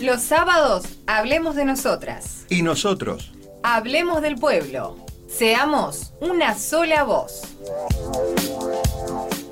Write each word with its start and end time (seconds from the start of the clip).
Los 0.00 0.22
sábados 0.22 0.84
hablemos 1.06 1.56
de 1.56 1.66
nosotras. 1.66 2.46
Y 2.48 2.62
nosotros. 2.62 3.32
Hablemos 3.62 4.22
del 4.22 4.36
pueblo. 4.36 4.96
Seamos 5.28 6.14
una 6.20 6.58
sola 6.58 7.04
voz. 7.04 7.42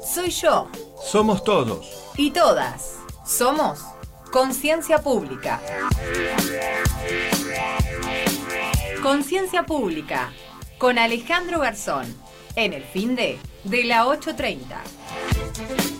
Soy 0.03 0.31
yo. 0.31 0.71
Somos 1.05 1.45
todos. 1.45 1.87
Y 2.17 2.31
todas. 2.31 2.95
Somos 3.27 3.81
Conciencia 4.33 5.03
Pública. 5.03 5.61
Conciencia 9.03 9.67
Pública. 9.67 10.33
Con 10.79 10.99
Alejandro 10.99 11.59
Garzón. 11.61 12.07
En 12.57 12.73
el 12.73 12.85
fin 12.85 13.17
de, 13.17 13.39
de 13.65 13.85
la 13.85 14.07
830. 14.07 15.98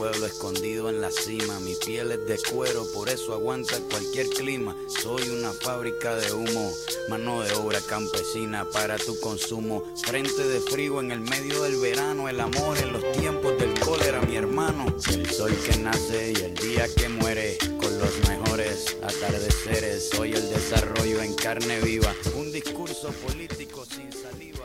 Pueblo 0.00 0.24
escondido 0.24 0.88
en 0.88 1.02
la 1.02 1.10
cima, 1.10 1.60
mi 1.60 1.74
piel 1.74 2.12
es 2.12 2.26
de 2.26 2.38
cuero, 2.50 2.86
por 2.94 3.10
eso 3.10 3.34
aguanta 3.34 3.76
cualquier 3.90 4.30
clima, 4.30 4.74
soy 4.88 5.28
una 5.28 5.52
fábrica 5.52 6.14
de 6.14 6.32
humo, 6.32 6.72
mano 7.10 7.42
de 7.42 7.52
obra 7.52 7.80
campesina 7.86 8.64
para 8.72 8.96
tu 8.96 9.20
consumo, 9.20 9.84
frente 10.02 10.42
de 10.42 10.58
frío 10.62 11.00
en 11.00 11.10
el 11.10 11.20
medio 11.20 11.64
del 11.64 11.76
verano, 11.76 12.30
el 12.30 12.40
amor 12.40 12.78
en 12.78 12.94
los 12.94 13.12
tiempos 13.12 13.58
del 13.58 13.78
cólera, 13.78 14.22
mi 14.22 14.36
hermano, 14.36 14.86
el 15.12 15.30
sol 15.30 15.54
que 15.66 15.76
nace 15.76 16.32
y 16.32 16.44
el 16.44 16.54
día 16.54 16.86
que 16.96 17.10
muere, 17.10 17.58
con 17.78 17.98
los 17.98 18.26
mejores 18.26 18.96
atardeceres, 19.02 20.08
soy 20.08 20.32
el 20.32 20.48
desarrollo 20.48 21.20
en 21.20 21.34
carne 21.34 21.78
viva, 21.80 22.14
un 22.38 22.50
discurso 22.50 23.10
político 23.26 23.84
sin 23.84 24.10
saliva. 24.10 24.64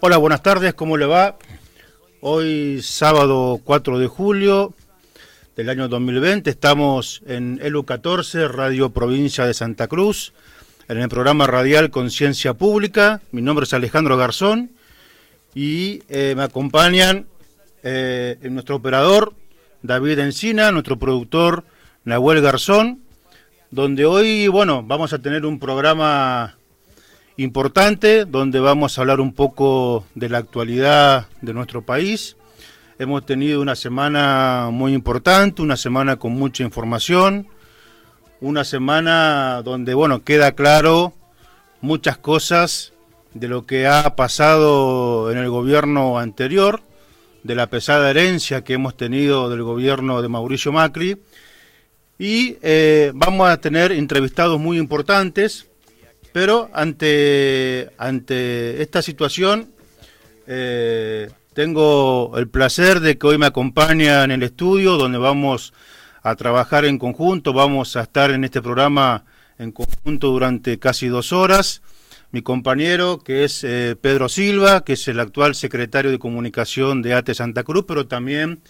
Hola, 0.00 0.16
buenas 0.16 0.42
tardes, 0.42 0.72
¿cómo 0.72 0.96
le 0.96 1.04
va? 1.04 1.36
Hoy 2.20 2.80
sábado 2.82 3.60
4 3.62 3.98
de 3.98 4.06
julio 4.06 4.72
del 5.54 5.68
año 5.68 5.86
2020 5.86 6.48
estamos 6.48 7.22
en 7.26 7.60
ELU 7.62 7.84
14, 7.84 8.48
Radio 8.48 8.88
Provincia 8.88 9.44
de 9.44 9.52
Santa 9.52 9.86
Cruz, 9.86 10.32
en 10.88 10.96
el 10.96 11.10
programa 11.10 11.46
radial 11.46 11.90
Conciencia 11.90 12.54
Pública. 12.54 13.20
Mi 13.32 13.42
nombre 13.42 13.64
es 13.64 13.74
Alejandro 13.74 14.16
Garzón 14.16 14.70
y 15.54 16.02
eh, 16.08 16.32
me 16.34 16.44
acompañan 16.44 17.26
eh, 17.82 18.38
nuestro 18.50 18.76
operador 18.76 19.34
David 19.82 20.18
Encina, 20.20 20.72
nuestro 20.72 20.98
productor 20.98 21.64
Nahuel 22.04 22.40
Garzón, 22.40 23.02
donde 23.70 24.06
hoy, 24.06 24.48
bueno, 24.48 24.82
vamos 24.82 25.12
a 25.12 25.18
tener 25.18 25.44
un 25.44 25.58
programa 25.58 26.56
importante 27.36 28.24
donde 28.24 28.60
vamos 28.60 28.96
a 28.96 29.02
hablar 29.02 29.20
un 29.20 29.32
poco 29.32 30.06
de 30.14 30.28
la 30.28 30.38
actualidad 30.38 31.26
de 31.42 31.52
nuestro 31.52 31.82
país. 31.82 32.36
Hemos 32.98 33.26
tenido 33.26 33.60
una 33.60 33.76
semana 33.76 34.70
muy 34.72 34.94
importante, 34.94 35.60
una 35.60 35.76
semana 35.76 36.16
con 36.16 36.32
mucha 36.32 36.64
información, 36.64 37.46
una 38.40 38.64
semana 38.64 39.60
donde, 39.62 39.92
bueno, 39.92 40.24
queda 40.24 40.52
claro 40.52 41.12
muchas 41.82 42.16
cosas 42.16 42.94
de 43.34 43.48
lo 43.48 43.66
que 43.66 43.86
ha 43.86 44.16
pasado 44.16 45.30
en 45.30 45.36
el 45.36 45.50
gobierno 45.50 46.18
anterior, 46.18 46.80
de 47.42 47.54
la 47.54 47.68
pesada 47.68 48.10
herencia 48.10 48.64
que 48.64 48.72
hemos 48.72 48.96
tenido 48.96 49.50
del 49.50 49.62
gobierno 49.62 50.22
de 50.22 50.28
Mauricio 50.28 50.72
Macri. 50.72 51.18
Y 52.18 52.56
eh, 52.62 53.12
vamos 53.14 53.50
a 53.50 53.60
tener 53.60 53.92
entrevistados 53.92 54.58
muy 54.58 54.78
importantes 54.78 55.68
pero 56.36 56.68
ante, 56.74 57.92
ante 57.96 58.82
esta 58.82 59.00
situación, 59.00 59.70
eh, 60.46 61.30
tengo 61.54 62.36
el 62.36 62.46
placer 62.46 63.00
de 63.00 63.16
que 63.16 63.26
hoy 63.26 63.38
me 63.38 63.46
acompaña 63.46 64.22
en 64.22 64.30
el 64.30 64.42
estudio, 64.42 64.98
donde 64.98 65.16
vamos 65.16 65.72
a 66.22 66.34
trabajar 66.34 66.84
en 66.84 66.98
conjunto, 66.98 67.54
vamos 67.54 67.96
a 67.96 68.02
estar 68.02 68.32
en 68.32 68.44
este 68.44 68.60
programa 68.60 69.24
en 69.58 69.72
conjunto 69.72 70.28
durante 70.28 70.78
casi 70.78 71.08
dos 71.08 71.32
horas. 71.32 71.80
Mi 72.32 72.42
compañero, 72.42 73.24
que 73.24 73.44
es 73.44 73.64
eh, 73.64 73.96
Pedro 73.98 74.28
Silva, 74.28 74.84
que 74.84 74.92
es 74.92 75.08
el 75.08 75.20
actual 75.20 75.54
secretario 75.54 76.10
de 76.10 76.18
comunicación 76.18 77.00
de 77.00 77.14
ATE 77.14 77.34
Santa 77.34 77.64
Cruz, 77.64 77.86
pero 77.88 78.08
también 78.08 78.60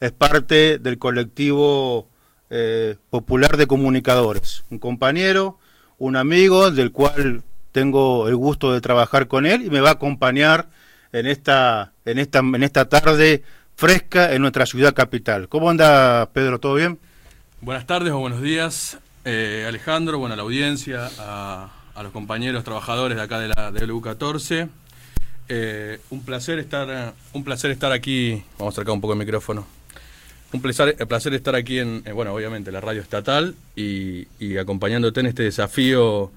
es 0.00 0.12
parte 0.12 0.78
del 0.78 0.96
colectivo 0.96 2.08
eh, 2.48 2.96
popular 3.10 3.58
de 3.58 3.66
comunicadores. 3.66 4.64
Un 4.70 4.78
compañero 4.78 5.58
un 6.00 6.16
amigo 6.16 6.70
del 6.70 6.92
cual 6.92 7.42
tengo 7.72 8.26
el 8.26 8.34
gusto 8.34 8.72
de 8.72 8.80
trabajar 8.80 9.28
con 9.28 9.46
él 9.46 9.62
y 9.62 9.70
me 9.70 9.80
va 9.80 9.90
a 9.90 9.92
acompañar 9.92 10.68
en 11.12 11.26
esta, 11.26 11.92
en 12.06 12.18
esta, 12.18 12.38
en 12.38 12.62
esta 12.62 12.88
tarde 12.88 13.44
fresca 13.76 14.32
en 14.32 14.42
nuestra 14.42 14.64
ciudad 14.66 14.94
capital. 14.94 15.48
¿Cómo 15.48 15.68
anda 15.68 16.30
Pedro? 16.32 16.58
¿Todo 16.58 16.74
bien? 16.74 16.98
Buenas 17.60 17.86
tardes 17.86 18.12
o 18.12 18.18
buenos 18.18 18.40
días, 18.40 18.98
eh, 19.26 19.66
Alejandro, 19.68 20.18
bueno, 20.18 20.32
a 20.32 20.36
la 20.36 20.42
audiencia, 20.42 21.10
a, 21.18 21.70
los 22.02 22.12
compañeros 22.12 22.64
trabajadores 22.64 23.18
de 23.18 23.22
acá 23.22 23.38
de 23.38 23.48
la 23.48 23.70
de 23.70 23.86
LU14. 23.86 24.70
Eh, 25.48 26.00
un 26.08 26.24
placer 26.24 26.58
estar, 26.58 27.12
un 27.34 27.44
placer 27.44 27.70
estar 27.70 27.92
aquí. 27.92 28.42
Vamos 28.58 28.72
a 28.72 28.76
acercar 28.76 28.94
un 28.94 29.02
poco 29.02 29.12
el 29.12 29.18
micrófono. 29.18 29.66
Un 30.52 30.60
placer, 30.60 30.96
placer 31.06 31.32
estar 31.34 31.54
aquí 31.54 31.78
en, 31.78 32.02
eh, 32.04 32.12
bueno, 32.12 32.34
obviamente 32.34 32.72
la 32.72 32.80
radio 32.80 33.00
estatal 33.00 33.54
y, 33.76 34.26
acompañándote 34.58 35.20
en 35.20 35.26
este 35.26 35.44
desafío 35.44 36.32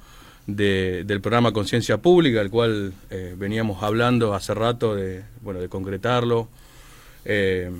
del 0.45 1.21
programa 1.21 1.51
Conciencia 1.51 1.97
Pública, 1.97 2.41
el 2.41 2.51
cual 2.51 2.93
eh, 3.09 3.33
veníamos 3.37 3.81
hablando 3.81 4.35
hace 4.35 4.53
rato 4.53 4.93
de, 4.93 5.23
bueno, 5.41 5.61
de 5.61 5.69
concretarlo 5.69 6.47
eh, 7.25 7.71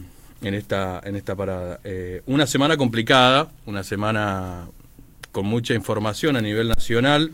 en, 0.42 0.54
esta, 0.54 1.02
en 1.04 1.16
esta 1.16 1.36
parada. 1.36 1.80
una 2.26 2.48
semana 2.48 2.78
complicada, 2.78 3.52
una 3.66 3.84
semana 3.84 4.68
con 5.32 5.46
mucha 5.46 5.76
información 5.76 6.36
a 6.36 6.42
nivel 6.42 6.68
nacional. 6.68 7.32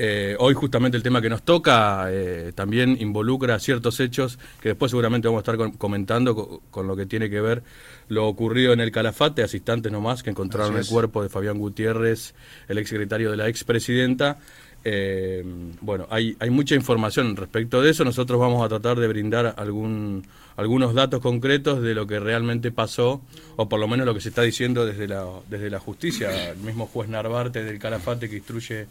Eh, 0.00 0.36
hoy 0.38 0.54
justamente 0.54 0.96
el 0.96 1.02
tema 1.02 1.20
que 1.20 1.28
nos 1.28 1.42
toca 1.42 2.06
eh, 2.08 2.52
también 2.54 2.96
involucra 3.00 3.58
ciertos 3.58 3.98
hechos 3.98 4.38
que 4.60 4.68
después 4.68 4.90
seguramente 4.92 5.26
vamos 5.26 5.40
a 5.40 5.50
estar 5.50 5.72
comentando 5.76 6.62
con, 6.70 6.86
lo 6.86 6.94
que 6.94 7.04
tiene 7.04 7.28
que 7.28 7.40
ver 7.40 7.64
lo 8.08 8.28
ocurrido 8.28 8.72
en 8.72 8.78
el 8.78 8.92
Calafate, 8.92 9.42
hace 9.42 9.56
instantes 9.56 9.90
nomás 9.90 10.22
que 10.22 10.30
encontraron 10.30 10.76
el 10.76 10.86
cuerpo 10.86 11.22
de 11.22 11.28
Fabián 11.28 11.58
Gutiérrez, 11.58 12.34
el 12.68 12.78
exsecretario 12.78 13.32
de 13.32 13.36
la 13.36 13.48
expresidenta. 13.48 14.38
Eh, 14.84 15.44
bueno, 15.80 16.06
hay, 16.10 16.36
hay 16.38 16.50
mucha 16.50 16.76
información 16.76 17.36
respecto 17.36 17.82
de 17.82 17.90
eso. 17.90 18.04
Nosotros 18.04 18.38
vamos 18.38 18.64
a 18.64 18.68
tratar 18.68 18.98
de 18.98 19.08
brindar 19.08 19.54
algún, 19.58 20.24
algunos 20.56 20.94
datos 20.94 21.20
concretos 21.20 21.82
de 21.82 21.94
lo 21.94 22.06
que 22.06 22.20
realmente 22.20 22.70
pasó, 22.70 23.20
o 23.56 23.68
por 23.68 23.80
lo 23.80 23.88
menos 23.88 24.06
lo 24.06 24.14
que 24.14 24.20
se 24.20 24.28
está 24.28 24.42
diciendo 24.42 24.86
desde 24.86 25.08
la, 25.08 25.26
desde 25.50 25.68
la 25.68 25.80
justicia. 25.80 26.52
El 26.52 26.58
mismo 26.58 26.86
juez 26.86 27.08
Narvarte 27.08 27.64
del 27.64 27.78
Calafate 27.78 28.30
que 28.30 28.36
instruye 28.36 28.86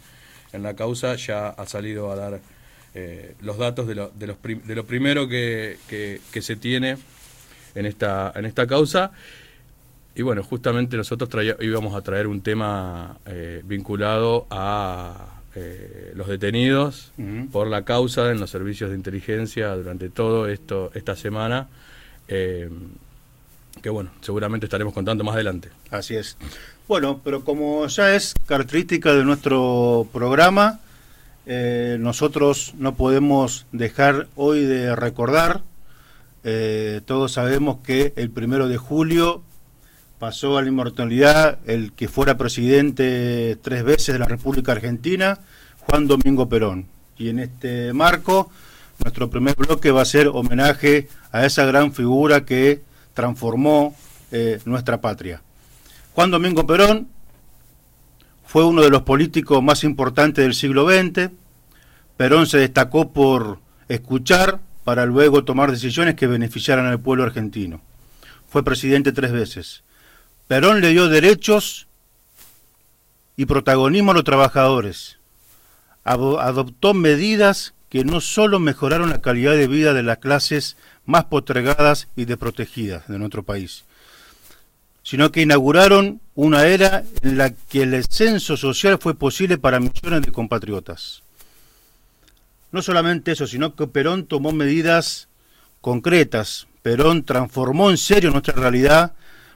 en 0.52 0.62
la 0.62 0.74
causa 0.74 1.14
ya 1.16 1.48
ha 1.48 1.66
salido 1.66 2.10
a 2.10 2.16
dar 2.16 2.40
eh, 2.94 3.34
los 3.42 3.58
datos 3.58 3.86
de 3.86 3.94
lo, 3.94 4.10
de, 4.10 4.26
los 4.26 4.36
de 4.42 4.74
lo 4.74 4.84
primero 4.84 5.28
que, 5.28 5.76
que, 5.88 6.42
se 6.42 6.56
tiene 6.56 6.96
en 7.74 7.86
esta, 7.86 8.32
en 8.34 8.44
esta 8.44 8.66
causa. 8.66 9.12
Y 10.14 10.22
bueno, 10.22 10.42
justamente 10.42 10.96
nosotros 10.96 11.44
íbamos 11.60 11.94
a 11.94 12.02
traer 12.02 12.26
un 12.26 12.40
tema 12.40 13.18
eh, 13.26 13.62
vinculado 13.64 14.46
a 14.50 15.42
eh, 15.54 16.12
los 16.14 16.26
detenidos 16.26 17.12
por 17.52 17.68
la 17.68 17.84
causa 17.84 18.30
en 18.30 18.40
los 18.40 18.50
servicios 18.50 18.90
de 18.90 18.96
inteligencia 18.96 19.74
durante 19.76 20.08
todo 20.08 20.48
esto 20.48 20.90
esta 20.94 21.14
semana. 21.14 21.68
Que 23.80 23.90
bueno, 23.90 24.10
seguramente 24.20 24.66
estaremos 24.66 24.94
contando 24.94 25.24
más 25.24 25.34
adelante. 25.34 25.70
Así 25.90 26.16
es. 26.16 26.36
Bueno, 26.86 27.20
pero 27.22 27.44
como 27.44 27.86
ya 27.86 28.14
es 28.14 28.34
característica 28.46 29.12
de 29.12 29.24
nuestro 29.24 30.08
programa, 30.12 30.80
eh, 31.46 31.96
nosotros 32.00 32.74
no 32.78 32.94
podemos 32.94 33.66
dejar 33.72 34.28
hoy 34.36 34.64
de 34.64 34.94
recordar, 34.96 35.62
eh, 36.44 37.00
todos 37.04 37.32
sabemos 37.32 37.78
que 37.84 38.12
el 38.16 38.30
primero 38.30 38.68
de 38.68 38.76
julio 38.76 39.42
pasó 40.18 40.58
a 40.58 40.62
la 40.62 40.68
inmortalidad 40.68 41.58
el 41.66 41.92
que 41.92 42.08
fuera 42.08 42.36
presidente 42.36 43.56
tres 43.62 43.84
veces 43.84 44.14
de 44.14 44.18
la 44.18 44.26
República 44.26 44.72
Argentina, 44.72 45.38
Juan 45.80 46.06
Domingo 46.06 46.48
Perón. 46.48 46.86
Y 47.16 47.28
en 47.30 47.38
este 47.38 47.92
marco, 47.92 48.50
nuestro 49.02 49.30
primer 49.30 49.54
bloque 49.56 49.90
va 49.90 50.02
a 50.02 50.06
ser 50.06 50.28
homenaje 50.28 51.08
a 51.32 51.44
esa 51.44 51.64
gran 51.66 51.92
figura 51.92 52.44
que 52.44 52.82
transformó 53.18 53.96
eh, 54.30 54.60
nuestra 54.64 55.00
patria. 55.00 55.42
Juan 56.14 56.30
Domingo 56.30 56.64
Perón 56.68 57.08
fue 58.46 58.64
uno 58.64 58.80
de 58.80 58.90
los 58.90 59.02
políticos 59.02 59.60
más 59.60 59.82
importantes 59.82 60.44
del 60.44 60.54
siglo 60.54 60.88
XX. 60.88 61.32
Perón 62.16 62.46
se 62.46 62.58
destacó 62.58 63.12
por 63.12 63.58
escuchar 63.88 64.60
para 64.84 65.04
luego 65.04 65.42
tomar 65.42 65.72
decisiones 65.72 66.14
que 66.14 66.28
beneficiaran 66.28 66.86
al 66.86 67.00
pueblo 67.00 67.24
argentino. 67.24 67.80
Fue 68.48 68.62
presidente 68.62 69.10
tres 69.10 69.32
veces. 69.32 69.82
Perón 70.46 70.80
le 70.80 70.90
dio 70.90 71.08
derechos 71.08 71.88
y 73.36 73.46
protagonismo 73.46 74.12
a 74.12 74.14
los 74.14 74.22
trabajadores. 74.22 75.18
Adoptó 76.04 76.94
medidas 76.94 77.74
que 77.88 78.04
no 78.04 78.20
solo 78.20 78.60
mejoraron 78.60 79.10
la 79.10 79.20
calidad 79.22 79.54
de 79.54 79.66
vida 79.66 79.92
de 79.92 80.04
las 80.04 80.18
clases 80.18 80.76
más 81.08 81.24
postergadas 81.24 82.06
y 82.16 82.26
desprotegidas 82.26 83.08
de 83.08 83.18
nuestro 83.18 83.42
país, 83.42 83.86
sino 85.02 85.32
que 85.32 85.40
inauguraron 85.40 86.20
una 86.34 86.66
era 86.66 87.02
en 87.22 87.38
la 87.38 87.50
que 87.50 87.84
el 87.84 87.94
ascenso 87.94 88.58
social 88.58 88.98
fue 89.00 89.14
posible 89.14 89.56
para 89.56 89.80
millones 89.80 90.20
de 90.20 90.32
compatriotas. 90.32 91.22
No 92.72 92.82
solamente 92.82 93.32
eso, 93.32 93.46
sino 93.46 93.74
que 93.74 93.86
Perón 93.86 94.26
tomó 94.26 94.52
medidas 94.52 95.28
concretas. 95.80 96.66
Perón 96.82 97.24
transformó 97.24 97.88
en 97.88 97.96
serio 97.96 98.30
nuestra 98.30 98.52
realidad 98.54 99.14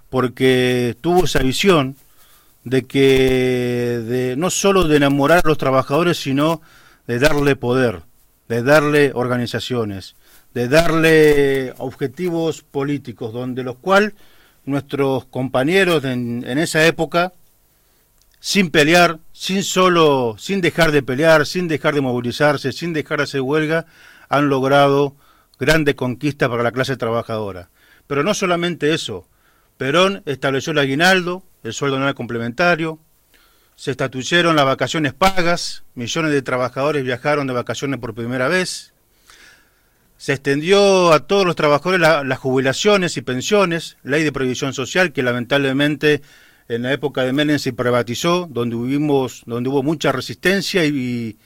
porque 0.09 0.97
tuvo 1.03 1.25
esa 1.25 1.41
visión 1.41 1.97
de 2.65 2.87
que 2.87 4.01
de, 4.07 4.37
no 4.39 4.49
solo 4.49 4.85
de 4.85 4.97
enamorar 4.97 5.43
a 5.45 5.49
los 5.49 5.59
trabajadores, 5.59 6.17
sino 6.17 6.63
de 7.07 7.19
darle 7.19 7.57
poder, 7.57 8.05
de 8.49 8.63
darle 8.63 9.13
organizaciones, 9.15 10.15
de 10.55 10.69
darle 10.69 11.75
objetivos 11.79 12.63
políticos, 12.63 13.33
donde 13.33 13.63
los 13.63 13.77
cuales 13.77 14.13
nuestros 14.65 15.25
compañeros 15.27 16.05
en, 16.05 16.45
en, 16.47 16.59
esa 16.59 16.87
época, 16.87 17.33
sin 18.39 18.71
pelear, 18.71 19.19
sin 19.33 19.63
solo, 19.65 20.37
sin 20.39 20.61
dejar 20.61 20.93
de 20.93 21.03
pelear, 21.03 21.47
sin 21.47 21.69
dejar 21.69 21.95
de 21.95 22.01
movilizarse, 22.01 22.73
sin 22.73 22.93
dejar 22.93 23.19
de 23.19 23.25
hacer 23.25 23.41
huelga, 23.41 23.87
han 24.29 24.49
logrado 24.49 25.17
grandes 25.59 25.95
conquistas 25.95 26.49
para 26.49 26.63
la 26.63 26.73
clase 26.73 26.97
trabajadora. 26.97 27.71
Pero 28.07 28.23
no 28.23 28.35
solamente 28.35 28.95
eso, 28.95 29.27
Perón 29.77 30.23
estableció 30.27 30.73
el 30.73 30.79
aguinaldo, 30.79 31.45
el 31.63 31.73
sueldo 31.73 31.97
anual 31.97 32.15
complementario, 32.15 32.99
se 33.75 33.91
estatuyeron 33.91 34.55
las 34.55 34.65
vacaciones 34.65 35.15
pagas, 35.15 35.85
millones 35.95 36.33
de 36.33 36.43
trabajadores 36.43 37.05
viajaron 37.05 37.47
de 37.47 37.53
vacaciones 37.53 37.99
por 38.01 38.15
primera 38.15 38.49
vez, 38.49 38.92
se 40.23 40.35
extendió 40.35 41.13
a 41.13 41.27
todos 41.27 41.45
los 41.45 41.57
trabajadores 41.57 42.01
las 42.01 42.39
jubilaciones 42.39 43.17
y 43.17 43.23
pensiones, 43.23 43.97
ley 44.05 44.23
de 44.23 44.31
previsión 44.31 44.73
social 44.73 45.13
que 45.13 45.25
lamentablemente 45.25 46.23
en 46.69 46.83
la 46.83 46.93
época 46.93 47.25
de 47.25 47.33
Menem 47.33 47.59
se 47.59 47.73
privatizó, 47.73 48.47
donde, 48.49 48.77
donde 49.47 49.69
hubo 49.69 49.83
mucha 49.83 50.13
resistencia 50.13 50.85
y, 50.85 50.91
y 50.91 51.37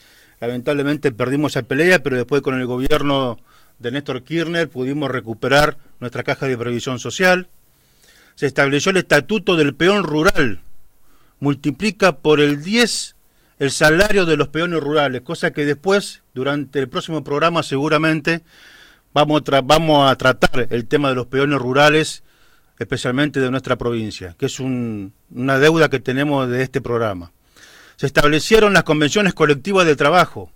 lamentablemente 0.42 1.10
perdimos 1.10 1.52
esa 1.52 1.62
pelea, 1.62 2.02
pero 2.02 2.16
después 2.16 2.42
con 2.42 2.60
el 2.60 2.66
gobierno 2.66 3.38
de 3.78 3.92
Néstor 3.92 4.22
Kirchner 4.24 4.68
pudimos 4.68 5.10
recuperar 5.10 5.78
nuestra 5.98 6.22
caja 6.22 6.44
de 6.44 6.58
previsión 6.58 6.98
social. 6.98 7.48
Se 8.34 8.44
estableció 8.44 8.90
el 8.90 8.98
estatuto 8.98 9.56
del 9.56 9.74
peón 9.74 10.04
rural, 10.04 10.60
multiplica 11.40 12.18
por 12.18 12.40
el 12.40 12.62
10 12.62 13.16
el 13.58 13.70
salario 13.70 14.26
de 14.26 14.36
los 14.36 14.48
peones 14.48 14.82
rurales, 14.82 15.22
cosa 15.22 15.52
que 15.52 15.64
después, 15.64 16.20
durante 16.36 16.78
el 16.78 16.90
próximo 16.90 17.24
programa 17.24 17.62
seguramente, 17.62 18.42
vamos 19.14 19.42
a, 20.10 20.14
tratar 20.16 20.68
el 20.68 20.86
tema 20.86 21.08
de 21.08 21.14
los 21.14 21.28
peones 21.28 21.58
rurales, 21.58 22.24
especialmente 22.78 23.40
de 23.40 23.50
nuestra 23.50 23.76
provincia, 23.76 24.36
que 24.38 24.44
es 24.44 24.60
una 24.60 25.58
deuda 25.58 25.88
que 25.88 25.98
tenemos 25.98 26.46
de 26.50 26.62
este 26.62 26.82
programa. 26.82 27.32
Se 27.96 28.04
establecieron 28.04 28.74
las 28.74 28.82
convenciones 28.82 29.32
colectivas 29.32 29.86
de 29.86 29.96
trabajo, 29.96 30.52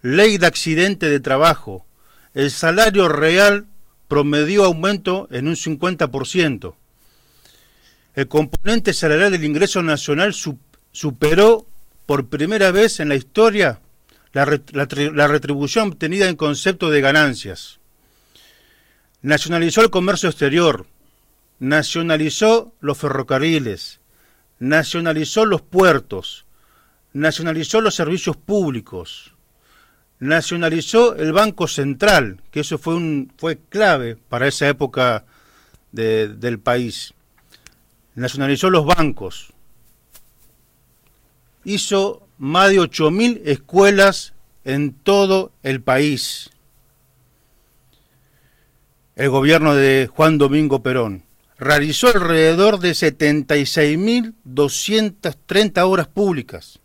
ley 0.00 0.38
de 0.38 0.46
accidente 0.46 1.10
de 1.10 1.20
trabajo, 1.20 1.84
el 2.32 2.50
salario 2.50 3.06
real 3.10 3.66
promedió 4.08 4.64
aumento 4.64 5.28
en 5.30 5.48
un 5.48 5.54
50%. 5.54 6.74
El 8.14 8.26
componente 8.26 8.94
salarial 8.94 9.32
del 9.32 9.44
ingreso 9.44 9.82
nacional 9.82 10.32
superó 10.92 11.66
por 12.06 12.28
primera 12.28 12.70
vez 12.70 13.00
en 13.00 13.10
la 13.10 13.16
historia 13.16 13.80
la, 14.32 14.44
retribución 14.44 15.88
obtenida 15.88 16.28
en 16.28 16.36
concepto 16.36 16.90
de 16.90 17.00
ganancias. 17.00 17.78
Nacionalizó 19.22 19.82
el 19.82 19.90
comercio 19.90 20.28
exterior, 20.28 20.86
nacionalizó 21.58 22.72
los 22.80 22.98
ferrocarriles, 22.98 24.00
nacionalizó 24.58 25.44
los 25.44 25.62
puertos, 25.62 26.46
nacionalizó 27.12 27.80
los 27.80 27.94
servicios 27.94 28.36
públicos, 28.36 29.34
nacionalizó 30.20 31.16
el 31.16 31.32
Banco 31.32 31.66
Central, 31.66 32.40
que 32.50 32.60
eso 32.60 32.78
fue, 32.78 32.94
un, 32.94 33.32
fue 33.36 33.58
clave 33.68 34.16
para 34.16 34.46
esa 34.46 34.68
época 34.68 35.24
del 35.92 36.60
país. 36.60 37.14
Nacionalizó 38.14 38.70
los 38.70 38.86
bancos, 38.86 39.52
hizo 41.64 42.26
más 42.40 42.70
de 42.70 42.80
8.000 42.80 43.42
escuelas 43.44 44.32
en 44.64 44.92
todo 44.94 45.52
el 45.62 45.82
país. 45.82 46.48
El 49.14 49.28
gobierno 49.28 49.74
de 49.74 50.08
Juan 50.10 50.38
Domingo 50.38 50.82
Perón 50.82 51.24
realizó 51.58 52.08
alrededor 52.08 52.80
de 52.80 52.92
76.230 52.92 55.82
obras 55.82 56.08
públicas. 56.08 56.78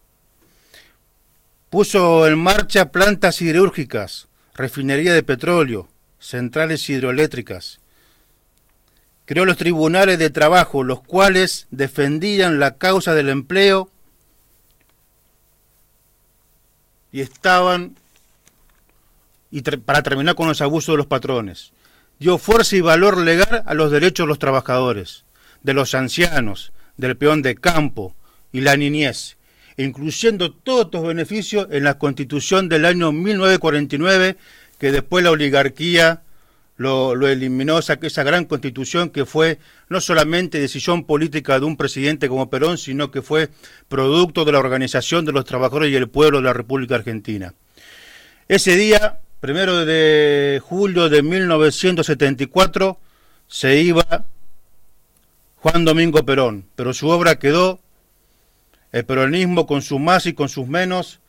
Puso 1.69 2.27
en 2.27 2.37
marcha 2.37 2.91
plantas 2.91 3.37
siderúrgicas, 3.37 4.27
refinería 4.55 5.13
de 5.13 5.23
petróleo, 5.23 5.87
centrales 6.19 6.89
hidroeléctricas. 6.89 7.79
Creó 9.23 9.45
los 9.45 9.55
tribunales 9.55 10.19
de 10.19 10.29
trabajo, 10.29 10.83
los 10.83 11.01
cuales 11.01 11.67
defendían 11.71 12.59
la 12.59 12.75
causa 12.75 13.13
del 13.13 13.29
empleo 13.29 13.89
y 17.15 17.21
estaban 17.21 17.95
y 19.49 19.61
para 19.61 20.03
terminar 20.03 20.35
con 20.35 20.49
los 20.49 20.59
abusos 20.59 20.91
de 20.91 20.97
los 20.97 21.07
patrones. 21.07 21.71
Dio 22.19 22.37
fuerza 22.37 22.75
y 22.75 22.81
valor 22.81 23.17
legal 23.17 23.63
a 23.65 23.73
los 23.73 23.89
derechos 23.89 24.25
de 24.25 24.27
los 24.27 24.37
trabajadores, 24.37 25.23
de 25.63 25.73
los 25.73 25.95
ancianos, 25.95 26.73
del 26.97 27.15
peón 27.15 27.41
de 27.41 27.55
campo 27.55 28.13
y 28.51 28.59
la 28.59 28.75
niñez, 28.75 29.37
incluyendo 29.77 30.51
todos 30.51 30.87
estos 30.87 31.07
beneficios 31.07 31.69
en 31.71 31.85
la 31.85 31.97
constitución 31.97 32.67
del 32.67 32.83
año 32.83 33.13
1949, 33.13 34.35
que 34.77 34.91
después 34.91 35.23
la 35.23 35.31
oligarquía 35.31 36.21
lo, 36.77 37.27
eliminó, 37.27 37.79
esa, 37.79 37.97
esa 38.01 38.23
gran 38.23 38.45
constitución 38.45 39.09
que 39.09 39.25
fue 39.25 39.59
no 39.89 40.01
solamente 40.01 40.59
decisión 40.59 41.05
política 41.05 41.59
de 41.59 41.65
un 41.65 41.77
presidente 41.77 42.27
como 42.27 42.49
Perón, 42.49 42.77
sino 42.77 43.11
que 43.11 43.21
fue 43.21 43.49
producto 43.87 44.43
de 44.43 44.51
la 44.51 44.59
organización 44.59 45.25
de 45.25 45.31
los 45.31 45.45
trabajadores 45.45 45.91
y 45.91 45.95
el 45.95 46.09
pueblo 46.09 46.39
de 46.39 46.43
la 46.43 46.53
República 46.53 46.95
Argentina. 46.95 47.53
Ese 48.47 48.75
día, 48.75 49.19
primero 49.39 49.85
de 49.85 50.61
julio 50.63 51.09
de 51.09 51.23
1974, 51.23 52.99
se 53.47 53.81
iba 53.81 54.25
Juan 55.57 55.85
Domingo 55.85 56.25
Perón, 56.25 56.65
pero 56.75 56.93
su 56.93 57.07
obra 57.07 57.39
quedó, 57.39 57.79
el 58.91 59.05
peronismo 59.05 59.65
con 59.65 59.81
sus 59.81 59.99
más 59.99 60.25
y 60.25 60.33
con 60.33 60.49
sus 60.49 60.67
menos, 60.67 61.19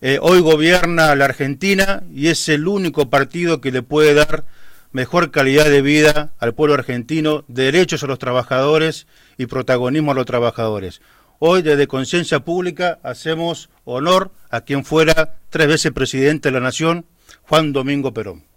eh, 0.00 0.18
hoy 0.22 0.40
gobierna 0.40 1.14
la 1.16 1.24
Argentina 1.24 2.04
y 2.14 2.28
es 2.28 2.48
el 2.48 2.68
único 2.68 3.10
partido 3.10 3.60
que 3.60 3.72
le 3.72 3.82
puede 3.82 4.14
dar 4.14 4.44
mejor 4.92 5.30
calidad 5.30 5.66
de 5.66 5.82
vida 5.82 6.32
al 6.38 6.54
pueblo 6.54 6.74
argentino, 6.74 7.44
derechos 7.48 8.02
a 8.02 8.06
los 8.06 8.18
trabajadores 8.18 9.06
y 9.36 9.46
protagonismo 9.46 10.12
a 10.12 10.14
los 10.14 10.26
trabajadores. 10.26 11.00
Hoy 11.38 11.62
desde 11.62 11.86
Conciencia 11.86 12.40
Pública 12.40 12.98
hacemos 13.02 13.70
honor 13.84 14.32
a 14.50 14.62
quien 14.62 14.84
fuera 14.84 15.36
tres 15.50 15.68
veces 15.68 15.92
presidente 15.92 16.48
de 16.48 16.54
la 16.54 16.60
Nación, 16.60 17.06
Juan 17.42 17.72
Domingo 17.72 18.12
Perón. 18.12 18.47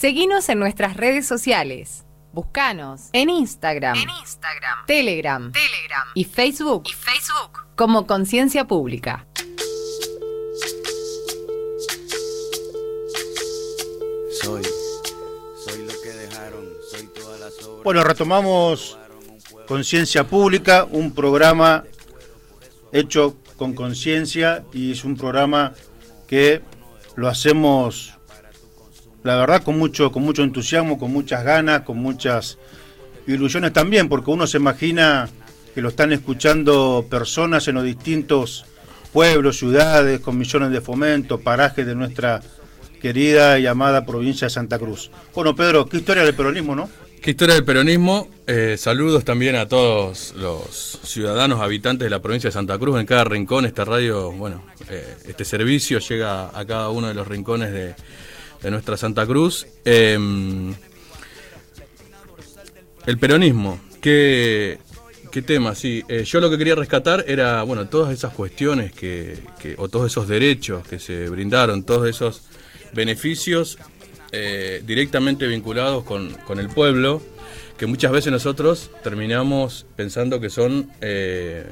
Seguinos 0.00 0.48
en 0.48 0.58
nuestras 0.58 0.96
redes 0.96 1.26
sociales. 1.26 2.06
Búscanos 2.32 3.10
en 3.12 3.28
Instagram, 3.28 3.98
Telegram, 4.86 5.52
y 6.14 6.24
Facebook, 6.24 6.84
como 7.76 8.06
Conciencia 8.06 8.66
Pública. 8.66 9.26
Soy, 14.40 14.62
soy 15.66 15.84
lo 15.84 15.92
que 16.02 16.08
dejaron, 16.08 16.64
soy 16.90 17.06
todas 17.08 17.38
las 17.38 17.62
obras. 17.62 17.84
Bueno, 17.84 18.02
retomamos 18.02 18.98
Conciencia 19.68 20.26
Pública, 20.26 20.86
un 20.90 21.12
programa 21.12 21.84
hecho 22.90 23.36
con 23.58 23.74
conciencia 23.74 24.64
y 24.72 24.92
es 24.92 25.04
un 25.04 25.18
programa 25.18 25.74
que 26.26 26.62
lo 27.16 27.28
hacemos, 27.28 28.14
la 29.22 29.36
verdad, 29.36 29.62
con 29.62 29.78
mucho, 29.78 30.10
con 30.12 30.22
mucho 30.22 30.42
entusiasmo, 30.42 30.98
con 30.98 31.12
muchas 31.12 31.44
ganas, 31.44 31.82
con 31.82 31.98
muchas 31.98 32.58
ilusiones 33.26 33.72
también, 33.72 34.08
porque 34.08 34.30
uno 34.30 34.46
se 34.46 34.56
imagina 34.58 35.28
que 35.74 35.82
lo 35.82 35.90
están 35.90 36.12
escuchando 36.12 37.06
personas 37.08 37.68
en 37.68 37.76
los 37.76 37.84
distintos 37.84 38.64
pueblos, 39.12 39.58
ciudades, 39.58 40.20
con 40.20 40.38
millones 40.38 40.70
de 40.70 40.80
fomento, 40.80 41.40
parajes 41.40 41.86
de 41.86 41.94
nuestra 41.94 42.40
querida 43.00 43.58
y 43.58 43.66
amada 43.66 44.04
provincia 44.04 44.46
de 44.46 44.50
Santa 44.50 44.78
Cruz. 44.78 45.10
Bueno, 45.34 45.54
Pedro, 45.54 45.86
qué 45.86 45.98
historia 45.98 46.24
del 46.24 46.34
peronismo, 46.34 46.74
¿no? 46.74 46.88
Qué 47.22 47.32
historia 47.32 47.54
del 47.54 47.64
peronismo. 47.64 48.28
Eh, 48.46 48.76
saludos 48.78 49.24
también 49.24 49.54
a 49.56 49.68
todos 49.68 50.34
los 50.36 51.00
ciudadanos 51.02 51.60
habitantes 51.60 52.06
de 52.06 52.10
la 52.10 52.22
provincia 52.22 52.48
de 52.48 52.52
Santa 52.52 52.78
Cruz. 52.78 52.98
En 52.98 53.06
cada 53.06 53.24
rincón 53.24 53.66
esta 53.66 53.84
radio, 53.84 54.32
bueno, 54.32 54.64
eh, 54.88 55.16
este 55.26 55.44
servicio 55.44 55.98
llega 55.98 56.58
a 56.58 56.64
cada 56.64 56.88
uno 56.88 57.08
de 57.08 57.14
los 57.14 57.28
rincones 57.28 57.72
de, 57.72 57.94
de 58.62 58.70
nuestra 58.70 58.96
Santa 58.96 59.26
Cruz. 59.26 59.66
Eh, 59.84 60.18
el 63.06 63.18
peronismo, 63.18 63.80
qué, 64.00 64.78
qué 65.30 65.42
tema, 65.42 65.74
sí. 65.74 66.04
Eh, 66.08 66.24
yo 66.24 66.40
lo 66.40 66.50
que 66.50 66.58
quería 66.58 66.74
rescatar 66.74 67.24
era, 67.26 67.62
bueno, 67.62 67.88
todas 67.88 68.12
esas 68.12 68.32
cuestiones 68.34 68.92
que, 68.92 69.38
que, 69.60 69.74
o 69.78 69.88
todos 69.88 70.10
esos 70.10 70.28
derechos 70.28 70.86
que 70.86 70.98
se 70.98 71.28
brindaron, 71.28 71.84
todos 71.84 72.08
esos 72.08 72.42
beneficios 72.92 73.78
eh, 74.32 74.82
directamente 74.86 75.46
vinculados 75.46 76.04
con, 76.04 76.30
con, 76.46 76.60
el 76.60 76.68
pueblo, 76.68 77.22
que 77.78 77.86
muchas 77.86 78.12
veces 78.12 78.30
nosotros 78.32 78.90
terminamos 79.02 79.86
pensando 79.96 80.40
que 80.40 80.50
son 80.50 80.90
eh, 81.00 81.66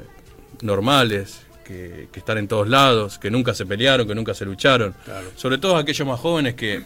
normales, 0.61 1.41
que, 1.69 2.07
que, 2.11 2.19
están 2.19 2.39
en 2.39 2.47
todos 2.47 2.67
lados, 2.67 3.19
que 3.19 3.29
nunca 3.29 3.53
se 3.53 3.65
pelearon, 3.65 4.07
que 4.07 4.15
nunca 4.15 4.33
se 4.33 4.43
lucharon. 4.43 4.95
Claro. 5.05 5.27
Sobre 5.35 5.59
todo 5.59 5.77
aquellos 5.77 6.07
más 6.07 6.19
jóvenes 6.19 6.55
que, 6.55 6.81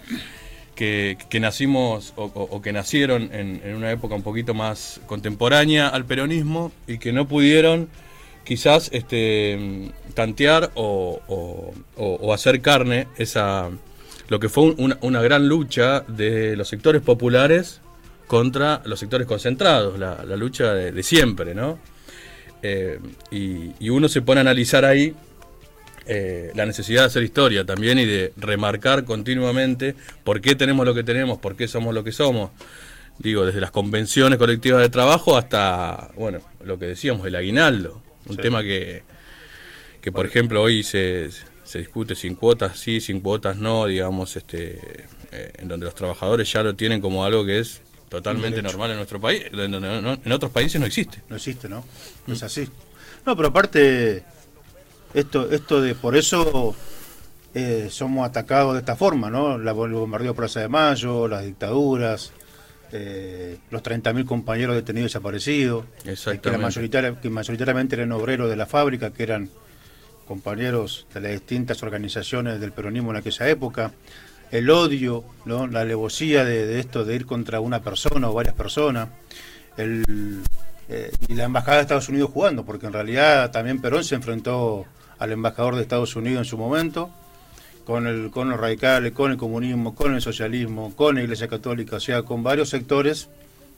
que, 0.75 1.17
que 1.29 1.39
nacimos 1.39 2.11
o, 2.17 2.25
o, 2.25 2.61
que 2.61 2.73
nacieron 2.73 3.29
en, 3.31 3.61
en, 3.63 3.75
una 3.75 3.91
época 3.91 4.13
un 4.15 4.23
poquito 4.23 4.53
más 4.53 4.99
contemporánea 5.05 5.87
al 5.87 6.03
peronismo 6.03 6.73
y 6.85 6.97
que 6.97 7.13
no 7.13 7.29
pudieron 7.29 7.87
quizás 8.43 8.89
este, 8.91 9.91
tantear 10.15 10.71
o, 10.75 11.21
o 11.95 12.33
hacer 12.33 12.61
carne 12.61 13.07
esa 13.17 13.71
lo 14.27 14.39
que 14.39 14.49
fue 14.49 14.73
una, 14.77 14.97
una, 15.01 15.21
gran 15.21 15.47
lucha 15.47 16.01
de 16.07 16.55
los 16.55 16.67
sectores 16.67 17.01
populares 17.01 17.81
contra 18.27 18.81
los 18.85 18.99
sectores 18.99 19.27
concentrados, 19.27 19.99
la, 19.99 20.23
la 20.25 20.35
lucha 20.35 20.73
de, 20.73 20.91
de, 20.91 21.03
siempre, 21.03 21.53
¿no? 21.53 21.77
Eh, 22.63 22.99
y, 23.29 23.71
y, 23.79 23.89
uno 23.89 24.07
se 24.07 24.21
pone 24.21 24.39
a 24.39 24.41
analizar 24.41 24.85
ahí 24.85 25.13
eh, 26.05 26.51
la 26.55 26.65
necesidad 26.65 27.01
de 27.01 27.07
hacer 27.07 27.23
historia 27.23 27.65
también 27.65 27.97
y 27.97 28.05
de 28.05 28.33
remarcar 28.35 29.05
continuamente 29.05 29.95
por 30.25 30.41
qué 30.41 30.55
tenemos 30.55 30.85
lo 30.85 30.93
que 30.93 31.03
tenemos, 31.03 31.39
por 31.39 31.55
qué 31.55 31.67
somos 31.67 31.93
lo 31.93 32.03
que 32.03 32.11
somos. 32.11 32.51
Digo, 33.19 33.45
desde 33.45 33.61
las 33.61 33.71
convenciones 33.71 34.37
colectivas 34.37 34.81
de 34.81 34.89
trabajo 34.89 35.37
hasta, 35.37 36.09
bueno, 36.15 36.39
lo 36.63 36.77
que 36.77 36.87
decíamos, 36.87 37.25
el 37.27 37.35
aguinaldo, 37.35 38.01
un 38.27 38.35
sí. 38.35 38.41
tema 38.41 38.63
que, 38.63 39.03
que, 40.01 40.11
por 40.11 40.25
ejemplo, 40.25 40.61
hoy 40.61 40.83
se, 40.83 41.29
se 41.63 41.79
discute 41.79 42.15
sin 42.15 42.35
cuotas 42.35 42.79
sí, 42.79 42.99
sin 42.99 43.21
cuotas 43.21 43.57
no, 43.57 43.85
digamos, 43.85 44.35
este, 44.35 44.79
eh, 45.31 45.53
en 45.57 45.67
donde 45.69 45.85
los 45.85 45.95
trabajadores 45.95 46.51
ya 46.51 46.63
lo 46.63 46.75
tienen 46.75 46.99
como 46.99 47.23
algo 47.23 47.45
que 47.45 47.59
es 47.59 47.81
totalmente 48.13 48.61
normal 48.61 48.91
en 48.91 48.97
nuestro 48.97 49.19
país, 49.19 49.43
en, 49.51 50.31
otros 50.31 50.51
países 50.51 50.79
no 50.79 50.85
existe. 50.85 51.23
No 51.29 51.35
existe, 51.35 51.67
¿no? 51.67 51.83
No 52.27 52.35
es 52.35 52.43
así. 52.43 52.69
No, 53.25 53.35
pero 53.35 53.47
aparte, 53.47 54.23
esto, 55.15 55.49
esto 55.49 55.81
de, 55.81 55.95
por 55.95 56.15
eso 56.15 56.75
eh, 57.55 57.87
somos 57.89 58.29
atacados 58.29 58.73
de 58.73 58.81
esta 58.81 58.95
forma, 58.95 59.31
¿no? 59.31 59.57
La, 59.57 59.71
el 59.71 59.93
bombardeo 59.93 60.35
Plaza 60.35 60.59
de 60.59 60.67
Mayo, 60.67 61.27
las 61.27 61.43
dictaduras, 61.43 62.31
eh, 62.91 63.57
los 63.71 63.81
30.000 63.81 64.25
compañeros 64.25 64.75
detenidos 64.75 65.09
desaparecidos, 65.09 65.85
que, 66.03 66.51
la 66.51 66.59
mayoritaria, 66.59 67.19
que 67.19 67.31
mayoritariamente 67.31 67.95
eran 67.95 68.11
obreros 68.11 68.47
de 68.47 68.55
la 68.55 68.67
fábrica, 68.67 69.11
que 69.11 69.23
eran 69.23 69.49
compañeros 70.27 71.07
de 71.15 71.19
las 71.19 71.31
distintas 71.31 71.81
organizaciones 71.81 72.61
del 72.61 72.73
peronismo 72.73 73.09
en 73.09 73.17
aquella 73.17 73.49
época, 73.49 73.91
el 74.51 74.69
odio, 74.69 75.23
¿no? 75.45 75.67
la 75.67 75.81
alevosía 75.81 76.45
de, 76.45 76.65
de, 76.65 76.79
esto 76.79 77.05
de 77.05 77.15
ir 77.15 77.25
contra 77.25 77.59
una 77.59 77.81
persona 77.81 78.29
o 78.29 78.33
varias 78.33 78.55
personas, 78.55 79.09
el, 79.77 80.43
eh, 80.89 81.11
y 81.27 81.33
la 81.33 81.45
embajada 81.45 81.77
de 81.77 81.83
Estados 81.83 82.09
Unidos 82.09 82.29
jugando, 82.33 82.65
porque 82.65 82.85
en 82.85 82.93
realidad 82.93 83.51
también 83.51 83.81
Perón 83.81 84.03
se 84.03 84.15
enfrentó 84.15 84.85
al 85.17 85.31
embajador 85.31 85.75
de 85.75 85.81
Estados 85.81 86.15
Unidos 86.15 86.39
en 86.39 86.45
su 86.45 86.57
momento, 86.57 87.09
con, 87.85 88.07
el, 88.07 88.29
con 88.31 88.49
los 88.49 88.59
radicales, 88.59 89.13
con 89.13 89.31
el 89.31 89.37
comunismo, 89.37 89.95
con 89.95 90.13
el 90.13 90.21
socialismo, 90.21 90.93
con 90.95 91.15
la 91.15 91.23
Iglesia 91.23 91.47
Católica, 91.47 91.97
o 91.97 91.99
sea, 91.99 92.23
con 92.23 92.43
varios 92.43 92.69
sectores 92.69 93.29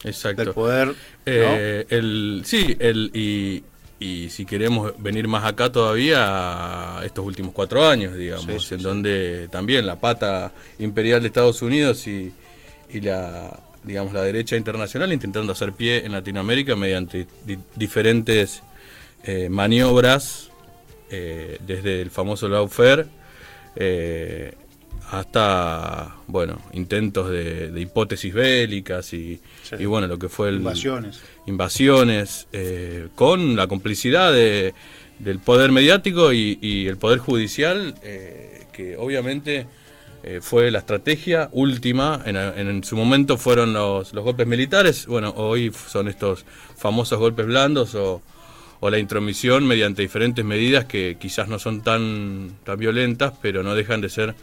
Exacto. 0.03 0.43
del 0.43 0.53
poder. 0.53 0.88
¿no? 0.88 0.93
Eh, 1.25 1.86
el, 1.89 2.41
sí, 2.45 2.75
el, 2.79 3.12
y, 3.13 3.63
y 3.99 4.29
si 4.29 4.45
queremos 4.45 4.93
venir 4.97 5.27
más 5.27 5.45
acá 5.45 5.71
todavía, 5.71 6.99
estos 7.03 7.25
últimos 7.25 7.53
cuatro 7.53 7.87
años, 7.87 8.15
digamos, 8.15 8.63
sí, 8.63 8.69
sí, 8.69 8.75
en 8.75 8.81
donde 8.81 9.47
también 9.49 9.85
la 9.85 9.95
pata 9.95 10.51
imperial 10.79 11.21
de 11.21 11.27
Estados 11.27 11.61
Unidos 11.61 12.05
y, 12.07 12.33
y, 12.89 13.01
la 13.01 13.59
digamos 13.83 14.13
la 14.13 14.23
derecha 14.23 14.55
internacional 14.55 15.13
intentando 15.13 15.51
hacer 15.51 15.71
pie 15.73 16.05
en 16.05 16.11
Latinoamérica 16.11 16.75
mediante 16.75 17.27
di 17.45 17.57
diferentes 17.75 18.63
eh, 19.23 19.47
maniobras, 19.47 20.49
eh, 21.09 21.59
desde 21.65 22.01
el 22.01 22.09
famoso 22.09 22.49
lawfare 22.49 23.05
eh, 23.75 24.53
hasta 25.12 26.15
bueno 26.27 26.62
intentos 26.74 27.29
de, 27.29 27.71
de 27.71 27.81
hipótesis 27.81 28.33
bélicas 28.33 29.13
y, 29.13 29.39
sí. 29.63 29.75
y, 29.79 29.85
bueno 29.85 30.07
lo 30.07 30.17
que 30.17 30.29
fue 30.29 30.50
el 30.50 30.55
invasiones. 30.55 31.21
invasiones 31.45 32.47
eh, 32.51 33.07
con 33.15 33.55
la 33.55 33.67
complicidad 33.67 34.33
de, 34.33 34.74
del 35.19 35.39
poder 35.39 35.71
mediático 35.71 36.33
y, 36.33 36.57
y 36.62 36.88
el 36.88 36.97
poder 36.97 37.19
judicial 37.19 37.95
eh, 38.03 38.65
que 38.74 38.97
obviamente 38.97 39.67
eh, 40.24 40.39
fue 40.41 40.71
la 40.71 40.79
estrategia 40.79 41.50
última. 41.51 42.19
En, 42.25 42.35
en, 42.35 42.67
en 42.67 42.83
su 42.83 42.95
momento 42.97 43.38
fueron 43.38 43.74
los, 43.74 44.12
los, 44.12 44.24
golpes 44.24 44.47
militares. 44.47 45.05
Bueno 45.05 45.31
hoy 45.38 45.71
son 45.88 46.07
estos 46.07 46.45
famosos 46.75 47.19
golpes 47.19 47.45
blandos 47.45 47.93
o, 47.93 48.24
o 48.79 48.89
la 48.89 48.97
intromisión 48.97 49.67
mediante 49.67 50.01
diferentes 50.01 50.43
medidas 50.43 50.85
que 50.85 51.17
quizás 51.19 51.47
no 51.47 51.59
son 51.59 51.81
tan 51.81 52.57
tan 52.63 52.79
violentas 52.79 53.33
pero 53.39 53.62
no 53.62 53.75
dejan 53.75 54.01
de 54.01 54.09
ser 54.09 54.35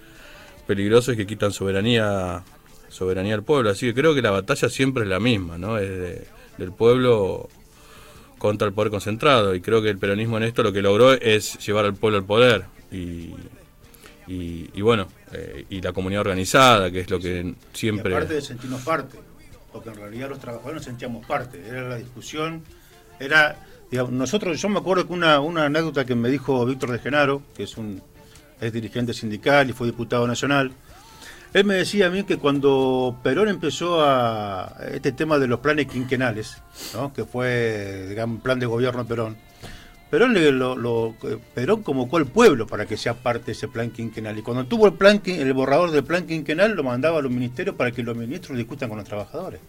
peligrosos 0.66 1.16
que 1.16 1.26
quitan 1.26 1.52
soberanía 1.52 2.42
soberanía 2.88 3.34
al 3.34 3.42
pueblo. 3.42 3.70
Así 3.70 3.86
que 3.86 3.94
creo 3.94 4.14
que 4.14 4.22
la 4.22 4.30
batalla 4.30 4.68
siempre 4.68 5.04
es 5.04 5.08
la 5.08 5.18
misma, 5.18 5.58
¿no? 5.58 5.78
Es 5.78 5.88
de, 5.88 6.26
del 6.58 6.72
pueblo 6.72 7.48
contra 8.38 8.68
el 8.68 8.74
poder 8.74 8.90
concentrado. 8.90 9.54
Y 9.54 9.60
creo 9.60 9.82
que 9.82 9.88
el 9.88 9.98
peronismo 9.98 10.36
en 10.36 10.44
esto 10.44 10.62
lo 10.62 10.72
que 10.72 10.82
logró 10.82 11.12
es 11.12 11.58
llevar 11.66 11.86
al 11.86 11.94
pueblo 11.94 12.18
al 12.18 12.24
poder. 12.24 12.64
Y, 12.90 13.34
y, 14.26 14.68
y 14.74 14.80
bueno, 14.82 15.08
eh, 15.32 15.64
y 15.70 15.80
la 15.80 15.92
comunidad 15.92 16.20
organizada, 16.20 16.90
que 16.90 17.00
es 17.00 17.10
lo 17.10 17.18
que 17.18 17.54
siempre... 17.72 18.12
Y 18.12 18.14
aparte 18.14 18.34
de 18.34 18.42
sentirnos 18.42 18.82
parte, 18.82 19.18
porque 19.72 19.88
en 19.88 19.96
realidad 19.96 20.28
los 20.28 20.38
trabajadores 20.38 20.76
nos 20.76 20.84
sentíamos 20.84 21.26
parte. 21.26 21.62
Era 21.66 21.88
la 21.88 21.96
discusión, 21.96 22.62
era... 23.18 23.56
Digamos, 23.90 24.12
nosotros, 24.12 24.58
yo 24.58 24.70
me 24.70 24.78
acuerdo 24.78 25.06
que 25.06 25.12
una, 25.12 25.38
una 25.40 25.66
anécdota 25.66 26.06
que 26.06 26.14
me 26.14 26.30
dijo 26.30 26.64
Víctor 26.64 26.92
de 26.92 26.98
Genaro, 26.98 27.42
que 27.54 27.64
es 27.64 27.76
un 27.76 28.02
es 28.62 28.72
dirigente 28.72 29.12
sindical 29.12 29.68
y 29.68 29.72
fue 29.72 29.88
diputado 29.88 30.26
nacional. 30.26 30.72
Él 31.52 31.64
me 31.64 31.74
decía 31.74 32.06
a 32.06 32.10
mí 32.10 32.22
que 32.22 32.38
cuando 32.38 33.18
Perón 33.22 33.48
empezó 33.48 34.02
a 34.02 34.74
este 34.90 35.12
tema 35.12 35.38
de 35.38 35.48
los 35.48 35.60
planes 35.60 35.86
quinquenales, 35.86 36.56
¿no? 36.94 37.12
que 37.12 37.24
fue 37.24 38.06
digamos, 38.08 38.36
un 38.36 38.42
plan 38.42 38.58
de 38.58 38.66
gobierno 38.66 39.02
de 39.02 39.08
Perón, 39.08 39.36
Perón, 40.08 40.34
le, 40.34 40.52
lo, 40.52 40.76
lo, 40.76 41.14
Perón 41.54 41.82
convocó 41.82 42.18
al 42.18 42.26
pueblo 42.26 42.66
para 42.66 42.84
que 42.86 42.98
sea 42.98 43.14
parte 43.14 43.46
de 43.46 43.52
ese 43.52 43.66
plan 43.66 43.90
quinquenal. 43.90 44.38
Y 44.38 44.42
cuando 44.42 44.66
tuvo 44.66 44.86
el, 44.86 44.92
plan, 44.92 45.22
el 45.24 45.52
borrador 45.54 45.90
del 45.90 46.04
plan 46.04 46.26
quinquenal, 46.26 46.72
lo 46.74 46.82
mandaba 46.82 47.18
a 47.18 47.22
los 47.22 47.32
ministerios 47.32 47.76
para 47.76 47.92
que 47.92 48.02
los 48.02 48.14
ministros 48.14 48.58
discutan 48.58 48.90
con 48.90 48.98
los 48.98 49.08
trabajadores. 49.08 49.60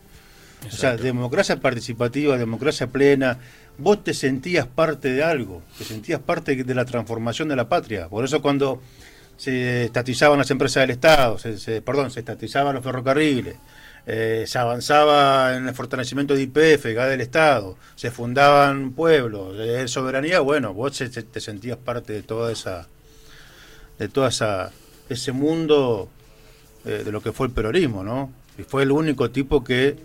Exacto. 0.65 0.75
O 0.75 0.79
sea, 0.79 0.97
democracia 0.97 1.59
participativa, 1.61 2.37
democracia 2.37 2.87
plena, 2.87 3.39
vos 3.77 4.03
te 4.03 4.13
sentías 4.13 4.67
parte 4.67 5.09
de 5.09 5.23
algo, 5.23 5.61
te 5.77 5.83
sentías 5.83 6.19
parte 6.19 6.63
de 6.63 6.75
la 6.75 6.85
transformación 6.85 7.47
de 7.47 7.55
la 7.55 7.69
patria. 7.69 8.07
Por 8.07 8.25
eso 8.25 8.41
cuando 8.41 8.81
se 9.37 9.85
estatizaban 9.85 10.37
las 10.37 10.51
empresas 10.51 10.83
del 10.83 10.91
Estado, 10.91 11.37
se, 11.37 11.81
perdón, 11.81 12.11
se 12.11 12.19
estatizaban 12.19 12.75
los 12.75 12.83
ferrocarriles, 12.83 13.55
eh, 14.05 14.43
se 14.47 14.57
avanzaba 14.59 15.55
en 15.55 15.67
el 15.67 15.73
fortalecimiento 15.73 16.35
de 16.35 16.43
IPF, 16.43 16.93
GA 16.93 17.07
del 17.07 17.21
Estado, 17.21 17.77
se 17.95 18.11
fundaban 18.11 18.91
pueblos, 18.91 19.57
de 19.57 19.87
soberanía, 19.87 20.39
bueno, 20.41 20.73
vos 20.73 20.97
te, 20.97 21.41
sentías 21.41 21.77
parte 21.77 22.13
de 22.13 22.21
toda 22.21 22.51
esa, 22.51 22.87
de 23.97 24.07
toda 24.09 24.29
esa, 24.29 24.71
ese 25.09 25.31
mundo 25.31 26.09
eh, 26.85 27.03
de 27.03 27.11
lo 27.11 27.21
que 27.21 27.31
fue 27.31 27.47
el 27.47 27.53
peronismo, 27.53 28.03
¿no? 28.03 28.31
Y 28.57 28.63
fue 28.63 28.83
el 28.83 28.91
único 28.91 29.31
tipo 29.31 29.63
que, 29.63 29.97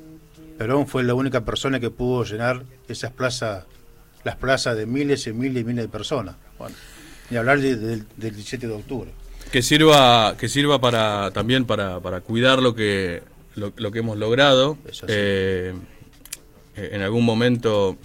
Perón 0.58 0.86
fue 0.88 1.04
la 1.04 1.14
única 1.14 1.44
persona 1.44 1.78
que 1.78 1.90
pudo 1.90 2.24
llenar 2.24 2.64
esas 2.88 3.12
plazas, 3.12 3.64
las 4.24 4.36
plazas 4.36 4.76
de 4.76 4.86
miles 4.86 5.26
y 5.26 5.32
miles 5.32 5.62
y 5.62 5.64
miles 5.64 5.84
de 5.84 5.88
personas. 5.88 6.36
Bueno, 6.58 6.74
y 7.30 7.36
hablar 7.36 7.60
del 7.60 8.04
17 8.16 8.66
de 8.66 8.72
octubre. 8.72 9.10
Que 9.52 9.62
sirva, 9.62 10.36
que 10.36 10.48
sirva 10.48 10.80
para 10.80 11.30
también 11.30 11.64
para, 11.64 12.00
para 12.00 12.20
cuidar 12.20 12.60
lo 12.60 12.74
que 12.74 13.22
lo, 13.58 13.90
que 13.92 13.98
hemos 13.98 14.16
logrado. 14.18 14.78
Eh, 15.06 15.74
en 16.76 17.02
algún 17.02 17.24
momento, 17.24 17.96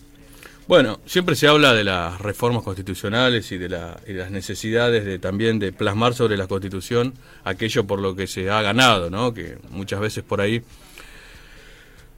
bueno, 0.67 0.99
siempre 1.05 1.35
se 1.35 1.47
habla 1.47 1.73
de 1.73 1.83
las 1.83 2.19
reformas 2.19 2.63
constitucionales 2.63 3.51
y 3.51 3.57
de, 3.57 3.69
la, 3.69 3.99
y 4.07 4.13
las 4.13 4.31
necesidades 4.31 5.05
de 5.05 5.19
también 5.19 5.59
de 5.59 5.71
plasmar 5.71 6.13
sobre 6.13 6.37
la 6.37 6.47
Constitución 6.47 7.13
aquello 7.43 7.85
por 7.85 7.99
lo 7.99 8.15
que 8.15 8.27
se 8.27 8.49
ha 8.49 8.61
ganado, 8.61 9.09
¿no? 9.09 9.33
Que 9.33 9.57
muchas 9.69 9.99
veces 9.99 10.23
por 10.23 10.41
ahí 10.41 10.63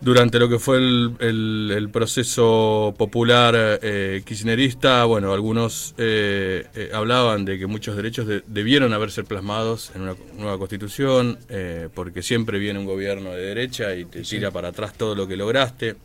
durante 0.01 0.39
lo 0.39 0.49
que 0.49 0.59
fue 0.59 0.77
el, 0.77 1.89
proceso 1.91 2.93
popular 2.97 3.55
eh, 3.81 4.21
kirchnerista, 4.25 5.05
bueno, 5.05 5.33
algunos 5.33 5.95
eh, 5.97 6.67
eh, 6.75 6.89
hablaban 6.93 7.45
de 7.45 7.57
que 7.57 7.67
muchos 7.67 7.95
derechos 7.95 8.27
debieron 8.47 8.93
haberse 8.93 9.23
plasmados 9.23 9.91
en 9.95 10.01
una 10.01 10.15
nueva 10.37 10.57
constitución, 10.57 11.39
eh, 11.49 11.89
porque 11.93 12.21
siempre 12.21 12.59
viene 12.59 12.79
un 12.79 12.85
gobierno 12.85 13.31
de 13.31 13.41
derecha 13.41 13.95
y 13.95 14.05
te 14.05 14.21
tira 14.21 14.51
para 14.51 14.69
atrás 14.69 14.93
todo 14.97 15.15
lo 15.15 15.27
que 15.27 15.37
lograste. 15.37 15.95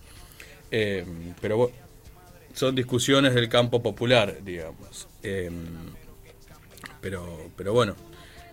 pero 0.70 1.70
son 2.54 2.75
discusiones 2.75 3.35
del 3.35 3.49
campo 3.49 3.82
popular, 3.82 4.38
digamos. 4.44 5.09
pero, 7.00 7.50
pero 7.56 7.73
bueno, 7.73 7.97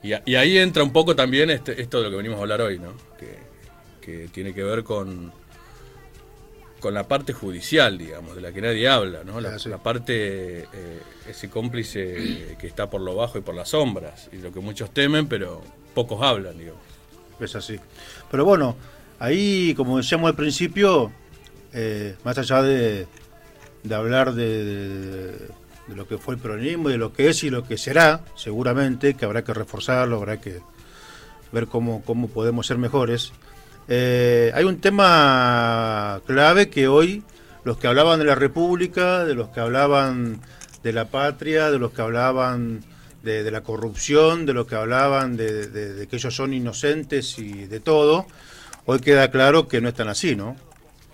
y, 0.03 0.36
ahí 0.36 0.58
entra 0.58 0.84
un 0.84 0.94
poco 0.94 1.15
también 1.15 1.50
este, 1.50 1.82
esto 1.82 1.98
de 1.98 2.06
lo 2.06 2.10
que 2.10 2.17
venimos 2.17 2.39
a 2.39 2.41
hablar 2.41 2.62
hoy, 2.62 2.79
¿no? 2.79 2.94
Que, 3.20 3.48
que 4.08 4.30
tiene 4.30 4.54
que 4.54 4.64
ver 4.64 4.86
con, 4.86 5.34
con 6.80 6.94
la 6.94 7.10
parte 7.10 7.34
judicial, 7.34 7.98
digamos, 7.98 8.38
de 8.38 8.41
la 8.41 8.54
que 8.54 8.62
nadie 8.62 8.88
habla, 8.88 9.26
¿no? 9.26 9.41
La, 9.41 9.50
ah, 9.58 9.78
parte, 9.84 10.60
eh, 10.60 11.02
ese 11.28 11.50
cómplice 11.50 12.56
que 12.58 12.67
está 12.67 12.89
por 12.89 13.02
lo 13.02 13.15
bajo 13.15 13.38
y 13.38 13.41
por 13.41 13.54
las 13.54 13.67
sombras, 13.67 14.30
y 14.32 14.38
lo 14.38 14.54
que 14.54 14.62
muchos 14.62 14.93
temen, 14.93 15.28
pero 15.28 15.62
pocos 15.93 16.22
hablan, 16.22 16.58
digamos. 16.58 16.80
Es 17.41 17.54
así. 17.58 17.78
Pero 18.32 18.46
bueno, 18.46 18.78
ahí, 19.20 19.74
como 19.76 19.98
decíamos 19.98 20.30
al 20.30 20.36
principio, 20.38 21.12
eh, 21.74 22.15
más 22.24 22.38
allá 22.38 22.62
de, 22.62 23.08
de 23.84 23.96
hablar 23.96 24.34
de, 24.36 24.63
de, 24.63 25.50
lo 25.93 26.08
que 26.08 26.17
fue 26.17 26.36
el 26.36 26.39
peronismo, 26.39 26.88
de 26.88 26.98
lo 26.98 27.12
que 27.12 27.28
es 27.28 27.43
y 27.43 27.50
lo 27.50 27.65
que 27.65 27.78
será, 27.78 28.24
seguramente, 28.38 29.15
que 29.15 29.26
habrá 29.26 29.43
que 29.43 29.54
reforzarlo, 29.54 30.15
habrá 30.15 30.39
que 30.39 30.62
ver 31.52 31.67
cómo, 31.67 32.04
cómo 32.06 32.30
podemos 32.30 32.67
ser 32.67 32.78
mejores. 32.78 33.34
Eh, 33.88 34.52
hay 34.54 34.65
un 34.65 34.80
tema 34.82 36.21
clave 36.26 36.69
que 36.69 36.88
hoy 36.88 37.23
los 37.63 37.78
que 37.78 37.88
hablaban 37.88 38.19
de 38.19 38.26
la 38.26 38.36
República, 38.36 39.26
de 39.26 39.34
los 39.34 39.50
que 39.50 39.60
hablaban 39.60 40.41
de 40.84 40.93
la 40.93 41.06
patria, 41.06 41.71
de 41.71 41.80
los 41.80 41.91
que 41.91 42.02
hablaban 42.02 42.84
de, 43.23 43.52
la 43.52 43.62
corrupción, 43.62 44.45
de 44.45 44.54
los 44.54 44.67
que 44.67 44.76
hablaban 44.76 45.36
de, 45.36 46.08
que 46.10 46.15
ellos 46.15 46.34
son 46.34 46.54
inocentes 46.54 47.38
y 47.39 47.65
de 47.65 47.80
todo, 47.80 48.26
hoy 48.86 49.00
queda 49.00 49.30
claro 49.32 49.67
que 49.67 49.82
no 49.82 49.89
están 49.89 50.08
así, 50.08 50.36
¿no? 50.36 50.56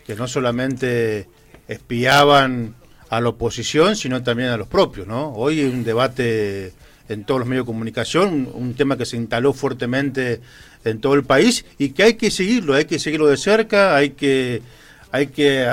Que 0.05 0.15
no 0.15 0.27
solamente 0.27 1.27
espiaban 1.67 2.75
a 3.09 3.19
la 3.19 3.29
oposición, 3.29 3.95
sino 3.95 4.21
también 4.21 4.49
a 4.49 4.57
los 4.57 4.67
propios, 4.67 5.07
¿no? 5.07 5.33
Hoy 5.33 5.59
hay 5.59 5.65
un 5.65 5.83
debate 5.83 6.73
en 7.09 7.23
todos 7.25 7.39
los 7.39 7.47
medios 7.47 7.65
de 7.65 7.71
comunicación, 7.71 8.49
un 8.53 8.75
tema 8.75 8.97
que 8.97 9.05
se 9.05 9.17
instaló 9.17 9.53
fuertemente 9.53 10.39
en 10.86 11.00
todo 11.00 11.13
el 11.13 11.24
país 11.24 11.65
y 11.78 11.89
que 11.89 12.04
hay 12.04 12.13
que 12.15 12.32
seguirlo, 12.32 12.74
hay 12.74 12.86
que 12.86 13.00
seguirlo 13.00 13.28
de 13.28 13.38
cerca, 13.38 13.96
hay 13.96 14.12
que 14.12 14.62
hay 15.12 15.28
que 15.28 15.67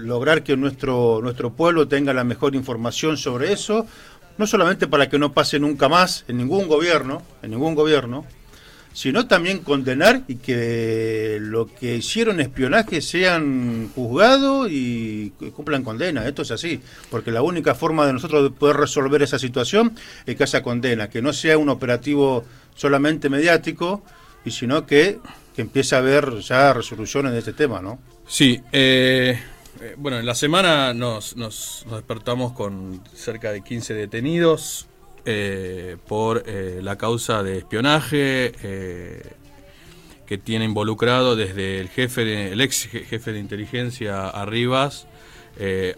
lograr 0.00 0.42
que 0.42 0.56
nuestro 0.56 1.20
nuestro 1.22 1.54
pueblo 1.54 1.88
tenga 1.88 2.12
la 2.12 2.24
mejor 2.24 2.54
información 2.54 3.16
sobre 3.16 3.52
eso, 3.52 3.86
no 4.38 4.46
solamente 4.46 4.86
para 4.86 5.08
que 5.08 5.18
no 5.18 5.32
pase 5.32 5.58
nunca 5.58 5.88
más 5.88 6.24
en 6.28 6.36
ningún 6.36 6.68
gobierno, 6.68 7.22
en 7.42 7.50
ningún 7.52 7.74
gobierno, 7.74 8.26
sino 8.92 9.26
también 9.26 9.60
condenar 9.60 10.22
y 10.28 10.34
que 10.34 11.38
lo 11.40 11.66
que 11.66 11.96
hicieron 11.96 12.40
espionaje 12.40 13.00
sean 13.00 13.90
juzgados 13.94 14.68
y 14.70 15.30
cumplan 15.56 15.82
condena. 15.82 16.28
Esto 16.28 16.42
es 16.42 16.50
así, 16.50 16.80
porque 17.10 17.30
la 17.30 17.40
única 17.40 17.74
forma 17.74 18.06
de 18.06 18.12
nosotros 18.12 18.52
poder 18.58 18.76
resolver 18.76 19.22
esa 19.22 19.38
situación 19.38 19.94
es 20.26 20.36
que 20.36 20.42
haya 20.42 20.62
condena, 20.62 21.08
que 21.08 21.22
no 21.22 21.32
sea 21.32 21.56
un 21.56 21.70
operativo 21.70 22.44
solamente 22.74 23.30
mediático, 23.30 24.02
y 24.44 24.50
sino 24.50 24.86
que, 24.86 25.18
que 25.54 25.62
empiece 25.62 25.94
a 25.94 25.98
haber 25.98 26.38
ya 26.40 26.72
resoluciones 26.72 27.32
de 27.32 27.38
este 27.38 27.52
tema, 27.52 27.80
¿no? 27.80 27.98
Sí, 28.26 28.60
eh, 28.72 29.38
eh, 29.80 29.94
bueno, 29.98 30.18
en 30.18 30.26
la 30.26 30.34
semana 30.34 30.94
nos, 30.94 31.36
nos, 31.36 31.84
despertamos 31.90 32.52
con 32.52 33.02
cerca 33.14 33.52
de 33.52 33.62
15 33.62 33.94
detenidos 33.94 34.86
eh, 35.24 35.96
por 36.08 36.44
la 36.46 36.96
causa 36.96 37.42
de 37.42 37.58
espionaje 37.58 38.52
que 40.26 40.38
tiene 40.38 40.64
involucrado 40.64 41.36
desde 41.36 41.78
el 41.78 41.88
jefe, 41.88 42.24
de, 42.24 42.52
el 42.52 42.60
ex 42.60 42.88
jefe 42.88 43.32
de 43.32 43.38
inteligencia 43.38 44.28
Arribas 44.28 45.06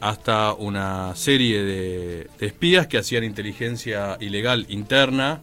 hasta 0.01 0.53
una 0.55 1.15
serie 1.15 1.63
de, 1.63 2.29
de, 2.39 2.47
espías 2.47 2.87
que 2.87 2.99
hacían 2.99 3.23
inteligencia 3.23 4.17
ilegal 4.21 4.67
interna, 4.69 5.41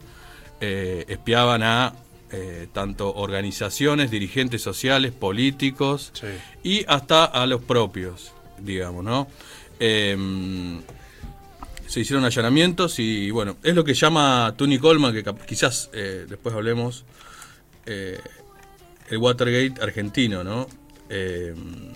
espiaban 0.60 1.62
a 1.62 1.94
eh, 2.32 2.66
tanto 2.72 3.14
organizaciones, 3.14 4.10
dirigentes 4.10 4.62
sociales, 4.62 5.12
políticos 5.12 6.12
y 6.62 6.82
hasta 6.88 7.26
a 7.26 7.46
los 7.46 7.62
propios, 7.62 8.32
digamos, 8.58 9.04
¿no? 9.04 9.28
Em, 9.78 10.80
se 11.86 12.00
hicieron 12.00 12.24
allanamientos 12.24 12.98
y 12.98 13.30
bueno, 13.30 13.58
es 13.62 13.74
lo 13.74 13.84
que 13.84 13.92
llama 13.92 14.54
Tony 14.56 14.78
Coleman, 14.78 15.12
que 15.12 15.22
quizás 15.46 15.90
eh, 15.92 16.24
después 16.26 16.54
hablemos, 16.54 17.04
eh, 17.84 18.18
el 19.10 19.18
Watergate 19.18 19.82
argentino, 19.82 20.42
¿no? 20.42 20.66
Em, 21.10 21.92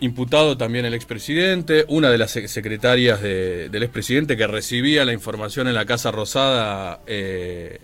imputado 0.00 0.58
también 0.58 0.84
el 0.84 0.92
expresidente, 0.92 1.86
una 1.88 2.10
de 2.10 2.18
las 2.18 2.32
secretarias 2.32 3.22
del 3.22 3.82
expresidente 3.82 4.36
que 4.36 4.46
recibía 4.46 5.04
la 5.04 5.12
información 5.12 5.68
en 5.68 5.74
la 5.74 5.86
Casa 5.86 6.10
Rosada 6.10 7.00
eh, 7.06 7.78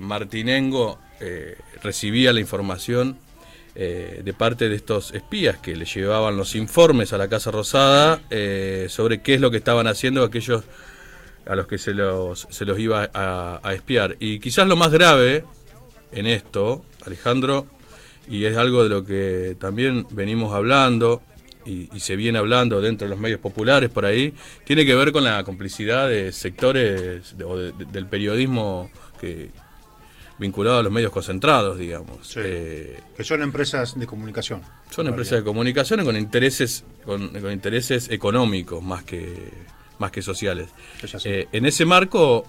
Martinengo 0.00 0.98
eh, 1.20 1.56
recibía 1.82 2.32
la 2.32 2.40
información 2.40 3.18
eh, 3.74 4.22
de 4.24 4.32
parte 4.32 4.68
de 4.68 4.76
estos 4.76 5.12
espías 5.12 5.58
que 5.58 5.76
le 5.76 5.84
llevaban 5.84 6.36
los 6.36 6.54
informes 6.54 7.12
a 7.12 7.18
la 7.18 7.28
Casa 7.28 7.50
Rosada 7.50 8.20
sobre 8.88 9.22
qué 9.22 9.34
es 9.34 9.40
lo 9.40 9.50
que 9.50 9.58
estaban 9.58 9.86
haciendo 9.86 10.24
aquellos 10.24 10.64
a 11.46 11.54
los 11.54 11.66
que 11.66 11.78
se 11.78 11.92
los, 11.94 12.46
se 12.50 12.64
los 12.64 12.78
iba 12.78 13.10
a, 13.12 13.74
espiar. 13.74 14.16
Y 14.18 14.38
quizás 14.38 14.66
lo 14.66 14.76
más 14.76 14.90
grave 14.90 15.44
en 16.12 16.26
esto, 16.26 16.84
Alejandro, 17.04 17.66
y 18.28 18.44
es 18.44 18.56
algo 18.56 18.82
de 18.82 18.88
lo 18.88 19.04
que 19.04 19.56
también 19.58 20.06
venimos 20.10 20.54
hablando 20.54 21.22
y, 21.66 21.88
se 21.98 22.16
viene 22.16 22.38
hablando 22.38 22.80
dentro 22.80 23.06
de 23.06 23.10
los 23.10 23.18
medios 23.18 23.40
populares 23.40 23.90
por 23.90 24.04
ahí, 24.04 24.34
tiene 24.64 24.84
que 24.84 24.94
ver 24.94 25.12
con 25.12 25.24
la 25.24 25.42
complicidad 25.44 26.08
de 26.08 26.32
sectores 26.32 27.34
del 27.36 28.06
periodismo 28.06 28.90
que, 29.20 29.50
vinculado 30.38 30.78
a 30.78 30.82
los 30.82 30.92
medios 30.92 31.12
concentrados, 31.12 31.78
digamos. 31.78 32.34
Eh, 32.36 33.00
que 33.16 33.24
son 33.24 33.42
empresas 33.42 33.98
de 33.98 34.06
comunicación. 34.06 34.62
Son 34.90 35.06
empresas 35.06 35.38
de 35.38 35.44
comunicación 35.44 36.04
con 36.04 36.16
intereses, 36.16 36.84
con, 37.04 37.30
intereses 37.52 38.10
económicos 38.10 38.82
más 38.82 39.04
que, 39.04 39.50
más 39.98 40.10
que 40.10 40.22
sociales. 40.22 40.70
Eh, 41.24 41.48
en 41.52 41.66
ese 41.66 41.84
marco, 41.84 42.44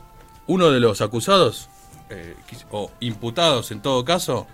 uno 0.48 0.72
de 0.72 0.80
los 0.80 1.02
acusados, 1.02 1.70
eh, 2.10 2.36
o 2.72 2.92
imputados 3.00 3.72
en 3.72 3.82
todo 3.82 4.04
caso, 4.04 4.48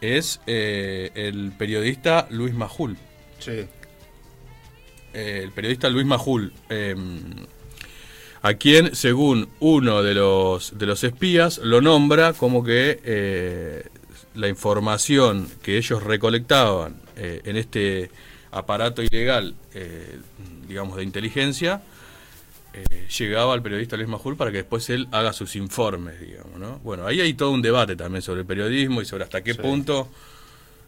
es 0.00 0.40
el 0.46 1.52
periodista 1.58 2.26
Luis 2.30 2.54
Majul. 2.54 2.96
Sí. 3.38 3.66
el 5.12 5.52
periodista 5.52 5.88
Luis 5.88 6.04
Majul 6.04 6.52
em, 6.68 7.46
a 8.48 8.54
quien, 8.54 8.94
según 8.94 9.50
uno 9.60 10.02
de 10.02 10.14
los, 10.14 10.78
de 10.78 10.86
los 10.86 11.04
espías, 11.04 11.58
lo 11.58 11.82
nombra 11.82 12.32
como 12.32 12.64
que 12.64 12.98
eh, 13.04 13.84
la 14.34 14.48
información 14.48 15.50
que 15.62 15.76
ellos 15.76 16.02
recolectaban 16.02 16.96
eh, 17.16 17.42
en 17.44 17.58
este 17.58 18.10
aparato 18.50 19.02
ilegal, 19.02 19.54
eh, 19.74 20.18
digamos, 20.66 20.96
de 20.96 21.02
inteligencia, 21.02 21.82
llegaba 23.18 23.52
al 23.52 23.60
periodista 23.60 23.96
Luis 23.96 24.08
Majul 24.08 24.36
para 24.36 24.50
que 24.50 24.58
después 24.58 24.88
él 24.88 25.08
haga 25.10 25.34
sus 25.34 25.54
informes, 25.56 26.18
digamos, 26.20 26.58
¿no? 26.58 26.78
Bueno, 26.78 27.06
ahí 27.06 27.20
hay 27.20 27.34
todo 27.34 27.50
un 27.50 27.60
debate 27.60 27.96
también 27.96 28.22
sobre 28.22 28.42
el 28.42 28.46
periodismo 28.46 29.02
y 29.02 29.04
sobre 29.04 29.24
hasta 29.24 29.42
qué 29.42 29.56
punto 29.56 30.08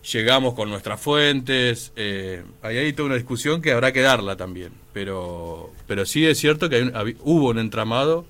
llegamos 0.03 0.55
con 0.55 0.71
nuestras 0.71 1.01
fuentes. 1.01 1.93
Eh, 1.97 2.43
ahí 2.63 2.79
hay 2.79 2.93
toda 2.93 3.07
una 3.07 3.15
discusión 3.17 3.61
que 3.63 3.73
habrá 3.73 3.93
que 3.93 4.01
darla 4.01 4.37
también. 4.37 4.73
Pero, 4.93 5.73
pero 5.87 6.07
sí 6.07 6.27
es 6.27 6.39
cierto 6.39 6.69
que 6.69 6.93
hubo 7.21 7.51
un 7.51 7.59
entramado, 7.59 8.27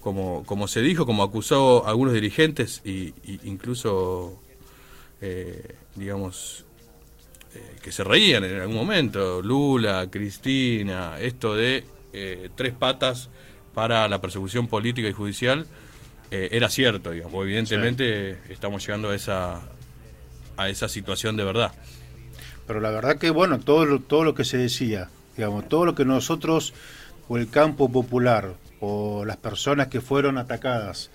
como, 0.00 0.44
como 0.44 0.66
se 0.68 0.80
dijo, 0.80 1.06
como 1.06 1.22
acusó 1.22 1.86
algunos 1.86 2.14
dirigentes 2.14 2.80
e 2.84 3.12
incluso, 3.44 4.40
eh, 5.20 5.76
digamos, 5.94 6.64
eh, 7.54 7.76
que 7.82 7.92
se 7.92 8.02
reían 8.02 8.44
en 8.44 8.60
algún 8.60 8.76
momento. 8.76 9.42
Lula, 9.42 10.08
Cristina, 10.10 11.18
esto 11.20 11.54
de 11.54 11.84
tres 12.56 12.72
patas 12.72 13.28
para 13.72 14.08
la 14.08 14.20
persecución 14.20 14.66
política 14.66 15.08
y 15.08 15.12
judicial. 15.12 15.66
era 16.30 16.68
cierto, 16.68 17.10
digamos, 17.12 17.44
evidentemente 17.44 18.38
estamos 18.48 18.84
llegando 18.84 19.10
a 19.10 19.14
esa, 19.14 19.62
a 20.60 20.68
esa 20.68 20.88
situación 20.88 21.36
de 21.36 21.44
verdad. 21.44 21.72
Pero 22.66 22.80
la 22.80 22.90
verdad 22.90 23.16
que, 23.16 23.30
bueno, 23.30 23.58
todo 23.58 23.84
lo, 23.86 24.00
todo 24.00 24.24
lo 24.24 24.34
que 24.34 24.44
se 24.44 24.58
decía, 24.58 25.08
digamos, 25.36 25.68
todo 25.68 25.86
lo 25.86 25.94
que 25.94 26.04
nosotros, 26.04 26.74
o 27.28 27.38
el 27.38 27.48
campo 27.48 27.90
popular, 27.90 28.54
o 28.80 29.24
las 29.24 29.38
personas 29.38 29.88
que 29.88 30.00
fueron 30.00 30.38
atacadas, 30.38 31.10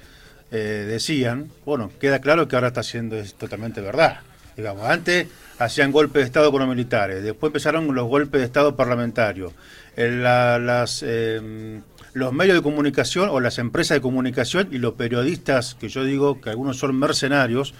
eh, 0.52 0.86
decían, 0.88 1.52
bueno, 1.66 1.92
queda 2.00 2.20
claro 2.20 2.48
que 2.48 2.56
ahora 2.56 2.70
está 2.70 2.84
siendo 2.84 3.22
totalmente 3.38 3.82
verdad. 3.82 4.20
Digamos, 4.58 4.86
antes 4.86 5.28
hacían 5.60 5.92
golpes 5.92 6.22
de 6.22 6.26
Estado 6.28 6.52
con 6.52 6.62
los 6.62 6.70
militares, 6.70 7.24
después 7.24 7.50
empezaron 7.50 7.94
los 7.94 8.08
golpes 8.08 8.40
de 8.40 8.46
Estado 8.46 8.76
parlamentarios. 8.76 9.54
las, 9.98 11.04
em, 11.04 11.82
los 12.14 12.34
medios 12.34 12.58
de 12.58 12.62
comunicación 12.62 13.30
o 13.30 13.40
las 13.40 13.60
empresas 13.60 13.96
de 13.96 14.02
comunicación 14.02 14.68
y 14.72 14.78
los 14.78 14.96
periodistas, 14.96 15.76
que 15.76 15.88
yo 15.88 16.04
digo 16.04 16.42
que 16.42 16.50
algunos 16.50 16.78
son 16.78 16.98
mercenarios, 16.98 17.74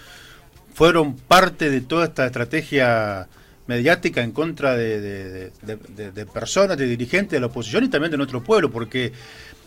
fueron 0.76 1.14
parte 1.16 1.70
de 1.70 1.80
toda 1.80 2.04
esta 2.04 2.26
estrategia 2.26 3.28
mediática 3.66 4.22
en 4.22 4.32
contra 4.32 4.76
de, 4.76 5.50
personas, 6.34 6.76
de 6.76 6.86
dirigentes 6.86 7.30
de 7.30 7.40
la 7.40 7.46
oposición 7.46 7.84
y 7.84 7.88
también 7.88 8.10
de 8.10 8.18
nuestro 8.18 8.44
pueblo, 8.44 8.70
porque 8.70 9.10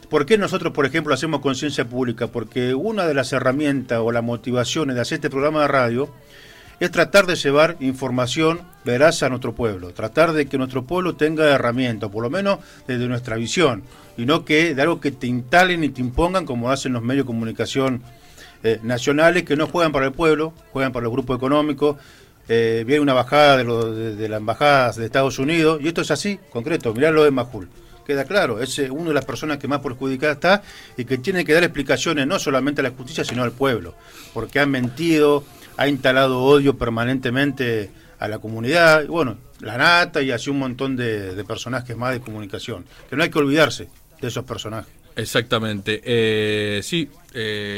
¿por 0.07 0.27
qué 0.27 0.37
nosotros, 0.37 0.71
por 0.71 0.85
ejemplo, 0.85 1.11
hacemos 1.11 1.41
conciencia 1.41 1.83
pública? 1.89 2.27
Porque 2.27 2.75
una 2.75 3.07
de 3.07 3.15
las 3.15 3.33
herramientas 3.33 3.97
o 4.03 4.11
las 4.11 4.23
motivaciones 4.23 4.93
de 4.95 5.01
hacer 5.01 5.15
este 5.15 5.31
programa 5.31 5.63
de 5.63 5.69
radio 5.69 6.13
es 6.79 6.91
tratar 6.91 7.25
de 7.25 7.35
llevar 7.35 7.75
información 7.79 8.61
veraz 8.85 9.23
a 9.23 9.29
nuestro 9.29 9.55
pueblo, 9.55 9.91
tratar 9.95 10.33
de 10.33 10.45
que 10.45 10.59
nuestro 10.59 10.83
pueblo 10.85 11.15
tenga 11.15 11.49
herramientas, 11.49 12.11
por 12.11 12.21
lo 12.21 12.29
menos 12.29 12.59
desde 12.87 13.07
nuestra 13.07 13.35
visión, 13.35 13.81
y 14.15 14.27
no 14.27 14.45
que 14.45 14.75
de 14.75 14.81
algo 14.83 15.01
que 15.01 15.09
te 15.09 15.25
instalen 15.25 15.83
y 15.83 15.89
te 15.89 16.01
impongan 16.01 16.45
como 16.45 16.69
hacen 16.69 16.93
los 16.93 17.01
medios 17.01 17.25
de 17.25 17.29
comunicación 17.29 18.03
eh, 18.61 18.79
nacionales 18.83 19.43
que 19.43 19.55
no 19.55 19.67
juegan 19.67 19.93
para 19.93 20.07
el 20.07 20.11
pueblo, 20.11 20.53
juegan 20.73 20.91
para 20.91 21.05
los 21.05 21.13
grupos 21.13 21.37
económicos. 21.37 21.95
Eh, 22.49 22.83
viene 22.85 23.01
una 23.01 23.13
bajada 23.13 23.57
de, 23.57 24.15
de, 24.15 24.27
las 24.29 24.39
embajadas 24.39 24.97
de 24.97 25.05
Estados 25.05 25.39
Unidos, 25.39 25.79
y 25.81 25.87
esto 25.87 26.01
es 26.01 26.11
así, 26.11 26.39
concreto, 26.49 26.93
mirá 26.93 27.11
lo 27.11 27.23
de 27.23 27.31
Majul. 27.31 27.69
Queda 28.05 28.25
claro, 28.25 28.59
es 28.59 28.77
eh, 28.79 28.89
una 28.89 29.09
de 29.09 29.13
las 29.13 29.23
personas 29.23 29.59
que 29.59 29.67
más 29.67 29.79
perjudicada 29.81 30.33
está 30.33 30.63
y 30.97 31.05
que 31.05 31.19
tiene 31.19 31.45
que 31.45 31.53
dar 31.53 31.63
explicaciones 31.63 32.25
no 32.25 32.39
solamente 32.39 32.81
a 32.81 32.85
la 32.85 32.89
justicia, 32.89 33.23
sino 33.23 33.43
al 33.43 33.51
pueblo, 33.51 33.93
porque 34.33 34.59
ha 34.59 34.65
mentido, 34.65 35.43
ha 35.77 35.87
instalado 35.87 36.41
odio 36.43 36.75
permanentemente 36.75 37.91
a 38.17 38.27
la 38.27 38.39
comunidad, 38.39 39.05
bueno, 39.05 39.37
la 39.61 39.77
nata 39.77 40.21
y 40.21 40.31
así 40.31 40.49
un 40.49 40.59
montón 40.59 40.97
de, 40.97 41.41
personajes 41.47 41.95
más 41.95 42.13
de 42.13 42.19
comunicación, 42.19 42.83
que 43.09 43.15
no 43.15 43.23
hay 43.23 43.29
que 43.29 43.39
olvidarse 43.39 43.87
de 44.19 44.27
esos 44.27 44.43
personajes. 44.43 44.91
Exactamente. 45.15 46.81
Sí, 46.83 47.09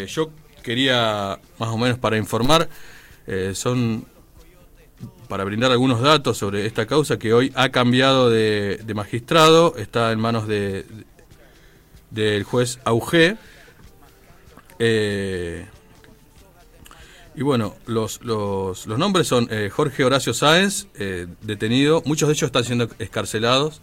yo 0.08 0.32
quería 0.62 1.40
más 1.60 1.70
o 1.70 1.78
menos 1.78 1.98
para 1.98 2.18
informar, 2.18 2.70
eh, 3.28 3.52
son 3.56 4.06
para 5.28 5.44
brindar 5.44 5.72
algunos 5.72 6.02
datos 6.02 6.38
sobre 6.38 6.66
esta 6.66 6.86
causa 6.86 7.18
que 7.18 7.34
hoy 7.34 7.52
ha 7.56 7.70
cambiado 7.70 8.30
de, 8.30 8.84
magistrado, 8.94 9.76
está 9.78 10.12
en 10.12 10.20
manos 10.20 10.48
de, 10.48 10.86
del 12.10 12.44
juez 12.44 12.80
Auge. 12.84 13.38
Eh, 14.80 15.66
y 17.34 17.44
bueno, 17.44 17.76
los, 17.86 18.22
los, 18.24 18.88
los 18.88 19.00
nombres 19.00 19.28
son 19.28 19.48
eh, 19.52 19.70
Jorge 19.72 20.04
Horacio 20.04 20.34
Sáenz, 20.34 20.88
detenido, 21.42 22.04
muchos 22.06 22.28
de 22.28 22.34
ellos 22.34 22.48
están 22.48 22.66
siendo 22.66 22.90
escarcelados 23.00 23.82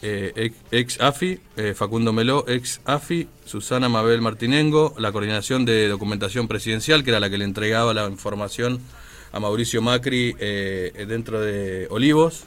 eh, 0.00 0.52
ex 0.70 1.00
AFI, 1.00 1.40
eh, 1.56 1.74
Facundo 1.74 2.12
Meló, 2.12 2.44
ex 2.48 2.80
AFI, 2.84 3.28
Susana 3.44 3.88
Mabel 3.88 4.20
Martinengo, 4.20 4.94
la 4.98 5.10
coordinación 5.10 5.64
de 5.64 5.88
documentación 5.88 6.46
presidencial, 6.46 7.02
que 7.02 7.10
era 7.10 7.20
la 7.20 7.28
que 7.28 7.38
le 7.38 7.44
entregaba 7.44 7.92
la 7.94 8.06
información 8.06 8.80
a 9.32 9.40
Mauricio 9.40 9.82
Macri 9.82 10.36
eh, 10.38 11.04
dentro 11.08 11.40
de 11.40 11.88
Olivos, 11.90 12.44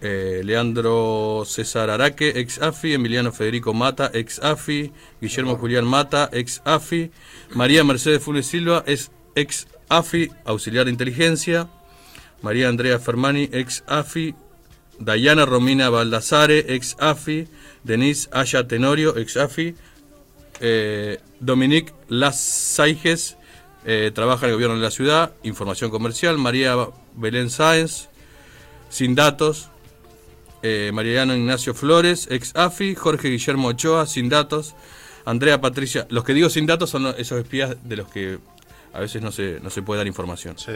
Leandro 0.00 1.44
César 1.44 1.90
Araque, 1.90 2.32
ex 2.36 2.60
AFI, 2.60 2.94
Emiliano 2.94 3.32
Federico 3.32 3.72
Mata, 3.72 4.10
ex 4.14 4.40
AFI, 4.40 4.92
Guillermo 5.20 5.56
Julián 5.56 5.84
Mata, 5.84 6.28
ex 6.32 6.60
AFI, 6.64 7.10
María 7.54 7.84
Mercedes 7.84 8.22
Funes 8.22 8.46
Silva, 8.46 8.84
es 8.86 9.10
ex 9.34 9.66
AFI, 9.88 10.30
auxiliar 10.44 10.84
de 10.86 10.92
inteligencia, 10.92 11.68
María 12.42 12.68
Andrea 12.68 12.98
Fermani, 12.98 13.48
ex 13.52 13.84
AFI, 13.86 14.34
Dayana 15.04 15.44
Romina 15.46 15.90
Baldassare, 15.90 16.64
ex 16.68 16.96
AFI, 16.98 17.48
Denise 17.82 18.28
Aya 18.32 18.66
Tenorio, 18.66 19.16
ex 19.16 19.36
AFI, 19.36 19.74
eh, 20.60 21.18
Dominique 21.40 21.92
Las 22.08 22.78
eh, 23.84 24.12
trabaja 24.14 24.46
en 24.46 24.50
el 24.50 24.54
gobierno 24.56 24.76
de 24.76 24.82
la 24.82 24.90
ciudad, 24.90 25.32
información 25.42 25.90
comercial, 25.90 26.38
María 26.38 26.76
Belén 27.16 27.50
Sáenz, 27.50 28.08
sin 28.88 29.16
datos, 29.16 29.70
eh, 30.62 30.92
Mariano 30.94 31.34
Ignacio 31.34 31.74
Flores, 31.74 32.28
ex 32.30 32.54
AFI, 32.54 32.94
Jorge 32.94 33.28
Guillermo 33.28 33.68
Ochoa, 33.68 34.06
sin 34.06 34.28
datos, 34.28 34.76
Andrea 35.24 35.60
Patricia, 35.60 36.06
los 36.10 36.22
que 36.22 36.34
digo 36.34 36.48
sin 36.48 36.66
datos 36.66 36.90
son 36.90 37.06
esos 37.18 37.40
espías 37.40 37.76
de 37.82 37.96
los 37.96 38.08
que 38.08 38.38
a 38.92 39.00
veces 39.00 39.22
no 39.22 39.32
se, 39.32 39.58
no 39.60 39.70
se 39.70 39.82
puede 39.82 39.98
dar 39.98 40.06
información. 40.06 40.56
Sí. 40.58 40.72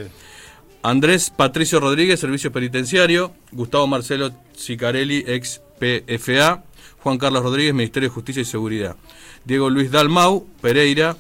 Andrés 0.87 1.31
Patricio 1.31 1.81
Rodríguez, 1.81 2.20
Servicio 2.20 2.53
Penitenciario. 2.53 3.33
Gustavo 3.51 3.88
Marcelo 3.88 4.31
Cicarelli, 4.57 5.25
ex 5.27 5.61
PFA. 5.81 6.62
Juan 7.01 7.18
Carlos 7.18 7.42
Rodríguez, 7.42 7.75
Ministerio 7.75 8.09
de 8.09 8.14
Justicia 8.14 8.42
y 8.42 8.44
Seguridad. 8.44 8.94
Diego 9.44 9.68
Luis 9.68 9.90
Dalmau, 9.90 10.46
Pereira, 10.61 11.16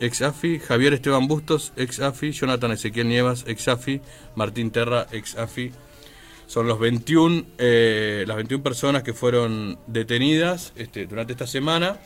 ex 0.00 0.22
AFI. 0.22 0.58
Javier 0.58 0.94
Esteban 0.94 1.28
Bustos, 1.28 1.74
ex 1.76 2.00
AFI. 2.00 2.32
Jonathan 2.32 2.72
Ezequiel 2.72 3.06
Nievas, 3.06 3.44
ex 3.46 3.68
AFI. 3.68 4.00
Martín 4.36 4.70
Terra, 4.70 5.06
ex 5.12 5.36
AFI. 5.36 5.70
Son 6.46 6.66
los 6.66 6.80
21, 6.80 7.44
eh, 7.58 8.24
las 8.26 8.38
21 8.38 8.64
personas 8.64 9.02
que 9.02 9.12
fueron 9.12 9.78
detenidas 9.86 10.72
este, 10.76 11.04
durante 11.04 11.34
esta 11.34 11.46
semana. 11.46 11.98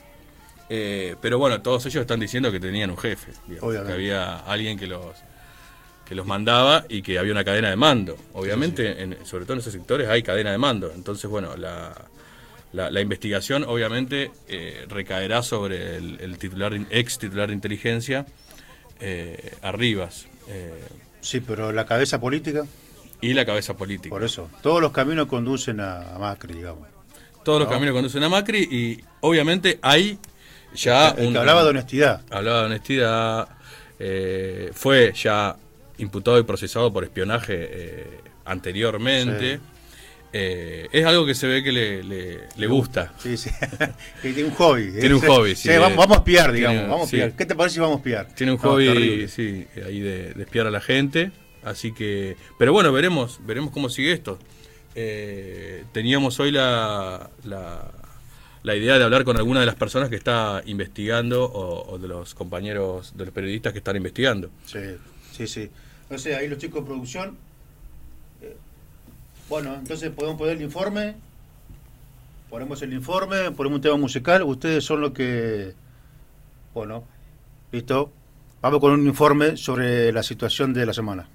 Eh, 0.69 1.15
pero 1.23 1.39
bueno, 1.39 1.63
todos 1.63 1.87
ellos 1.87 2.01
están 2.01 2.19
diciendo 2.19 2.51
que 2.51 2.59
tenían 2.59 2.91
un 2.91 2.99
jefe. 2.99 3.31
que 3.47 3.93
había 3.93 4.39
alguien 4.39 4.77
que 4.77 4.89
los 4.89 5.15
que 6.09 6.15
los 6.15 6.27
mandaba 6.27 6.87
y 6.89 7.03
que 7.03 7.19
había 7.19 7.33
una 7.33 7.45
cadena 7.45 7.69
de 7.69 7.77
mando. 7.77 8.17
Obviamente, 8.33 9.03
En, 9.03 9.27
sobre 9.27 9.45
todo 9.45 9.55
en 9.55 9.61
esos 9.61 9.75
sectores 9.75 10.09
hay 10.09 10.23
cadena 10.23 10.51
de 10.51 10.57
mando. 10.57 10.91
Entonces, 10.95 11.29
bueno, 11.29 11.55
la, 11.55 11.95
la, 12.73 13.01
investigación 13.03 13.65
obviamente 13.65 14.31
eh, 14.49 14.87
recaerá 14.89 15.43
sobre 15.43 15.97
el, 15.97 16.39
titular, 16.39 16.73
ex 16.91 17.19
titular 17.19 17.49
de 17.49 17.55
inteligencia, 17.55 18.25
eh, 19.01 19.53
Arribas. 19.61 20.27
Eh, 20.49 20.83
sí, 21.21 21.41
pero 21.41 21.73
la 21.73 21.85
cabeza 21.85 22.19
política. 22.19 22.65
Y 23.21 23.35
la 23.35 23.45
cabeza 23.45 23.77
política. 23.77 24.09
Por 24.09 24.25
eso, 24.25 24.49
todos 24.63 24.81
los 24.81 24.93
caminos 24.93 25.27
conducen 25.27 25.79
a, 25.81 26.17
Macri, 26.19 26.55
digamos. 26.55 26.89
Todos 27.45 27.61
los 27.61 27.69
caminos 27.69 27.93
conducen 27.93 28.23
a 28.23 28.31
Macri 28.31 28.67
y 28.71 29.05
obviamente 29.21 29.79
hay 29.83 30.19
ya... 30.75 31.11
El, 31.11 31.33
que 31.33 31.39
hablaba 31.39 31.65
de 31.65 31.71
honestidad. 31.71 32.23
Hablaba 32.31 32.61
de 32.61 32.67
honestidad. 32.67 33.49
fue 34.73 35.13
ya 35.15 35.57
imputado 35.99 36.39
y 36.39 36.45
procesado 36.45 36.93
por 36.93 37.05
espionaje 37.05 37.55
eh, 37.59 38.21
anteriormente. 38.45 39.61
Eh, 40.33 40.89
es 40.93 41.07
algo 41.07 41.25
que 41.25 41.35
se 41.35 41.47
ve 41.47 41.63
que 41.63 41.73
le, 41.73 42.67
gusta. 42.67 43.13
Sí, 43.19 43.37
sí. 43.37 43.51
tiene 44.23 44.45
un 44.45 44.51
hobby. 44.53 44.93
Tiene 44.93 45.15
un 45.15 45.21
hobby, 45.27 45.57
sí. 45.57 45.69
vamos, 45.69 46.11
a 46.11 46.15
espiar, 46.15 46.53
digamos. 46.53 46.83
vamos 46.83 47.01
a 47.01 47.05
espiar. 47.05 47.33
¿Qué 47.33 47.47
te 47.47 47.55
parece 47.55 47.75
si 47.75 47.81
vamos 47.81 47.97
a 47.97 47.99
espiar? 47.99 48.35
Tiene 48.35 48.53
un 48.53 48.59
hobby, 48.59 49.29
sí, 49.29 49.67
ahí 49.85 50.01
de, 50.01 50.35
espiar 50.39 50.67
a 50.67 50.71
la 50.71 50.81
gente. 50.81 51.31
Así 51.63 51.93
que. 51.93 52.37
Pero 52.59 52.73
bueno, 52.73 52.93
veremos, 52.93 53.41
veremos 53.45 53.73
cómo 53.73 53.89
sigue 53.89 54.13
esto. 54.13 54.39
Eh, 54.95 55.85
teníamos 55.93 56.41
hoy 56.41 56.51
la, 56.51 57.31
la, 57.45 58.77
idea 58.77 58.99
de 58.99 59.05
hablar 59.05 59.25
con 59.25 59.37
alguna 59.37 59.61
de 59.61 59.67
las 59.67 59.77
personas 59.77 60.09
que 60.09 60.17
está 60.17 60.63
investigando 60.67 61.45
o, 61.45 61.93
o 61.93 61.99
de 61.99 62.09
los 62.09 62.35
compañeros, 62.35 63.17
de 63.17 63.25
los 63.25 63.33
periodistas 63.33 63.73
que 63.73 63.79
están 63.79 63.97
investigando. 63.97 64.51
Sí, 64.67 64.81
sí, 65.33 65.47
sí. 65.47 65.71
No 66.11 66.19
sé, 66.19 66.35
ahí 66.35 66.49
los 66.49 66.59
chicos 66.59 66.83
de 66.83 66.87
producción. 66.87 67.37
Eh, 68.41 68.57
bueno, 69.49 69.75
entonces 69.75 70.11
podemos 70.11 70.39
poner 70.39 70.57
el 70.57 70.63
informe. 70.63 71.17
Ponemos 72.49 72.81
el 72.81 72.95
informe, 72.95 73.51
ponemos 73.51 73.77
un 73.77 73.83
tema 73.83 73.97
musical, 73.97 74.43
ustedes 74.43 74.83
son 74.83 75.03
los 75.03 75.13
que... 75.13 75.75
Bueno, 76.73 77.05
listo. 77.73 78.11
Vamos 78.63 78.81
con 78.81 78.93
un 78.93 79.07
informe 79.07 79.57
sobre 79.57 80.11
la 80.13 80.23
situación 80.23 80.73
de 80.73 80.87
la 80.87 80.95
semana. 80.95 81.29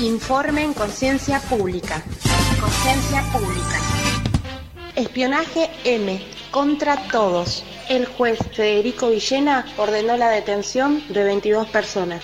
Informe 0.00 0.62
en 0.62 0.74
Conciencia 0.74 1.40
Pública. 1.40 2.00
Conciencia 2.60 3.20
Pública. 3.32 3.80
Espionaje 4.94 5.70
M. 5.82 6.24
Contra 6.52 7.08
todos. 7.08 7.64
El 7.88 8.06
juez 8.06 8.38
Federico 8.54 9.10
Villena 9.10 9.66
ordenó 9.76 10.16
la 10.16 10.30
detención 10.30 11.02
de 11.08 11.24
22 11.24 11.68
personas. 11.70 12.22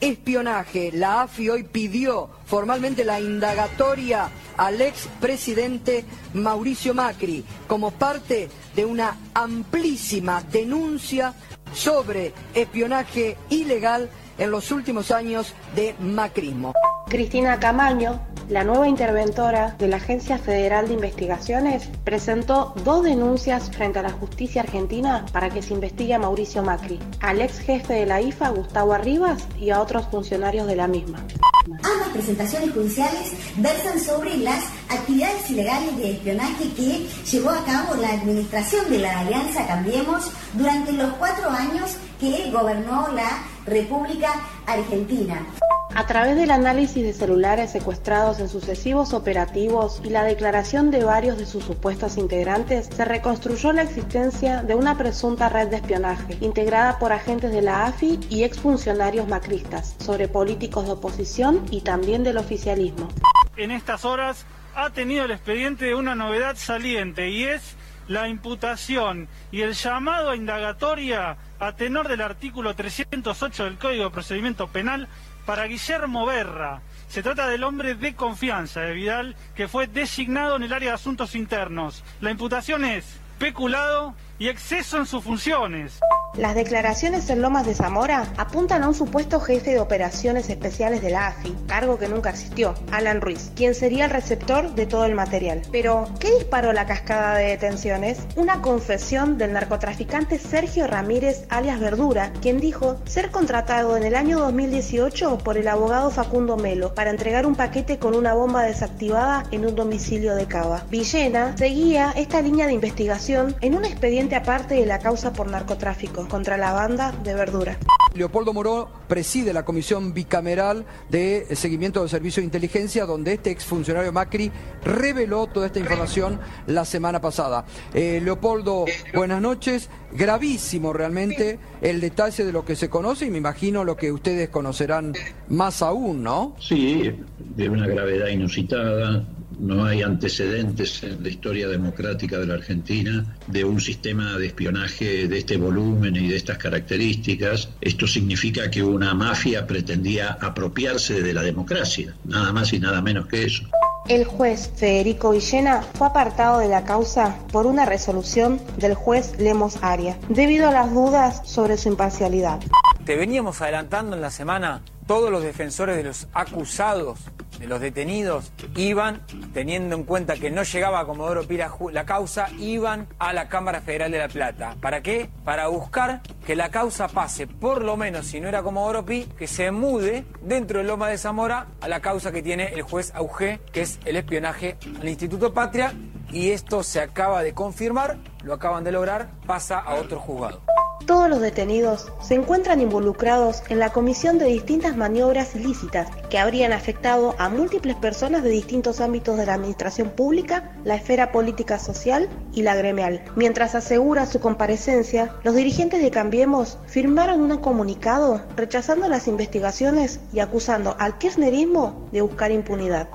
Espionaje. 0.00 0.90
La 0.92 1.22
AFI 1.22 1.48
hoy 1.48 1.62
pidió 1.62 2.28
formalmente 2.44 3.04
la 3.04 3.18
indagatoria 3.18 4.28
al 4.58 4.82
expresidente 4.82 6.04
Mauricio 6.34 6.92
Macri 6.92 7.42
como 7.66 7.90
parte 7.90 8.50
de 8.76 8.84
una 8.84 9.16
amplísima 9.32 10.42
denuncia 10.42 11.32
sobre 11.72 12.34
espionaje 12.54 13.38
ilegal 13.48 14.10
en 14.38 14.50
los 14.50 14.70
últimos 14.70 15.10
años 15.10 15.54
de 15.74 15.94
macrismo. 16.00 16.72
Cristina 17.08 17.60
Camaño, 17.60 18.20
la 18.48 18.64
nueva 18.64 18.88
interventora 18.88 19.76
de 19.78 19.88
la 19.88 19.96
Agencia 19.96 20.38
Federal 20.38 20.88
de 20.88 20.94
Investigaciones, 20.94 21.88
presentó 22.02 22.74
dos 22.84 23.04
denuncias 23.04 23.70
frente 23.70 23.98
a 23.98 24.02
la 24.02 24.10
justicia 24.10 24.62
argentina 24.62 25.24
para 25.32 25.50
que 25.50 25.62
se 25.62 25.74
investigue 25.74 26.14
a 26.14 26.18
Mauricio 26.18 26.62
Macri, 26.62 26.98
al 27.20 27.40
ex 27.40 27.58
jefe 27.60 27.94
de 27.94 28.06
la 28.06 28.20
IFA, 28.20 28.50
Gustavo 28.50 28.92
Arribas, 28.92 29.46
y 29.58 29.70
a 29.70 29.80
otros 29.80 30.06
funcionarios 30.08 30.66
de 30.66 30.76
la 30.76 30.88
misma. 30.88 31.24
Ambas 31.66 32.08
presentaciones 32.12 32.72
judiciales 32.72 33.32
versan 33.56 33.98
sobre 33.98 34.36
las 34.36 34.64
actividades 34.90 35.48
ilegales 35.50 35.96
de 35.96 36.10
espionaje 36.12 36.68
que 36.76 37.06
llevó 37.30 37.50
a 37.50 37.64
cabo 37.64 37.94
la 37.94 38.12
administración 38.12 38.90
de 38.90 38.98
la 38.98 39.20
Alianza 39.20 39.66
Cambiemos 39.66 40.30
durante 40.52 40.92
los 40.92 41.12
cuatro 41.14 41.48
años 41.48 41.96
que 42.20 42.50
gobernó 42.50 43.08
la 43.12 43.44
República 43.66 44.30
Argentina. 44.66 45.46
A 45.94 46.06
través 46.06 46.36
del 46.36 46.50
análisis 46.50 47.04
de 47.04 47.12
celulares 47.12 47.70
secuestrados 47.70 48.40
en 48.40 48.48
sucesivos 48.48 49.14
operativos 49.14 50.00
y 50.04 50.10
la 50.10 50.24
declaración 50.24 50.90
de 50.90 51.04
varios 51.04 51.38
de 51.38 51.46
sus 51.46 51.64
supuestos 51.64 52.16
integrantes, 52.18 52.88
se 52.94 53.04
reconstruyó 53.04 53.72
la 53.72 53.82
existencia 53.82 54.62
de 54.62 54.74
una 54.74 54.98
presunta 54.98 55.48
red 55.48 55.68
de 55.68 55.76
espionaje, 55.76 56.36
integrada 56.40 56.98
por 56.98 57.12
agentes 57.12 57.52
de 57.52 57.62
la 57.62 57.86
AFI 57.86 58.18
y 58.28 58.42
exfuncionarios 58.42 59.28
macristas, 59.28 59.94
sobre 60.00 60.26
políticos 60.26 60.86
de 60.86 60.92
oposición 60.92 61.64
y 61.70 61.82
también 61.82 62.24
del 62.24 62.38
oficialismo. 62.38 63.08
En 63.56 63.70
estas 63.70 64.04
horas 64.04 64.44
ha 64.74 64.90
tenido 64.90 65.24
el 65.24 65.30
expediente 65.30 65.94
una 65.94 66.16
novedad 66.16 66.56
saliente 66.56 67.30
y 67.30 67.44
es 67.44 67.76
la 68.08 68.28
imputación 68.28 69.28
y 69.50 69.62
el 69.62 69.74
llamado 69.74 70.30
a 70.30 70.36
indagatoria 70.36 71.36
a 71.58 71.72
tenor 71.72 72.08
del 72.08 72.20
artículo 72.20 72.74
308 72.74 73.64
del 73.64 73.78
Código 73.78 74.04
de 74.04 74.10
Procedimiento 74.10 74.68
Penal 74.68 75.08
para 75.46 75.64
Guillermo 75.64 76.26
Berra. 76.26 76.82
Se 77.08 77.22
trata 77.22 77.48
del 77.48 77.64
hombre 77.64 77.94
de 77.94 78.14
confianza 78.14 78.80
de 78.80 78.94
Vidal 78.94 79.36
que 79.54 79.68
fue 79.68 79.86
designado 79.86 80.56
en 80.56 80.64
el 80.64 80.72
área 80.72 80.90
de 80.90 80.94
asuntos 80.96 81.34
internos. 81.34 82.02
La 82.20 82.30
imputación 82.30 82.84
es 82.84 83.20
peculado 83.38 84.14
y 84.38 84.48
exceso 84.48 84.98
en 84.98 85.06
sus 85.06 85.22
funciones. 85.22 86.00
Las 86.36 86.56
declaraciones 86.56 87.30
en 87.30 87.40
Lomas 87.40 87.64
de 87.64 87.76
Zamora 87.76 88.26
apuntan 88.36 88.82
a 88.82 88.88
un 88.88 88.94
supuesto 88.94 89.38
jefe 89.38 89.70
de 89.70 89.78
operaciones 89.78 90.50
especiales 90.50 91.00
de 91.00 91.10
la 91.10 91.28
AFI, 91.28 91.54
cargo 91.68 91.96
que 91.96 92.08
nunca 92.08 92.30
existió, 92.30 92.74
Alan 92.90 93.20
Ruiz, 93.20 93.52
quien 93.54 93.72
sería 93.72 94.06
el 94.06 94.10
receptor 94.10 94.74
de 94.74 94.86
todo 94.86 95.04
el 95.04 95.14
material. 95.14 95.62
Pero, 95.70 96.08
¿qué 96.18 96.32
disparó 96.34 96.72
la 96.72 96.86
cascada 96.86 97.36
de 97.36 97.50
detenciones? 97.50 98.18
Una 98.34 98.62
confesión 98.62 99.38
del 99.38 99.52
narcotraficante 99.52 100.40
Sergio 100.40 100.88
Ramírez 100.88 101.46
alias 101.50 101.78
Verdura, 101.78 102.32
quien 102.42 102.58
dijo 102.58 103.00
ser 103.04 103.30
contratado 103.30 103.96
en 103.96 104.02
el 104.02 104.16
año 104.16 104.40
2018 104.40 105.38
por 105.38 105.56
el 105.56 105.68
abogado 105.68 106.10
Facundo 106.10 106.56
Melo 106.56 106.94
para 106.94 107.10
entregar 107.10 107.46
un 107.46 107.54
paquete 107.54 108.00
con 108.00 108.16
una 108.16 108.34
bomba 108.34 108.64
desactivada 108.64 109.44
en 109.52 109.66
un 109.66 109.76
domicilio 109.76 110.34
de 110.34 110.46
Cava. 110.46 110.82
Villena 110.90 111.56
seguía 111.56 112.12
esta 112.16 112.42
línea 112.42 112.66
de 112.66 112.72
investigación 112.72 113.54
en 113.60 113.76
un 113.76 113.84
expediente 113.84 114.23
aparte 114.32 114.74
de 114.74 114.86
la 114.86 114.98
causa 114.98 115.32
por 115.32 115.50
narcotráfico 115.50 116.26
contra 116.28 116.56
la 116.56 116.72
banda 116.72 117.12
de 117.12 117.34
Verdura. 117.34 117.76
Leopoldo 118.14 118.52
Moró 118.52 118.88
preside 119.08 119.52
la 119.52 119.64
comisión 119.64 120.14
bicameral 120.14 120.84
de 121.10 121.46
seguimiento 121.56 122.00
del 122.00 122.08
servicio 122.08 122.40
de 122.40 122.44
inteligencia, 122.44 123.06
donde 123.06 123.32
este 123.32 123.50
exfuncionario 123.50 124.12
Macri 124.12 124.52
reveló 124.84 125.48
toda 125.48 125.66
esta 125.66 125.80
información 125.80 126.38
la 126.68 126.84
semana 126.84 127.20
pasada. 127.20 127.64
Eh, 127.92 128.20
Leopoldo, 128.22 128.84
buenas 129.14 129.42
noches. 129.42 129.90
Gravísimo 130.12 130.92
realmente 130.92 131.58
el 131.82 132.00
detalle 132.00 132.44
de 132.44 132.52
lo 132.52 132.64
que 132.64 132.76
se 132.76 132.88
conoce 132.88 133.26
y 133.26 133.30
me 133.30 133.38
imagino 133.38 133.82
lo 133.82 133.96
que 133.96 134.12
ustedes 134.12 134.48
conocerán 134.48 135.12
más 135.48 135.82
aún, 135.82 136.22
¿no? 136.22 136.54
Sí, 136.60 137.12
de 137.38 137.68
una 137.68 137.88
gravedad 137.88 138.28
inusitada, 138.28 139.26
no 139.58 139.84
hay 139.84 140.02
antecedentes 140.02 141.02
en 141.02 141.22
la 141.22 141.28
historia 141.28 141.68
democrática 141.68 142.38
de 142.38 142.46
la 142.46 142.54
Argentina 142.54 143.36
de 143.46 143.64
un 143.64 143.80
sistema 143.80 144.36
de 144.38 144.46
espionaje 144.46 145.28
de 145.28 145.38
este 145.38 145.56
volumen 145.56 146.16
y 146.16 146.28
de 146.28 146.36
estas 146.36 146.58
características. 146.58 147.70
Esto 147.80 148.06
significa 148.06 148.70
que 148.70 148.82
una 148.82 149.14
mafia 149.14 149.66
pretendía 149.66 150.38
apropiarse 150.40 151.22
de 151.22 151.34
la 151.34 151.42
democracia, 151.42 152.14
nada 152.24 152.52
más 152.52 152.72
y 152.72 152.78
nada 152.78 153.00
menos 153.02 153.26
que 153.26 153.44
eso. 153.44 153.64
El 154.08 154.26
juez 154.26 154.70
Federico 154.76 155.30
Villena 155.30 155.82
fue 155.94 156.08
apartado 156.08 156.58
de 156.58 156.68
la 156.68 156.84
causa 156.84 157.38
por 157.50 157.64
una 157.64 157.86
resolución 157.86 158.60
del 158.76 158.94
juez 158.94 159.38
Lemos 159.38 159.78
Aria, 159.80 160.18
debido 160.28 160.68
a 160.68 160.72
las 160.72 160.92
dudas 160.92 161.40
sobre 161.46 161.78
su 161.78 161.88
imparcialidad. 161.88 162.60
Te 163.06 163.16
veníamos 163.16 163.62
adelantando 163.62 164.14
en 164.14 164.20
la 164.20 164.30
semana, 164.30 164.82
todos 165.06 165.30
los 165.30 165.42
defensores 165.42 165.96
de 165.96 166.04
los 166.04 166.28
acusados, 166.32 167.20
de 167.58 167.66
los 167.66 167.80
detenidos, 167.80 168.52
iban, 168.76 169.22
teniendo 169.52 169.96
en 169.96 170.04
cuenta 170.04 170.34
que 170.34 170.50
no 170.50 170.62
llegaba 170.62 171.00
a 171.00 171.06
Comodoro 171.06 171.46
Pi 171.46 171.56
la, 171.56 171.72
la 171.92 172.04
causa, 172.04 172.48
iban 172.58 173.06
a 173.18 173.32
la 173.32 173.48
Cámara 173.48 173.80
Federal 173.80 174.10
de 174.10 174.18
La 174.18 174.28
Plata. 174.28 174.76
¿Para 174.80 175.02
qué? 175.02 175.28
Para 175.44 175.68
buscar 175.68 176.22
que 176.46 176.56
la 176.56 176.70
causa 176.70 177.08
pase, 177.08 177.46
por 177.46 177.82
lo 177.82 177.96
menos, 177.96 178.26
si 178.26 178.40
no 178.40 178.48
era 178.48 178.62
Comodoro 178.62 179.04
Pi, 179.04 179.28
que 179.38 179.46
se 179.46 179.70
mude 179.70 180.24
dentro 180.42 180.78
de 180.78 180.84
Loma 180.84 181.08
de 181.08 181.18
Zamora 181.18 181.68
a 181.80 181.88
la 181.88 182.00
causa 182.00 182.32
que 182.32 182.42
tiene 182.42 182.74
el 182.74 182.82
juez 182.82 183.12
Auge, 183.14 183.60
que 183.72 183.82
es 183.82 183.98
el 184.04 184.16
espionaje 184.16 184.76
al 185.00 185.08
Instituto 185.08 185.54
Patria, 185.54 185.94
y 186.34 186.50
esto 186.50 186.82
se 186.82 187.00
acaba 187.00 187.42
de 187.42 187.54
confirmar, 187.54 188.18
lo 188.42 188.54
acaban 188.54 188.82
de 188.84 188.92
lograr, 188.92 189.30
pasa 189.46 189.78
a 189.78 189.94
otro 189.94 190.18
juzgado. 190.18 190.60
Todos 191.06 191.28
los 191.28 191.40
detenidos 191.40 192.10
se 192.22 192.34
encuentran 192.34 192.80
involucrados 192.80 193.62
en 193.68 193.78
la 193.78 193.90
comisión 193.90 194.38
de 194.38 194.46
distintas 194.46 194.96
maniobras 194.96 195.54
ilícitas 195.54 196.08
que 196.30 196.38
habrían 196.38 196.72
afectado 196.72 197.34
a 197.38 197.50
múltiples 197.50 197.94
personas 197.96 198.42
de 198.42 198.48
distintos 198.48 199.02
ámbitos 199.02 199.36
de 199.36 199.44
la 199.44 199.54
administración 199.54 200.08
pública, 200.10 200.72
la 200.82 200.94
esfera 200.94 201.30
política 201.30 201.78
social 201.78 202.28
y 202.54 202.62
la 202.62 202.74
gremial. 202.74 203.22
Mientras 203.36 203.74
asegura 203.74 204.24
su 204.24 204.40
comparecencia, 204.40 205.34
los 205.44 205.54
dirigentes 205.54 206.02
de 206.02 206.10
Cambiemos 206.10 206.78
firmaron 206.86 207.42
un 207.42 207.58
comunicado 207.58 208.42
rechazando 208.56 209.06
las 209.06 209.28
investigaciones 209.28 210.20
y 210.32 210.40
acusando 210.40 210.96
al 210.98 211.18
kirchnerismo 211.18 212.08
de 212.12 212.22
buscar 212.22 212.50
impunidad. 212.50 213.08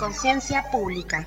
Conciencia 0.00 0.64
pública. 0.72 1.26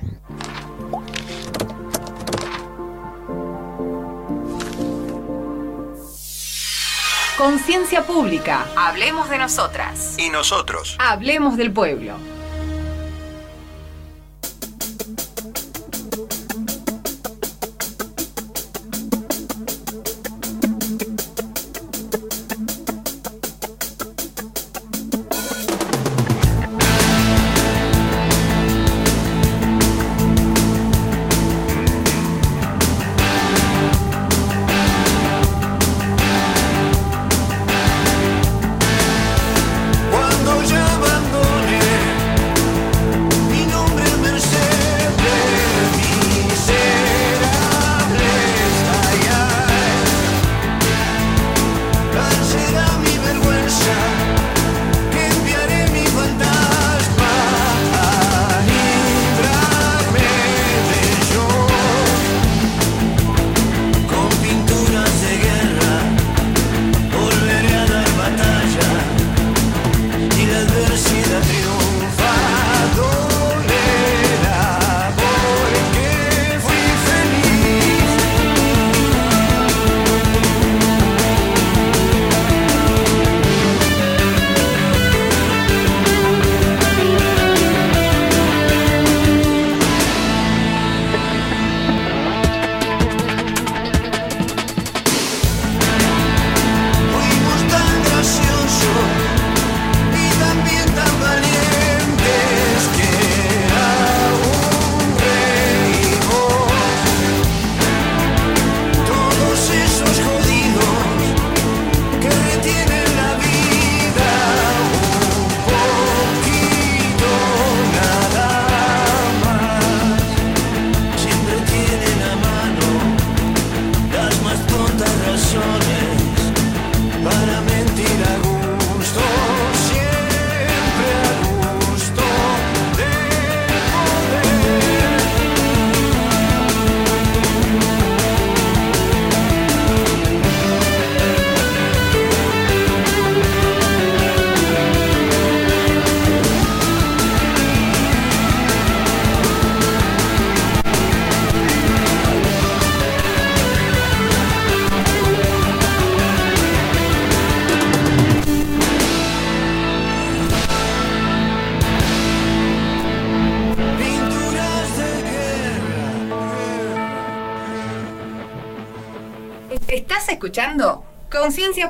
Conciencia 7.38 8.04
pública. 8.04 8.66
Hablemos 8.76 9.30
de 9.30 9.38
nosotras. 9.38 10.16
Y 10.18 10.28
nosotros. 10.28 10.96
Hablemos 10.98 11.56
del 11.56 11.72
pueblo. 11.72 12.33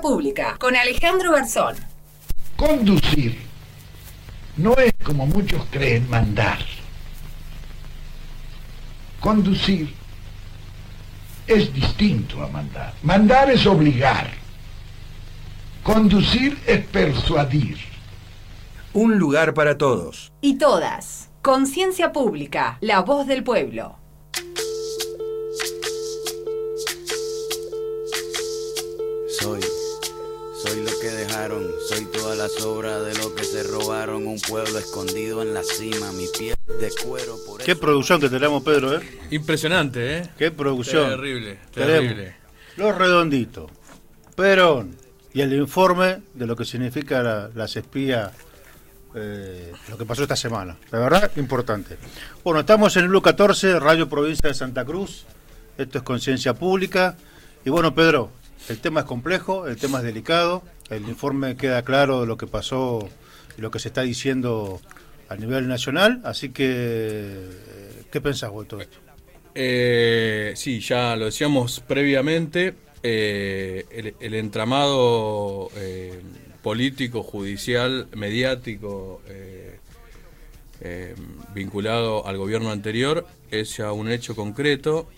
Pública 0.01 0.57
con 0.59 0.77
Alejandro 0.77 1.33
Garzón. 1.33 1.77
Conducir 2.57 3.39
no 4.57 4.75
es 4.77 4.93
como 5.05 5.27
muchos 5.27 5.65
creen 5.71 6.09
mandar. 6.09 6.59
Conducir 9.21 9.93
es 11.47 11.73
distinto 11.73 12.43
a 12.43 12.49
mandar. 12.49 12.95
Mandar 13.03 13.51
es 13.51 13.67
obligar. 13.67 14.31
Conducir 15.83 16.59
es 16.67 16.85
persuadir. 16.87 17.79
Un 18.93 19.19
lugar 19.19 19.55
para 19.55 19.77
todos. 19.77 20.33
Y 20.41 20.57
todas. 20.57 21.31
Conciencia 21.43 22.13
Pública, 22.13 22.79
la 22.81 23.01
voz 23.01 23.27
del 23.27 23.45
pueblo. 23.45 23.99
Producción 38.05 38.21
que 38.21 38.29
tenemos, 38.37 38.63
Pedro, 38.63 38.97
¿eh? 38.99 39.19
Impresionante, 39.31 40.19
¿eh? 40.19 40.31
Qué 40.39 40.51
producción. 40.51 41.09
Terrible, 41.11 41.59
terrible. 41.73 42.37
Los 42.77 42.97
redonditos, 42.97 43.71
Perón 44.37 44.97
y 45.33 45.41
el 45.41 45.53
informe 45.55 46.23
de 46.35 46.47
lo 46.47 46.55
que 46.57 46.65
significa 46.65 47.23
la- 47.23 47.51
las 47.55 47.77
espías, 47.77 48.31
eh, 49.15 49.73
lo 49.89 49.97
que 49.97 50.05
pasó 50.05 50.23
esta 50.23 50.37
semana. 50.37 50.77
La 50.91 50.99
verdad, 50.99 51.31
importante. 51.37 51.97
Bueno, 52.43 52.61
estamos 52.61 52.97
en 52.97 53.05
el 53.05 53.11
U14, 53.13 53.79
Radio 53.81 54.09
Provincia 54.09 54.49
de 54.49 54.55
Santa 54.55 54.85
Cruz. 54.85 55.25
Esto 55.79 55.99
es 55.99 56.05
Conciencia 56.05 56.55
Pública. 56.55 57.17
Y 57.65 57.71
bueno, 57.71 57.95
Pedro, 57.95 58.31
el 58.69 58.79
tema 58.81 59.01
es 59.01 59.07
complejo, 59.07 59.67
el 59.67 59.77
tema 59.77 59.99
es 59.99 60.05
delicado. 60.05 60.63
El 60.91 61.09
informe 61.09 61.57
queda 61.57 61.83
claro 61.83 62.21
de 62.21 62.27
lo 62.27 62.37
que 62.37 62.47
pasó 62.47 63.09
y 63.57 63.61
lo 63.63 63.71
que 63.71 63.79
se 63.79 63.89
está 63.89 64.03
diciendo 64.03 64.81
a 65.29 65.37
nivel 65.37 65.69
nacional. 65.69 66.21
Así 66.25 66.51
que, 66.51 66.67
eh, 66.69 68.03
¿qué 68.11 68.21
pensás 68.21 68.51
vos 68.51 68.65
de 68.65 68.69
todo 68.69 68.81
esto? 68.81 68.99
Eh, 69.55 70.53
sí, 70.57 70.81
ya 70.81 71.17
lo 71.17 71.27
decíamos 71.27 71.81
previamente, 71.81 72.75
eh, 73.03 74.15
el, 74.21 74.35
entramado 74.35 75.71
político, 76.63 77.23
judicial, 77.23 78.09
mediático, 78.17 79.21
vinculado 81.55 82.27
al 82.27 82.37
gobierno 82.37 82.71
anterior 82.71 83.27
es 83.51 83.77
ya 83.77 83.93
un 83.93 84.11
hecho 84.11 84.35
concreto. 84.35 85.09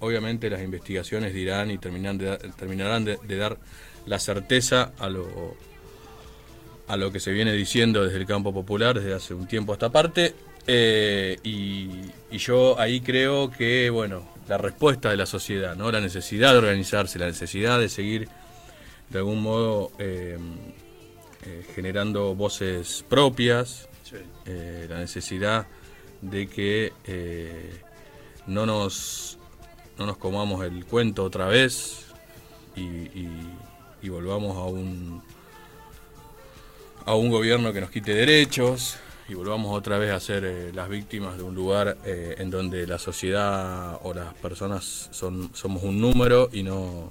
Obviamente 0.00 0.50
las 0.50 0.62
investigaciones 0.62 1.32
dirán 1.32 1.70
y 1.70 1.78
terminan 1.78 2.18
de 2.18 2.36
terminarán 2.58 3.04
de, 3.04 3.18
de 3.26 3.36
dar 3.36 3.58
la 4.06 4.18
certeza 4.18 4.92
a 4.98 5.08
lo, 5.08 5.56
a 6.86 6.96
lo 6.96 7.10
que 7.12 7.20
se 7.20 7.32
viene 7.32 7.52
diciendo 7.52 8.04
desde 8.04 8.18
el 8.18 8.26
campo 8.26 8.52
popular 8.52 8.94
desde 8.98 9.14
hace 9.14 9.34
un 9.34 9.46
tiempo 9.46 9.72
a 9.72 9.74
esta 9.76 9.90
parte. 9.90 10.34
Eh, 10.66 11.38
y, 11.42 11.90
y 12.30 12.38
yo 12.38 12.78
ahí 12.80 13.00
creo 13.00 13.50
que, 13.50 13.90
bueno, 13.90 14.26
la 14.48 14.56
respuesta 14.58 15.10
de 15.10 15.16
la 15.16 15.26
sociedad, 15.26 15.76
¿no? 15.76 15.90
La 15.92 16.00
necesidad 16.00 16.52
de 16.52 16.58
organizarse, 16.58 17.18
la 17.18 17.26
necesidad 17.26 17.78
de 17.78 17.88
seguir 17.88 18.28
de 19.10 19.18
algún 19.18 19.42
modo 19.42 19.92
eh, 19.98 20.38
eh, 21.46 21.66
generando 21.74 22.34
voces 22.34 23.04
propias, 23.08 23.88
la 24.88 24.98
necesidad 24.98 25.66
de 26.20 26.46
que 26.46 26.92
no 28.46 28.66
nos 28.66 29.38
no 29.98 30.06
nos 30.06 30.16
comamos 30.18 30.64
el 30.64 30.84
cuento 30.84 31.24
otra 31.24 31.46
vez 31.46 32.06
y, 32.76 32.80
y- 32.82 33.48
y 34.02 34.08
volvamos 34.10 34.56
a 34.56 34.64
un 34.64 35.22
a 37.06 37.14
un 37.14 37.30
gobierno 37.30 37.72
que 37.72 37.80
nos 37.80 37.90
quite 37.90 38.14
derechos 38.14 38.96
y 39.28 39.34
volvamos 39.34 39.76
otra 39.76 39.98
vez 39.98 40.10
a 40.12 40.20
ser 40.20 40.44
eh, 40.44 40.72
las 40.74 40.88
víctimas 40.88 41.36
de 41.36 41.42
un 41.42 41.54
lugar 41.54 41.96
eh, 42.04 42.36
en 42.38 42.50
donde 42.50 42.86
la 42.86 42.98
sociedad 42.98 43.98
o 44.02 44.12
las 44.14 44.34
personas 44.34 45.08
son 45.12 45.50
somos 45.54 45.82
un 45.82 46.00
número 46.00 46.50
y 46.52 46.62
no 46.62 47.10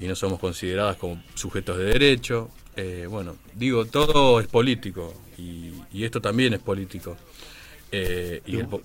y 0.00 0.06
no 0.06 0.14
somos 0.16 0.40
consideradas 0.40 0.96
como 0.96 1.22
sujetos 1.34 1.78
de 1.78 1.84
derecho. 1.84 2.50
Eh, 2.76 3.06
bueno, 3.08 3.36
digo, 3.54 3.84
todo 3.86 4.40
es 4.40 4.48
político 4.48 5.14
y, 5.38 5.70
y 5.92 6.04
esto 6.04 6.20
también 6.20 6.54
es 6.54 6.60
político. 6.60 7.16
Eh, 7.92 8.42
y 8.46 8.56
el 8.56 8.66
po- 8.66 8.82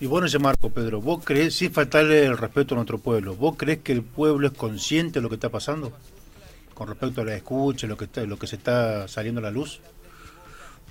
Y 0.00 0.06
vos 0.06 0.20
en 0.20 0.26
ese 0.26 0.40
marco, 0.40 0.70
Pedro, 0.70 1.00
¿vos 1.00 1.24
crees, 1.24 1.54
sin 1.54 1.70
faltarle 1.72 2.24
el 2.26 2.36
respeto 2.36 2.74
a 2.74 2.76
nuestro 2.76 2.98
pueblo, 2.98 3.36
¿vos 3.36 3.54
crees 3.56 3.78
que 3.78 3.92
el 3.92 4.02
pueblo 4.02 4.48
es 4.48 4.52
consciente 4.54 5.20
de 5.20 5.22
lo 5.22 5.28
que 5.28 5.36
está 5.36 5.48
pasando? 5.48 5.92
Con 6.78 6.86
respecto 6.86 7.22
a 7.22 7.24
la 7.24 7.34
escucha, 7.34 7.88
lo 7.88 7.96
que, 7.96 8.04
está, 8.04 8.22
lo 8.22 8.38
que 8.38 8.46
se 8.46 8.54
está 8.54 9.08
saliendo 9.08 9.40
a 9.40 9.42
la 9.42 9.50
luz. 9.50 9.80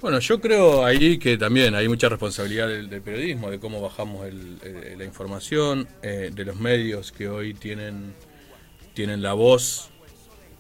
Bueno, 0.01 0.19
yo 0.19 0.41
creo 0.41 0.83
ahí 0.83 1.17
que 1.17 1.37
también 1.37 1.75
hay 1.75 1.87
mucha 1.87 2.09
responsabilidad 2.09 2.67
del, 2.67 2.89
periodismo, 3.01 3.49
de 3.49 3.57
cómo 3.57 3.79
bajamos 3.79 4.27
el- 4.27 4.97
la 4.97 5.05
información, 5.05 5.87
eh, 6.01 6.29
de 6.33 6.43
los 6.43 6.57
medios 6.57 7.13
que 7.13 7.29
hoy 7.29 7.53
tienen, 7.53 8.13
tienen 8.93 9.21
la 9.21 9.31
voz 9.31 9.89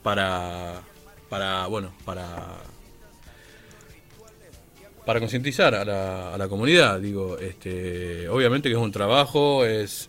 para, 0.01 0.81
para 1.27 1.67
bueno, 1.67 1.93
para, 2.05 2.61
para 5.05 5.19
concientizar 5.19 5.75
a 5.75 6.37
la, 6.37 6.47
comunidad. 6.47 7.01
Digo, 7.01 7.37
este, 7.37 8.29
obviamente 8.29 8.69
que 8.69 8.75
es 8.75 8.81
un 8.81 8.93
trabajo, 8.93 9.65
es, 9.65 10.07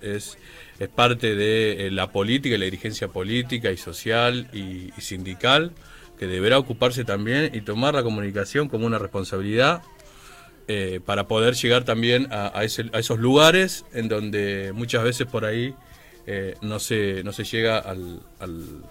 es 0.79 0.89
parte 0.89 1.35
de 1.35 1.87
eh, 1.87 1.91
la 1.91 2.13
política 2.13 2.55
y 2.55 2.59
la 2.59 2.65
dirigencia 2.65 3.09
política 3.09 3.71
y 3.71 3.77
social 3.77 4.49
y, 4.53 4.93
sindical 5.01 5.73
que 6.19 6.27
deberá 6.27 6.59
ocuparse 6.59 7.05
también 7.05 7.55
y 7.55 7.61
tomar 7.61 7.95
la 7.95 8.03
comunicación 8.03 8.69
como 8.69 8.87
una 8.87 8.99
responsabilidad 8.99 9.83
eh, 10.67 11.01
para 11.05 11.29
poder 11.29 11.55
llegar 11.55 11.85
también 11.85 12.29
a, 12.31 12.63
esos 12.65 13.19
lugares 13.19 13.85
en 13.93 14.09
donde 14.09 14.73
muchas 14.75 15.05
veces 15.05 15.27
por 15.27 15.45
ahí 15.45 15.75
eh, 16.27 16.57
no, 16.61 16.79
se, 16.81 17.23
no 17.23 17.33
se 17.33 17.45
llega 17.45 17.79
al, 17.79 18.21
al- 18.41 18.83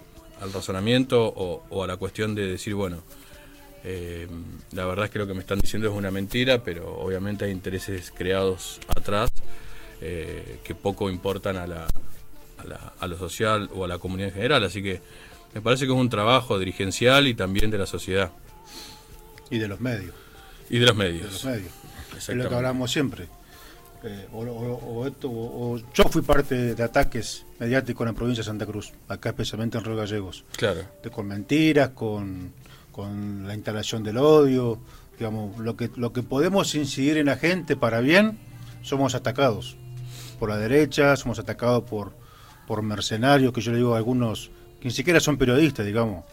razonamiento 0.52 1.22
o, 1.26 1.82
a 1.82 1.86
la 1.86 1.96
cuestión 1.96 2.34
de 2.36 2.46
decir, 2.46 2.74
bueno, 2.74 3.02
la 4.72 4.86
verdad 4.86 5.06
es 5.06 5.10
que 5.10 5.18
lo 5.18 5.26
que 5.26 5.34
me 5.34 5.40
están 5.40 5.58
diciendo 5.58 5.88
es 5.88 5.94
una 5.94 6.10
mentira, 6.12 6.62
pero 6.62 6.96
obviamente 6.98 7.44
hay 7.46 7.50
intereses 7.50 8.12
creados 8.16 8.78
atrás 8.94 9.32
eh, 10.00 10.60
que 10.64 10.74
poco 10.74 11.10
importan 11.10 11.56
a, 11.56 11.66
la, 11.66 11.86
a, 12.58 12.64
la- 12.64 12.92
a 12.98 13.06
lo 13.06 13.18
social 13.18 13.68
o 13.74 13.84
a 13.84 13.88
la 13.88 13.98
comunidad 13.98 14.28
en 14.28 14.34
general. 14.34 14.64
Así 14.64 14.82
que 14.82 15.00
me 15.54 15.60
parece 15.60 15.86
que 15.86 15.92
es 15.92 15.98
un 15.98 16.08
trabajo 16.10 16.58
dirigencial 16.58 17.26
y 17.26 17.34
también 17.34 17.70
de 17.70 17.78
la 17.78 17.86
sociedad. 17.86 18.30
Y 19.50 19.58
de 19.58 19.68
los 19.68 19.80
medios. 19.80 20.14
Y 20.70 20.78
de 20.78 20.86
los 20.86 20.96
De 20.98 21.04
medios. 21.04 21.32
los 21.32 21.44
medios. 21.44 21.72
Es 22.16 22.28
lo 22.30 22.48
que 22.48 22.54
hablamos 22.54 22.90
siempre. 22.90 23.28
Eh, 24.04 24.26
o, 24.32 24.40
o- 24.44 24.76
o 25.00 25.06
esto, 25.08 25.28
o- 25.28 25.72
o- 25.74 25.78
yo 25.92 26.04
fui 26.04 26.22
parte 26.22 26.74
de 26.74 26.82
ataques 26.82 27.44
mediáticos 27.58 28.06
en 28.06 28.12
la 28.12 28.16
provincia 28.16 28.42
de 28.42 28.46
Santa 28.46 28.64
Cruz, 28.66 28.92
acá 29.08 29.30
especialmente 29.30 29.76
en 29.76 29.84
Río 29.84 29.96
Gallegos. 29.96 30.44
Claro. 30.56 30.82
De- 31.02 31.10
con 31.10 31.26
mentiras, 31.26 31.88
con, 31.90 32.52
con 32.92 33.46
la 33.48 33.54
instalación 33.54 34.04
del 34.04 34.18
odio. 34.18 34.78
Digamos, 35.18 35.58
lo 35.58 35.76
que, 35.76 35.90
lo 35.96 36.12
que 36.12 36.22
podemos 36.22 36.76
incidir 36.76 37.16
en 37.18 37.26
la 37.26 37.36
gente 37.36 37.74
para 37.74 37.98
bien, 38.00 38.38
somos 38.82 39.16
atacados 39.16 39.76
por 40.38 40.48
la 40.48 40.56
derecha, 40.56 41.16
somos 41.16 41.38
atacados 41.38 41.84
por, 41.84 42.12
por 42.66 42.82
mercenarios, 42.82 43.52
que 43.52 43.60
yo 43.60 43.72
le 43.72 43.78
digo 43.78 43.94
a 43.94 43.98
algunos 43.98 44.50
que 44.80 44.88
ni 44.88 44.90
siquiera 44.90 45.20
son 45.20 45.36
periodistas, 45.36 45.84
digamos, 45.84 46.24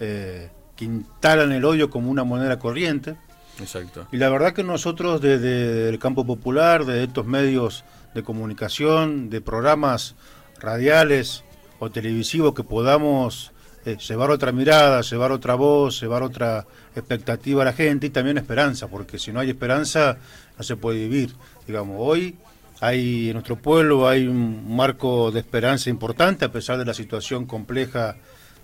eh, 0.00 0.50
que 0.76 0.84
instalan 0.84 1.52
el 1.52 1.64
odio 1.64 1.90
como 1.90 2.10
una 2.10 2.24
moneda 2.24 2.58
corriente. 2.58 3.16
Exacto. 3.60 4.06
Y 4.12 4.16
la 4.16 4.28
verdad 4.28 4.52
que 4.52 4.64
nosotros 4.64 5.20
desde 5.20 5.88
el 5.88 5.98
campo 5.98 6.26
popular, 6.26 6.84
de 6.84 7.04
estos 7.04 7.26
medios 7.26 7.84
de 8.14 8.22
comunicación, 8.22 9.30
de 9.30 9.40
programas 9.40 10.14
radiales 10.58 11.44
o 11.78 11.90
televisivos 11.90 12.54
que 12.54 12.64
podamos 12.64 13.52
eh, 13.84 13.96
llevar 13.96 14.30
otra 14.30 14.52
mirada, 14.52 15.00
llevar 15.00 15.32
otra 15.32 15.54
voz, 15.54 16.00
llevar 16.00 16.22
otra 16.22 16.66
expectativa 16.94 17.62
a 17.62 17.64
la 17.64 17.72
gente 17.72 18.06
y 18.06 18.10
también 18.10 18.38
esperanza, 18.38 18.86
porque 18.86 19.18
si 19.18 19.32
no 19.32 19.40
hay 19.40 19.50
esperanza 19.50 20.18
no 20.56 20.62
se 20.62 20.76
puede 20.76 20.98
vivir. 20.98 21.34
Digamos, 21.66 21.96
hoy 21.98 22.36
hay 22.82 23.28
en 23.28 23.34
nuestro 23.34 23.54
pueblo 23.54 24.08
hay 24.08 24.26
un 24.26 24.74
marco 24.74 25.30
de 25.30 25.38
esperanza 25.38 25.88
importante 25.88 26.44
a 26.44 26.50
pesar 26.50 26.78
de 26.78 26.84
la 26.84 26.92
situación 26.92 27.46
compleja, 27.46 28.16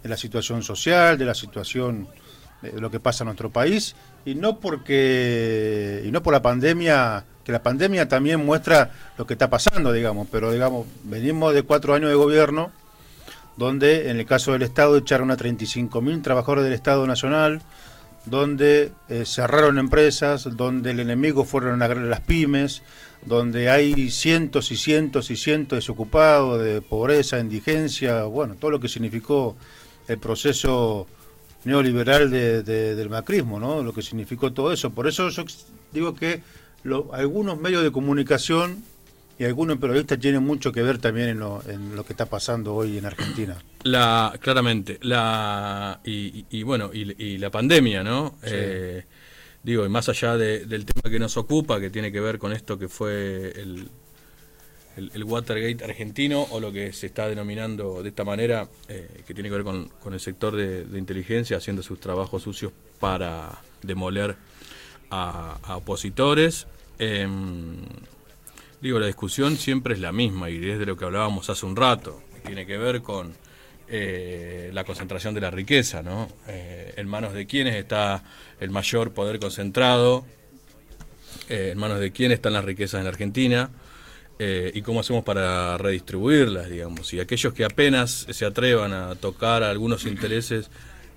de 0.03 0.09
la 0.09 0.17
situación 0.17 0.65
social, 0.65 1.17
de 1.17 1.25
la 1.25 1.37
situación 1.37 2.09
de 2.61 2.81
lo 2.81 2.91
que 2.91 2.99
pasa 2.99 3.23
en 3.23 3.27
nuestro 3.27 3.51
país. 3.51 3.95
Y 4.25 4.35
no 4.35 4.59
porque 4.59 6.03
y 6.05 6.11
no 6.11 6.21
por 6.21 6.33
la 6.33 6.43
pandemia 6.43 7.25
que 7.45 7.53
la 7.53 7.63
pandemia 7.63 8.09
también 8.09 8.45
muestra 8.45 8.91
lo 9.17 9.25
que 9.25 9.35
está 9.35 9.49
pasando 9.49 9.93
digamos 9.93 10.27
pero 10.31 10.51
digamos 10.51 10.89
venimos 11.05 11.55
de 11.55 11.63
cuatro 11.63 11.95
años 11.95 12.11
de 12.11 12.17
gobierno 12.17 12.73
donde 13.57 14.11
en 14.11 14.19
el 14.19 14.27
caso 14.27 14.53
del 14.53 14.63
Estado 14.63 14.97
echaron 14.99 15.31
a 15.31 15.37
35.000 15.37 16.23
trabajadores 16.23 16.65
del 16.65 16.75
Estado 16.75 17.07
Nacional 17.07 17.63
donde 18.27 18.93
eh, 19.09 19.25
cerraron 19.25 19.79
empresas 19.79 20.57
donde 20.57 20.91
el 20.91 21.01
enemigo 21.01 21.45
fueron 21.45 21.79
las 21.79 22.21
pymes 22.21 22.83
donde 23.25 23.71
hay 23.71 24.11
cientos 24.11 24.71
y 24.71 24.77
cientos 24.77 25.31
y 25.31 25.37
cientos 25.37 25.71
de 25.71 25.77
desocupados, 25.77 26.63
de 26.63 26.81
pobreza, 26.81 27.39
indigencia, 27.39 28.25
bueno, 28.25 28.55
todo 28.55 28.71
lo 28.71 28.81
que 28.81 28.89
significó 28.89 29.57
el 30.07 30.19
proceso 30.19 31.07
neoliberal 31.65 32.31
de, 32.31 32.63
del 32.63 33.11
macrismo, 33.11 33.61
¿no? 33.61 33.83
Lo 33.83 33.93
que 33.93 34.03
significó 34.03 34.53
todo 34.53 34.73
eso. 34.73 34.91
Por 34.91 35.07
eso 35.07 35.29
yo 35.29 35.45
digo 35.93 36.15
que 36.15 36.43
algunos 37.13 37.59
medios 37.61 37.83
de 37.83 37.93
comunicación 37.93 38.83
y 39.39 39.45
algunos 39.45 39.79
periodistas 39.79 40.19
tienen 40.19 40.43
mucho 40.43 40.73
que 40.73 40.83
ver 40.83 40.99
también 40.99 41.29
en 41.29 41.39
lo, 41.39 41.63
en 41.69 41.95
lo 41.95 42.05
que 42.05 42.13
está 42.13 42.27
pasando 42.27 42.75
hoy 42.75 42.99
en 42.99 43.07
Argentina. 43.07 43.57
La, 43.85 44.35
claramente, 44.41 44.99
la 45.03 46.01
y, 46.05 46.63
bueno, 46.65 46.91
y, 46.93 47.39
la 47.39 47.49
pandemia, 47.49 48.03
¿no? 48.03 48.35
Eh, 48.43 49.05
digo, 49.63 49.85
y 49.85 49.89
más 49.89 50.09
allá 50.09 50.37
del 50.37 50.85
tema 50.85 51.11
que 51.11 51.19
nos 51.19 51.37
ocupa, 51.37 51.81
que 51.81 51.91
tiene 51.91 52.13
que 52.13 52.21
ver 52.21 52.39
con 52.39 52.53
esto 52.53 52.79
que 52.79 52.89
fue 52.89 53.53
el, 53.57 53.91
el, 54.97 55.25
Watergate 55.25 55.85
argentino, 55.85 56.47
o 56.51 56.61
lo 56.61 56.73
que 56.73 56.93
se 56.93 57.07
está 57.07 57.29
denominando 57.29 58.03
de 58.03 58.09
esta 58.09 58.25
manera, 58.25 58.69
eh, 58.89 59.23
que 59.27 59.35
tiene 59.35 59.49
que 59.49 59.57
ver 59.57 59.65
con, 59.65 59.91
el 60.13 60.21
sector 60.21 60.57
de, 60.57 60.99
inteligencia 60.99 61.57
haciendo 61.57 61.83
sus 61.83 62.01
trabajos 62.01 62.43
sucios 62.43 62.73
para 62.99 63.63
demoler 63.83 64.37
a, 65.11 65.77
opositores. 65.77 66.67
Em, 66.99 67.77
digo, 68.81 68.99
la 68.99 69.07
discusión 69.07 69.57
siempre 69.57 69.95
es 69.95 70.01
la 70.01 70.13
misma 70.13 70.51
y 70.51 70.69
es 70.69 70.79
de 70.79 70.87
lo 70.87 70.97
que 70.97 71.05
hablábamos 71.05 71.49
hace 71.51 71.67
un 71.67 71.77
rato. 71.77 72.21
Tiene 72.45 72.67
que 72.67 72.77
ver 72.79 73.03
con 73.03 73.35
eh, 73.91 74.71
la 74.75 74.85
concentración 74.85 75.33
de 75.33 75.41
la 75.41 75.51
riqueza, 75.51 76.03
¿no? 76.03 76.29
Eh, 76.47 76.93
en 76.99 77.09
manos 77.09 77.33
de 77.33 77.47
quiénes 77.47 77.75
está 77.75 78.23
el 78.61 78.71
mayor 78.71 79.13
poder 79.13 79.39
concentrado, 79.39 80.27
eh, 81.49 81.71
en 81.73 81.79
manos 81.79 81.99
de 81.99 82.13
quiénes 82.13 82.37
están 82.37 82.53
las 82.53 82.67
riquezas 82.67 83.01
en 83.01 83.07
Argentina 83.07 83.71
y 84.41 84.83
cómo 84.83 85.01
hacemos 85.01 85.25
para 85.25 85.77
redistribuirlas, 85.79 86.71
digamos. 86.71 87.13
Y 87.13 87.19
aquellos 87.19 87.53
que 87.55 87.65
apenas 87.65 88.25
se 88.31 88.45
atrevan 88.45 88.93
a 88.93 89.17
tocar 89.17 89.65
algunos 89.65 90.07
intereses 90.07 90.71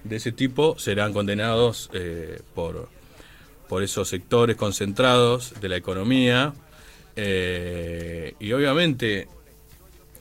de 0.03 0.15
ese 0.15 0.31
tipo 0.31 0.79
serán 0.79 1.13
condenados 1.13 1.91
por, 2.55 2.89
por 3.69 3.83
esos 3.83 4.09
sectores 4.09 4.55
concentrados 4.55 5.53
de 5.61 5.69
la 5.69 5.75
economía. 5.75 6.55
y 7.15 8.53
obviamente 8.53 9.27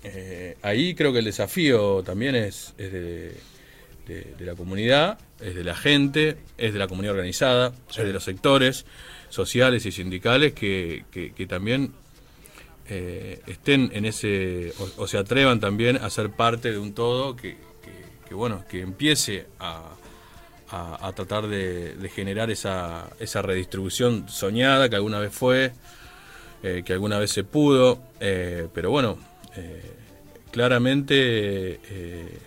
eh, 0.03 0.57
ahí 0.63 0.95
creo 0.95 1.13
que 1.13 1.19
el 1.19 1.27
desafío 1.27 2.03
también 2.03 2.35
es, 2.35 2.75
de, 2.79 3.37
la 4.41 4.55
comunidad, 4.55 5.19
es 5.41 5.55
de 5.55 5.63
la 5.63 5.77
gente, 5.77 6.37
es 6.59 6.73
de 6.73 6.79
la 6.79 6.89
comunidad 6.89 7.15
organizada, 7.15 7.73
es 7.91 7.97
de 7.97 8.13
los 8.13 8.25
sectores 8.25 8.87
sociales 9.29 9.87
y 9.87 9.93
sindicales 9.93 10.53
que, 10.53 11.05
también 11.49 11.93
eh, 12.89 13.41
estén 13.47 13.91
en 13.93 14.07
ese, 14.07 14.73
o, 14.97 15.07
se 15.07 15.19
atrevan 15.19 15.61
también 15.61 15.97
a 15.97 16.11
ser 16.11 16.31
parte 16.31 16.73
de 16.73 16.79
un 16.79 16.95
todo 16.95 17.37
que, 17.37 17.57
bueno, 18.33 18.65
que 18.69 18.81
empiece 18.81 19.47
a, 19.59 19.97
tratar 21.15 21.47
de, 21.47 22.11
generar 22.15 22.51
esa, 22.51 23.11
redistribución 23.43 24.29
soñada 24.29 24.89
que 24.89 24.97
alguna 24.97 25.21
vez 25.21 25.33
fue, 25.33 25.73
eh, 26.63 26.83
que 26.85 26.95
alguna 26.95 27.19
vez 27.19 27.31
se 27.31 27.45
pudo, 27.45 28.03
pero 28.19 28.91
bueno, 28.91 29.30
eh, 29.61 29.83
claramente 30.51 31.15
eh, 31.19 32.39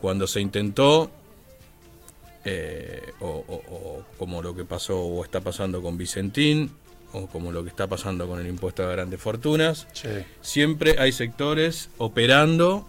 cuando 0.00 0.26
se 0.26 0.40
intentó, 0.40 1.10
eh, 2.44 3.12
o, 3.20 4.02
como 4.18 4.42
lo 4.42 4.54
que 4.56 4.64
pasó 4.64 5.00
o 5.00 5.22
está 5.22 5.40
pasando 5.40 5.82
con 5.82 5.96
Vicentín, 5.96 6.70
o 7.12 7.26
como 7.26 7.52
lo 7.52 7.62
que 7.62 7.68
está 7.68 7.86
pasando 7.86 8.26
con 8.26 8.40
el 8.40 8.46
impuesto 8.46 8.82
a 8.82 8.90
grandes 8.90 9.20
fortunas, 9.20 9.86
siempre 10.40 10.96
hay 10.98 11.12
sectores 11.12 11.90
operando 11.98 12.88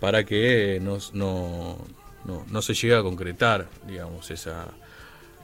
para 0.00 0.24
que 0.24 0.80
no, 0.82 0.98
no, 1.14 2.62
se 2.62 2.74
llegue 2.74 2.96
a 2.96 3.02
concretar, 3.02 3.68
digamos, 3.86 4.30
esa, 4.32 4.66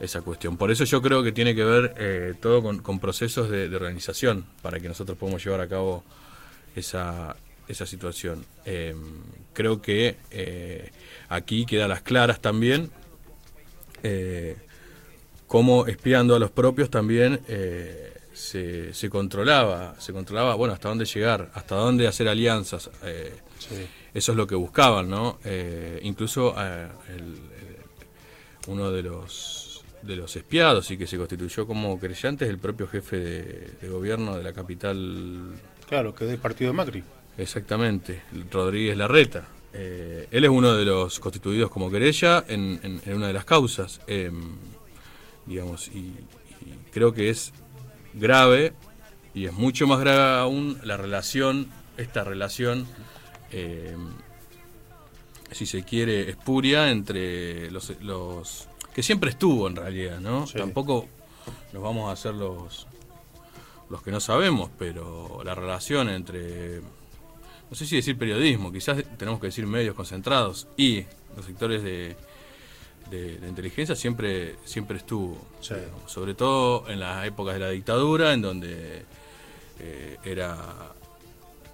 esa 0.01 0.21
cuestión. 0.21 0.57
Por 0.57 0.69
eso 0.69 0.83
yo 0.83 1.01
creo 1.01 1.23
que 1.23 1.31
tiene 1.31 1.55
que 1.55 1.63
ver 1.63 2.35
todo 2.41 2.61
con, 2.61 2.99
procesos 2.99 3.49
de, 3.49 3.69
de, 3.69 3.75
organización, 3.75 4.45
para 4.61 4.81
que 4.81 4.89
nosotros 4.89 5.17
podamos 5.17 5.43
llevar 5.43 5.61
a 5.61 5.69
cabo 5.69 6.03
esa, 6.79 7.35
esa 7.69 7.85
situación. 7.85 8.45
Eh, 8.65 8.95
creo 9.53 9.81
que 9.81 10.17
eh, 10.31 10.91
aquí 11.29 11.65
queda 11.65 11.87
las 11.87 12.01
claras 12.01 12.41
también, 12.41 12.89
eh, 14.03 14.57
cómo 15.47 15.85
espiando 15.85 16.35
a 16.35 16.39
los 16.39 16.51
propios 16.51 16.89
también 16.89 17.41
se, 18.33 18.93
se, 18.93 19.09
controlaba, 19.09 19.95
se 19.99 20.13
controlaba, 20.13 20.55
bueno, 20.55 20.73
hasta 20.73 20.89
dónde 20.89 21.05
llegar, 21.05 21.51
hasta 21.53 21.75
dónde 21.75 22.07
hacer 22.07 22.27
alianzas. 22.27 22.89
Eso 24.13 24.31
es 24.31 24.37
lo 24.37 24.47
que 24.47 24.55
buscaban, 24.55 25.09
¿no? 25.09 25.39
incluso 26.01 26.55
uno 28.67 28.91
de 28.91 29.03
los 29.03 29.65
de 30.01 30.15
los 30.15 30.33
espiados 30.37 30.89
y 30.91 30.97
que 30.97 31.07
se 31.07 31.17
constituyó 31.17 31.67
como 31.67 31.99
creyente 31.99 32.45
es 32.45 32.49
el 32.49 32.57
propio 32.57 32.87
jefe 32.87 33.17
de 33.17 33.89
gobierno 33.89 34.37
de 34.37 34.43
la 34.43 34.53
capital 34.53 35.59
Claro, 35.89 36.13
que 36.13 36.25
es 36.25 36.29
del 36.29 36.39
partido 36.39 36.69
de 36.69 36.77
Macri. 36.77 37.03
Exactamente, 37.35 38.21
Rodríguez 38.51 38.95
Larreta. 38.95 39.47
Eh, 39.73 40.27
él 40.29 40.43
es 40.43 40.49
uno 40.49 40.75
de 40.75 40.85
los 40.85 41.19
constituidos 41.19 41.71
como 41.71 41.89
querella 41.89 42.45
en, 42.47 43.01
una 43.07 43.27
de 43.27 43.33
las 43.33 43.43
causas, 43.43 43.99
em, 44.05 44.51
digamos, 45.47 45.87
y, 45.87 46.13
creo 46.91 47.13
que 47.13 47.29
es 47.29 47.53
grave 48.13 48.73
y 49.33 49.45
es 49.45 49.53
mucho 49.53 49.87
más 49.87 49.99
grave 49.99 50.39
aún 50.39 50.79
la 50.83 50.95
relación, 50.95 51.67
esta 51.97 52.23
relación, 52.23 52.85
em, 53.51 54.09
si 55.51 55.65
se 55.65 55.83
quiere, 55.83 56.29
espuria 56.29 56.91
entre 56.91 57.71
los, 57.71 57.99
los, 58.01 58.67
que 58.93 59.01
siempre 59.01 59.31
estuvo 59.31 59.67
en 59.67 59.75
realidad, 59.75 60.19
¿no? 60.19 60.45
Tampoco 60.45 61.07
nos 61.73 61.81
vamos 61.81 62.09
a 62.09 62.13
hacer 62.13 62.35
los 62.35 62.85
los 63.89 64.01
que 64.01 64.11
no 64.11 64.19
sabemos, 64.19 64.69
pero 64.77 65.41
la 65.43 65.55
relación 65.55 66.09
entre, 66.09 66.81
no 67.69 67.75
sé 67.75 67.85
si 67.85 67.95
decir 67.95 68.17
periodismo, 68.17 68.71
quizás 68.71 69.03
tenemos 69.17 69.39
que 69.39 69.47
decir 69.47 69.65
medios 69.65 69.95
concentrados 69.95 70.67
y 70.77 71.05
los 71.35 71.45
sectores 71.45 71.83
de, 71.83 72.15
de, 73.09 73.47
inteligencia 73.47 73.95
siempre, 73.95 74.55
siempre 74.65 74.97
estuvo. 74.97 75.37
Sobre 76.05 76.33
todo 76.33 76.89
en 76.89 76.99
las 76.99 77.25
épocas 77.25 77.55
de 77.55 77.59
la 77.59 77.69
dictadura, 77.69 78.33
en 78.33 78.41
donde 78.41 79.05
eh, 79.79 80.17
era 80.23 80.93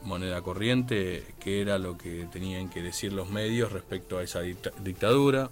moneda 0.03 0.41
corriente, 0.41 1.23
que 1.39 1.61
era 1.61 1.77
lo 1.79 1.97
que 1.97 2.27
tenían 2.31 2.69
que 2.69 2.81
decir 2.81 3.11
los 3.11 3.29
medios 3.29 3.71
respecto 3.71 4.19
a 4.19 4.23
esa 4.23 4.41
dictadura 4.41 5.49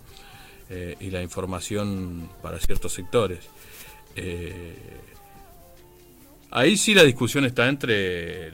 eh, 0.70 0.96
y 1.00 1.10
la 1.10 1.22
información 1.22 2.30
para 2.42 2.60
ciertos 2.60 2.94
sectores. 2.94 3.40
Eh, 4.16 4.76
Ahí 6.56 6.78
sí 6.78 6.94
la 6.94 7.04
discusión 7.04 7.46
está 7.46 7.68
entre 7.68 8.52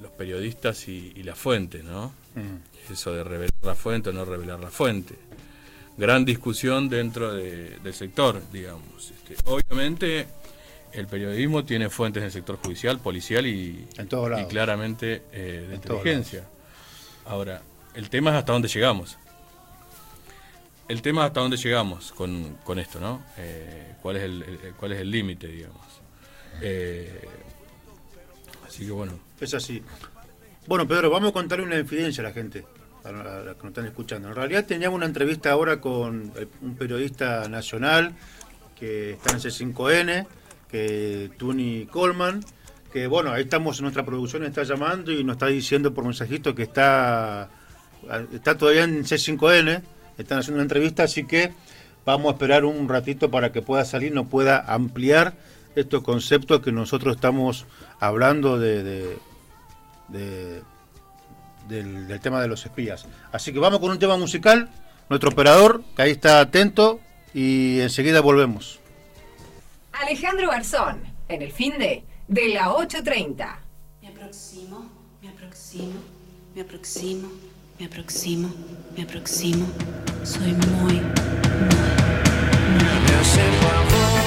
los 0.00 0.10
periodistas 0.18 0.88
y, 0.88 1.22
la 1.22 1.36
fuente, 1.36 1.80
¿no? 1.80 2.12
Mm. 2.34 2.92
Eso 2.92 3.12
de 3.14 3.22
revelar 3.22 3.54
la 3.62 3.76
fuente 3.76 4.10
o 4.10 4.12
no 4.12 4.24
revelar 4.24 4.58
la 4.58 4.70
fuente. 4.70 5.14
Gran 5.96 6.24
discusión 6.24 6.88
dentro 6.88 7.32
del 7.32 7.94
sector, 7.94 8.42
digamos. 8.52 9.12
Este, 9.12 9.36
obviamente 9.44 10.26
el 10.92 11.06
periodismo 11.06 11.64
tiene 11.64 11.88
fuentes 11.88 12.20
en 12.20 12.26
el 12.26 12.32
sector 12.32 12.56
judicial, 12.56 12.98
policial 12.98 13.46
y, 13.46 13.86
y 13.96 14.44
claramente 14.48 15.22
eh, 15.30 15.66
de 15.68 15.74
inteligencia. 15.76 16.48
Ahora, 17.26 17.62
el 17.94 18.10
tema 18.10 18.30
es 18.30 18.36
hasta 18.38 18.52
dónde 18.52 18.66
llegamos. 18.66 19.18
El 20.88 21.00
tema 21.00 21.20
es 21.20 21.26
hasta 21.28 21.40
dónde 21.42 21.58
llegamos 21.58 22.10
con, 22.10 22.78
esto, 22.80 22.98
¿no? 22.98 23.22
Eh, 23.38 23.94
¿Cuál 24.02 24.16
es 24.16 24.22
el, 24.24 24.74
cuál 24.76 24.92
es 24.92 24.98
el 24.98 25.12
límite, 25.12 25.46
digamos? 25.46 25.99
Eh, 26.60 27.28
así 28.66 28.86
que 28.86 28.92
bueno. 28.92 29.18
Es 29.40 29.54
así. 29.54 29.82
Bueno, 30.66 30.86
Pedro, 30.86 31.10
vamos 31.10 31.30
a 31.30 31.32
contarle 31.32 31.64
una 31.64 31.78
infidencia 31.78 32.22
a 32.22 32.28
la 32.28 32.32
gente, 32.32 32.64
los 33.04 33.56
que 33.56 33.62
nos 33.62 33.66
están 33.66 33.86
escuchando. 33.86 34.28
En 34.28 34.34
realidad 34.34 34.66
teníamos 34.66 34.96
una 34.98 35.06
entrevista 35.06 35.50
ahora 35.50 35.80
con 35.80 36.32
un 36.60 36.74
periodista 36.76 37.48
nacional 37.48 38.14
que 38.78 39.12
está 39.12 39.32
en 39.32 39.38
C5N, 39.38 40.26
que 40.68 41.30
Tuni 41.38 41.86
Coleman, 41.86 42.44
que 42.92 43.06
bueno, 43.06 43.32
ahí 43.32 43.42
estamos 43.42 43.78
en 43.78 43.84
nuestra 43.84 44.04
producción, 44.04 44.44
está 44.44 44.62
llamando 44.62 45.10
y 45.10 45.24
nos 45.24 45.36
está 45.36 45.46
diciendo 45.46 45.94
por 45.94 46.04
mensajito 46.04 46.54
que 46.54 46.64
está, 46.64 47.48
está 48.32 48.56
todavía 48.56 48.84
en 48.84 49.04
C5N, 49.04 49.82
están 50.18 50.38
haciendo 50.38 50.56
una 50.56 50.64
entrevista, 50.64 51.04
así 51.04 51.24
que 51.24 51.52
vamos 52.04 52.30
a 52.30 52.32
esperar 52.32 52.64
un 52.64 52.88
ratito 52.88 53.30
para 53.30 53.52
que 53.52 53.62
pueda 53.62 53.84
salir, 53.84 54.12
nos 54.12 54.28
pueda 54.28 54.60
ampliar 54.60 55.34
estos 55.74 56.02
conceptos 56.02 56.60
que 56.60 56.72
nosotros 56.72 57.16
estamos 57.16 57.66
hablando 57.98 58.58
de, 58.58 59.18
del, 60.08 60.62
tema 62.20 62.42
de 62.42 62.48
los 62.48 62.64
espías. 62.64 63.06
Así 63.32 63.52
que 63.52 63.58
vamos 63.58 63.80
con 63.80 63.90
un 63.90 63.98
tema 63.98 64.16
musical, 64.16 64.68
nuestro 65.08 65.30
operador, 65.30 65.82
que 65.96 66.02
ahí 66.02 66.10
está 66.10 66.40
atento, 66.40 67.00
y 67.32 67.80
enseguida 67.80 68.20
volvemos. 68.20 68.80
Alejandro 69.92 70.50
Garzón, 70.50 71.02
en 71.28 71.42
el 71.42 71.52
fin 71.52 71.78
de 71.78 72.04
de 72.30 72.48
la 72.50 72.72
830. 72.72 73.58
Me 74.02 74.08
aproximo, 74.08 74.88
me 75.20 75.30
aproximo, 75.30 76.00
me 76.54 76.60
aproximo, 76.60 77.28
me 77.78 77.86
aproximo, 77.86 78.50
me 78.96 79.02
aproximo. 79.02 79.66
Soy 80.22 80.52
muy, 80.52 80.82
muy, 80.82 81.00
vos, 83.90 84.19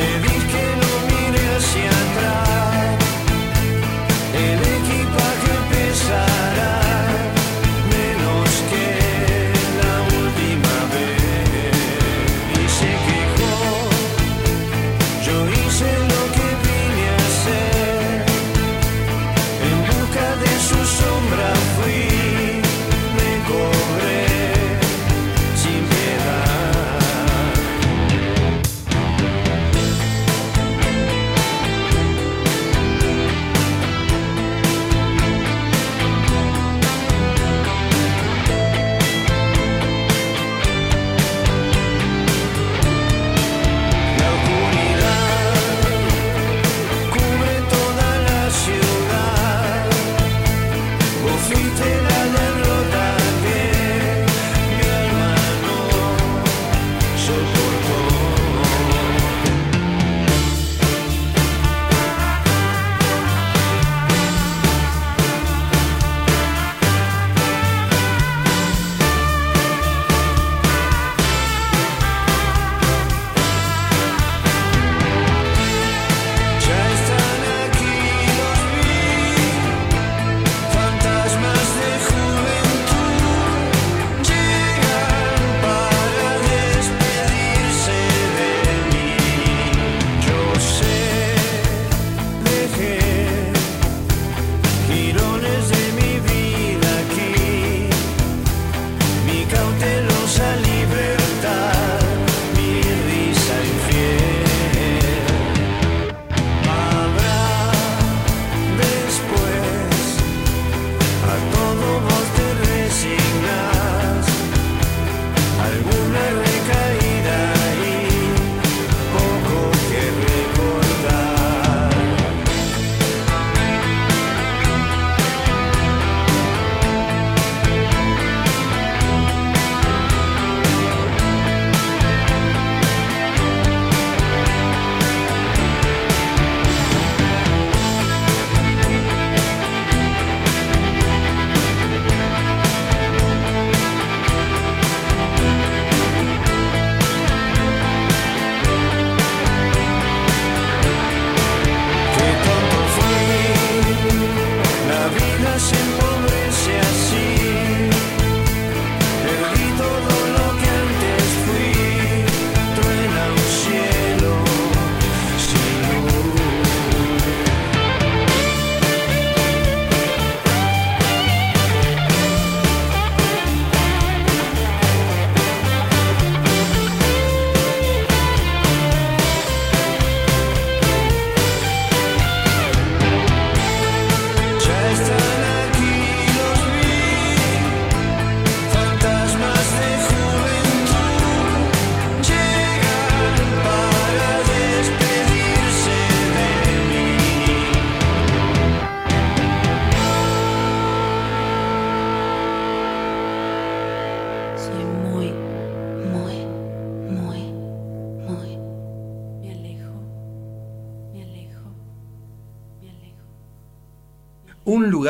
pedís 0.00 0.40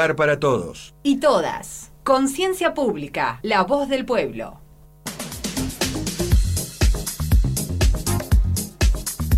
lugar 0.01 0.17
para 0.17 0.41
todos. 0.41 0.95
Y 1.03 1.19
todas. 1.19 1.91
Conciencia 2.05 2.73
Pública, 2.73 3.39
la 3.43 3.65
voz 3.65 3.87
del 3.91 4.07
pueblo. 4.07 4.59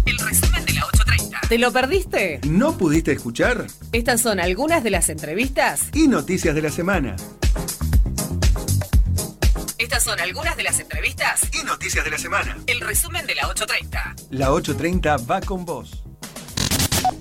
El 0.06 0.18
resumen 0.18 0.64
de 0.64 0.72
la 0.74 0.86
830. 0.86 1.40
¿Te 1.48 1.58
lo 1.58 1.72
perdiste? 1.72 2.40
¿No 2.46 2.78
pudiste 2.78 3.10
escuchar? 3.10 3.66
Estas 3.90 4.20
son 4.20 4.38
algunas 4.38 4.84
de 4.84 4.90
las 4.90 5.08
entrevistas. 5.08 5.88
Y 5.94 6.06
noticias 6.06 6.54
de 6.54 6.62
la 6.62 6.70
semana. 6.70 7.16
Estas 9.78 10.04
son 10.04 10.20
algunas 10.20 10.56
de 10.56 10.62
las 10.62 10.78
entrevistas. 10.78 11.40
Y 11.60 11.64
noticias 11.64 12.04
de 12.04 12.10
la 12.12 12.18
semana. 12.18 12.56
El 12.68 12.80
resumen 12.82 13.26
de 13.26 13.34
la 13.34 13.48
830. 13.48 14.14
La 14.30 14.52
830 14.52 15.16
va 15.28 15.40
con 15.40 15.64
vos. 15.64 16.04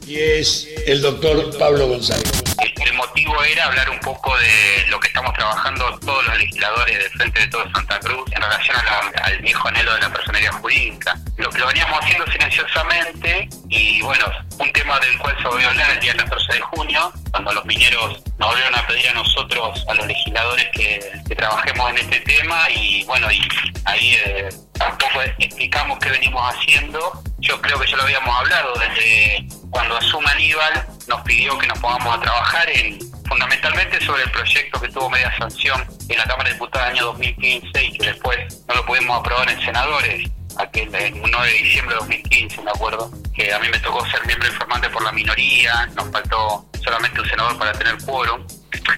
Y 0.05 0.17
es 0.17 0.67
el 0.85 1.01
doctor 1.01 1.57
Pablo 1.57 1.87
González. 1.87 2.50
El 2.61 2.93
motivo 2.93 3.43
era 3.43 3.65
hablar 3.65 3.89
un 3.89 3.99
poco 3.99 4.37
de 4.37 4.85
lo 4.89 4.99
que 4.99 5.07
estamos 5.07 5.33
trabajando 5.33 5.97
todos 5.99 6.23
los 6.25 6.37
legisladores 6.37 6.97
del 6.99 7.09
Frente 7.11 7.39
de 7.39 7.47
Todo 7.47 7.63
Santa 7.71 7.99
Cruz 7.99 8.23
en 8.31 8.41
relación 8.41 8.77
a 8.77 8.83
la- 8.83 9.23
al 9.23 9.39
viejo 9.39 9.67
anhelo 9.67 9.93
de 9.95 10.01
la 10.01 10.09
personería 10.11 10.51
jurídica. 10.53 11.15
Lo 11.37 11.49
que 11.49 11.57
lo 11.59 11.67
veníamos 11.67 11.99
haciendo 12.03 12.25
silenciosamente 12.31 13.49
y 13.69 14.01
bueno, 14.01 14.25
un 14.59 14.71
tema 14.73 14.99
del 14.99 15.17
cual 15.17 15.35
se 15.41 15.47
volvió 15.47 15.67
a 15.67 15.71
hablar 15.71 15.89
el 15.91 15.99
día 15.99 16.15
14 16.15 16.53
de 16.53 16.61
junio, 16.61 17.11
cuando 17.31 17.53
los 17.53 17.65
mineros 17.65 18.21
nos 18.37 18.49
volvieron 18.49 18.75
a 18.75 18.85
pedir 18.87 19.09
a 19.09 19.13
nosotros, 19.13 19.85
a 19.87 19.93
los 19.95 20.05
legisladores, 20.05 20.67
que, 20.73 20.99
que 21.27 21.35
trabajemos 21.35 21.89
en 21.91 21.97
este 21.97 22.19
tema 22.21 22.69
y 22.69 23.03
bueno, 23.05 23.31
y 23.31 23.41
ahí 23.85 24.15
eh, 24.25 24.49
tampoco 24.73 25.21
explicamos 25.39 25.97
qué 25.99 26.09
venimos 26.11 26.41
haciendo. 26.55 27.23
Yo 27.39 27.59
creo 27.61 27.79
que 27.79 27.89
ya 27.89 27.97
lo 27.97 28.03
habíamos 28.03 28.35
hablado 28.37 28.73
desde 28.75 29.47
cuando 29.71 29.97
asume 29.97 30.29
Aníbal, 30.29 30.85
nos 31.07 31.21
pidió 31.21 31.57
que 31.57 31.65
nos 31.67 31.79
pongamos 31.79 32.17
a 32.17 32.21
trabajar 32.21 32.69
en 32.69 32.99
fundamentalmente 33.27 34.05
sobre 34.05 34.23
el 34.23 34.31
proyecto 34.31 34.81
que 34.81 34.89
tuvo 34.89 35.09
media 35.09 35.35
sanción 35.37 35.81
en 36.09 36.17
la 36.17 36.25
Cámara 36.25 36.49
de 36.49 36.53
Diputados 36.53 36.87
del 36.89 36.97
año 36.97 37.05
2015 37.07 37.83
y 37.85 37.97
que 37.97 38.07
después 38.07 38.37
no 38.67 38.75
lo 38.75 38.85
pudimos 38.85 39.19
aprobar 39.19 39.49
en 39.49 39.61
senadores, 39.61 40.29
aquel 40.57 40.93
el 40.93 41.21
9 41.21 41.47
de 41.47 41.57
diciembre 41.63 41.95
de 41.95 41.99
2015, 42.01 42.61
me 42.61 42.71
acuerdo. 42.71 43.09
que 43.33 43.53
a 43.53 43.59
mí 43.59 43.69
me 43.69 43.79
tocó 43.79 44.05
ser 44.07 44.25
miembro 44.25 44.49
informante 44.49 44.89
por 44.89 45.01
la 45.03 45.13
minoría, 45.13 45.85
nos 45.95 46.11
faltó 46.11 46.65
solamente 46.83 47.21
un 47.21 47.29
senador 47.29 47.57
para 47.57 47.71
tener 47.71 47.95
quórum. 48.05 48.45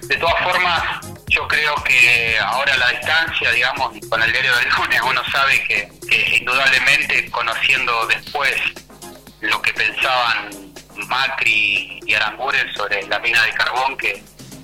De 0.08 0.16
todas 0.16 0.42
formas, 0.42 0.82
yo 1.28 1.46
creo 1.46 1.74
que 1.84 2.36
ahora 2.40 2.74
a 2.74 2.78
la 2.78 2.88
distancia, 2.88 3.52
digamos, 3.52 3.92
con 4.10 4.20
el 4.20 4.32
diario 4.32 4.56
del 4.56 4.68
lunes, 4.70 5.00
uno 5.08 5.22
sabe 5.30 5.62
que 5.64 6.36
indudablemente 6.40 7.30
conociendo 7.30 8.06
después 8.08 8.56
lo 9.44 9.60
que 9.62 9.72
pensaban 9.72 10.50
Macri 11.08 12.00
y 12.06 12.14
Aranguren 12.14 12.66
sobre 12.74 13.06
la 13.06 13.18
mina 13.18 13.42
de 13.42 13.52
carbón, 13.52 13.96
que 13.96 14.22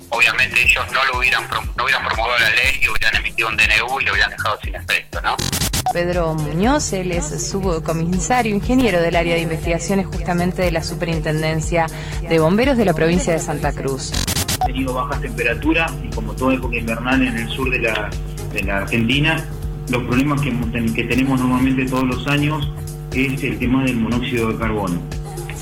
obviamente 0.09 0.61
ellos 0.61 0.85
no 0.91 1.03
lo 1.05 1.19
hubieran 1.19 1.43
no 1.77 1.83
hubieran 1.83 2.05
promovido 2.05 2.39
la 2.39 2.49
ley 2.49 2.79
y 2.81 2.89
hubieran 2.89 3.15
emitido 3.15 3.49
un 3.49 3.57
DNU 3.57 4.01
y 4.01 4.05
lo 4.05 4.11
hubieran 4.13 4.31
dejado 4.31 4.59
sin 4.63 4.75
efecto, 4.75 5.21
¿no? 5.21 5.35
Pedro 5.93 6.33
Muñoz, 6.35 6.93
él 6.93 7.11
es 7.11 7.49
subcomisario, 7.49 8.55
ingeniero 8.55 9.01
del 9.01 9.15
área 9.15 9.35
de 9.35 9.41
investigaciones 9.41 10.07
justamente 10.07 10.61
de 10.61 10.71
la 10.71 10.83
Superintendencia 10.83 11.85
de 12.27 12.39
Bomberos 12.39 12.77
de 12.77 12.85
la 12.85 12.93
provincia 12.93 13.33
de 13.33 13.39
Santa 13.39 13.73
Cruz. 13.73 14.13
Ha 14.61 14.65
tenido 14.65 14.93
bajas 14.93 15.21
temperaturas 15.21 15.91
y 16.03 16.09
como 16.09 16.33
toda 16.33 16.55
época 16.55 16.77
invernal 16.77 17.21
en 17.21 17.37
el 17.37 17.49
sur 17.49 17.69
de 17.69 17.79
la, 17.79 18.09
de 18.53 18.63
la 18.63 18.77
Argentina, 18.77 19.45
los 19.89 20.03
problemas 20.03 20.39
que 20.41 21.03
tenemos 21.03 21.39
normalmente 21.39 21.85
todos 21.85 22.05
los 22.05 22.27
años 22.27 22.71
es 23.13 23.43
el 23.43 23.59
tema 23.59 23.83
del 23.83 23.97
monóxido 23.97 24.51
de 24.51 24.57
carbono. 24.57 24.99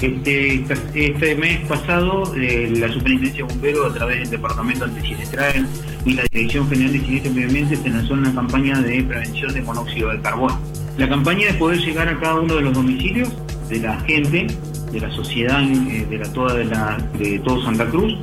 Este, 0.01 0.63
este 0.95 1.35
mes 1.35 1.59
pasado, 1.67 2.33
eh, 2.35 2.71
la 2.77 2.87
Superintendencia 2.87 3.45
de 3.45 3.53
Bomberos, 3.53 3.91
a 3.91 3.95
través 3.95 4.19
del 4.19 4.29
Departamento 4.29 4.85
Antisinestral 4.85 5.67
y 6.05 6.13
la 6.13 6.23
Dirección 6.31 6.69
General 6.69 6.93
de 6.93 6.99
Sinistro 6.99 7.31
y 7.31 7.35
Medio 7.35 7.47
Ambiente, 7.47 7.75
se 7.75 7.89
lanzó 7.89 8.13
una 8.13 8.33
campaña 8.33 8.81
de 8.81 9.03
prevención 9.03 9.53
de 9.53 9.61
monóxido 9.61 10.09
de 10.11 10.21
carbono. 10.21 10.57
La 10.97 11.09
campaña 11.09 11.49
es 11.49 11.55
poder 11.55 11.79
llegar 11.79 12.07
a 12.07 12.17
cada 12.19 12.39
uno 12.39 12.55
de 12.55 12.61
los 12.61 12.73
domicilios 12.73 13.29
de 13.67 13.79
la 13.79 13.99
gente, 14.01 14.47
de 14.91 14.99
la 14.99 15.11
sociedad, 15.11 15.61
eh, 15.61 16.05
de 16.09 16.17
la, 16.17 16.31
toda 16.31 16.53
de, 16.53 16.65
la, 16.65 16.97
de 17.17 17.39
todo 17.39 17.61
Santa 17.63 17.85
Cruz, 17.87 18.13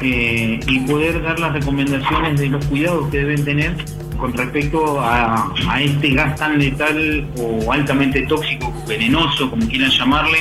eh, 0.00 0.58
y 0.66 0.80
poder 0.80 1.22
dar 1.22 1.38
las 1.38 1.52
recomendaciones 1.52 2.40
de 2.40 2.48
los 2.48 2.64
cuidados 2.66 3.08
que 3.10 3.18
deben 3.18 3.44
tener 3.44 3.76
con 4.22 4.32
respecto 4.34 5.00
a, 5.00 5.52
a 5.68 5.82
este 5.82 6.10
gas 6.10 6.36
tan 6.36 6.56
letal 6.56 7.26
o 7.40 7.72
altamente 7.72 8.22
tóxico, 8.22 8.72
venenoso, 8.86 9.50
como 9.50 9.66
quieran 9.66 9.90
llamarle, 9.90 10.38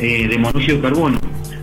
eh, 0.00 0.26
de 0.26 0.36
monóxido 0.36 0.78
de 0.78 0.82
carbono. 0.82 1.18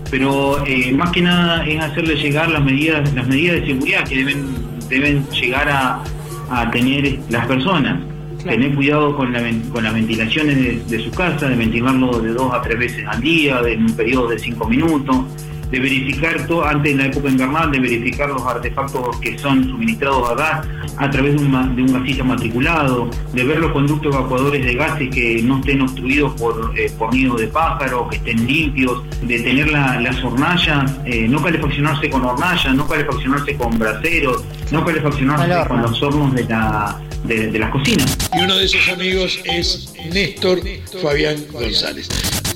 Pero 0.10 0.66
eh, 0.66 0.94
más 0.94 1.12
que 1.12 1.22
nada 1.22 1.66
es 1.68 1.78
hacerle 1.84 2.16
llegar 2.16 2.50
las 2.50 2.64
medidas, 2.64 3.14
las 3.14 3.28
medidas 3.28 3.60
de 3.60 3.68
seguridad 3.68 4.08
que 4.08 4.16
deben, 4.16 4.46
deben 4.88 5.28
llegar 5.30 5.68
a, 5.68 6.02
a 6.50 6.72
tener 6.72 7.20
las 7.30 7.46
personas. 7.48 8.00
Tener 8.42 8.74
cuidado 8.76 9.18
con, 9.18 9.34
la, 9.34 9.42
con 9.74 9.84
las 9.84 9.94
ventilaciones 9.94 10.56
de, 10.56 10.98
de 10.98 11.04
su 11.04 11.12
casa, 11.12 11.50
de 11.50 11.58
ventilarlo 11.58 12.18
de 12.22 12.30
dos 12.30 12.54
a 12.54 12.62
tres 12.62 12.80
veces 12.80 13.06
al 13.06 13.20
día, 13.20 13.60
en 13.68 13.84
un 13.84 13.94
periodo 13.94 14.30
de 14.30 14.40
cinco 14.40 14.70
minutos, 14.70 15.18
de 15.72 15.80
verificar 15.80 16.48
todo, 16.48 16.66
antes 16.66 16.96
de 16.96 17.04
la 17.04 17.10
época 17.10 17.30
invernal, 17.30 17.72
de 17.72 17.80
verificar 17.80 18.30
los 18.30 18.42
artefactos 18.46 19.18
que 19.20 19.38
son 19.38 19.64
suministrados 19.66 20.30
a 20.32 20.36
gas 20.36 20.68
a 20.98 21.10
través 21.10 21.36
de 21.40 21.46
un, 21.46 21.76
de 21.76 21.82
un 21.84 21.94
gasista 21.94 22.24
matriculado, 22.24 23.10
de 23.34 23.44
ver 23.44 23.60
los 23.60 23.72
conductos 23.72 24.16
evacuadores 24.16 24.66
de 24.66 24.74
gases 24.76 25.10
que 25.14 25.42
no 25.44 25.58
estén 25.60 25.82
obstruidos 25.82 26.34
por, 26.40 26.72
eh, 26.76 26.92
por 26.98 27.14
nidos 27.14 27.40
de 27.42 27.48
pájaros, 27.48 28.08
que 28.10 28.16
estén 28.18 28.48
limpios, 28.48 29.04
de 29.22 29.40
tener 29.40 29.70
la- 29.72 30.00
las 30.02 30.24
hornallas, 30.24 30.96
eh, 31.06 31.28
no 31.28 31.42
calefaccionarse 31.44 32.10
con 32.10 32.24
hornallas, 32.26 32.74
no 32.74 32.88
calefaccionarse 32.88 33.56
con 33.56 33.78
braseros, 33.78 34.44
no 34.72 34.84
calefaccionarse 34.86 35.48
con 35.68 35.82
los 35.82 36.02
hornos 36.04 36.34
de, 36.34 36.44
la, 36.46 36.98
de, 37.28 37.48
de 37.48 37.60
las 37.60 37.72
cocinas. 37.72 38.18
Y 38.34 38.40
uno 38.40 38.56
de 38.56 38.66
esos 38.66 38.88
amigos 38.90 39.40
es 39.46 39.94
Néstor 40.06 40.62
Fabián 41.02 41.46
González. 41.52 42.08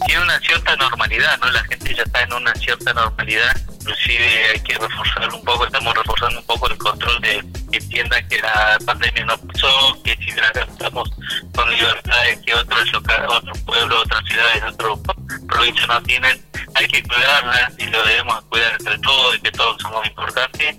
tiene 0.06 0.24
una 0.24 0.40
cierta 0.40 0.76
normalidad, 0.78 1.38
¿no? 1.40 1.52
La 1.52 1.64
gente 1.66 1.94
ya 1.96 2.04
está 2.04 2.22
en 2.24 2.34
una 2.34 2.54
cierta 2.56 2.94
normalidad. 2.94 3.56
Inclusive 3.82 4.46
hay 4.54 4.60
que 4.60 4.74
reforzar 4.78 5.34
un 5.34 5.44
poco, 5.44 5.66
estamos 5.66 5.94
reforzando 5.96 6.40
un 6.40 6.46
poco 6.46 6.70
el 6.70 6.78
control 6.78 7.22
de 7.22 7.44
que 7.72 7.78
entiendan 7.78 8.28
que 8.28 8.38
la 8.40 8.78
pandemia 8.86 9.26
no 9.26 9.38
pasó, 9.38 10.02
que 10.04 10.16
si 10.18 10.30
estamos 10.30 11.10
con 11.56 11.70
libertades 11.70 12.40
que 12.46 12.54
otros 12.54 12.92
locales, 12.94 13.30
otros 13.30 13.60
pueblos, 13.60 14.02
otras 14.06 14.24
ciudades, 14.26 14.64
otras 14.74 15.16
provincias 15.48 15.88
no 15.88 16.04
tienen, 16.04 16.42
hay 16.76 16.88
que 16.88 17.04
cuidarlas 17.04 17.72
y 17.80 17.86
lo 17.86 18.04
debemos 18.06 18.42
cuidar 18.50 18.72
entre 18.80 18.98
todos 19.00 19.36
y 19.36 19.42
que 19.42 19.52
todos 19.52 19.82
somos 19.82 20.06
importantes. 20.06 20.76